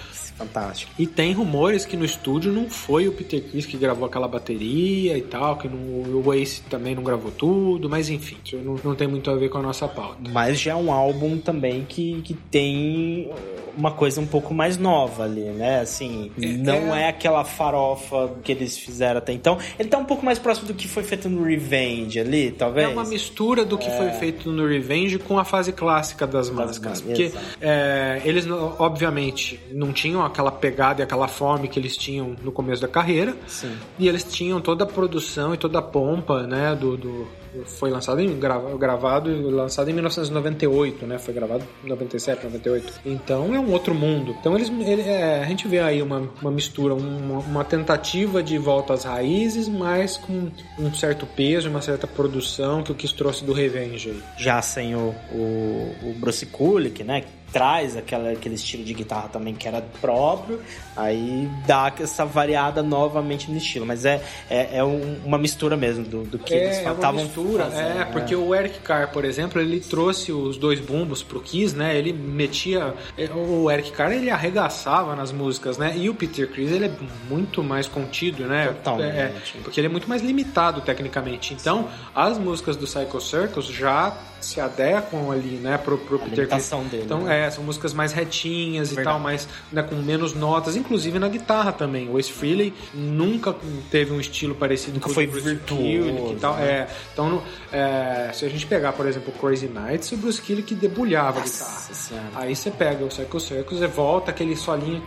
Fantástico. 0.43 0.93
E 0.98 1.06
tem 1.06 1.32
rumores 1.32 1.85
que 1.85 1.97
no 1.97 2.05
estúdio 2.05 2.52
não 2.52 2.69
foi 2.69 3.09
o 3.09 3.12
Peter 3.12 3.43
Chris 3.43 3.66
que 3.66 3.77
gravou 3.77 4.06
aquela 4.06 4.27
bateria 4.28 5.16
e 5.16 5.23
tal, 5.23 5.56
que 5.56 5.69
no, 5.69 6.20
o 6.24 6.35
Ace 6.35 6.62
também 6.62 6.94
não 6.94 7.02
gravou 7.02 7.31
tudo, 7.31 7.89
mas 7.89 8.09
enfim, 8.09 8.36
isso 8.44 8.56
não, 8.56 8.77
não 8.82 8.94
tem 8.94 9.06
muito 9.09 9.31
a 9.31 9.35
ver 9.36 9.48
com 9.48 9.59
a 9.59 9.62
nossa 9.62 9.86
pauta. 9.89 10.19
Mas 10.31 10.60
já 10.60 10.73
é 10.73 10.74
um 10.74 10.93
álbum 10.93 11.39
também 11.39 11.85
que, 11.89 12.20
que 12.23 12.35
tem 12.35 13.31
uma 13.77 13.90
coisa 13.90 14.20
um 14.20 14.27
pouco 14.27 14.52
mais 14.52 14.77
nova 14.77 15.24
ali, 15.24 15.40
né? 15.44 15.81
Assim, 15.81 16.31
não 16.36 16.94
é 16.94 17.09
aquela 17.09 17.43
farofa 17.44 18.31
que 18.44 18.52
eles 18.52 18.77
fizeram 18.77 19.19
até 19.19 19.32
então. 19.32 19.59
Ele 19.78 19.89
tá 19.89 19.97
um 19.98 20.05
pouco 20.05 20.24
mais 20.24 20.39
próximo 20.39 20.66
do 20.69 20.74
que 20.74 20.86
foi 20.86 21.02
feito 21.02 21.28
no 21.28 21.43
Revenge 21.44 22.20
ali, 22.20 22.51
talvez. 22.51 22.86
É 22.89 22.93
uma 22.93 23.05
mistura 23.05 23.64
do 23.64 23.78
que 23.78 23.90
foi 23.90 24.10
feito 24.10 24.51
no 24.51 24.66
Revenge 24.66 25.19
com 25.19 25.39
a 25.39 25.44
fase 25.44 25.73
clássica 25.73 26.27
das 26.27 26.51
máscaras. 26.51 27.01
máscaras, 27.01 27.01
Porque 27.01 27.32
é, 27.60 28.20
eles, 28.24 28.44
não- 28.44 28.77
obviamente, 28.78 29.59
não 29.73 29.93
tinham 29.93 30.23
aquela 30.33 30.51
pegada 30.51 31.01
e 31.01 31.05
aquela 31.05 31.29
fome 31.29 31.69
que 31.69 31.79
eles 31.79 31.97
tinham 31.97 32.35
no 32.43 32.51
começo 32.51 32.83
da 32.83 32.89
carreira. 32.89 33.37
Sim. 33.47 33.73
E 33.99 34.09
eles 34.09 34.25
tinham 34.25 34.61
toda 34.61 34.85
a 34.85 34.87
produção 34.87 35.55
e 35.55 35.57
toda 35.57 35.79
a 35.79 35.83
pompa, 35.83 36.43
né? 36.47 36.75
Do, 36.75 36.97
do- 36.97 37.27
foi 37.67 37.91
lançado 37.91 38.19
em, 38.21 38.39
gra- 38.39 38.59
gravado 38.79 39.31
e 39.31 39.35
lançado 39.51 39.91
em 39.91 39.93
1998, 39.93 41.07
né? 41.07 41.19
Foi 41.19 41.35
gravado 41.35 41.63
em 41.85 41.89
97, 41.89 42.45
98. 42.45 43.01
Então 43.05 43.55
é 43.55 43.59
um 43.61 43.71
outro 43.73 43.95
mundo. 43.95 44.35
Então 44.41 44.55
eles, 44.57 44.71
ele- 44.71 45.03
é, 45.03 45.43
a 45.43 45.45
gente 45.47 45.69
vê 45.69 45.79
aí 45.79 46.01
uma, 46.03 46.29
uma 46.41 46.51
mistura, 46.51 46.95
uma, 46.95 47.39
uma 47.41 47.65
tentativa 47.65 48.43
de 48.43 48.57
volta 48.59 48.95
às 48.95 49.05
raízes, 49.05 49.69
mas 49.69 50.17
com 50.17 50.51
um 50.79 50.95
certo 50.95 51.27
peso, 51.27 51.69
uma 51.69 51.83
certa 51.83 52.07
produção 52.07 52.83
que 52.83 52.91
o 52.91 52.95
Kiss 52.95 53.15
trouxe 53.15 53.45
do 53.45 53.53
Revenge. 53.53 54.15
Já 54.39 54.63
sem 54.63 54.95
o, 54.95 55.15
o, 55.33 55.95
o 56.05 56.15
Bruce 56.19 56.47
Kulick, 56.47 57.05
né? 57.05 57.25
Traz 57.53 57.97
aquela, 57.97 58.31
aquele 58.31 58.55
estilo 58.55 58.83
de 58.83 58.95
guitarra 58.95 59.29
também 59.29 59.55
que 59.55 59.69
era 59.69 59.83
próprio, 60.01 60.61
aí 60.97 61.49
dá 61.66 61.93
essa 62.01 62.24
variada 62.24 62.83
novamente 62.83 63.51
no 63.51 63.57
estilo. 63.59 63.85
Mas 63.85 64.05
é, 64.05 64.23
é, 64.49 64.79
é 64.79 64.85
um- 64.85 65.19
uma 65.24 65.37
mistura 65.37 65.77
mesmo 65.77 66.05
do, 66.05 66.23
do 66.24 66.39
que 66.39 66.55
eles 66.55 66.79
É, 66.79 66.85
é 66.85 66.87
uma 66.87 66.95
estavam 66.95 67.23
mistura, 67.24 67.65
fazendo, 67.65 68.01
é, 68.01 68.05
porque 68.07 68.35
o 68.35 68.55
Eric 68.55 68.81
Carr, 68.81 69.11
por 69.12 69.24
exemplo, 69.24 69.61
ele 69.61 69.81
trouxe 69.81 70.33
os 70.33 70.57
dois 70.57 70.81
bumbos 70.81 71.23
pro 71.23 71.41
Kiss, 71.41 71.77
né? 71.77 71.97
Ele 71.97 72.12
metia, 72.12 72.95
é, 73.19 73.29
o 73.31 73.70
Eric 73.70 73.93
Carr 73.93 74.12
ele 74.12 74.31
arregaçava 74.31 75.15
nas 75.15 75.31
músicas, 75.31 75.77
né? 75.77 75.93
E 75.97 76.09
o 76.09 76.15
Peter 76.15 76.49
Chris 76.51 76.70
ele 76.73 76.87
é 76.87 76.93
muito 77.29 77.62
mais 77.62 77.87
contido, 77.87 78.45
né? 78.47 78.69
Totalmente. 78.69 79.07
É, 79.16 79.33
porque 79.62 79.79
ele 79.79 79.89
é 79.89 79.91
muito 79.91 80.09
mais 80.09 80.23
limitado 80.23 80.81
tecnicamente. 80.81 81.55
Então, 81.55 81.89
as 82.15 82.39
músicas 82.39 82.77
do 82.77 82.87
Psycho 82.87 83.20
Circus 83.20 83.66
já 83.66 84.16
se 84.43 84.60
adequam 84.60 85.31
ali, 85.32 85.56
né, 85.56 85.78
pro, 85.78 85.97
pro 85.98 86.19
Peter 86.19 86.35
limitação 86.36 86.85
dele, 86.85 87.05
Então, 87.05 87.20
né? 87.23 87.47
é, 87.47 87.51
são 87.51 87.62
músicas 87.64 87.93
mais 87.94 88.12
retinhas 88.12 88.90
e 88.93 88.94
Verdade. 88.97 89.16
tal, 89.16 89.23
mais 89.23 89.48
né, 89.73 89.82
com 89.82 89.94
menos 89.97 90.35
notas, 90.35 90.77
inclusive 90.77 91.19
na 91.19 91.28
guitarra 91.28 91.73
também. 91.73 92.09
O 92.09 92.19
Ace 92.19 92.31
Frehley 92.32 92.74
nunca 92.93 93.55
teve 93.90 94.12
um 94.12 94.20
estilo 94.20 94.55
parecido 94.55 94.94
Nunca 94.94 95.05
com 95.06 95.10
o 95.10 95.14
foi 95.14 95.27
do 95.27 95.32
Bruce 95.32 95.48
virtuoso, 95.48 96.32
e 96.32 96.36
tal. 96.40 96.56
né? 96.56 96.64
É, 96.66 96.86
então, 97.12 97.43
é, 97.73 98.31
se 98.32 98.44
a 98.44 98.48
gente 98.48 98.66
pegar, 98.66 98.93
por 98.93 99.06
exemplo, 99.06 99.32
Crazy 99.40 99.69
Nights, 99.69 100.10
o 100.12 100.16
Bruce 100.16 100.40
Kulick 100.43 100.74
debulhava 100.74 101.39
a 101.39 101.40
Nossa 101.43 101.64
guitarra. 101.64 101.94
Senhora. 101.94 102.27
Aí 102.35 102.56
você 102.56 102.70
pega 102.70 103.05
o 103.05 103.09
Psycho 103.09 103.40
Circus 103.40 103.81
e 103.81 103.86
volta 103.86 104.31
aquele 104.31 104.56
solinho. 104.56 105.02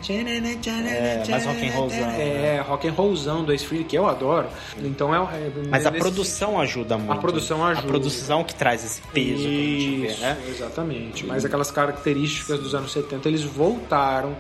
É, 0.90 1.24
mais 1.30 1.46
rock 1.46 1.68
and 1.68 1.72
rollzão, 1.72 1.98
É, 2.10 2.64
rock 2.66 2.88
and 2.88 2.92
rollzão 2.94 3.44
do 3.44 3.52
Ace 3.54 3.66
Frehley, 3.66 3.86
que 3.86 3.98
eu 3.98 4.08
adoro. 4.08 4.48
Então 4.82 5.14
é. 5.14 5.18
é 5.36 5.52
Mas 5.70 5.86
a 5.86 5.92
nesse 5.92 6.02
produção 6.04 6.60
ajuda 6.60 6.98
muito. 6.98 7.20
produção 7.22 7.66
ajuda. 7.66 7.86
A 7.86 7.90
produção 7.90 8.44
que 8.44 8.56
traz 8.56 8.84
esse 8.86 9.02
peso 9.14 9.25
que 9.34 9.34
a 9.34 9.80
gente 9.80 10.02
vê, 10.02 10.22
né? 10.22 10.38
exatamente. 10.50 11.26
Mas 11.26 11.46
aquelas 11.46 11.72
características 11.72 12.60
dos 12.60 12.76
anos 12.76 12.92
70. 12.92 13.28
Eles 13.28 13.44
voltaram. 13.44 14.36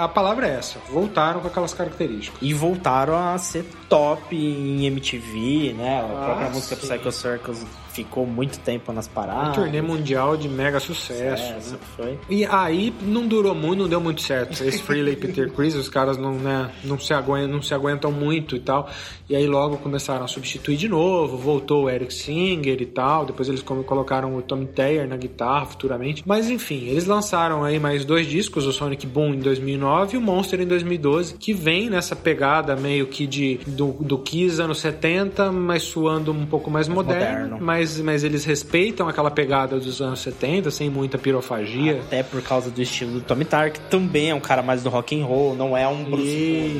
A 0.00 0.08
palavra 0.08 0.46
é 0.48 0.54
essa, 0.54 0.78
voltaram 0.90 1.40
com 1.40 1.48
aquelas 1.48 1.74
características. 1.74 2.38
E 2.40 2.52
voltaram 2.54 3.14
a 3.16 3.36
ser 3.38 3.64
top 3.88 4.34
em 4.36 4.86
MTV, 4.86 5.74
né? 5.76 6.00
A 6.00 6.04
própria 6.04 6.46
Ah, 6.46 6.50
música 6.50 6.76
sim. 6.76 6.86
Psycho 6.88 7.12
Circus 7.12 7.66
ficou 7.92 8.24
muito 8.24 8.60
tempo 8.60 8.92
nas 8.92 9.08
paradas. 9.08 9.48
Um 9.58 9.62
turnê 9.62 9.82
mundial 9.82 10.36
de 10.36 10.48
mega 10.48 10.78
sucesso. 10.78 11.42
Sucesso, 11.42 11.72
né? 11.72 11.78
foi. 11.96 12.18
E 12.30 12.44
aí 12.46 12.94
não 13.02 13.26
durou 13.26 13.54
muito, 13.54 13.80
não 13.80 13.88
deu 13.88 14.00
muito 14.00 14.20
certo. 14.22 14.52
Esse 14.62 14.80
Freely 14.82 15.12
e 15.12 15.16
Peter 15.16 15.50
Chris, 15.50 15.74
os 15.74 15.88
caras 15.88 16.16
não, 16.16 16.32
né, 16.34 16.70
não, 16.84 16.98
se 16.98 17.12
aguentam, 17.12 17.48
não 17.48 17.62
se 17.62 17.74
aguentam 17.74 18.12
muito 18.12 18.54
e 18.54 18.60
tal. 18.60 18.88
E 19.28 19.34
aí 19.34 19.46
logo 19.48 19.78
começaram 19.78 20.24
a 20.24 20.28
substituir 20.28 20.76
de 20.76 20.88
novo, 20.88 21.36
voltou 21.36 21.84
o 21.84 21.90
Eric 21.90 22.14
Singer 22.14 22.80
e 22.80 22.86
tal. 22.86 23.26
Depois 23.26 23.48
eles 23.48 23.62
como 23.62 23.82
colocaram 23.82 24.36
o 24.36 24.42
Tommy 24.42 24.66
Taylor 24.66 25.08
na 25.08 25.16
guitarra 25.16 25.66
futuramente. 25.66 26.22
Mas 26.24 26.48
enfim, 26.48 26.86
eles 26.86 27.04
lançaram 27.04 27.64
aí 27.64 27.80
mais 27.80 28.04
dois 28.04 28.28
discos, 28.28 28.64
o 28.64 28.72
Sonic 28.72 29.06
Boom 29.06 29.34
em 29.34 29.40
2009 29.58 30.14
e 30.14 30.18
o 30.18 30.20
Monster 30.20 30.60
em 30.60 30.66
2012, 30.66 31.34
que 31.34 31.52
vem 31.52 31.90
nessa 31.90 32.16
pegada 32.16 32.76
meio 32.76 33.06
que 33.06 33.26
de 33.26 33.60
do, 33.66 33.92
do 34.00 34.18
Kiss 34.18 34.60
anos 34.60 34.78
70, 34.78 35.52
mas 35.52 35.82
suando 35.82 36.32
um 36.32 36.46
pouco 36.46 36.70
mais 36.70 36.88
moderno, 36.88 37.40
moderno. 37.40 37.58
Mas, 37.60 38.00
mas 38.00 38.24
eles 38.24 38.44
respeitam 38.44 39.08
aquela 39.08 39.30
pegada 39.30 39.78
dos 39.78 40.00
anos 40.00 40.20
70, 40.20 40.70
sem 40.70 40.88
muita 40.88 41.18
pirofagia. 41.18 42.00
Até 42.00 42.22
por 42.22 42.42
causa 42.42 42.70
do 42.70 42.80
estilo 42.80 43.12
do 43.12 43.20
Tommy 43.20 43.44
Tarr, 43.44 43.72
que 43.72 43.80
também 43.80 44.30
é 44.30 44.34
um 44.34 44.40
cara 44.40 44.62
mais 44.62 44.82
do 44.82 44.88
rock 44.88 45.20
and 45.20 45.24
roll, 45.24 45.54
não 45.54 45.76
é 45.76 45.86
um 45.86 46.04
Bruce 46.04 46.28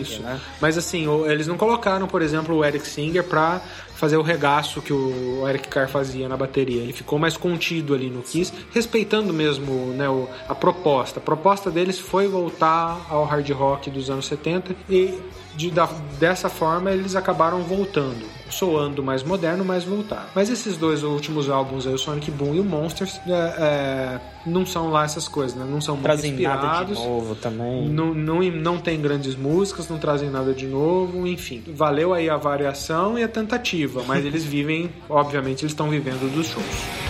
Isso. 0.00 0.22
Né? 0.22 0.40
Mas 0.60 0.78
assim, 0.78 1.06
eles 1.26 1.46
não 1.46 1.56
colocaram, 1.56 2.06
por 2.06 2.22
exemplo, 2.22 2.56
o 2.56 2.64
Eric 2.64 2.86
Singer 2.86 3.24
pra 3.24 3.60
fazer 3.98 4.16
o 4.16 4.22
regaço 4.22 4.80
que 4.80 4.92
o 4.92 5.42
Eric 5.48 5.66
Carr 5.68 5.88
fazia 5.88 6.28
na 6.28 6.36
bateria. 6.36 6.80
Ele 6.82 6.92
ficou 6.92 7.18
mais 7.18 7.36
contido 7.36 7.92
ali 7.94 8.08
no 8.08 8.22
Kiss, 8.22 8.52
respeitando 8.72 9.34
mesmo 9.34 9.92
né, 9.92 10.08
o- 10.08 10.28
a 10.48 10.54
proposta. 10.54 11.18
A 11.18 11.22
proposta 11.22 11.68
deles 11.68 11.98
foi 11.98 12.28
voltar 12.28 13.04
ao 13.10 13.24
hard 13.24 13.50
rock 13.50 13.90
dos 13.90 14.08
anos 14.08 14.26
70 14.26 14.74
e 14.88 15.18
de- 15.56 15.72
da- 15.72 15.90
dessa 16.18 16.48
forma 16.48 16.92
eles 16.92 17.16
acabaram 17.16 17.60
voltando, 17.62 18.24
soando 18.50 19.02
mais 19.02 19.22
moderno, 19.22 19.64
mas 19.64 19.84
voltaram. 19.84 20.28
Mas 20.34 20.50
esses 20.50 20.76
dois 20.76 21.02
últimos 21.02 21.48
álbuns, 21.48 21.86
aí, 21.86 21.94
o 21.94 21.98
Sonic 21.98 22.30
Boom 22.30 22.54
e 22.54 22.60
o 22.60 22.64
Monsters, 22.64 23.20
é, 23.26 23.30
é, 23.32 24.20
não 24.46 24.64
são 24.64 24.90
lá 24.90 25.04
essas 25.04 25.28
coisas, 25.28 25.56
né? 25.56 25.66
não 25.68 25.80
são 25.80 25.94
muito 25.94 26.04
Trazem 26.04 26.32
nada 26.32 26.60
de 26.60 26.66
inspirados. 26.66 26.98
novo 26.98 27.34
também. 27.34 27.88
Não, 27.88 28.14
não, 28.14 28.42
não 28.42 28.78
tem 28.78 29.00
grandes 29.00 29.34
músicas, 29.34 29.88
não 29.88 29.98
trazem 29.98 30.30
nada 30.30 30.52
de 30.52 30.66
novo, 30.66 31.26
enfim. 31.26 31.62
Valeu 31.68 32.12
aí 32.12 32.28
a 32.28 32.36
variação 32.36 33.18
e 33.18 33.22
a 33.22 33.28
tentativa, 33.28 34.02
mas 34.06 34.24
eles 34.24 34.44
vivem, 34.44 34.90
obviamente, 35.08 35.62
eles 35.62 35.72
estão 35.72 35.88
vivendo 35.88 36.32
dos 36.32 36.46
shows. 36.48 37.07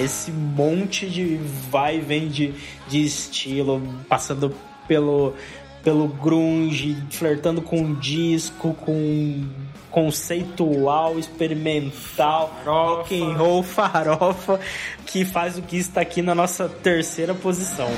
Esse 0.00 0.30
monte 0.30 1.08
de 1.08 1.38
vai 1.70 1.96
e 1.96 2.00
vem 2.00 2.28
de, 2.28 2.54
de 2.88 3.04
estilo, 3.04 3.82
passando 4.08 4.54
pelo, 4.86 5.34
pelo 5.82 6.08
grunge, 6.08 6.96
flertando 7.10 7.62
com 7.62 7.94
disco, 7.94 8.74
com 8.74 9.48
conceitual, 9.90 11.18
experimental, 11.18 12.54
rock 12.64 13.20
and 13.20 13.36
roll, 13.36 13.62
farofa, 13.62 14.60
que 15.04 15.24
faz 15.24 15.58
o 15.58 15.62
que 15.62 15.76
está 15.76 16.00
aqui 16.00 16.22
na 16.22 16.34
nossa 16.34 16.68
terceira 16.68 17.34
posição. 17.34 17.88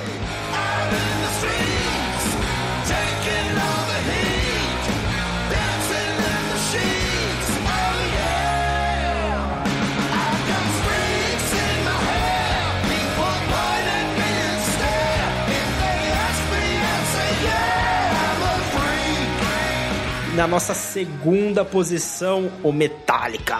Na 20.35 20.47
nossa 20.47 20.73
segunda 20.73 21.63
posição, 21.63 22.51
o 22.63 22.73
Metallica. 22.73 23.59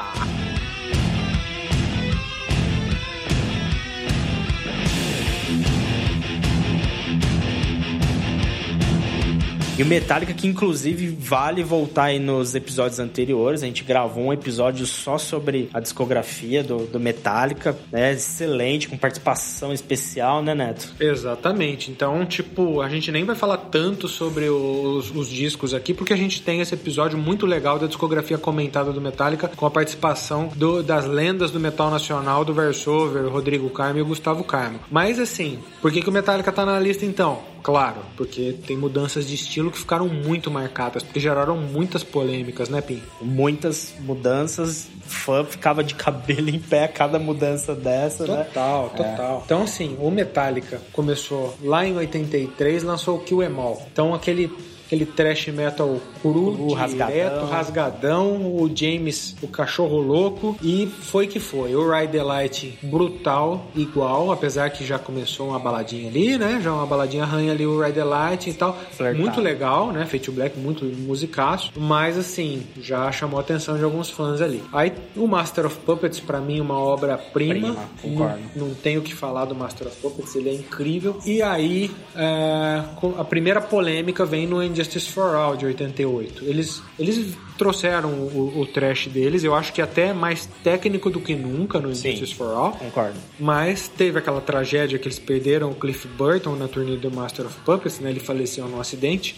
E 9.78 9.82
o 9.82 9.86
Metallica, 9.86 10.35
que 10.35 10.47
inclusive 10.47 11.07
vale 11.19 11.65
voltar 11.65 12.05
aí 12.05 12.19
nos 12.19 12.55
episódios 12.55 12.99
anteriores. 13.01 13.62
A 13.62 13.66
gente 13.66 13.82
gravou 13.82 14.24
um 14.24 14.32
episódio 14.32 14.85
só 14.85 15.16
sobre 15.16 15.70
a 15.73 15.81
discografia 15.81 16.62
do, 16.62 16.85
do 16.86 17.01
Metallica. 17.01 17.74
né? 17.90 18.12
excelente, 18.12 18.86
com 18.86 18.99
participação 18.99 19.73
especial, 19.73 20.43
né, 20.43 20.55
Neto? 20.55 20.93
Exatamente. 21.01 21.90
Então, 21.90 22.24
tipo, 22.27 22.82
a 22.82 22.89
gente 22.90 23.11
nem 23.11 23.24
vai 23.24 23.35
falar 23.35 23.57
tanto 23.57 24.09
sobre 24.09 24.51
os, 24.51 25.11
os 25.11 25.27
discos 25.28 25.73
aqui, 25.73 25.94
porque 25.94 26.12
a 26.12 26.16
gente 26.19 26.43
tem 26.43 26.61
esse 26.61 26.74
episódio 26.74 27.16
muito 27.16 27.47
legal 27.47 27.78
da 27.78 27.86
discografia 27.86 28.36
comentada 28.36 28.93
do 28.93 29.01
Metallica, 29.01 29.49
com 29.49 29.65
a 29.65 29.70
participação 29.70 30.51
do- 30.55 30.82
das 30.82 31.07
lendas 31.07 31.51
do 31.51 31.59
metal 31.59 31.90
nacional, 31.90 32.44
do 32.44 32.53
Versover, 32.53 33.27
Rodrigo 33.27 33.70
Carmo 33.70 33.99
e 34.01 34.03
Gustavo 34.03 34.44
Carmo. 34.44 34.81
Mas 34.90 35.19
assim, 35.19 35.59
por 35.81 35.90
que, 35.90 36.03
que 36.03 36.11
o 36.11 36.12
Metallica 36.12 36.53
tá 36.53 36.66
na 36.66 36.78
lista 36.78 37.07
então? 37.07 37.40
Claro, 37.62 38.01
porque 38.16 38.56
tem 38.66 38.76
mudanças 38.76 39.26
de 39.26 39.34
estilo 39.34 39.70
que 39.70 39.78
ficaram 39.78 40.09
muito 40.09 40.51
marcadas, 40.51 41.02
porque 41.02 41.20
geraram 41.20 41.56
muitas 41.56 42.02
polêmicas, 42.02 42.68
né, 42.68 42.80
Pim? 42.80 43.01
Muitas 43.20 43.94
mudanças. 44.01 44.89
Fã 45.05 45.44
ficava 45.44 45.84
de 45.84 45.94
cabelo 45.94 46.48
em 46.48 46.59
pé 46.59 46.84
a 46.84 46.89
cada 46.89 47.18
mudança 47.18 47.74
dessa, 47.74 48.26
né? 48.26 48.44
Total, 48.44 48.90
total. 48.90 49.43
Então, 49.44 49.62
assim, 49.62 49.97
o 50.01 50.10
Metallica 50.10 50.80
começou 50.93 51.56
lá 51.62 51.86
em 51.86 51.94
83, 51.97 52.82
lançou 52.82 53.16
o 53.16 53.20
Kill 53.20 53.43
Em 53.43 53.55
All. 53.55 53.86
Então, 53.93 54.14
aquele, 54.14 54.51
aquele 54.93 55.06
trash 55.06 55.48
metal 55.48 55.98
cru, 56.20 56.55
Cru, 56.55 56.86
direto, 56.86 57.47
rasgadão. 57.47 58.36
o 58.55 58.70
James, 58.74 59.35
o 59.43 59.48
cachorro 59.48 59.98
louco, 59.98 60.55
e 60.62 60.86
foi 60.86 61.27
que 61.27 61.40
foi. 61.40 61.74
O 61.74 61.90
Ride 61.90 62.12
the 62.12 62.23
Light 62.23 62.78
brutal, 62.82 63.66
igual, 63.74 64.31
apesar 64.31 64.69
que 64.70 64.85
já 64.85 64.98
começou 64.98 65.48
uma 65.48 65.59
baladinha 65.59 66.09
ali, 66.10 66.36
né? 66.36 66.60
Já 66.62 66.73
uma 66.73 66.86
baladinha 66.86 67.23
arranha 67.23 67.52
ali 67.52 67.66
o 67.66 67.81
Ride 67.81 67.94
the 67.94 68.05
Light 68.05 68.51
e 68.51 68.52
tal. 68.52 68.77
Flertado. 68.93 69.23
Muito 69.23 69.40
legal, 69.40 69.93
né? 69.93 70.05
Feito 70.05 70.31
Black, 70.31 70.59
muito 70.59 70.85
musicaço, 70.85 71.73
mas 71.77 72.19
assim, 72.19 72.62
já 72.81 73.10
chamou 73.10 73.39
a 73.39 73.40
atenção 73.40 73.78
de 73.78 73.85
alguns 73.85 74.10
fãs 74.10 74.43
ali. 74.43 74.62
Aí, 74.73 74.93
o 75.16 75.27
Master 75.27 75.66
of 75.66 75.77
Puppets, 75.78 76.20
pra 76.20 76.39
mim, 76.39 76.60
uma 76.60 76.78
obra-prima. 76.78 77.77
Não, 78.05 78.39
não 78.55 78.74
tenho 78.74 79.01
o 79.01 79.02
que 79.02 79.14
falar 79.14 79.47
do 79.47 79.55
Master 79.55 79.86
of 79.86 79.97
Puppets, 79.97 80.35
ele 80.36 80.51
é 80.51 80.55
incrível. 80.55 81.19
E 81.24 81.40
aí, 81.40 81.90
é, 82.14 82.82
a 83.19 83.24
primeira 83.24 83.60
polêmica 83.60 84.27
vem 84.27 84.47
no 84.47 84.62
Injustice 84.82 85.09
for 85.09 85.34
All, 85.36 85.56
de 85.56 85.66
88. 85.66 86.44
Eles, 86.44 86.82
eles 86.98 87.36
trouxeram 87.56 88.10
o, 88.10 88.60
o 88.60 88.66
trash 88.66 89.06
deles, 89.06 89.44
eu 89.44 89.54
acho 89.54 89.72
que 89.72 89.80
até 89.80 90.12
mais 90.12 90.46
técnico 90.64 91.09
do 91.09 91.20
que 91.20 91.34
nunca 91.34 91.78
no 91.78 91.90
Injustice 91.90 92.34
for 92.34 92.48
All. 92.48 92.72
Concordo. 92.72 93.18
Mas 93.38 93.88
teve 93.88 94.18
aquela 94.18 94.40
tragédia 94.40 94.98
que 94.98 95.06
eles 95.06 95.18
perderam 95.18 95.70
o 95.70 95.74
Cliff 95.74 96.06
Burton 96.09 96.56
na 96.56 96.66
turnê 96.66 96.96
do 96.96 97.10
Master 97.10 97.46
of 97.46 97.56
Puppets, 97.60 98.00
né? 98.00 98.10
Ele 98.10 98.20
faleceu 98.20 98.66
num 98.68 98.80
acidente. 98.80 99.36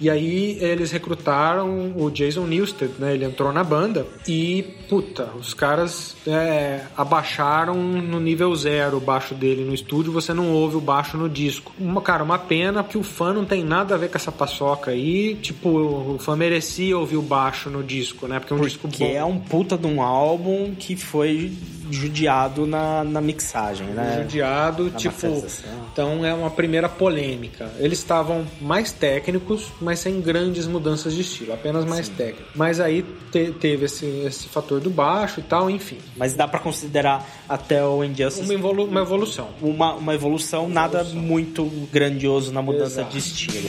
E 0.00 0.10
aí 0.10 0.58
eles 0.60 0.90
recrutaram 0.90 1.92
o 1.96 2.10
Jason 2.10 2.46
Newsted, 2.46 2.92
né? 2.98 3.14
Ele 3.14 3.24
entrou 3.24 3.52
na 3.52 3.62
banda 3.62 4.06
e, 4.26 4.62
puta, 4.88 5.30
os 5.38 5.54
caras 5.54 6.16
é, 6.26 6.80
abaixaram 6.96 7.74
no 7.74 8.18
nível 8.18 8.54
zero 8.56 8.96
o 8.96 9.00
baixo 9.00 9.34
dele 9.34 9.64
no 9.64 9.74
estúdio, 9.74 10.12
você 10.12 10.32
não 10.34 10.52
ouve 10.52 10.76
o 10.76 10.80
baixo 10.80 11.16
no 11.16 11.28
disco. 11.28 11.72
Uma, 11.78 12.00
cara, 12.00 12.24
uma 12.24 12.38
pena 12.38 12.82
que 12.82 12.98
o 12.98 13.02
fã 13.02 13.32
não 13.32 13.44
tem 13.44 13.62
nada 13.64 13.94
a 13.94 13.98
ver 13.98 14.10
com 14.10 14.16
essa 14.16 14.32
paçoca 14.32 14.90
aí. 14.90 15.36
Tipo, 15.36 15.68
o 16.14 16.18
fã 16.18 16.36
merecia 16.36 16.96
ouvir 16.98 17.16
o 17.16 17.22
baixo 17.22 17.70
no 17.70 17.82
disco, 17.82 18.26
né? 18.26 18.40
Porque 18.40 18.52
é 18.52 18.56
um 18.56 18.60
disco 18.60 18.88
Porque 18.88 19.04
bom. 19.04 19.16
é 19.16 19.24
um 19.24 19.38
puta 19.38 19.78
de 19.78 19.86
um 19.86 20.02
álbum 20.02 20.74
que 20.78 20.96
foi 20.96 21.52
judiado 21.90 22.66
na, 22.66 23.04
na 23.04 23.20
mixagem, 23.20 23.86
né? 23.88 24.20
judiado, 24.22 24.84
Na 24.84 24.98
tipo, 24.98 25.44
então 25.92 26.24
é 26.24 26.32
uma 26.32 26.50
primeira 26.50 26.88
polêmica. 26.88 27.70
Eles 27.78 27.98
estavam 27.98 28.46
mais 28.60 28.90
técnicos, 28.92 29.68
mas 29.84 30.00
sem 30.00 30.20
grandes 30.20 30.66
mudanças 30.66 31.14
de 31.14 31.20
estilo, 31.20 31.52
apenas 31.52 31.84
mais 31.84 32.08
técnicos. 32.08 32.46
Mas 32.54 32.80
aí 32.80 33.04
te- 33.30 33.52
teve 33.52 33.84
esse, 33.84 34.06
esse 34.26 34.48
fator 34.48 34.80
do 34.80 34.90
baixo 34.90 35.40
e 35.40 35.42
tal, 35.42 35.70
enfim. 35.70 35.98
Mas 36.16 36.34
dá 36.34 36.48
pra 36.48 36.58
considerar 36.58 37.24
até 37.48 37.84
o 37.84 38.02
Injustice 38.02 38.42
Uma, 38.44 38.54
evolu- 38.54 38.84
uma 38.86 39.00
evolução. 39.02 39.50
uma, 39.60 39.94
uma 39.94 40.14
evolução, 40.14 40.68
nada 40.68 41.04
muito 41.04 41.64
grandioso 41.92 42.52
na 42.52 42.62
mudança 42.62 43.00
Exato. 43.02 43.12
de 43.12 43.18
estilo. 43.18 43.68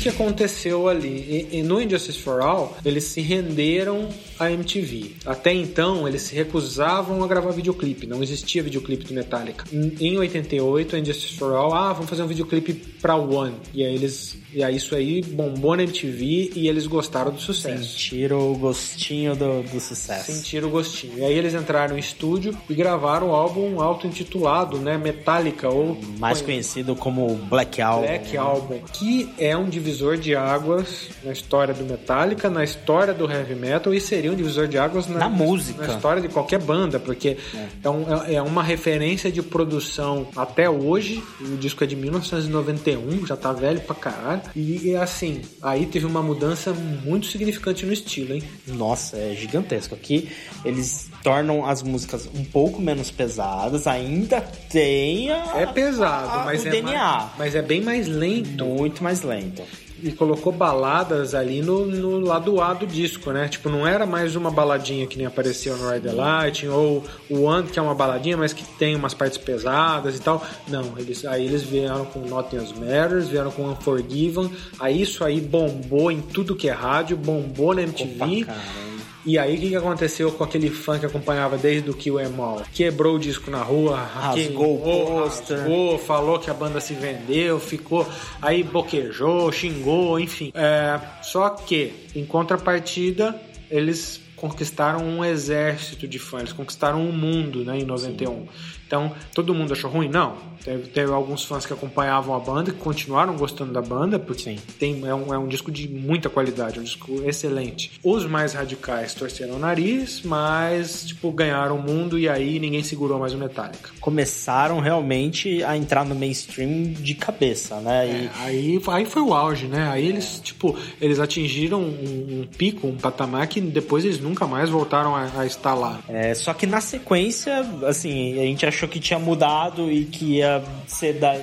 Que, 0.00 0.04
que 0.04 0.08
aconteceu 0.08 0.88
ali? 0.88 1.48
E, 1.52 1.58
e 1.58 1.62
no 1.62 1.80
Injustice 1.80 2.18
for 2.18 2.40
All, 2.40 2.76
eles 2.84 3.04
se 3.04 3.20
renderam 3.20 4.08
à 4.38 4.50
MTV. 4.50 5.16
Até 5.26 5.52
então, 5.52 6.08
eles 6.08 6.22
se 6.22 6.34
recusavam 6.34 7.22
a 7.22 7.26
gravar 7.26 7.50
videoclipe. 7.50 8.06
Não 8.06 8.22
existia 8.22 8.62
videoclipe 8.62 9.04
do 9.04 9.14
Metallica. 9.14 9.64
Em 9.72 10.10
em 10.10 10.18
88, 10.18 10.96
Injustice 10.96 11.34
for 11.34 11.54
All, 11.54 11.74
ah, 11.74 11.92
vamos 11.92 12.08
fazer 12.08 12.22
um 12.22 12.26
videoclipe 12.26 12.72
pra 13.00 13.14
One. 13.14 13.54
E 13.74 13.84
aí 13.84 13.94
eles. 13.94 14.36
E 14.52 14.64
aí 14.64 14.74
isso 14.74 14.96
aí 14.96 15.22
bombou 15.22 15.76
na 15.76 15.84
MTV 15.84 16.52
e 16.56 16.66
eles 16.66 16.86
gostaram 16.86 17.30
do 17.30 17.40
sucesso. 17.40 17.84
Sentiram 17.84 18.52
o 18.52 18.56
gostinho 18.56 19.36
do, 19.36 19.62
do 19.62 19.78
sucesso. 19.78 20.32
Sentiram 20.32 20.66
o 20.66 20.70
gostinho. 20.72 21.18
E 21.18 21.24
aí 21.24 21.32
eles 21.34 21.54
entraram 21.54 21.96
em 21.96 22.00
estúdio 22.00 22.56
e 22.68 22.74
gravaram 22.74 23.28
o 23.28 23.32
álbum 23.32 23.80
auto-intitulado, 23.80 24.78
né? 24.78 24.98
Metallica, 24.98 25.68
ou 25.68 25.96
Mais 26.18 26.42
conhecido 26.42 26.96
como 26.96 27.36
Black 27.36 27.80
Album. 27.80 28.06
Black 28.06 28.36
Album, 28.36 28.80
que 28.92 29.28
é 29.38 29.56
um 29.56 29.68
divisor 29.68 29.89
de 30.20 30.34
águas 30.36 31.08
na 31.24 31.32
história 31.32 31.74
do 31.74 31.84
Metallica, 31.84 32.48
na 32.48 32.62
história 32.62 33.12
do 33.12 33.30
heavy 33.30 33.54
metal 33.54 33.92
e 33.92 34.00
seria 34.00 34.30
um 34.30 34.34
divisor 34.34 34.66
de 34.68 34.78
águas 34.78 35.06
na, 35.06 35.18
Na 35.18 35.28
música. 35.28 35.86
na 35.86 35.94
história 35.94 36.22
de 36.22 36.28
qualquer 36.28 36.60
banda, 36.60 36.98
porque 37.00 37.36
é, 37.82 37.88
um- 37.90 38.24
é- 38.24 38.34
é 38.34 38.42
uma 38.42 38.62
referência 38.62 39.30
de 39.30 39.42
produção 39.42 40.28
até 40.36 40.68
hoje. 40.70 41.22
O 41.40 41.56
disco 41.56 41.82
é 41.84 41.86
de 41.86 41.96
1991, 41.96 43.26
já 43.26 43.36
tá 43.36 43.52
velho 43.52 43.80
pra 43.80 43.94
caralho. 43.94 44.42
E 44.54 44.94
assim, 44.96 45.42
aí 45.62 45.86
teve 45.86 46.06
uma 46.06 46.22
mudança 46.22 46.72
muito 46.72 47.26
significante 47.26 47.84
no 47.84 47.92
estilo, 47.92 48.34
hein? 48.34 48.42
Nossa, 48.66 49.16
é 49.16 49.34
gigantesco. 49.34 49.94
Aqui 49.94 50.28
eles 50.64 51.08
tornam 51.22 51.66
as 51.66 51.82
músicas 51.82 52.28
um 52.34 52.44
pouco 52.44 52.80
menos 52.80 53.10
pesadas, 53.10 53.86
ainda 53.86 54.40
tem 54.70 55.30
a, 55.30 55.60
É 55.60 55.66
pesado, 55.66 56.40
a- 56.40 56.44
mas 56.44 56.64
o 56.64 56.68
é 56.68 56.70
DNA. 56.70 56.92
mais- 56.92 57.30
mas 57.38 57.54
é 57.54 57.62
bem 57.62 57.80
mais 57.82 58.06
lento. 58.06 58.64
Muito 58.64 59.02
mais 59.02 59.22
lento. 59.22 59.62
E 60.02 60.12
colocou 60.12 60.52
baladas 60.52 61.34
ali 61.34 61.62
no, 61.62 61.86
no 61.86 62.20
lado 62.20 62.60
A 62.60 62.74
do 62.74 62.86
disco, 62.86 63.30
né? 63.32 63.48
Tipo, 63.48 63.68
não 63.68 63.86
era 63.86 64.06
mais 64.06 64.36
uma 64.36 64.50
baladinha 64.50 65.06
que 65.06 65.16
nem 65.16 65.26
apareceu 65.26 65.76
no 65.76 65.90
Ride 65.90 66.08
the 66.08 66.12
Lightning, 66.12 66.70
ou 66.70 67.04
o 67.28 67.42
One, 67.42 67.68
que 67.68 67.78
é 67.78 67.82
uma 67.82 67.94
baladinha, 67.94 68.36
mas 68.36 68.52
que 68.52 68.64
tem 68.64 68.96
umas 68.96 69.14
partes 69.14 69.38
pesadas 69.38 70.16
e 70.16 70.20
tal. 70.20 70.44
Não, 70.68 70.94
eles, 70.96 71.24
aí 71.24 71.44
eles 71.44 71.62
vieram 71.62 72.04
com 72.06 72.20
Nothing 72.20 72.56
Else 72.56 72.74
Matters, 72.74 73.28
vieram 73.28 73.50
com 73.50 73.68
Unforgiven, 73.68 74.50
aí 74.78 75.02
isso 75.02 75.24
aí 75.24 75.40
bombou 75.40 76.10
em 76.10 76.20
tudo 76.20 76.56
que 76.56 76.68
é 76.68 76.72
rádio, 76.72 77.16
bombou 77.16 77.74
na 77.74 77.82
MTV. 77.82 78.44
Caramba. 78.44 78.89
E 79.24 79.38
aí 79.38 79.56
o 79.56 79.60
que, 79.60 79.68
que 79.68 79.76
aconteceu 79.76 80.32
com 80.32 80.44
aquele 80.44 80.70
fã 80.70 80.98
que 80.98 81.06
acompanhava 81.06 81.58
desde 81.58 81.90
o 81.90 81.94
Kill 81.94 82.18
Em 82.20 82.34
All? 82.38 82.62
Quebrou 82.72 83.16
o 83.16 83.18
disco 83.18 83.50
na 83.50 83.62
rua, 83.62 83.98
Rasgou 83.98 84.76
o 84.76 84.82
pôster. 84.82 85.58
rasgou, 85.58 85.98
falou 85.98 86.38
que 86.38 86.50
a 86.50 86.54
banda 86.54 86.80
se 86.80 86.94
vendeu, 86.94 87.58
ficou 87.58 88.06
aí 88.40 88.62
boquejou, 88.62 89.50
xingou, 89.52 90.18
enfim. 90.18 90.52
É, 90.54 90.98
só 91.22 91.50
que, 91.50 91.92
em 92.14 92.24
contrapartida, 92.24 93.38
eles 93.70 94.20
conquistaram 94.36 95.04
um 95.04 95.24
exército 95.24 96.08
de 96.08 96.18
fãs, 96.18 96.40
eles 96.40 96.52
conquistaram 96.52 97.06
o 97.06 97.12
mundo 97.12 97.62
né, 97.62 97.78
em 97.78 97.84
91. 97.84 98.46
Então, 98.90 99.12
todo 99.32 99.54
mundo 99.54 99.72
achou 99.72 99.88
ruim? 99.88 100.08
Não. 100.08 100.34
Teve, 100.64 100.88
teve 100.88 101.12
alguns 101.12 101.44
fãs 101.44 101.64
que 101.64 101.72
acompanhavam 101.72 102.34
a 102.34 102.40
banda, 102.40 102.72
que 102.72 102.78
continuaram 102.78 103.36
gostando 103.36 103.72
da 103.72 103.80
banda, 103.80 104.18
porque 104.18 104.42
Sim. 104.42 104.58
tem, 104.80 105.06
é, 105.06 105.14
um, 105.14 105.32
é 105.32 105.38
um 105.38 105.46
disco 105.46 105.70
de 105.70 105.88
muita 105.88 106.28
qualidade, 106.28 106.78
é 106.78 106.80
um 106.80 106.84
disco 106.84 107.22
excelente. 107.24 107.92
Os 108.02 108.26
mais 108.26 108.52
radicais 108.52 109.14
torceram 109.14 109.54
o 109.54 109.58
nariz, 109.60 110.22
mas, 110.24 111.06
tipo, 111.06 111.30
ganharam 111.30 111.76
o 111.76 111.82
mundo 111.82 112.18
e 112.18 112.28
aí 112.28 112.58
ninguém 112.58 112.82
segurou 112.82 113.18
mais 113.20 113.32
o 113.32 113.38
Metallica. 113.38 113.90
Começaram 114.00 114.80
realmente 114.80 115.62
a 115.62 115.76
entrar 115.76 116.04
no 116.04 116.16
mainstream 116.16 116.92
de 116.92 117.14
cabeça, 117.14 117.76
né? 117.80 118.06
E 118.06 118.10
É, 118.10 118.30
aí, 118.40 118.82
aí 118.88 119.04
foi 119.06 119.22
o 119.22 119.32
auge, 119.32 119.66
né? 119.66 119.88
Aí 119.88 120.08
eles, 120.08 120.40
tipo, 120.42 120.76
eles 121.00 121.20
atingiram 121.20 121.80
um, 121.80 122.40
um 122.40 122.46
pico, 122.58 122.88
um 122.88 122.96
patamar 122.96 123.46
que 123.46 123.60
depois 123.60 124.04
eles 124.04 124.18
nunca 124.18 124.48
mais 124.48 124.68
voltaram 124.68 125.14
a, 125.14 125.30
a 125.38 125.46
estar 125.46 125.74
lá. 125.74 126.00
É, 126.08 126.34
só 126.34 126.52
que 126.52 126.66
na 126.66 126.80
sequência, 126.80 127.64
assim, 127.86 128.32
a 128.38 128.42
gente 128.42 128.66
achou 128.66 128.79
que 128.88 129.00
tinha 129.00 129.18
mudado 129.18 129.90
e 129.90 130.04
que 130.04 130.36
ia 130.36 130.62
ser 130.86 131.14
da, 131.14 131.36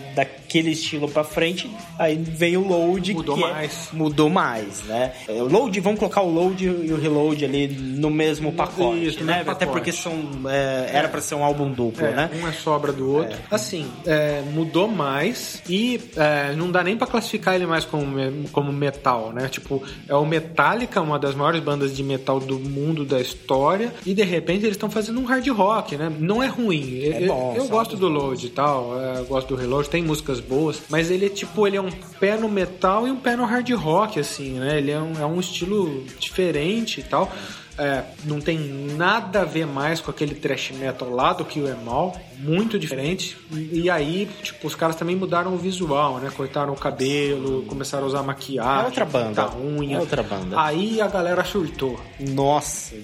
daquele 0.47 0.71
estilo 0.71 1.09
pra 1.09 1.23
frente. 1.25 1.69
Aí 1.99 2.15
veio 2.15 2.61
o 2.61 2.67
load. 2.67 3.13
Mudou 3.13 3.35
que 3.35 3.43
é- 3.43 3.51
mais. 3.51 3.89
mudou 3.91 4.29
mais, 4.29 4.83
né? 4.83 5.11
É, 5.27 5.33
O 5.43 5.47
load, 5.47 5.79
vamos 5.81 5.99
colocar 5.99 6.21
o 6.21 6.31
load 6.31 6.63
e 6.65 6.91
o 6.91 6.99
reload 6.99 7.43
ali 7.43 7.67
no 7.67 8.09
mesmo 8.09 8.51
pacote, 8.53 9.05
Isso, 9.05 9.23
né? 9.23 9.43
Até 9.45 9.65
porque 9.65 9.91
são, 9.91 10.13
é, 10.49 10.89
era 10.93 11.09
pra 11.09 11.19
ser 11.21 11.35
um 11.35 11.43
álbum 11.43 11.69
duplo, 11.69 12.05
É, 12.05 12.11
né? 12.11 12.29
Um 12.41 12.47
é 12.47 12.51
sobra 12.53 12.91
do 12.93 13.11
outro. 13.11 13.37
Assim, 13.51 13.87
é, 14.05 14.41
mudou 14.53 14.87
mais 14.87 15.61
e 15.69 15.99
é, 16.15 16.53
não 16.55 16.71
dá 16.71 16.83
nem 16.83 16.95
pra 16.95 17.05
classificar 17.05 17.55
ele 17.55 17.65
mais 17.65 17.83
como, 17.83 18.15
como 18.51 18.71
metal, 18.71 19.31
né? 19.33 19.49
Tipo, 19.49 19.83
é 20.07 20.15
o 20.15 20.25
Metallica, 20.25 21.01
uma 21.01 21.19
das 21.19 21.35
maiores 21.35 21.59
bandas 21.61 21.95
de 21.95 22.03
metal 22.03 22.39
do 22.39 22.57
mundo 22.57 23.03
da 23.03 23.19
história, 23.19 23.93
e 24.05 24.13
de 24.13 24.23
repente 24.23 24.59
eles 24.63 24.75
estão 24.75 24.89
fazendo 24.89 25.19
um 25.19 25.25
hard 25.25 25.47
rock, 25.49 25.97
né? 25.97 26.11
Não 26.19 26.41
é 26.41 26.47
ruim. 26.47 26.99
É 27.01 27.23
eu 27.23 27.27
bom, 27.27 27.53
eu 27.57 27.67
gosto 27.67 27.97
do 27.97 28.07
Load 28.07 28.45
e 28.45 28.49
tal, 28.49 28.99
é, 28.99 29.19
eu 29.19 29.25
gosto 29.25 29.47
do 29.49 29.55
Reload, 29.55 29.89
tem 29.89 30.01
músicas 30.01 30.36
boas, 30.39 30.81
mas 30.89 31.09
ele 31.11 31.25
é 31.25 31.29
tipo, 31.29 31.65
ele 31.67 31.77
é 31.77 31.81
um 31.81 31.91
pé 32.19 32.37
no 32.37 32.49
metal 32.49 33.07
e 33.07 33.11
um 33.11 33.17
pé 33.17 33.35
no 33.35 33.45
hard 33.45 33.69
rock, 33.71 34.19
assim, 34.19 34.51
né? 34.59 34.77
Ele 34.77 34.91
é 34.91 34.99
um, 34.99 35.13
é 35.19 35.25
um 35.25 35.39
estilo 35.39 36.03
diferente 36.19 36.99
e 36.99 37.03
tal. 37.03 37.31
É, 37.79 38.03
não 38.25 38.41
tem 38.41 38.57
nada 38.97 39.41
a 39.41 39.45
ver 39.45 39.67
mais 39.67 40.01
com 40.01 40.09
aquele 40.09 40.33
thrash 40.33 40.71
metal 40.71 41.11
lá 41.11 41.31
do 41.31 41.45
que 41.45 41.59
o 41.59 41.67
Emal, 41.67 42.19
muito 42.39 42.79
diferente. 42.79 43.37
E, 43.51 43.87
aí, 43.87 44.27
tipo, 44.41 44.65
os 44.65 44.73
caras 44.73 44.95
também 44.95 45.15
mudaram 45.15 45.53
o 45.53 45.57
visual, 45.57 46.17
né? 46.17 46.31
Cortaram 46.35 46.73
o 46.73 46.75
cabelo, 46.75 47.61
começaram 47.67 48.05
a 48.05 48.07
usar 48.07 48.23
maquiagem, 48.23 48.81
É 48.81 48.85
outra 48.85 49.05
banda. 49.05 49.27
pintar 49.43 49.55
unha. 49.59 49.97
É 49.97 49.99
outra 49.99 50.23
banda. 50.23 50.59
Aí 50.59 50.99
a 50.99 51.07
galera 51.07 51.43
surtou. 51.43 51.99
Nossa, 52.19 52.95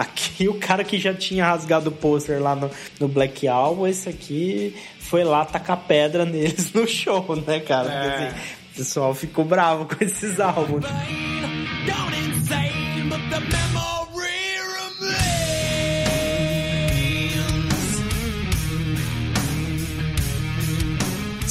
aqui 0.00 0.48
o 0.48 0.54
cara 0.54 0.82
que 0.84 0.98
já 0.98 1.12
tinha 1.14 1.44
rasgado 1.44 1.90
o 1.90 1.92
pôster 1.92 2.40
lá 2.42 2.54
no, 2.56 2.70
no 2.98 3.08
Black 3.08 3.46
Album, 3.46 3.86
esse 3.86 4.08
aqui 4.08 4.74
foi 4.98 5.24
lá 5.24 5.44
tacar 5.44 5.76
pedra 5.78 6.24
neles 6.24 6.72
no 6.72 6.86
show, 6.86 7.36
né, 7.46 7.60
cara? 7.60 7.84
Porque, 7.90 8.22
É. 8.22 8.26
assim, 8.28 8.36
o 8.72 8.76
pessoal 8.76 9.14
ficou 9.14 9.44
bravo 9.44 9.84
com 9.86 10.02
esses 10.04 10.38
álbuns. 10.40 10.84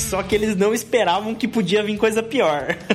Só 0.10 0.24
que 0.24 0.34
eles 0.34 0.56
não 0.56 0.74
esperavam 0.74 1.36
que 1.36 1.48
podia 1.48 1.84
vir 1.84 1.98
coisa 1.98 2.24
pior. 2.24 2.76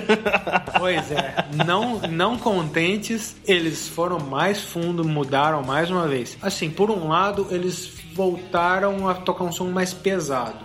Pois 0.76 1.10
é, 1.12 1.46
não, 1.64 2.00
não 2.00 2.36
contentes, 2.36 3.36
eles 3.46 3.88
foram 3.88 4.18
mais 4.18 4.60
fundo, 4.60 5.04
mudaram 5.04 5.62
mais 5.62 5.88
uma 5.88 6.08
vez. 6.08 6.36
Assim, 6.42 6.68
por 6.68 6.90
um 6.90 7.08
lado, 7.08 7.46
eles 7.50 7.92
voltaram 8.12 9.08
a 9.08 9.14
tocar 9.14 9.44
um 9.44 9.52
som 9.52 9.68
mais 9.70 9.94
pesado. 9.94 10.58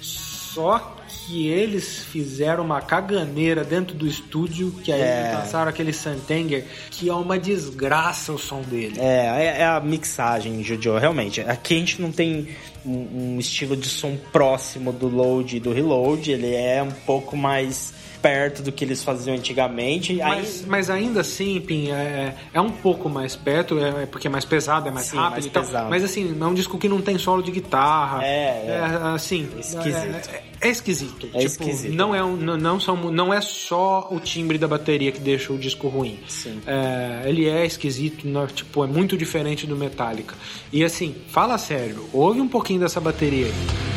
Só 0.00 0.96
que 1.30 1.46
eles 1.46 2.02
fizeram 2.02 2.64
uma 2.64 2.80
caganeira 2.80 3.62
dentro 3.62 3.94
do 3.94 4.04
estúdio, 4.04 4.72
que 4.82 4.92
aí 4.92 5.00
É. 5.00 5.32
lançaram 5.38 5.70
aquele 5.70 5.92
Santenger, 5.92 6.64
que 6.90 7.08
é 7.08 7.14
uma 7.14 7.38
desgraça 7.38 8.32
o 8.32 8.38
som 8.38 8.62
dele. 8.62 8.98
É, 8.98 9.26
é- 9.44 9.60
é 9.60 9.64
a 9.64 9.78
mixagem, 9.80 10.60
Jojo, 10.64 10.98
realmente. 10.98 11.40
Aqui 11.42 11.76
a 11.76 11.78
gente 11.78 12.02
não 12.02 12.10
tem 12.10 12.48
um, 12.84 13.34
um 13.34 13.38
estilo 13.38 13.76
de 13.76 13.88
som 13.88 14.16
próximo 14.32 14.92
do 14.92 15.06
load 15.06 15.56
e 15.56 15.60
do 15.60 15.72
reload, 15.72 16.32
ele 16.32 16.52
é 16.52 16.82
um 16.82 16.90
pouco 16.90 17.36
mais 17.36 17.92
perto 18.22 18.62
do 18.62 18.70
que 18.72 18.84
eles 18.84 19.02
faziam 19.02 19.36
antigamente. 19.36 20.20
Aí- 20.20 20.40
Mas, 20.40 20.64
mas 20.66 20.90
ainda 20.90 21.20
assim, 21.20 21.60
Pim, 21.60 21.90
é, 21.90 22.34
é 22.52 22.60
um 22.60 22.70
pouco 22.70 23.08
mais 23.08 23.36
perto, 23.36 23.78
é, 23.78 24.02
é 24.02 24.06
porque 24.06 24.26
é 24.26 24.30
mais 24.30 24.44
pesado, 24.44 24.88
é 24.88 24.90
mais 24.90 25.06
Sim, 25.06 25.16
rápido 25.16 25.32
mais 25.32 25.46
e 25.46 25.50
tal. 25.50 25.62
pesado. 25.64 25.90
Mas 25.90 26.04
assim, 26.04 26.36
é 26.40 26.44
um 26.44 26.54
disco 26.54 26.78
que 26.78 26.88
não 26.88 27.00
tem 27.00 27.18
solo 27.18 27.42
de 27.42 27.50
guitarra. 27.50 28.24
É, 28.24 28.66
é. 28.66 28.80
assim. 29.14 29.48
Esquisito. 29.58 30.30
É, 30.30 30.42
é 30.62 30.68
esquisito. 30.70 31.26
É 31.34 31.38
tipo, 31.38 31.46
esquisito. 31.46 31.94
Não 31.94 32.14
é, 32.14 32.22
um, 32.22 32.36
não, 32.36 32.56
não, 32.56 32.80
são, 32.80 32.96
não 33.10 33.32
é 33.32 33.40
só 33.40 34.08
o 34.10 34.20
timbre 34.20 34.58
da 34.58 34.68
bateria 34.68 35.10
que 35.12 35.20
deixa 35.20 35.52
o 35.52 35.58
disco 35.58 35.88
ruim. 35.88 36.18
Sim. 36.28 36.60
É, 36.66 37.22
ele 37.26 37.48
é 37.48 37.64
esquisito, 37.64 38.26
não- 38.26 38.46
tipo, 38.46 38.84
é 38.84 38.86
muito 38.86 39.16
diferente 39.16 39.66
do 39.66 39.76
Metallica. 39.76 40.34
E 40.72 40.84
assim, 40.84 41.14
fala 41.28 41.56
sério, 41.58 42.08
ouve 42.12 42.40
um 42.40 42.48
pouquinho 42.48 42.80
dessa 42.80 43.00
bateria 43.00 43.46
aí. 43.46 43.89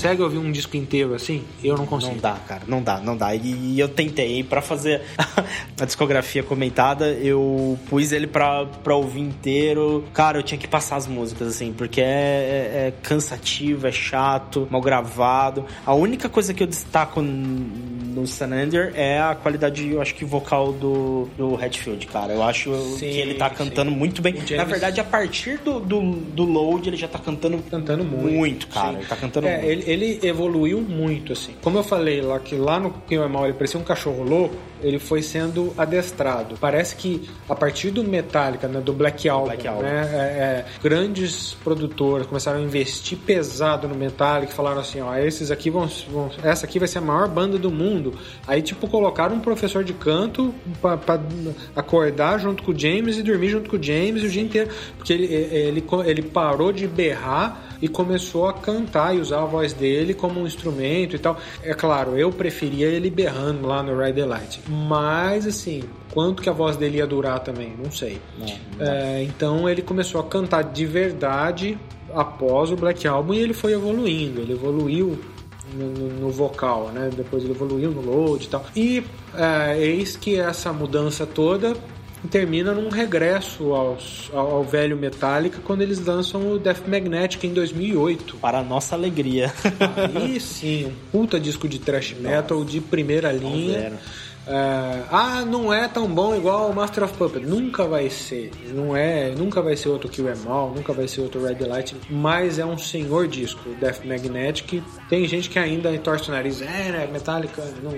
Consegue 0.00 0.22
ouvir 0.22 0.38
um 0.38 0.50
disco 0.50 0.76
inteiro 0.76 1.14
assim? 1.14 1.44
Eu 1.62 1.76
não 1.76 1.84
consigo. 1.86 2.14
Não 2.14 2.20
dá, 2.20 2.32
cara, 2.48 2.62
não 2.66 2.82
dá, 2.82 2.98
não 3.00 3.16
dá. 3.16 3.34
E 3.34 3.78
eu 3.78 3.88
tentei, 3.88 4.42
pra 4.42 4.62
fazer 4.62 5.02
a 5.78 5.84
discografia 5.84 6.42
comentada, 6.42 7.10
eu 7.12 7.78
pus 7.88 8.10
ele 8.12 8.26
pra, 8.26 8.64
pra 8.64 8.94
ouvir 8.96 9.20
inteiro. 9.20 10.04
Cara, 10.14 10.38
eu 10.38 10.42
tinha 10.42 10.58
que 10.58 10.66
passar 10.66 10.96
as 10.96 11.06
músicas, 11.06 11.48
assim, 11.48 11.72
porque 11.76 12.00
é, 12.00 12.04
é- 12.04 12.86
é 12.88 12.92
cansativo, 13.02 13.86
é 13.86 13.92
chato, 13.92 14.66
mal 14.70 14.80
gravado. 14.80 15.64
A 15.84 15.94
única 15.94 16.28
coisa 16.28 16.54
que 16.54 16.62
eu 16.62 16.66
destaco 16.66 17.20
no 17.20 18.26
Sanander 18.26 18.92
é 18.94 19.20
a 19.20 19.34
qualidade, 19.34 19.88
eu 19.90 20.00
acho 20.00 20.14
que 20.14 20.24
vocal 20.24 20.72
do, 20.72 21.28
do 21.36 21.54
Hatfield, 21.56 22.06
cara. 22.06 22.32
Eu 22.32 22.42
acho 22.42 22.74
Sim, 22.98 23.10
que 23.10 23.18
ele 23.18 23.34
tá 23.34 23.48
sim. 23.50 23.56
cantando 23.56 23.90
muito 23.90 24.22
bem. 24.22 24.34
James- 24.34 24.56
Na 24.56 24.64
verdade, 24.64 25.00
a 25.00 25.04
partir 25.04 25.58
do, 25.58 25.78
do, 25.78 26.00
do 26.12 26.44
load, 26.44 26.88
ele 26.88 26.96
já 26.96 27.06
tá 27.08 27.18
cantando, 27.18 27.58
Cantando 27.70 28.04
muito. 28.04 28.34
muito 28.36 28.66
cara. 28.68 28.92
Sim. 28.92 28.96
Ele 28.98 29.06
tá 29.06 29.16
cantando 29.16 29.46
É, 29.46 29.58
muito. 29.58 29.70
ele, 29.70 29.89
ele 29.90 30.20
evoluiu 30.22 30.80
muito, 30.80 31.32
assim. 31.32 31.54
Como 31.62 31.78
eu 31.78 31.82
falei 31.82 32.20
lá, 32.20 32.38
que 32.38 32.54
lá 32.54 32.78
no 32.78 32.92
Quem 33.08 33.18
é 33.18 33.26
Mal 33.26 33.44
ele 33.44 33.54
parecia 33.54 33.78
um 33.78 33.82
cachorro 33.82 34.22
louco, 34.22 34.54
ele 34.82 34.98
foi 34.98 35.22
sendo 35.22 35.72
adestrado. 35.76 36.56
Parece 36.60 36.96
que 36.96 37.28
a 37.48 37.54
partir 37.54 37.90
do 37.90 38.02
Metallica, 38.04 38.68
né, 38.68 38.80
do 38.80 38.92
Black 38.92 39.28
Album, 39.28 39.46
Black 39.46 39.66
Album. 39.68 39.82
né, 39.82 40.08
é, 40.12 40.16
é, 40.16 40.64
grandes 40.82 41.54
produtoras 41.64 42.26
começaram 42.26 42.58
a 42.58 42.62
investir 42.62 43.18
pesado 43.18 43.86
no 43.88 43.94
Metallica, 43.94 44.52
falaram 44.52 44.80
assim, 44.80 45.00
ó, 45.00 45.14
esses 45.16 45.50
aqui 45.50 45.70
vão, 45.70 45.88
vão- 46.10 46.30
essa 46.42 46.66
aqui 46.66 46.78
vai 46.78 46.88
ser 46.88 46.98
a 46.98 47.02
maior 47.02 47.28
banda 47.28 47.58
do 47.58 47.70
mundo. 47.70 48.14
Aí 48.46 48.62
tipo 48.62 48.88
colocaram 48.88 49.36
um 49.36 49.40
professor 49.40 49.82
de 49.84 49.92
canto 49.92 50.54
pra 50.80 50.98
acordar 51.76 52.38
junto 52.38 52.62
com 52.62 52.72
o 52.72 52.78
James 52.78 53.16
e 53.18 53.22
dormir 53.22 53.48
junto 53.48 53.70
com 53.70 53.76
o 53.76 53.82
James 53.82 54.22
o 54.22 54.28
dia 54.28 54.42
inteiro, 54.42 54.70
porque 54.96 55.12
ele, 55.12 55.26
ele, 55.26 55.84
ele 56.06 56.22
parou 56.22 56.72
de 56.72 56.86
berrar 56.86 57.68
e 57.82 57.88
começou 57.88 58.46
a 58.46 58.52
cantar 58.52 59.16
e 59.16 59.20
usar 59.20 59.40
a 59.40 59.44
voz 59.46 59.72
dele 59.72 60.12
como 60.12 60.40
um 60.40 60.46
instrumento 60.46 61.16
e 61.16 61.18
tal. 61.18 61.38
É 61.62 61.72
claro, 61.72 62.16
eu 62.18 62.30
preferia 62.30 62.86
ele 62.86 63.08
berrando 63.08 63.66
lá 63.66 63.82
no 63.82 63.98
Ride 63.98 64.20
the 64.20 64.26
Light, 64.26 64.60
mas 64.70 65.46
assim, 65.46 65.82
quanto 66.12 66.42
que 66.42 66.48
a 66.48 66.52
voz 66.52 66.76
dele 66.76 66.98
ia 66.98 67.06
durar 67.06 67.40
também, 67.40 67.74
não 67.82 67.90
sei. 67.90 68.20
É, 68.78 69.22
então 69.24 69.68
ele 69.68 69.82
começou 69.82 70.20
a 70.20 70.24
cantar 70.24 70.62
de 70.62 70.86
verdade 70.86 71.76
após 72.14 72.70
o 72.70 72.76
Black 72.76 73.06
Album 73.08 73.34
e 73.34 73.38
ele 73.40 73.52
foi 73.52 73.72
evoluindo, 73.72 74.40
ele 74.40 74.52
evoluiu 74.52 75.18
no, 75.74 75.86
no- 76.20 76.30
vocal, 76.30 76.90
né? 76.92 77.10
Depois 77.16 77.42
ele 77.44 77.52
evoluiu 77.52 77.90
no 77.90 78.00
load 78.00 78.44
e 78.44 78.48
tal. 78.48 78.64
E 78.76 79.02
é, 79.34 79.78
eis 79.78 80.16
que 80.16 80.36
essa 80.38 80.72
mudança 80.72 81.26
toda 81.26 81.74
termina 82.30 82.72
num 82.74 82.88
regresso 82.90 83.72
aos- 83.72 84.30
ao, 84.32 84.56
ao 84.56 84.64
velho 84.64 84.96
Metallica 84.96 85.58
quando 85.64 85.82
eles 85.82 86.04
lançam 86.04 86.52
o 86.52 86.58
Death 86.58 86.86
Magnetic 86.86 87.42
em 87.44 87.52
2008. 87.54 88.36
Para 88.36 88.58
a 88.58 88.62
nossa 88.64 88.94
alegria. 88.96 89.52
Aí 90.14 90.38
sim, 90.40 90.86
um 90.86 90.92
puta 91.12 91.38
disco 91.40 91.68
de 91.68 91.78
thrash 91.78 92.14
metal 92.18 92.64
de 92.64 92.80
primeira 92.80 93.30
linha. 93.32 93.72
zero. 93.80 93.96
É, 94.50 95.04
ah, 95.12 95.44
não 95.44 95.72
é 95.72 95.86
tão 95.86 96.08
bom 96.08 96.34
igual 96.34 96.70
o 96.70 96.74
Master 96.74 97.04
of 97.04 97.14
Puppets. 97.14 97.48
Nunca 97.48 97.86
vai 97.86 98.10
ser. 98.10 98.50
Não 98.74 98.96
é, 98.96 99.30
nunca 99.30 99.62
vai 99.62 99.76
ser 99.76 99.88
outro 99.90 100.08
Kill 100.08 100.28
Em 100.28 100.48
All, 100.48 100.72
nunca 100.74 100.92
vai 100.92 101.06
ser 101.06 101.20
outro 101.20 101.46
Red 101.46 101.64
Light, 101.64 101.96
mas 102.10 102.58
é 102.58 102.66
um 102.66 102.76
senhor 102.76 103.28
disco, 103.28 103.70
o 103.70 103.74
Death 103.74 104.04
Magnetic. 104.04 104.82
Tem 105.08 105.26
gente 105.28 105.48
que 105.48 105.58
ainda 105.58 105.96
torce 105.98 106.28
o 106.28 106.32
nariz, 106.32 106.60
é, 106.60 106.90
né, 106.90 107.08
Metallica 107.12 107.62
não, 107.80 107.92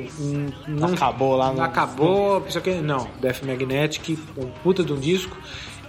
não, 0.69 0.89
não 0.89 0.95
Acabou 0.95 1.37
lá 1.37 1.53
Não 1.55 1.65
acabou, 1.65 2.45
isso 2.47 2.59
aqui. 2.59 2.75
Não, 2.75 3.09
Death 3.19 3.43
Magnetic, 3.45 4.19
um 4.37 4.49
puta 4.63 4.85
de 4.85 4.93
um 4.93 5.01
disco. 5.01 5.37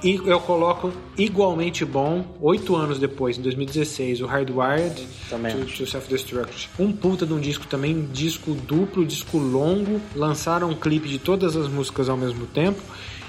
E 0.04 0.16
eu 0.26 0.40
coloco 0.42 0.92
igualmente 1.18 1.86
bom, 1.86 2.26
oito 2.42 2.76
anos 2.76 3.00
depois, 3.00 3.38
em 3.38 3.42
2016, 3.42 4.22
o 4.22 4.26
Hardwired 4.26 5.08
Também 5.30 5.56
to, 5.56 5.66
to 5.66 5.88
Self-Destruct. 5.88 6.70
Um 6.78 6.92
puta 6.92 7.26
de 7.26 7.32
um 7.32 7.40
disco 7.40 7.66
também, 7.66 8.10
disco 8.12 8.54
duplo, 8.54 9.06
disco 9.06 9.38
longo. 9.38 10.02
Lançaram 10.14 10.70
um 10.70 10.76
clipe 10.76 11.08
de 11.08 11.20
todas 11.20 11.56
as 11.56 11.70
músicas 11.70 12.10
ao 12.10 12.18
mesmo 12.18 12.46
tempo. 12.48 12.82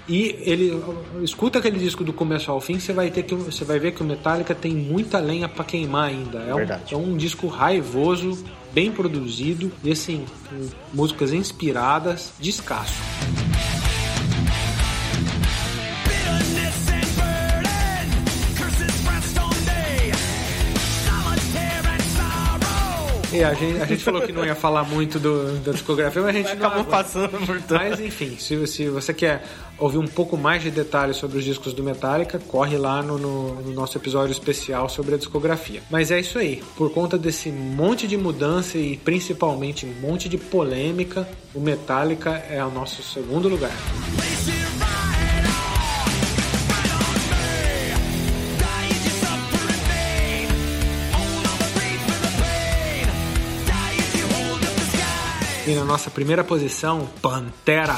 E 0.09 0.36
ele 0.40 0.82
escuta 1.22 1.60
aquele 1.60 1.78
disco 1.78 2.02
do 2.02 2.12
começo 2.12 2.51
ao 2.51 2.60
fim, 2.60 2.78
você 2.78 2.92
vai 2.92 3.10
ter 3.10 3.22
que 3.22 3.34
você 3.34 3.64
vai 3.64 3.78
ver 3.78 3.92
que 3.92 4.02
o 4.02 4.05
Metallica 4.05 4.55
tem 4.55 4.74
muita 4.74 5.18
lenha 5.18 5.48
pra 5.48 5.64
queimar 5.64 6.09
ainda. 6.09 6.40
É 6.40 6.55
um, 6.55 6.60
é 6.60 6.96
um 6.96 7.16
disco 7.16 7.46
raivoso, 7.46 8.44
bem 8.72 8.90
produzido 8.90 9.72
e 9.82 9.92
assim, 9.92 10.26
com 10.51 10.68
músicas 10.92 11.32
inspiradas, 11.32 12.34
descasso. 12.38 13.01
Bitterness 13.24 14.63
E 23.35 23.43
a 23.43 23.52
gente, 23.52 23.82
a 23.82 23.85
gente 23.86 24.05
falou 24.05 24.23
que 24.23 24.32
não 24.32 24.44
ia 24.44 24.55
falar 24.55 24.85
muito 24.85 25.19
do, 25.19 25.59
da 25.59 25.73
discografia, 25.73 26.23
mas 26.23 26.31
a 26.31 26.39
gente 26.39 26.47
não 26.47 26.52
Acabou 26.55 26.81
aguenta. 26.81 26.90
passando 26.90 27.47
por 27.47 27.61
tudo. 27.61 27.74
Mas 27.74 27.98
enfim, 28.01 28.36
se, 28.39 28.66
se 28.66 28.89
você 28.89 29.12
quer 29.12 29.43
ouvir 29.77 29.98
um 29.98 30.06
pouco 30.06 30.36
mais 30.36 30.62
de 30.62 30.70
detalhes 30.70 31.16
sobre 31.16 31.39
os 31.39 31.44
discos 31.44 31.73
do 31.73 31.82
Metallica, 31.82 32.39
corre 32.39 32.78
lá 32.78 33.02
no, 33.02 33.19
no- 33.19 33.55
no 33.61 33.73
nosso 33.73 33.98
episódio 33.98 34.31
especial 34.32 34.89
sobre 34.89 35.15
a 35.16 35.19
discografia. 35.19 35.82
Mas 35.90 36.11
é 36.12 36.20
isso 36.20 36.39
aí, 36.39 36.62
por 36.77 36.93
conta 36.93 37.19
desse 37.19 37.51
monte 37.51 38.06
de 38.06 38.16
mudança 38.16 38.78
e 38.78 38.97
principalmente 38.97 39.85
um 39.85 39.93
monte 40.01 40.28
de 40.28 40.39
polêmica, 40.39 41.28
o 41.52 41.61
Metallica 41.61 42.31
é 42.48 42.65
o 42.65 42.70
nosso 42.70 43.02
segundo 43.02 43.48
lugar. 43.48 43.73
E 55.66 55.74
na 55.74 55.82
nossa 55.82 56.10
primeira 56.10 56.44
posição, 56.44 57.08
Pantera. 57.22 57.96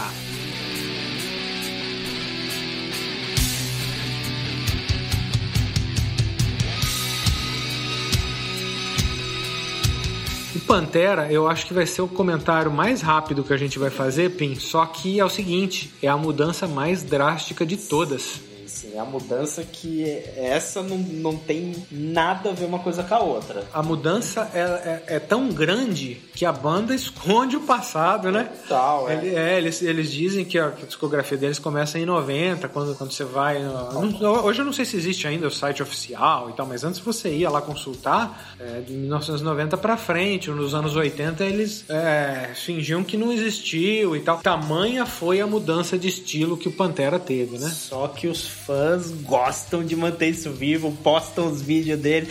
O 10.54 10.60
Pantera, 10.60 11.32
eu 11.32 11.48
acho 11.48 11.66
que 11.66 11.74
vai 11.74 11.86
ser 11.86 12.02
o 12.02 12.08
comentário 12.08 12.70
mais 12.70 13.00
rápido 13.00 13.42
que 13.42 13.52
a 13.52 13.56
gente 13.56 13.80
vai 13.80 13.90
fazer, 13.90 14.36
Pim. 14.36 14.54
Só 14.54 14.86
que 14.86 15.18
é 15.18 15.24
o 15.24 15.28
seguinte, 15.28 15.92
é 16.00 16.06
a 16.06 16.16
mudança 16.16 16.68
mais 16.68 17.02
drástica 17.02 17.66
de 17.66 17.76
todas. 17.76 18.55
Sim, 18.76 18.92
é 18.94 18.98
a 18.98 19.04
mudança 19.04 19.62
que 19.64 20.04
essa 20.36 20.82
não, 20.82 20.98
não 20.98 21.36
tem 21.36 21.74
nada 21.90 22.50
a 22.50 22.52
ver 22.52 22.66
uma 22.66 22.78
coisa 22.78 23.02
com 23.02 23.14
a 23.14 23.20
outra. 23.20 23.64
A 23.72 23.82
mudança 23.82 24.50
é, 24.52 24.60
é- 24.60 25.16
é 25.16 25.18
tão 25.18 25.48
grande 25.48 26.20
que 26.34 26.44
a 26.44 26.52
banda 26.52 26.94
esconde 26.94 27.56
o 27.56 27.60
passado, 27.62 28.30
né? 28.30 28.50
Total, 28.68 29.08
é. 29.08 29.14
Ele- 29.14 29.34
é, 29.34 29.56
eles, 29.58 29.80
eles 29.82 30.10
dizem 30.12 30.44
que 30.44 30.58
a, 30.58 30.70
que 30.70 30.82
a 30.82 30.86
discografia 30.86 31.38
deles 31.38 31.58
começa 31.58 31.98
em 31.98 32.04
90, 32.04 32.68
quando, 32.68 32.94
quando 32.96 33.12
você 33.12 33.24
vai. 33.24 33.62
no- 33.62 34.10
não- 34.10 34.44
hoje 34.44 34.60
eu 34.60 34.64
não 34.64 34.72
sei 34.72 34.84
se 34.84 34.96
existe 34.96 35.26
ainda 35.26 35.46
o 35.46 35.50
site 35.50 35.82
oficial 35.82 36.50
e 36.50 36.52
tal, 36.52 36.66
mas 36.66 36.84
antes 36.84 37.00
você 37.00 37.30
ia 37.34 37.48
lá 37.48 37.62
consultar, 37.62 38.56
é, 38.60 38.80
de 38.80 38.92
1990 38.92 39.76
pra 39.78 39.96
frente, 39.96 40.50
nos 40.50 40.74
anos 40.74 40.94
80 40.96 41.44
eles 41.44 41.84
é, 41.88 42.50
fingiam 42.54 43.02
que 43.02 43.16
não 43.16 43.32
existiu 43.32 44.14
e 44.14 44.20
tal. 44.20 44.38
Tamanha 44.38 45.06
foi 45.06 45.40
a 45.40 45.46
mudança 45.46 45.96
de 45.98 46.08
estilo 46.08 46.56
que 46.56 46.68
o 46.68 46.72
Pantera 46.72 47.18
teve, 47.18 47.58
né? 47.58 47.70
Só 47.70 48.08
que 48.08 48.26
os 48.26 48.46
fãs 48.66 49.12
gostam 49.22 49.84
de 49.84 49.94
manter 49.94 50.30
isso 50.30 50.50
vivo, 50.50 50.90
postam 51.02 51.46
os 51.46 51.62
vídeos 51.62 51.98
dele, 52.00 52.28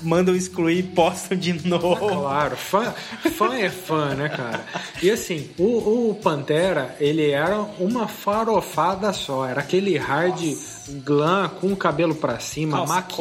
mandam 0.00 0.34
excluir, 0.34 0.84
postam 0.94 1.36
de 1.36 1.52
novo. 1.66 1.96
Claro, 1.96 2.56
fã, 2.56 2.94
fã 3.36 3.54
é 3.54 3.68
fã, 3.68 4.14
né, 4.14 4.28
cara? 4.28 4.64
E 5.02 5.10
assim, 5.10 5.50
o, 5.58 6.10
o 6.10 6.14
Pantera, 6.14 6.96
ele 7.00 7.30
era 7.30 7.58
uma 7.78 8.06
farofada 8.06 9.12
só. 9.12 9.46
Era 9.46 9.60
aquele 9.60 9.96
hard 9.98 10.40
glam 10.88 11.48
com 11.60 11.72
o 11.72 11.76
cabelo 11.76 12.14
pra 12.14 12.38
cima, 12.38 12.78
Calça 12.78 12.94
maquiagem, 12.94 13.16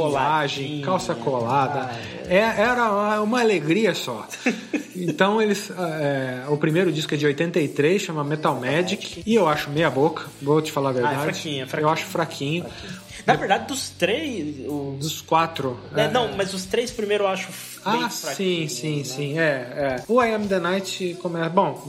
coladinha. 0.66 0.86
calça 0.86 1.16
colada. 1.16 1.92
É, 2.28 2.38
era 2.40 3.22
uma- 3.22 3.40
alegria 3.42 3.94
só. 3.94 4.26
Então 4.98 5.42
eles. 5.42 5.70
é, 5.78 6.46
o 6.48 6.56
primeiro 6.56 6.90
disco 6.90 7.14
é 7.14 7.18
de 7.18 7.26
83, 7.26 8.02
chama 8.02 8.24
Metal 8.24 8.56
Magic. 8.56 9.24
E 9.26 9.36
eu 9.36 9.46
acho 9.46 9.70
meia 9.70 9.90
boca, 9.90 10.26
vou 10.42 10.62
te 10.62 10.72
falar 10.72 10.92
a 10.92 10.94
verdade. 10.94 11.22
fraquinho, 11.22 11.64
é 11.64 11.68
fraquinho. 11.68 11.88
Eu 11.90 11.92
acho 11.94 12.06
fraquinho. 12.06 12.66
Na 13.28 13.34
verdade, 13.36 13.68
dos 13.68 13.90
três. 13.90 14.56
o- 14.68 14.96
Dos 14.98 15.20
quatro. 15.20 15.78
É, 15.94 16.04
é, 16.04 16.08
não, 16.10 16.32
mas 16.38 16.54
os 16.54 16.64
três 16.66 16.92
primeiros 16.92 17.26
eu 17.28 17.32
acho 17.34 17.48
Ah, 17.86 18.10
sim, 18.10 18.68
sim, 18.68 18.98
né? 18.98 19.03
sim, 19.03 19.40
é, 19.40 19.44
é. 19.44 20.03
O 20.07 20.22
I 20.22 20.34
Am 20.34 20.48
The 20.48 20.60
Night 20.60 21.18
começa... 21.22 21.49
Bom, 21.49 21.82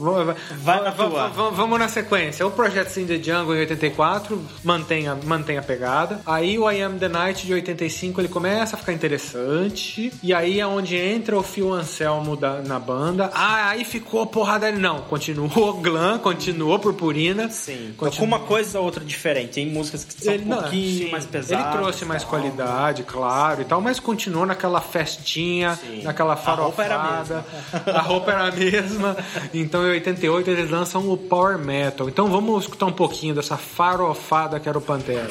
vamos 1.51 1.79
na 1.79 1.87
sequência. 1.87 2.45
O 2.45 2.51
Projeto 2.51 2.89
Sin 2.89 3.05
The 3.05 3.17
Jungle 3.21 3.55
em 3.55 3.59
84 3.59 4.41
mantém 4.63 5.07
a, 5.07 5.15
mantém 5.15 5.57
a 5.57 5.61
pegada. 5.61 6.21
Aí 6.25 6.57
o 6.59 6.69
I 6.69 6.81
Am 6.81 6.97
The 6.99 7.07
Night 7.09 7.45
de 7.45 7.53
85 7.53 8.21
ele 8.21 8.27
começa 8.27 8.75
a 8.75 8.79
ficar 8.79 8.93
interessante. 8.93 10.11
E 10.21 10.33
aí 10.33 10.59
é 10.59 10.67
onde 10.67 10.95
entra 10.95 11.37
o 11.37 11.43
Phil 11.43 11.73
Anselmo 11.73 12.35
da- 12.35 12.61
na 12.61 12.79
banda. 12.79 13.29
Ah, 13.33 13.69
aí 13.69 13.83
ficou 13.83 14.25
porrada... 14.27 14.71
Não, 14.71 15.01
continuou 15.01 15.73
glam, 15.81 16.19
continuou 16.19 16.77
purpurina. 16.79 17.49
Sim, 17.49 17.93
Continua- 17.97 18.17
com 18.19 18.25
uma 18.25 18.39
coisa 18.45 18.79
ou 18.79 18.85
outra 18.85 19.03
diferente. 19.03 19.53
Tem 19.53 19.65
músicas 19.67 20.03
que 20.03 20.13
são 20.23 20.33
ele 20.33 20.43
um 20.45 20.49
pouquinho 20.55 21.05
sim, 21.05 21.11
mais 21.11 21.25
pesado. 21.25 21.63
Ele 21.69 21.77
trouxe 21.77 22.05
mais 22.05 22.21
tal. 22.23 22.29
qualidade, 22.29 23.03
claro, 23.03 23.61
e 23.61 23.65
tal, 23.65 23.81
mas 23.81 23.99
continuou 23.99 24.45
naquela 24.45 24.81
festinha, 24.81 25.75
Sim. 25.75 25.86
Naquela 26.03 26.33
A 26.33 26.53
roupa 26.53 26.83
era 26.83 26.95
a 26.95 26.99
farofada. 26.99 27.45
A 27.93 28.01
roupa 28.01 28.31
era 28.31 28.47
a 28.47 28.51
mesma. 28.51 29.17
Então 29.53 29.85
em 29.85 29.91
88 29.91 30.49
eles 30.49 30.69
lançam 30.69 31.09
o 31.09 31.17
Power 31.17 31.57
Metal. 31.57 32.07
Então 32.07 32.27
vamos 32.27 32.63
escutar 32.63 32.85
um 32.85 32.93
pouquinho 32.93 33.35
dessa 33.35 33.57
farofada 33.57 34.59
que 34.59 34.67
era 34.67 34.77
o 34.77 34.81
Pantera. 34.81 35.29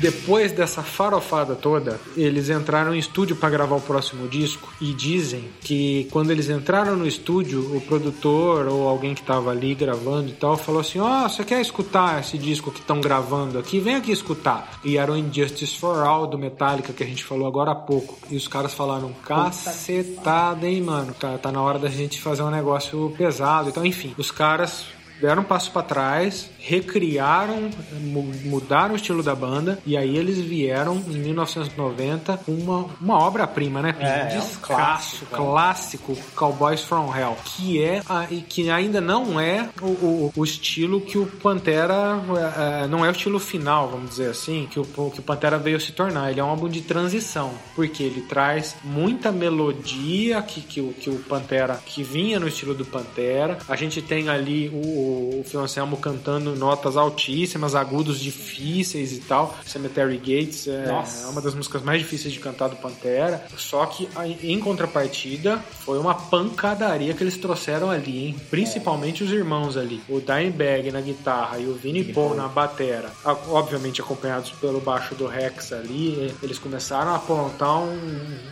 Depois 0.00 0.50
dessa 0.52 0.82
farofada 0.82 1.54
toda, 1.54 2.00
eles 2.16 2.48
entraram 2.48 2.94
em 2.94 2.98
estúdio 2.98 3.36
para 3.36 3.50
gravar 3.50 3.76
o 3.76 3.80
próximo 3.80 4.26
disco 4.28 4.72
e 4.80 4.94
dizem 4.94 5.50
que 5.60 6.08
quando 6.10 6.30
eles 6.30 6.48
entraram 6.48 6.96
no 6.96 7.06
estúdio, 7.06 7.76
o 7.76 7.80
produtor 7.82 8.66
ou 8.66 8.88
alguém 8.88 9.14
que 9.14 9.20
estava 9.20 9.50
ali 9.50 9.74
gravando 9.74 10.30
e 10.30 10.32
tal 10.32 10.56
falou 10.56 10.80
assim: 10.80 10.98
Ó, 10.98 11.28
você 11.28 11.44
quer 11.44 11.60
escutar 11.60 12.18
esse 12.20 12.38
disco 12.38 12.70
que 12.70 12.80
estão 12.80 12.98
gravando 12.98 13.58
aqui? 13.58 13.78
Vem 13.78 13.96
aqui 13.96 14.10
escutar. 14.10 14.80
E 14.82 14.96
era 14.96 15.12
o 15.12 15.16
Injustice 15.16 15.76
for 15.76 15.98
All 15.98 16.26
do 16.26 16.38
Metallica 16.38 16.94
que 16.94 17.04
a 17.04 17.06
gente 17.06 17.22
falou 17.22 17.46
agora 17.46 17.72
há 17.72 17.74
pouco. 17.74 18.18
E 18.30 18.36
os 18.36 18.48
caras 18.48 18.72
falaram: 18.72 19.12
cacetada, 19.24 20.66
hein, 20.66 20.80
mano? 20.80 21.12
Tá, 21.12 21.36
tá 21.36 21.52
na 21.52 21.60
hora 21.60 21.78
da 21.78 21.88
gente 21.88 22.20
fazer 22.20 22.42
um 22.42 22.50
negócio 22.50 23.12
pesado. 23.18 23.68
Então, 23.68 23.84
enfim, 23.84 24.14
os 24.16 24.30
caras 24.30 24.86
deram 25.20 25.42
um 25.42 25.44
passo 25.44 25.70
para 25.70 25.82
trás, 25.82 26.50
recriaram, 26.58 27.70
mu- 28.00 28.32
mudaram 28.44 28.94
o 28.94 28.96
estilo 28.96 29.22
da 29.22 29.34
banda 29.34 29.78
e 29.86 29.96
aí 29.96 30.16
eles 30.16 30.38
vieram 30.38 30.96
em 30.96 31.18
1990 31.18 32.38
com 32.38 32.52
uma, 32.52 32.86
uma 33.00 33.18
obra-prima, 33.18 33.80
né? 33.82 33.94
É, 34.00 34.34
é 34.34 34.36
um 34.36 34.40
Descasso, 34.40 34.60
clássico, 34.60 35.24
né? 35.24 35.36
clássico, 35.36 36.18
Cowboys 36.34 36.80
from 36.82 37.14
Hell, 37.14 37.36
que 37.44 37.82
é 37.82 38.02
a- 38.08 38.26
e 38.30 38.40
que 38.42 38.70
ainda 38.70 39.00
não 39.00 39.38
é 39.40 39.68
o, 39.80 39.86
o- 39.86 40.32
o 40.36 40.44
estilo 40.44 41.00
que 41.00 41.18
o 41.18 41.26
Pantera 41.26 42.20
é, 42.80 42.84
é, 42.84 42.86
não 42.86 43.04
é 43.04 43.08
o 43.08 43.12
estilo 43.12 43.38
final, 43.38 43.88
vamos 43.88 44.10
dizer 44.10 44.30
assim, 44.30 44.66
que 44.70 44.78
o, 44.80 44.84
que 44.84 45.20
o 45.20 45.22
Pantera 45.22 45.58
veio 45.58 45.80
se 45.80 45.92
tornar. 45.92 46.30
Ele 46.30 46.40
é 46.40 46.44
um 46.44 46.48
álbum 46.48 46.68
de 46.68 46.80
transição, 46.80 47.50
porque 47.74 48.02
ele 48.02 48.22
traz 48.22 48.76
muita 48.84 49.30
melodia 49.32 50.40
que, 50.42 50.60
que, 50.60 50.82
que 50.94 51.10
o 51.10 51.16
Pantera 51.18 51.80
que 51.84 52.02
vinha 52.02 52.38
no 52.40 52.48
estilo 52.48 52.74
do 52.74 52.84
Pantera. 52.84 53.58
A 53.68 53.76
gente 53.76 54.00
tem 54.02 54.28
ali 54.28 54.68
o, 54.72 54.76
o 55.10 55.44
Phil 55.44 55.60
Anselmo 55.60 55.96
cantando 55.96 56.54
notas 56.56 56.96
altíssimas, 56.96 57.74
agudos 57.74 58.20
difíceis 58.20 59.12
e 59.12 59.20
tal. 59.20 59.56
Cemetery 59.64 60.16
Gates 60.16 60.66
é, 60.66 60.86
Nossa. 60.86 61.26
é 61.26 61.30
uma 61.30 61.40
das 61.40 61.54
músicas 61.54 61.82
mais 61.82 62.00
difíceis 62.00 62.32
de 62.32 62.40
cantar 62.40 62.68
do 62.68 62.76
Pantera. 62.76 63.44
Só 63.56 63.84
que 63.86 64.08
em 64.42 64.58
contrapartida 64.60 65.58
foi 65.58 65.98
uma 65.98 66.14
pancadaria 66.14 67.14
que 67.14 67.22
eles 67.22 67.36
trouxeram 67.36 67.90
ali, 67.90 68.26
hein? 68.26 68.36
Principalmente 68.50 69.24
os 69.24 69.30
irmãos 69.30 69.76
ali. 69.76 70.00
O 70.08 70.20
Dimebag 70.20 70.90
na 70.90 71.00
guitarra 71.00 71.58
e 71.58 71.66
o 71.66 71.74
Vinnie 71.74 72.12
Paul 72.12 72.34
na 72.34 72.48
batera. 72.48 73.10
Obviamente 73.48 74.00
acompanhados 74.00 74.50
pelo 74.52 74.80
baixo 74.80 75.14
do 75.14 75.26
Rex 75.26 75.72
ali. 75.72 76.32
Eles 76.42 76.58
começaram 76.58 77.12
a 77.12 77.16
aprontar 77.16 77.80
um, 77.80 77.98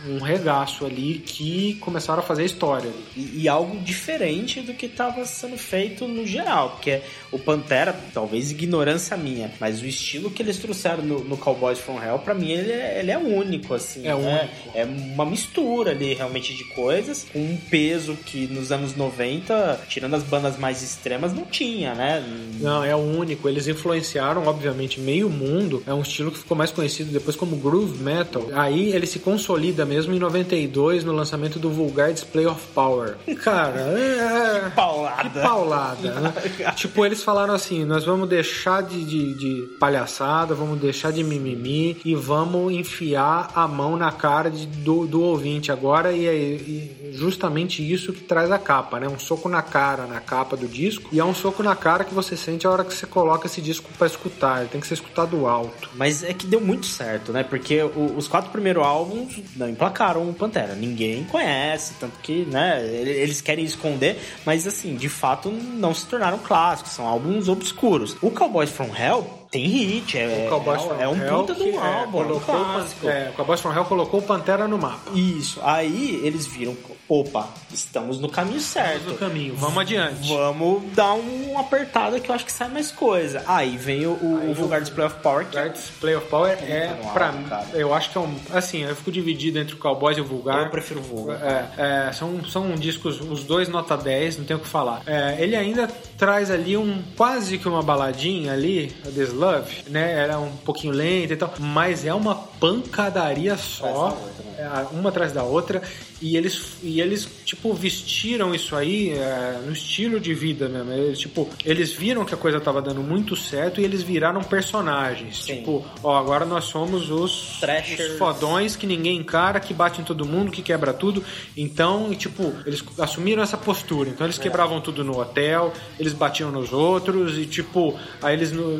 um 0.07 0.19
regaço 0.19 0.85
ali 0.85 1.19
que 1.19 1.75
começaram 1.75 2.19
a 2.19 2.23
fazer 2.23 2.45
história 2.45 2.89
ali. 2.89 3.05
E, 3.15 3.43
e 3.43 3.49
algo 3.49 3.77
diferente 3.79 4.61
do 4.61 4.73
que 4.73 4.85
estava 4.85 5.23
sendo 5.25 5.57
feito 5.57 6.07
no 6.07 6.25
geral, 6.25 6.48
porque 6.69 7.01
o 7.31 7.39
Pantera, 7.39 7.95
talvez 8.13 8.51
ignorância 8.51 9.15
minha, 9.15 9.51
mas 9.59 9.81
o 9.81 9.85
estilo 9.85 10.29
que 10.29 10.41
eles 10.41 10.57
trouxeram 10.57 11.03
no, 11.03 11.23
no 11.23 11.37
Cowboys 11.37 11.79
from 11.79 12.01
Hell, 12.01 12.19
pra 12.19 12.33
mim 12.33 12.51
ele 12.51 12.71
é, 12.71 12.99
ele 12.99 13.11
é 13.11 13.17
único, 13.17 13.73
assim. 13.73 14.07
É 14.07 14.15
né? 14.15 14.49
É 14.73 14.85
uma 14.85 15.25
mistura 15.25 15.91
ali 15.91 16.13
realmente 16.13 16.55
de 16.55 16.63
coisas, 16.65 17.25
com 17.31 17.39
um 17.39 17.57
peso 17.69 18.15
que 18.15 18.47
nos 18.47 18.71
anos 18.71 18.95
90, 18.95 19.81
tirando 19.87 20.15
as 20.15 20.23
bandas 20.23 20.57
mais 20.57 20.81
extremas, 20.81 21.33
não 21.33 21.45
tinha, 21.45 21.93
né? 21.93 22.23
Não, 22.59 22.83
é 22.83 22.95
o 22.95 22.99
único. 22.99 23.47
Eles 23.47 23.67
influenciaram, 23.67 24.45
obviamente, 24.47 24.99
meio 24.99 25.29
mundo. 25.29 25.83
É 25.85 25.93
um 25.93 26.01
estilo 26.01 26.31
que 26.31 26.39
ficou 26.39 26.57
mais 26.57 26.71
conhecido 26.71 27.11
depois 27.11 27.35
como 27.35 27.55
groove 27.57 28.01
metal. 28.01 28.47
Aí 28.53 28.91
ele 28.91 29.05
se 29.05 29.19
consolida 29.19 29.85
mesmo 29.85 30.13
em 30.13 30.19
92 30.19 31.03
no 31.03 31.13
lançamento 31.13 31.59
do 31.59 31.69
Vulgar 31.69 32.11
Display 32.11 32.45
of 32.45 32.61
Power. 32.73 33.17
Cara, 33.43 33.79
é. 33.79 34.69
Paulada. 34.75 35.29
Que 35.29 35.39
paulada, 35.39 36.11
né? 36.19 36.33
Tipo, 36.75 37.05
eles 37.05 37.23
falaram 37.23 37.53
assim: 37.53 37.83
nós 37.85 38.05
vamos 38.05 38.27
deixar 38.29 38.81
de, 38.83 39.03
de, 39.03 39.33
de 39.35 39.61
palhaçada, 39.79 40.53
vamos 40.55 40.79
deixar 40.79 41.11
de 41.11 41.23
mimimi 41.23 41.97
e 42.05 42.15
vamos 42.15 42.73
enfiar 42.73 43.51
a 43.55 43.67
mão 43.67 43.95
na 43.97 44.11
cara 44.11 44.49
de- 44.49 44.65
do, 44.67 45.05
do 45.07 45.21
ouvinte 45.21 45.71
agora. 45.71 46.11
E 46.11 46.25
é 46.27 47.11
justamente 47.13 47.81
isso 47.81 48.13
que 48.13 48.21
traz 48.21 48.51
a 48.51 48.57
capa, 48.59 48.99
né? 48.99 49.07
Um 49.07 49.19
soco 49.19 49.49
na 49.49 49.61
cara 49.61 50.05
na 50.05 50.19
capa 50.19 50.55
do 50.55 50.67
disco 50.67 51.09
e 51.11 51.19
é 51.19 51.25
um 51.25 51.33
soco 51.33 51.61
na 51.63 51.75
cara 51.75 52.03
que 52.03 52.13
você 52.13 52.37
sente 52.37 52.65
a 52.65 52.71
hora 52.71 52.83
que 52.83 52.93
você 52.93 53.05
coloca 53.05 53.47
esse 53.47 53.61
disco 53.61 53.89
pra 53.97 54.07
escutar. 54.07 54.59
Ele 54.61 54.69
tem 54.69 54.79
que 54.81 54.87
ser 54.87 54.93
escutado 54.95 55.45
alto. 55.47 55.89
Mas 55.95 56.23
é 56.23 56.33
que 56.33 56.45
deu 56.47 56.61
muito 56.61 56.85
certo, 56.85 57.31
né? 57.31 57.43
Porque 57.43 57.81
o- 57.81 58.13
os 58.15 58.27
quatro 58.27 58.51
primeiros 58.51 58.83
álbuns 58.83 59.35
não 59.55 59.67
emplacaram 59.69 60.29
o 60.29 60.33
Pantera. 60.33 60.75
Ninguém 60.75 61.23
conhece, 61.25 61.93
tanto 61.99 62.19
que, 62.21 62.45
né, 62.45 62.85
ele- 62.85 63.11
eles 63.11 63.41
querem 63.41 63.65
esconder, 63.65 64.17
mas 64.45 64.65
assim, 64.67 64.95
de 64.95 65.09
fato 65.09 65.49
não 65.51 65.93
se 65.93 66.05
tornaram 66.19 66.37
clássicos, 66.39 66.91
são 66.91 67.07
álbuns 67.07 67.47
obscuros. 67.47 68.17
O 68.21 68.29
Cowboys 68.29 68.69
from 68.69 68.89
Hell 68.95 69.25
tem 69.49 69.65
hit, 69.65 70.17
é, 70.17 70.45
O 70.45 70.49
Cowboys 70.49 70.81
é, 70.81 70.85
from 70.85 70.95
é 70.99 71.07
um 71.07 71.15
Hell 71.23 71.39
puta 71.39 71.55
de 71.55 71.63
um 71.63 71.73
é, 71.73 71.77
álbum, 71.77 72.19
é 72.19 72.23
um 72.23 72.27
colocou 72.27 72.35
o 72.35 72.41
Pan- 72.59 72.73
clássico. 72.73 73.07
é, 73.09 73.29
o 73.29 73.33
Cowboys 73.33 73.61
from 73.61 73.73
Hell 73.73 73.85
colocou 73.85 74.19
o 74.19 74.23
Pantera 74.23 74.67
no 74.67 74.77
mapa. 74.77 75.11
Isso, 75.15 75.59
aí 75.63 76.19
eles 76.23 76.45
viram, 76.45 76.75
opa, 77.09 77.49
estamos 77.73 78.19
no 78.19 78.29
caminho 78.29 78.59
certo. 78.59 79.09
No 79.09 79.17
caminho, 79.17 79.55
vamos 79.55 79.79
adiante. 79.79 80.29
Vamos 80.29 80.93
dar 80.93 81.15
um 81.15 81.57
apertada 81.57 82.19
que 82.19 82.29
eu 82.29 82.35
acho 82.35 82.45
que 82.45 82.51
sai 82.51 82.69
mais 82.69 82.91
coisa. 82.91 83.43
Aí 83.47 83.75
vem 83.77 84.05
o, 84.05 84.11
o, 84.11 84.51
o 84.51 84.53
Vulgar 84.53 84.79
Display 84.79 85.07
of 85.07 85.15
Power, 85.23 85.45
que 85.45 85.55
Vulgar 85.55 85.73
Display 85.73 86.15
of 86.15 86.27
Power 86.27 86.57
é, 86.61 86.93
Muito 86.93 87.11
pra 87.11 87.31
mim, 87.31 87.47
eu 87.73 87.93
acho 87.93 88.11
que 88.11 88.17
é 88.17 88.21
um. 88.21 88.35
Assim, 88.51 88.83
eu 88.83 88.95
fico 88.95 89.11
dividido 89.11 89.57
entre 89.57 89.73
o 89.73 89.77
Cowboys 89.77 90.17
e 90.17 90.21
o 90.21 90.25
Vulgar. 90.25 90.65
eu 90.65 90.69
prefiro 90.69 90.99
o 90.99 91.03
Vulgar. 91.03 91.39
É, 91.41 92.07
é, 92.07 92.11
são, 92.13 92.43
são 92.45 92.75
discos, 92.75 93.19
os 93.19 93.43
dois 93.43 93.67
nota 93.67 93.97
10, 93.97 94.37
não 94.37 94.45
tem 94.45 94.55
o 94.55 94.59
que 94.59 94.67
falar. 94.67 95.01
É, 95.07 95.37
ele 95.39 95.55
ainda 95.55 95.87
traz 96.15 96.51
ali 96.51 96.77
um 96.77 97.01
quase 97.17 97.57
que 97.57 97.67
uma 97.67 97.81
baladinha 97.81 98.53
ali, 98.53 98.95
a 99.03 99.09
This 99.09 99.33
Love, 99.33 99.83
né? 99.87 100.13
Era 100.13 100.37
um 100.37 100.51
pouquinho 100.57 100.93
lenta 100.93 101.33
e 101.33 101.35
tal, 101.35 101.51
mas 101.57 102.05
é 102.05 102.13
uma 102.13 102.35
pancadaria 102.35 103.57
só, 103.57 104.15
é, 104.57 104.67
uma 104.91 105.09
atrás 105.09 105.31
da 105.31 105.43
outra. 105.43 105.81
E 106.21 106.35
eles, 106.35 106.77
e 106.83 106.99
eles, 106.99 107.27
tipo, 107.45 107.73
vestiram 107.73 108.53
isso 108.53 108.75
aí 108.75 109.11
é, 109.11 109.61
no 109.65 109.71
estilo 109.71 110.19
de 110.19 110.33
vida 110.33 110.67
mesmo. 110.67 110.91
Eles, 110.91 111.19
tipo, 111.19 111.49
eles 111.63 111.93
viram 111.93 112.25
que 112.25 112.33
a 112.33 112.37
coisa 112.37 112.59
tava 112.59 112.81
dando 112.81 113.01
muito 113.01 113.35
certo 113.35 113.79
e 113.79 113.85
eles 113.85 114.01
viraram 114.01 114.43
personagens. 114.43 115.43
Sim. 115.43 115.57
Tipo, 115.57 115.85
ó, 116.03 116.17
agora 116.17 116.45
nós 116.45 116.65
somos 116.65 117.09
os, 117.09 117.61
os 117.61 118.17
fodões 118.17 118.75
que 118.75 118.85
ninguém 118.85 119.17
encara, 119.17 119.59
que 119.59 119.73
bate 119.73 120.01
em 120.01 120.03
todo 120.03 120.25
mundo, 120.25 120.51
que 120.51 120.61
quebra 120.61 120.93
tudo. 120.93 121.23
Então, 121.55 122.11
e, 122.11 122.15
tipo, 122.15 122.53
eles 122.65 122.83
assumiram 122.99 123.41
essa 123.41 123.57
postura. 123.57 124.09
Então 124.09 124.25
eles 124.25 124.37
quebravam 124.37 124.81
tudo 124.81 125.03
no 125.03 125.19
hotel, 125.19 125.73
eles 125.99 126.13
batiam 126.13 126.51
nos 126.51 126.73
outros 126.73 127.37
e, 127.37 127.45
tipo, 127.45 127.97
aí 128.21 128.35
eles 128.35 128.51
no, 128.51 128.77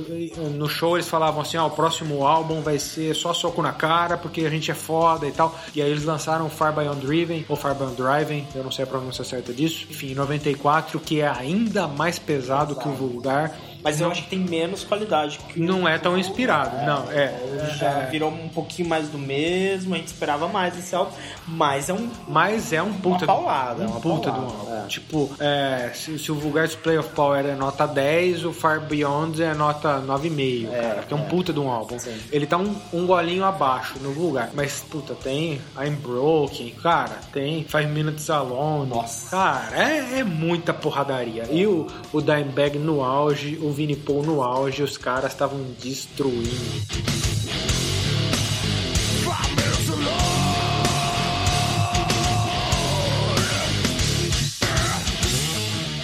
no 0.50 0.68
show 0.68 0.98
eles 0.98 1.08
falavam 1.08 1.42
assim: 1.42 1.58
ó, 1.58 1.68
o 1.68 1.72
próximo 1.72 2.26
álbum 2.26 2.62
vai 2.62 2.78
ser 2.80 3.16
só 3.16 3.34
soco 3.34 3.62
na 3.62 3.72
cara 3.72 4.18
porque 4.18 4.42
a 4.42 4.50
gente 4.50 4.70
é 4.72 4.74
foda 4.76 5.28
e 5.28 5.32
tal. 5.32 5.58
E 5.74 5.82
aí 5.82 5.90
eles 5.90 6.04
lançaram 6.04 6.50
Far 6.50 6.74
Beyond 6.76 7.06
Driven 7.06 7.29
ou 7.48 7.56
Far 7.56 7.76
Beyond 7.76 7.96
Driving, 7.96 8.48
eu 8.56 8.64
não 8.64 8.72
sei 8.72 8.84
a 8.84 8.88
pronúncia 8.88 9.24
certa 9.24 9.54
disso. 9.54 9.86
Enfim, 9.90 10.12
em 10.12 10.16
94, 10.16 11.00
que 11.00 11.22
é 11.22 11.28
ainda 11.28 11.88
mais 11.88 12.18
pesado 12.20 12.76
que 12.76 12.88
o 12.88 12.94
vulgar. 12.94 13.58
Mas 13.84 14.00
eu 14.02 14.10
acho 14.12 14.24
que 14.24 14.30
tem 14.30 14.40
menos 14.40 14.84
qualidade 14.84 15.40
que 15.50 15.60
Não 15.60 15.88
é 15.88 15.98
tão 15.98 16.18
inspirado, 16.18 16.86
não. 16.86 17.10
É, 17.12 17.34
Já 17.78 17.90
é, 18.02 18.06
virou 18.08 18.30
um 18.30 18.50
pouquinho 18.50 18.88
mais 18.90 19.08
do 19.10 19.18
mesmo, 19.18 19.94
a 19.94 19.98
gente 19.98 20.08
esperava 20.08 20.48
mais 20.48 20.74
desse 20.76 20.96
álbum, 20.96 21.12
mas 21.48 21.90
é 21.90 21.94
um. 21.94 22.10
Mas 22.28 22.74
é 22.74 22.82
um 22.82 22.94
puta, 22.94 23.26
Uma 23.26 23.34
paulada, 23.34 23.84
um 23.84 23.88
uma 23.88 24.00
puta 24.00 24.32
paulada, 24.32 24.32
de 24.32 24.56
um 24.56 24.60
álbum. 24.60 24.86
é. 24.86 24.88
Tipo, 24.88 25.30
é, 25.40 25.92
se, 25.94 26.18
se 26.20 26.32
o 26.32 26.36
Vulgar 26.36 26.66
Display 26.68 26.98
of 26.98 27.10
Power 27.10 27.46
é 27.46 27.56
nota 27.56 27.86
10, 27.88 28.46
o 28.46 28.54
Far 28.54 28.82
Beyond 28.82 29.42
é 29.42 29.54
nota 29.54 30.02
9,5, 30.02 30.70
cara. 30.72 30.96
Porque 30.96 31.14
é 31.14 31.18
um 31.18 31.26
puta 31.26 31.54
de 31.54 31.60
um 31.60 31.70
álbum. 31.70 31.98
Sim. 32.00 32.18
Ele 32.32 32.46
tá 32.46 32.58
um, 32.58 32.76
um 32.94 33.06
golinho 33.06 33.44
abaixo 33.46 33.96
no 34.02 34.12
Vulgar. 34.12 34.50
Mas, 34.54 34.84
puta, 34.90 35.14
tem 35.16 35.62
I'm 35.78 35.96
Broken, 36.02 36.70
cara, 36.82 37.20
tem 37.32 37.64
Five 37.64 37.88
Minutes 37.88 38.30
Alone. 38.30 38.90
Nossa. 38.90 39.30
Cara, 39.30 39.78
é, 39.78 40.20
é 40.20 40.24
muita 40.24 40.74
porradaria. 40.74 41.46
E 41.52 41.66
o, 41.66 41.88
o 42.12 42.22
Dimebag 42.22 42.78
no 42.80 43.04
auge, 43.04 43.58
o 43.62 43.69
Vinnie 43.72 43.96
Paul 43.96 44.24
no 44.24 44.42
auge, 44.42 44.84
os 44.84 44.98
caras 44.98 45.32
estavam 45.32 45.60
destruindo. 45.82 46.50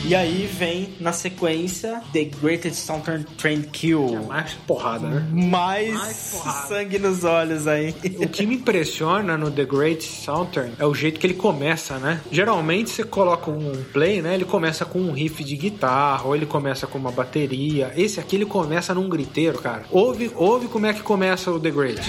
E 0.08 0.14
aí 0.14 0.46
vem, 0.46 0.90
na 1.00 1.12
sequência, 1.12 2.00
The 2.14 2.26
Greatest 2.40 2.76
Southern 2.76 3.24
Train 3.40 3.64
Kill. 3.64 4.24
Mais 4.28 4.54
porrada, 4.68 5.08
né? 5.08 5.28
Mais 5.32 5.96
Mais 5.96 6.30
porrada. 6.32 6.68
sangue 6.68 7.00
nos 7.00 7.24
olhos 7.24 7.66
aí. 7.66 7.90
O 8.20 8.28
que 8.28 8.46
me 8.46 8.54
impressiona 8.54 9.36
no 9.36 9.50
The 9.50 9.66
Great 9.66 10.04
Southern 10.04 10.74
é 10.78 10.86
o 10.86 10.94
jeito 10.94 11.20
que 11.20 11.26
ele 11.26 11.34
começa, 11.34 11.98
né? 11.98 12.22
Geralmente 12.32 12.92
você 12.92 13.04
coloca 13.04 13.50
um 13.50 13.84
play, 13.92 14.22
né? 14.22 14.36
Ele 14.36 14.46
começa 14.46 14.86
com 14.86 15.00
um 15.00 15.12
riff 15.12 15.44
de 15.44 15.56
guitarra, 15.56 16.28
ou 16.28 16.36
ele 16.36 16.46
começa 16.46 16.86
com 16.86 17.00
uma 17.00 17.12
bateria. 17.12 17.92
Esse 17.98 18.20
aqui 18.20 18.36
ele 18.36 18.46
começa 18.46 18.94
num 18.94 19.10
griteiro, 19.10 19.58
cara. 19.58 19.86
Ouve, 19.90 20.32
ouve 20.36 20.68
como 20.68 20.86
é 20.86 20.94
que 20.94 21.02
começa 21.02 21.50
o 21.50 21.60
The 21.60 21.72
Great. 21.72 22.02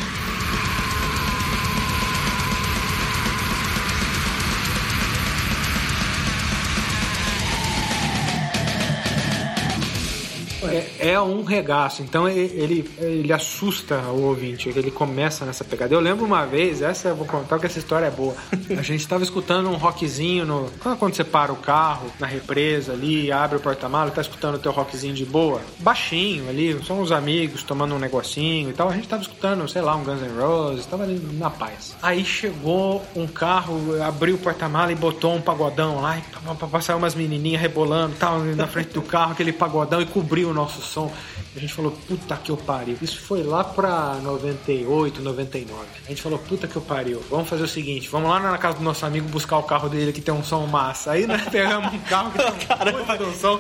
É, 11.07 11.21
um 11.21 11.45
regaço, 11.45 12.03
então 12.03 12.29
ele, 12.29 12.53
ele, 12.61 12.91
ele 12.99 13.33
assusta 13.33 13.97
o 14.09 14.25
ouvinte, 14.25 14.69
ele 14.69 14.91
começa 14.91 15.45
nessa 15.45 15.63
pegada. 15.63 15.95
Eu 15.95 16.01
lembro 16.01 16.25
uma 16.25 16.45
vez, 16.45 16.83
essa 16.83 17.11
eu 17.11 17.15
vou 17.15 17.25
contar 17.25 17.61
que 17.61 17.67
essa 17.67 17.79
história 17.79 18.07
é 18.07 18.11
boa. 18.11 18.35
A 18.77 18.83
gente 18.83 19.07
tava 19.07 19.23
escutando 19.23 19.71
um 19.71 19.77
rockzinho 19.77 20.45
no. 20.45 20.69
Quando 20.99 21.15
você 21.15 21.23
para 21.23 21.53
o 21.53 21.57
carro 21.57 22.11
na 22.19 22.27
represa 22.27 22.93
ali, 22.93 23.31
abre 23.31 23.57
o 23.57 23.61
porta-malas, 23.61 24.15
tá 24.15 24.21
escutando 24.21 24.57
o 24.57 24.59
teu 24.59 24.73
rockzinho 24.73 25.15
de 25.15 25.25
boa? 25.25 25.61
Baixinho 25.79 26.49
ali, 26.49 26.77
são 26.85 27.01
uns 27.01 27.13
amigos 27.13 27.63
tomando 27.63 27.95
um 27.95 28.01
negocinho 28.01 28.71
e 28.71 28.73
tal. 28.73 28.89
A 28.89 28.95
gente 28.95 29.07
tava 29.07 29.23
escutando, 29.23 29.69
sei 29.69 29.83
lá, 29.83 29.95
um 29.95 30.03
Guns 30.03 30.21
N' 30.21 30.41
Roses, 30.41 30.87
tava 30.87 31.05
ali 31.05 31.21
na 31.35 31.51
paz. 31.51 31.95
Aí 32.03 32.25
chegou 32.25 33.01
um 33.15 33.29
carro, 33.29 34.03
abriu 34.03 34.35
o 34.35 34.39
porta-mala 34.39 34.91
e 34.91 34.97
botou 34.97 35.37
um 35.37 35.41
pagodão 35.41 36.01
lá, 36.01 36.19
e 36.19 36.83
saiu 36.83 36.99
umas 36.99 37.15
menininhas 37.15 37.63
rebolando, 37.63 38.17
tal, 38.19 38.41
na 38.41 38.67
frente 38.67 38.91
do 38.91 39.03
carro, 39.03 39.31
aquele 39.31 39.53
pagodão 39.53 40.03
e 40.03 40.07
cobriu 40.07 40.51
o 40.51 40.53
nosso 40.53 40.83
som. 40.97 41.13
A 41.55 41.59
gente 41.59 41.73
falou, 41.73 41.93
puta 42.09 42.37
que 42.37 42.51
eu 42.51 42.57
pariu. 42.57 42.97
Isso 43.03 43.21
foi 43.21 43.43
lá 43.43 43.63
pra 43.63 44.15
98, 44.23 45.21
99. 45.21 45.87
A 46.05 46.09
gente 46.09 46.23
falou, 46.23 46.39
puta 46.39 46.67
que 46.67 46.77
eu 46.77 46.83
pariu. 46.83 47.23
Vamos 47.29 47.49
fazer 47.49 47.63
o 47.63 47.69
seguinte, 47.69 48.09
vamos 48.09 48.31
lá 48.31 48.41
na 48.41 48.57
casa 48.57 48.79
do 48.79 48.85
nosso 48.85 49.05
amigo 49.05 49.29
buscar 49.29 49.59
o 49.59 49.63
carro 49.63 49.89
dele 49.89 50.13
que 50.13 50.21
tem 50.23 50.33
um 50.33 50.43
som 50.43 50.67
massa. 50.67 51.13
Aí 51.13 51.27
nós 51.27 51.43
pegamos 51.51 51.93
um 51.93 51.99
carro 52.01 52.33
que 52.33 52.39
tem 52.39 52.97
um 52.97 53.19
de 53.19 53.25
um 53.25 53.35
som, 53.35 53.59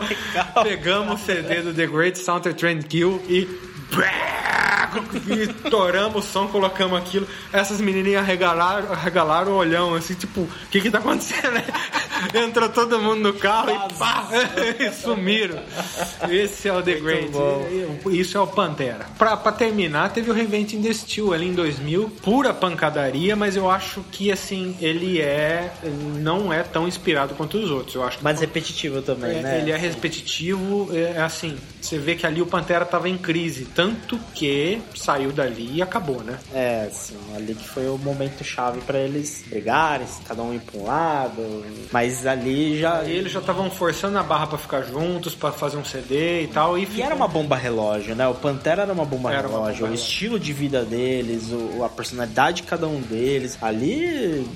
pegamos 0.63 1.21
o 1.21 1.25
CD 1.25 1.63
do 1.63 1.75
The 1.75 1.87
Great 1.87 2.19
Southern 2.19 2.57
Trend 2.57 2.87
Kill 2.87 3.23
e 3.29 3.76
e 5.29 5.47
toramos 5.71 6.25
o 6.25 6.29
som, 6.29 6.49
colocamos 6.49 6.99
aquilo. 6.99 7.27
Essas 7.53 7.81
menininhas 7.81 8.23
arregalaram, 8.23 8.93
arregalaram 8.93 9.53
o 9.53 9.57
olhão, 9.57 9.95
assim, 9.95 10.15
tipo, 10.15 10.43
o 10.43 10.51
que 10.71 10.81
que 10.81 10.91
tá 10.91 10.99
acontecendo? 10.99 11.53
né? 11.53 11.65
Entrou 12.35 12.69
todo 12.69 12.99
mundo 12.99 13.21
no 13.21 13.33
carro 13.35 13.71
e 13.71 13.95
pá, 13.95 14.29
e 14.79 14.91
sumiram. 14.95 15.59
Esse 16.31 16.69
é 16.69 16.73
o 16.73 16.83
The 16.83 16.95
Great. 16.95 17.31
Isso 18.11 18.37
é 18.37 18.41
o 18.41 18.47
Pantera. 18.47 19.07
Pra, 19.19 19.37
pra 19.37 19.53
terminar, 19.53 20.13
teve 20.13 20.31
o 20.31 20.35
Reinventing 20.35 20.83
the 20.83 20.93
Steel 20.93 21.33
ali 21.33 21.49
em 21.49 21.55
2000, 21.55 22.11
pura 22.23 22.55
pancadaria, 22.55 23.37
mas 23.37 23.57
eu 23.57 23.71
acho 23.71 24.03
que, 24.11 24.33
assim, 24.33 24.77
ele 24.81 25.21
é, 25.21 25.73
não 26.19 26.53
é 26.53 26.63
tão 26.63 26.89
inspirado 26.89 27.35
quanto 27.35 27.59
os 27.59 27.71
outros. 27.71 27.95
Eu 27.95 28.05
acho 28.05 28.19
que 28.19 28.25
Mais 28.25 28.41
repetitivo 28.41 29.03
também, 29.03 29.39
é, 29.39 29.43
né? 29.43 29.61
Ele 29.61 29.71
é 29.71 29.77
repetitivo, 29.77 30.89
é 30.93 31.21
assim, 31.21 31.57
você 31.87 31.99
vê 31.99 32.15
que 32.17 32.27
ali 32.27 32.43
o 32.43 32.47
Pantera 32.47 32.85
tava 32.85 33.09
em 33.09 33.17
crise, 33.17 33.65
tanto 33.75 34.19
que 34.35 34.81
saiu 34.95 35.31
dali 35.33 35.71
e 35.77 35.83
acabou, 35.83 36.23
né? 36.23 36.39
É, 36.55 36.89
sim, 36.93 37.17
ali 37.35 37.55
que 37.55 37.69
foi 37.69 37.87
o 37.89 37.97
momento 37.99 38.43
chave 38.45 38.81
pra 38.81 38.99
eles 38.99 39.45
brigarem, 39.49 40.07
cada 40.27 40.43
um 40.43 40.53
ir 40.55 40.61
pra 40.61 40.81
um 40.81 40.85
lado. 40.85 41.65
Mas 41.93 42.27
ali 42.27 42.79
já. 42.81 42.99
Aí 43.01 43.13
eles 43.17 43.31
já 43.33 43.41
estavam 43.41 43.71
forçando 43.71 44.19
a 44.19 44.23
barra 44.23 44.47
pra 44.47 44.59
ficar 44.59 44.83
juntos, 44.83 45.35
pra 45.35 45.53
fazer 45.53 45.77
um 45.77 45.85
CD 45.85 46.43
e 46.43 46.47
tal, 46.49 46.77
e, 46.77 46.83
E 46.83 46.87
ficou- 46.87 47.05
era 47.05 47.15
uma 47.15 47.29
bomba 47.29 47.57
relógio, 47.57 48.15
né? 48.15 48.27
O 48.27 48.35
Pantera 48.35 48.83
era 48.83 48.93
uma 48.93 49.05
bomba 49.05 49.33
Era 49.33 49.47
uma 49.47 49.59
relógio. 49.59 49.61
bomba 49.61 49.71
o 49.71 49.75
relógio. 49.87 49.95
estilo 50.05 50.39
de 50.41 50.53
vida 50.53 50.85
deles, 50.85 51.51
o- 51.53 51.85
a 51.85 51.89
personalidade 51.89 52.59
de 52.59 52.63
cada 52.65 52.87
um 52.89 53.01
deles. 53.01 53.57
Ali 53.63 54.47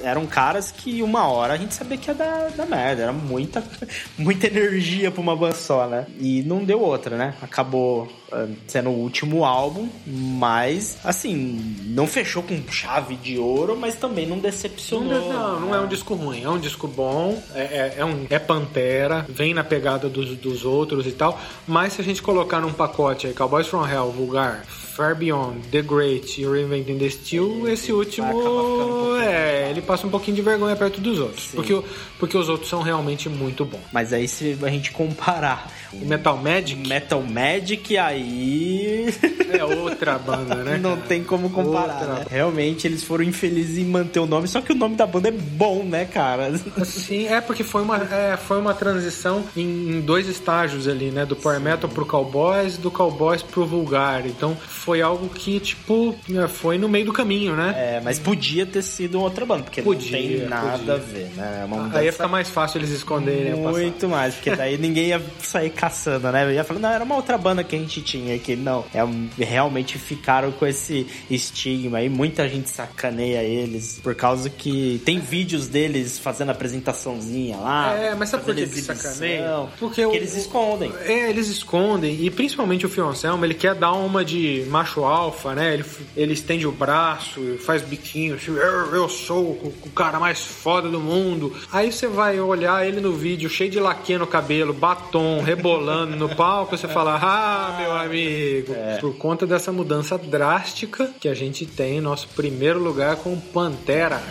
eram 0.00 0.26
caras 0.26 0.70
que 0.70 1.02
uma 1.02 1.28
hora 1.28 1.54
a 1.54 1.56
gente 1.56 1.74
sabia 1.74 1.96
que 1.98 2.08
ia 2.10 2.14
dar, 2.14 2.50
dar 2.50 2.66
merda. 2.66 3.02
Era 3.02 3.12
muita, 3.12 3.62
muita 4.16 4.46
energia 4.46 5.10
pra 5.10 5.20
uma 5.20 5.36
banda 5.36 5.54
só, 5.56 5.86
né? 5.86 6.06
E 6.18 6.42
não 6.42 6.64
deu 6.64 6.77
outra, 6.80 7.16
né? 7.16 7.34
Acabou 7.42 8.08
ah, 8.30 8.46
sendo 8.66 8.90
o 8.90 8.94
último 8.94 9.44
álbum, 9.44 9.88
mas 10.06 10.98
assim, 11.04 11.76
não 11.86 12.06
fechou 12.06 12.42
com 12.42 12.60
chave 12.70 13.16
de 13.16 13.38
ouro, 13.38 13.76
mas 13.76 13.96
também 13.96 14.26
não 14.26 14.38
decepcionou. 14.38 15.32
não, 15.32 15.60
não 15.60 15.74
é 15.74 15.80
um 15.80 15.86
disco 15.86 16.14
ruim, 16.14 16.42
é 16.42 16.48
um 16.50 16.58
disco 16.58 16.86
bom, 16.86 17.42
é, 17.54 17.60
é, 17.60 17.94
é 17.98 18.04
um, 18.04 18.26
é 18.28 18.38
Pantera, 18.38 19.24
vem 19.28 19.54
na 19.54 19.64
pegada 19.64 20.08
dos, 20.08 20.36
dos 20.36 20.64
outros 20.64 21.06
e 21.06 21.12
tal, 21.12 21.40
mas 21.66 21.94
se 21.94 22.00
a 22.00 22.04
gente 22.04 22.22
colocar 22.22 22.60
num 22.60 22.72
pacote 22.72 23.26
aí, 23.26 23.34
Cowboys 23.34 23.66
from 23.66 23.86
Hell, 23.86 24.10
Vulgar, 24.10 24.64
Far 24.98 25.14
Beyond, 25.14 25.68
The 25.70 25.80
Great 25.82 26.40
e 26.40 26.44
Reinventing 26.44 26.98
the 26.98 27.08
Steel, 27.08 27.68
esse 27.68 27.92
último, 27.92 28.26
um 28.34 29.16
é, 29.20 29.70
ele 29.70 29.80
passa 29.80 30.04
um 30.04 30.10
pouquinho 30.10 30.34
de 30.34 30.42
vergonha 30.42 30.74
perto 30.74 31.00
dos 31.00 31.20
outros, 31.20 31.46
porque, 31.54 31.80
porque 32.18 32.36
os 32.36 32.48
outros 32.48 32.68
são 32.68 32.82
realmente 32.82 33.28
muito 33.28 33.64
bons. 33.64 33.80
Mas 33.92 34.12
aí 34.12 34.26
se 34.26 34.58
a 34.60 34.68
gente 34.68 34.90
comparar 34.90 35.70
O 35.92 36.04
Metal 36.04 36.36
Magic 36.36 36.88
Metal 36.88 37.22
Magic, 37.22 37.96
aí 37.96 39.06
é 39.56 39.64
outra 39.64 40.18
banda, 40.18 40.56
né? 40.56 40.76
não 40.78 40.96
tem 40.96 41.22
como 41.22 41.48
comparar, 41.48 42.04
né? 42.04 42.24
Realmente 42.28 42.84
eles 42.84 43.04
foram 43.04 43.22
infelizes 43.22 43.78
em 43.78 43.84
manter 43.84 44.18
o 44.18 44.26
nome, 44.26 44.48
só 44.48 44.60
que 44.60 44.72
o 44.72 44.76
nome 44.76 44.96
da 44.96 45.06
banda 45.06 45.28
é 45.28 45.32
bom, 45.32 45.84
né, 45.84 46.06
cara? 46.06 46.58
Sim, 46.84 47.28
é 47.28 47.40
porque 47.40 47.62
foi 47.62 47.82
uma, 47.82 47.98
é, 47.98 48.36
foi 48.36 48.58
uma 48.58 48.74
transição 48.74 49.44
em, 49.56 49.62
em 49.62 50.00
dois 50.00 50.26
estágios 50.28 50.88
ali, 50.88 51.12
né? 51.12 51.24
Do 51.24 51.36
Power 51.36 51.60
Metal 51.60 51.88
pro 51.88 52.04
Cowboys, 52.04 52.76
do 52.76 52.90
Cowboys 52.90 53.42
pro 53.42 53.64
Vulgar. 53.64 54.26
Então 54.26 54.56
foi 54.88 55.02
algo 55.02 55.28
que, 55.28 55.60
tipo, 55.60 56.14
né, 56.26 56.48
foi 56.48 56.78
no 56.78 56.88
meio 56.88 57.04
do 57.04 57.12
caminho, 57.12 57.54
né? 57.54 57.74
É, 57.76 58.00
mas 58.02 58.18
podia 58.18 58.64
ter 58.64 58.80
sido 58.80 59.20
outra 59.20 59.44
banda, 59.44 59.64
porque 59.64 59.82
Podia, 59.82 60.18
não 60.18 60.28
tem 60.38 60.48
nada 60.48 60.78
podia. 60.78 60.94
a 60.94 60.96
ver, 60.96 61.30
né? 61.36 61.58
É 61.60 61.64
uma 61.66 61.76
Aí 61.76 61.82
ia 61.82 61.88
mudança 61.88 62.12
ficar 62.12 62.28
mais 62.28 62.48
fácil 62.48 62.78
eles 62.78 62.88
esconderem 62.90 63.54
passado. 63.62 63.72
muito 63.82 64.08
mais, 64.08 64.34
porque 64.34 64.56
daí 64.56 64.78
ninguém 64.80 65.08
ia 65.08 65.22
sair 65.42 65.68
caçando, 65.68 66.32
né? 66.32 66.54
Ia 66.54 66.64
falar, 66.64 66.80
não, 66.80 66.88
era 66.90 67.04
uma 67.04 67.16
outra 67.16 67.36
banda 67.36 67.62
que 67.62 67.76
a 67.76 67.78
gente 67.78 68.00
tinha 68.00 68.34
aqui. 68.34 68.56
Não, 68.56 68.82
é, 68.94 69.00
realmente 69.44 69.98
ficaram 69.98 70.50
com 70.52 70.66
esse 70.66 71.06
estigma 71.30 71.98
aí. 71.98 72.08
Muita 72.08 72.48
gente 72.48 72.70
sacaneia 72.70 73.42
eles 73.42 74.00
por 74.02 74.14
causa 74.14 74.48
que 74.48 75.02
tem 75.04 75.18
vídeos 75.20 75.68
deles 75.68 76.18
fazendo 76.18 76.50
apresentaçãozinha 76.50 77.56
lá. 77.58 77.94
É, 77.94 78.14
mas 78.14 78.30
sabe 78.30 78.44
por 78.44 78.54
que 78.54 78.62
fazendo 78.62 78.72
que 78.72 78.78
exibição, 78.80 79.12
sacaneia? 79.12 79.48
Porque 79.78 79.98
Porque 79.98 80.06
o- 80.06 80.14
eles 80.14 80.34
escondem. 80.36 80.92
É, 81.04 81.28
eles 81.28 81.48
escondem, 81.48 82.24
e 82.24 82.30
principalmente 82.30 82.86
o 82.86 82.88
Fio 82.88 83.06
Anselmo, 83.06 83.44
ele 83.44 83.54
quer 83.54 83.74
dar 83.74 83.92
uma 83.92 84.24
de 84.24 84.64
macho 84.78 85.04
alfa, 85.04 85.54
né? 85.54 85.74
Ele, 85.74 85.84
ele 86.16 86.32
estende 86.32 86.66
o 86.66 86.72
braço, 86.72 87.40
faz 87.58 87.82
biquinho, 87.82 88.36
assim, 88.36 88.52
eu, 88.52 88.94
eu 88.94 89.08
sou 89.08 89.44
o, 89.44 89.74
o 89.84 89.90
cara 89.90 90.20
mais 90.20 90.40
foda 90.40 90.88
do 90.88 91.00
mundo. 91.00 91.54
Aí 91.72 91.90
você 91.90 92.06
vai 92.06 92.38
olhar 92.40 92.86
ele 92.86 93.00
no 93.00 93.12
vídeo, 93.12 93.50
cheio 93.50 93.70
de 93.70 93.80
laque 93.80 94.16
no 94.16 94.26
cabelo, 94.26 94.72
batom, 94.72 95.42
rebolando 95.42 96.16
no 96.16 96.28
palco, 96.34 96.76
você 96.76 96.86
fala, 96.86 97.18
ah, 97.20 97.76
meu 97.78 97.92
amigo. 97.92 98.74
Por 99.00 99.16
conta 99.16 99.46
dessa 99.46 99.72
mudança 99.72 100.16
drástica 100.16 101.10
que 101.18 101.28
a 101.28 101.34
gente 101.34 101.66
tem 101.66 101.98
em 101.98 102.00
nosso 102.00 102.28
primeiro 102.28 102.78
lugar 102.78 103.16
com 103.16 103.32
o 103.32 103.40
Pantera. 103.40 104.22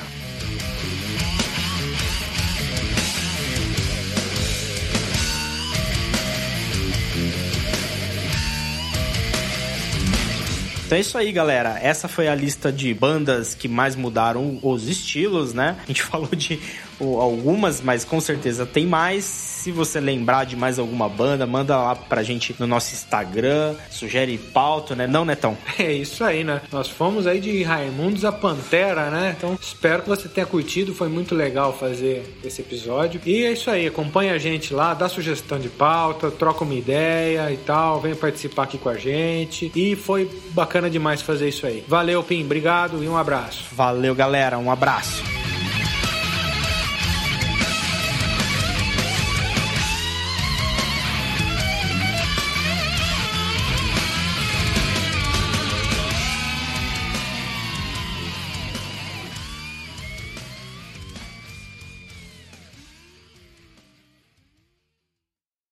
Então 10.88 10.98
é 10.98 11.02
isso 11.02 11.18
aí, 11.18 11.34
galera. 11.34 11.78
Essa 11.82 12.08
foi 12.08 12.30
a 12.30 12.34
lista 12.34 12.72
de 12.72 12.94
bandas 12.94 13.54
que 13.54 13.68
mais 13.68 13.94
mudaram 13.94 14.58
os 14.64 14.88
estilos, 14.88 15.54
né? 15.54 15.76
A 15.84 15.86
gente 15.86 16.00
falou 16.08 16.30
de 16.34 16.62
o, 17.00 17.20
algumas, 17.20 17.82
mas 17.82 18.04
com 18.04 18.20
certeza 18.20 18.66
tem 18.66 18.86
mais. 18.86 19.24
Se 19.26 19.72
você 19.72 20.00
lembrar 20.00 20.46
de 20.46 20.56
mais 20.56 20.80
alguma 20.80 21.10
banda, 21.10 21.46
manda 21.46 21.78
lá 21.78 21.96
pra 21.96 22.24
gente 22.24 22.56
no 22.60 22.68
nosso 22.68 22.94
Instagram, 22.94 23.76
sugere 23.90 24.38
pauta, 24.38 24.96
né? 24.96 25.08
Não, 25.08 25.26
Netão? 25.26 25.58
É 25.80 25.92
isso 25.92 26.24
aí, 26.24 26.44
né? 26.44 26.62
Nós 26.72 26.88
fomos 26.88 27.28
aí 27.28 27.40
de 27.40 27.62
Raimundos 27.64 28.26
a 28.26 28.32
Pantera, 28.32 29.10
né? 29.10 29.36
Então 29.38 29.58
espero 29.62 30.02
que 30.02 30.10
você 30.10 30.28
tenha 30.28 30.46
curtido, 30.46 30.94
foi 30.94 31.08
muito 31.08 31.36
legal 31.36 31.72
fazer 31.78 32.38
esse 32.44 32.62
episódio. 32.62 33.22
E 33.26 33.46
é 33.46 33.52
isso 33.52 33.70
aí, 33.70 33.88
acompanha 33.88 34.34
a 34.34 34.38
gente 34.38 34.74
lá, 34.74 34.94
dá 34.94 35.08
sugestão 35.08 35.60
de 35.60 35.70
pauta, 35.70 36.32
troca 36.32 36.64
uma 36.64 36.74
ideia 36.74 37.52
e 37.52 37.58
tal, 37.58 38.02
vem 38.02 38.16
participar 38.16 38.64
aqui 38.64 38.78
com 38.78 38.90
a 38.90 38.98
gente. 38.98 39.72
E 39.76 39.96
foi 39.96 40.30
bacana 40.52 40.90
demais 40.90 41.22
fazer 41.22 41.50
isso 41.50 41.68
aí. 41.68 41.84
Valeu, 41.88 42.24
Pim, 42.24 42.44
obrigado 42.44 43.04
e 43.04 43.08
um 43.08 43.18
abraço. 43.18 43.66
Valeu, 43.72 44.16
galera. 44.16 44.58
Um 44.58 44.72
abraço. 44.72 45.24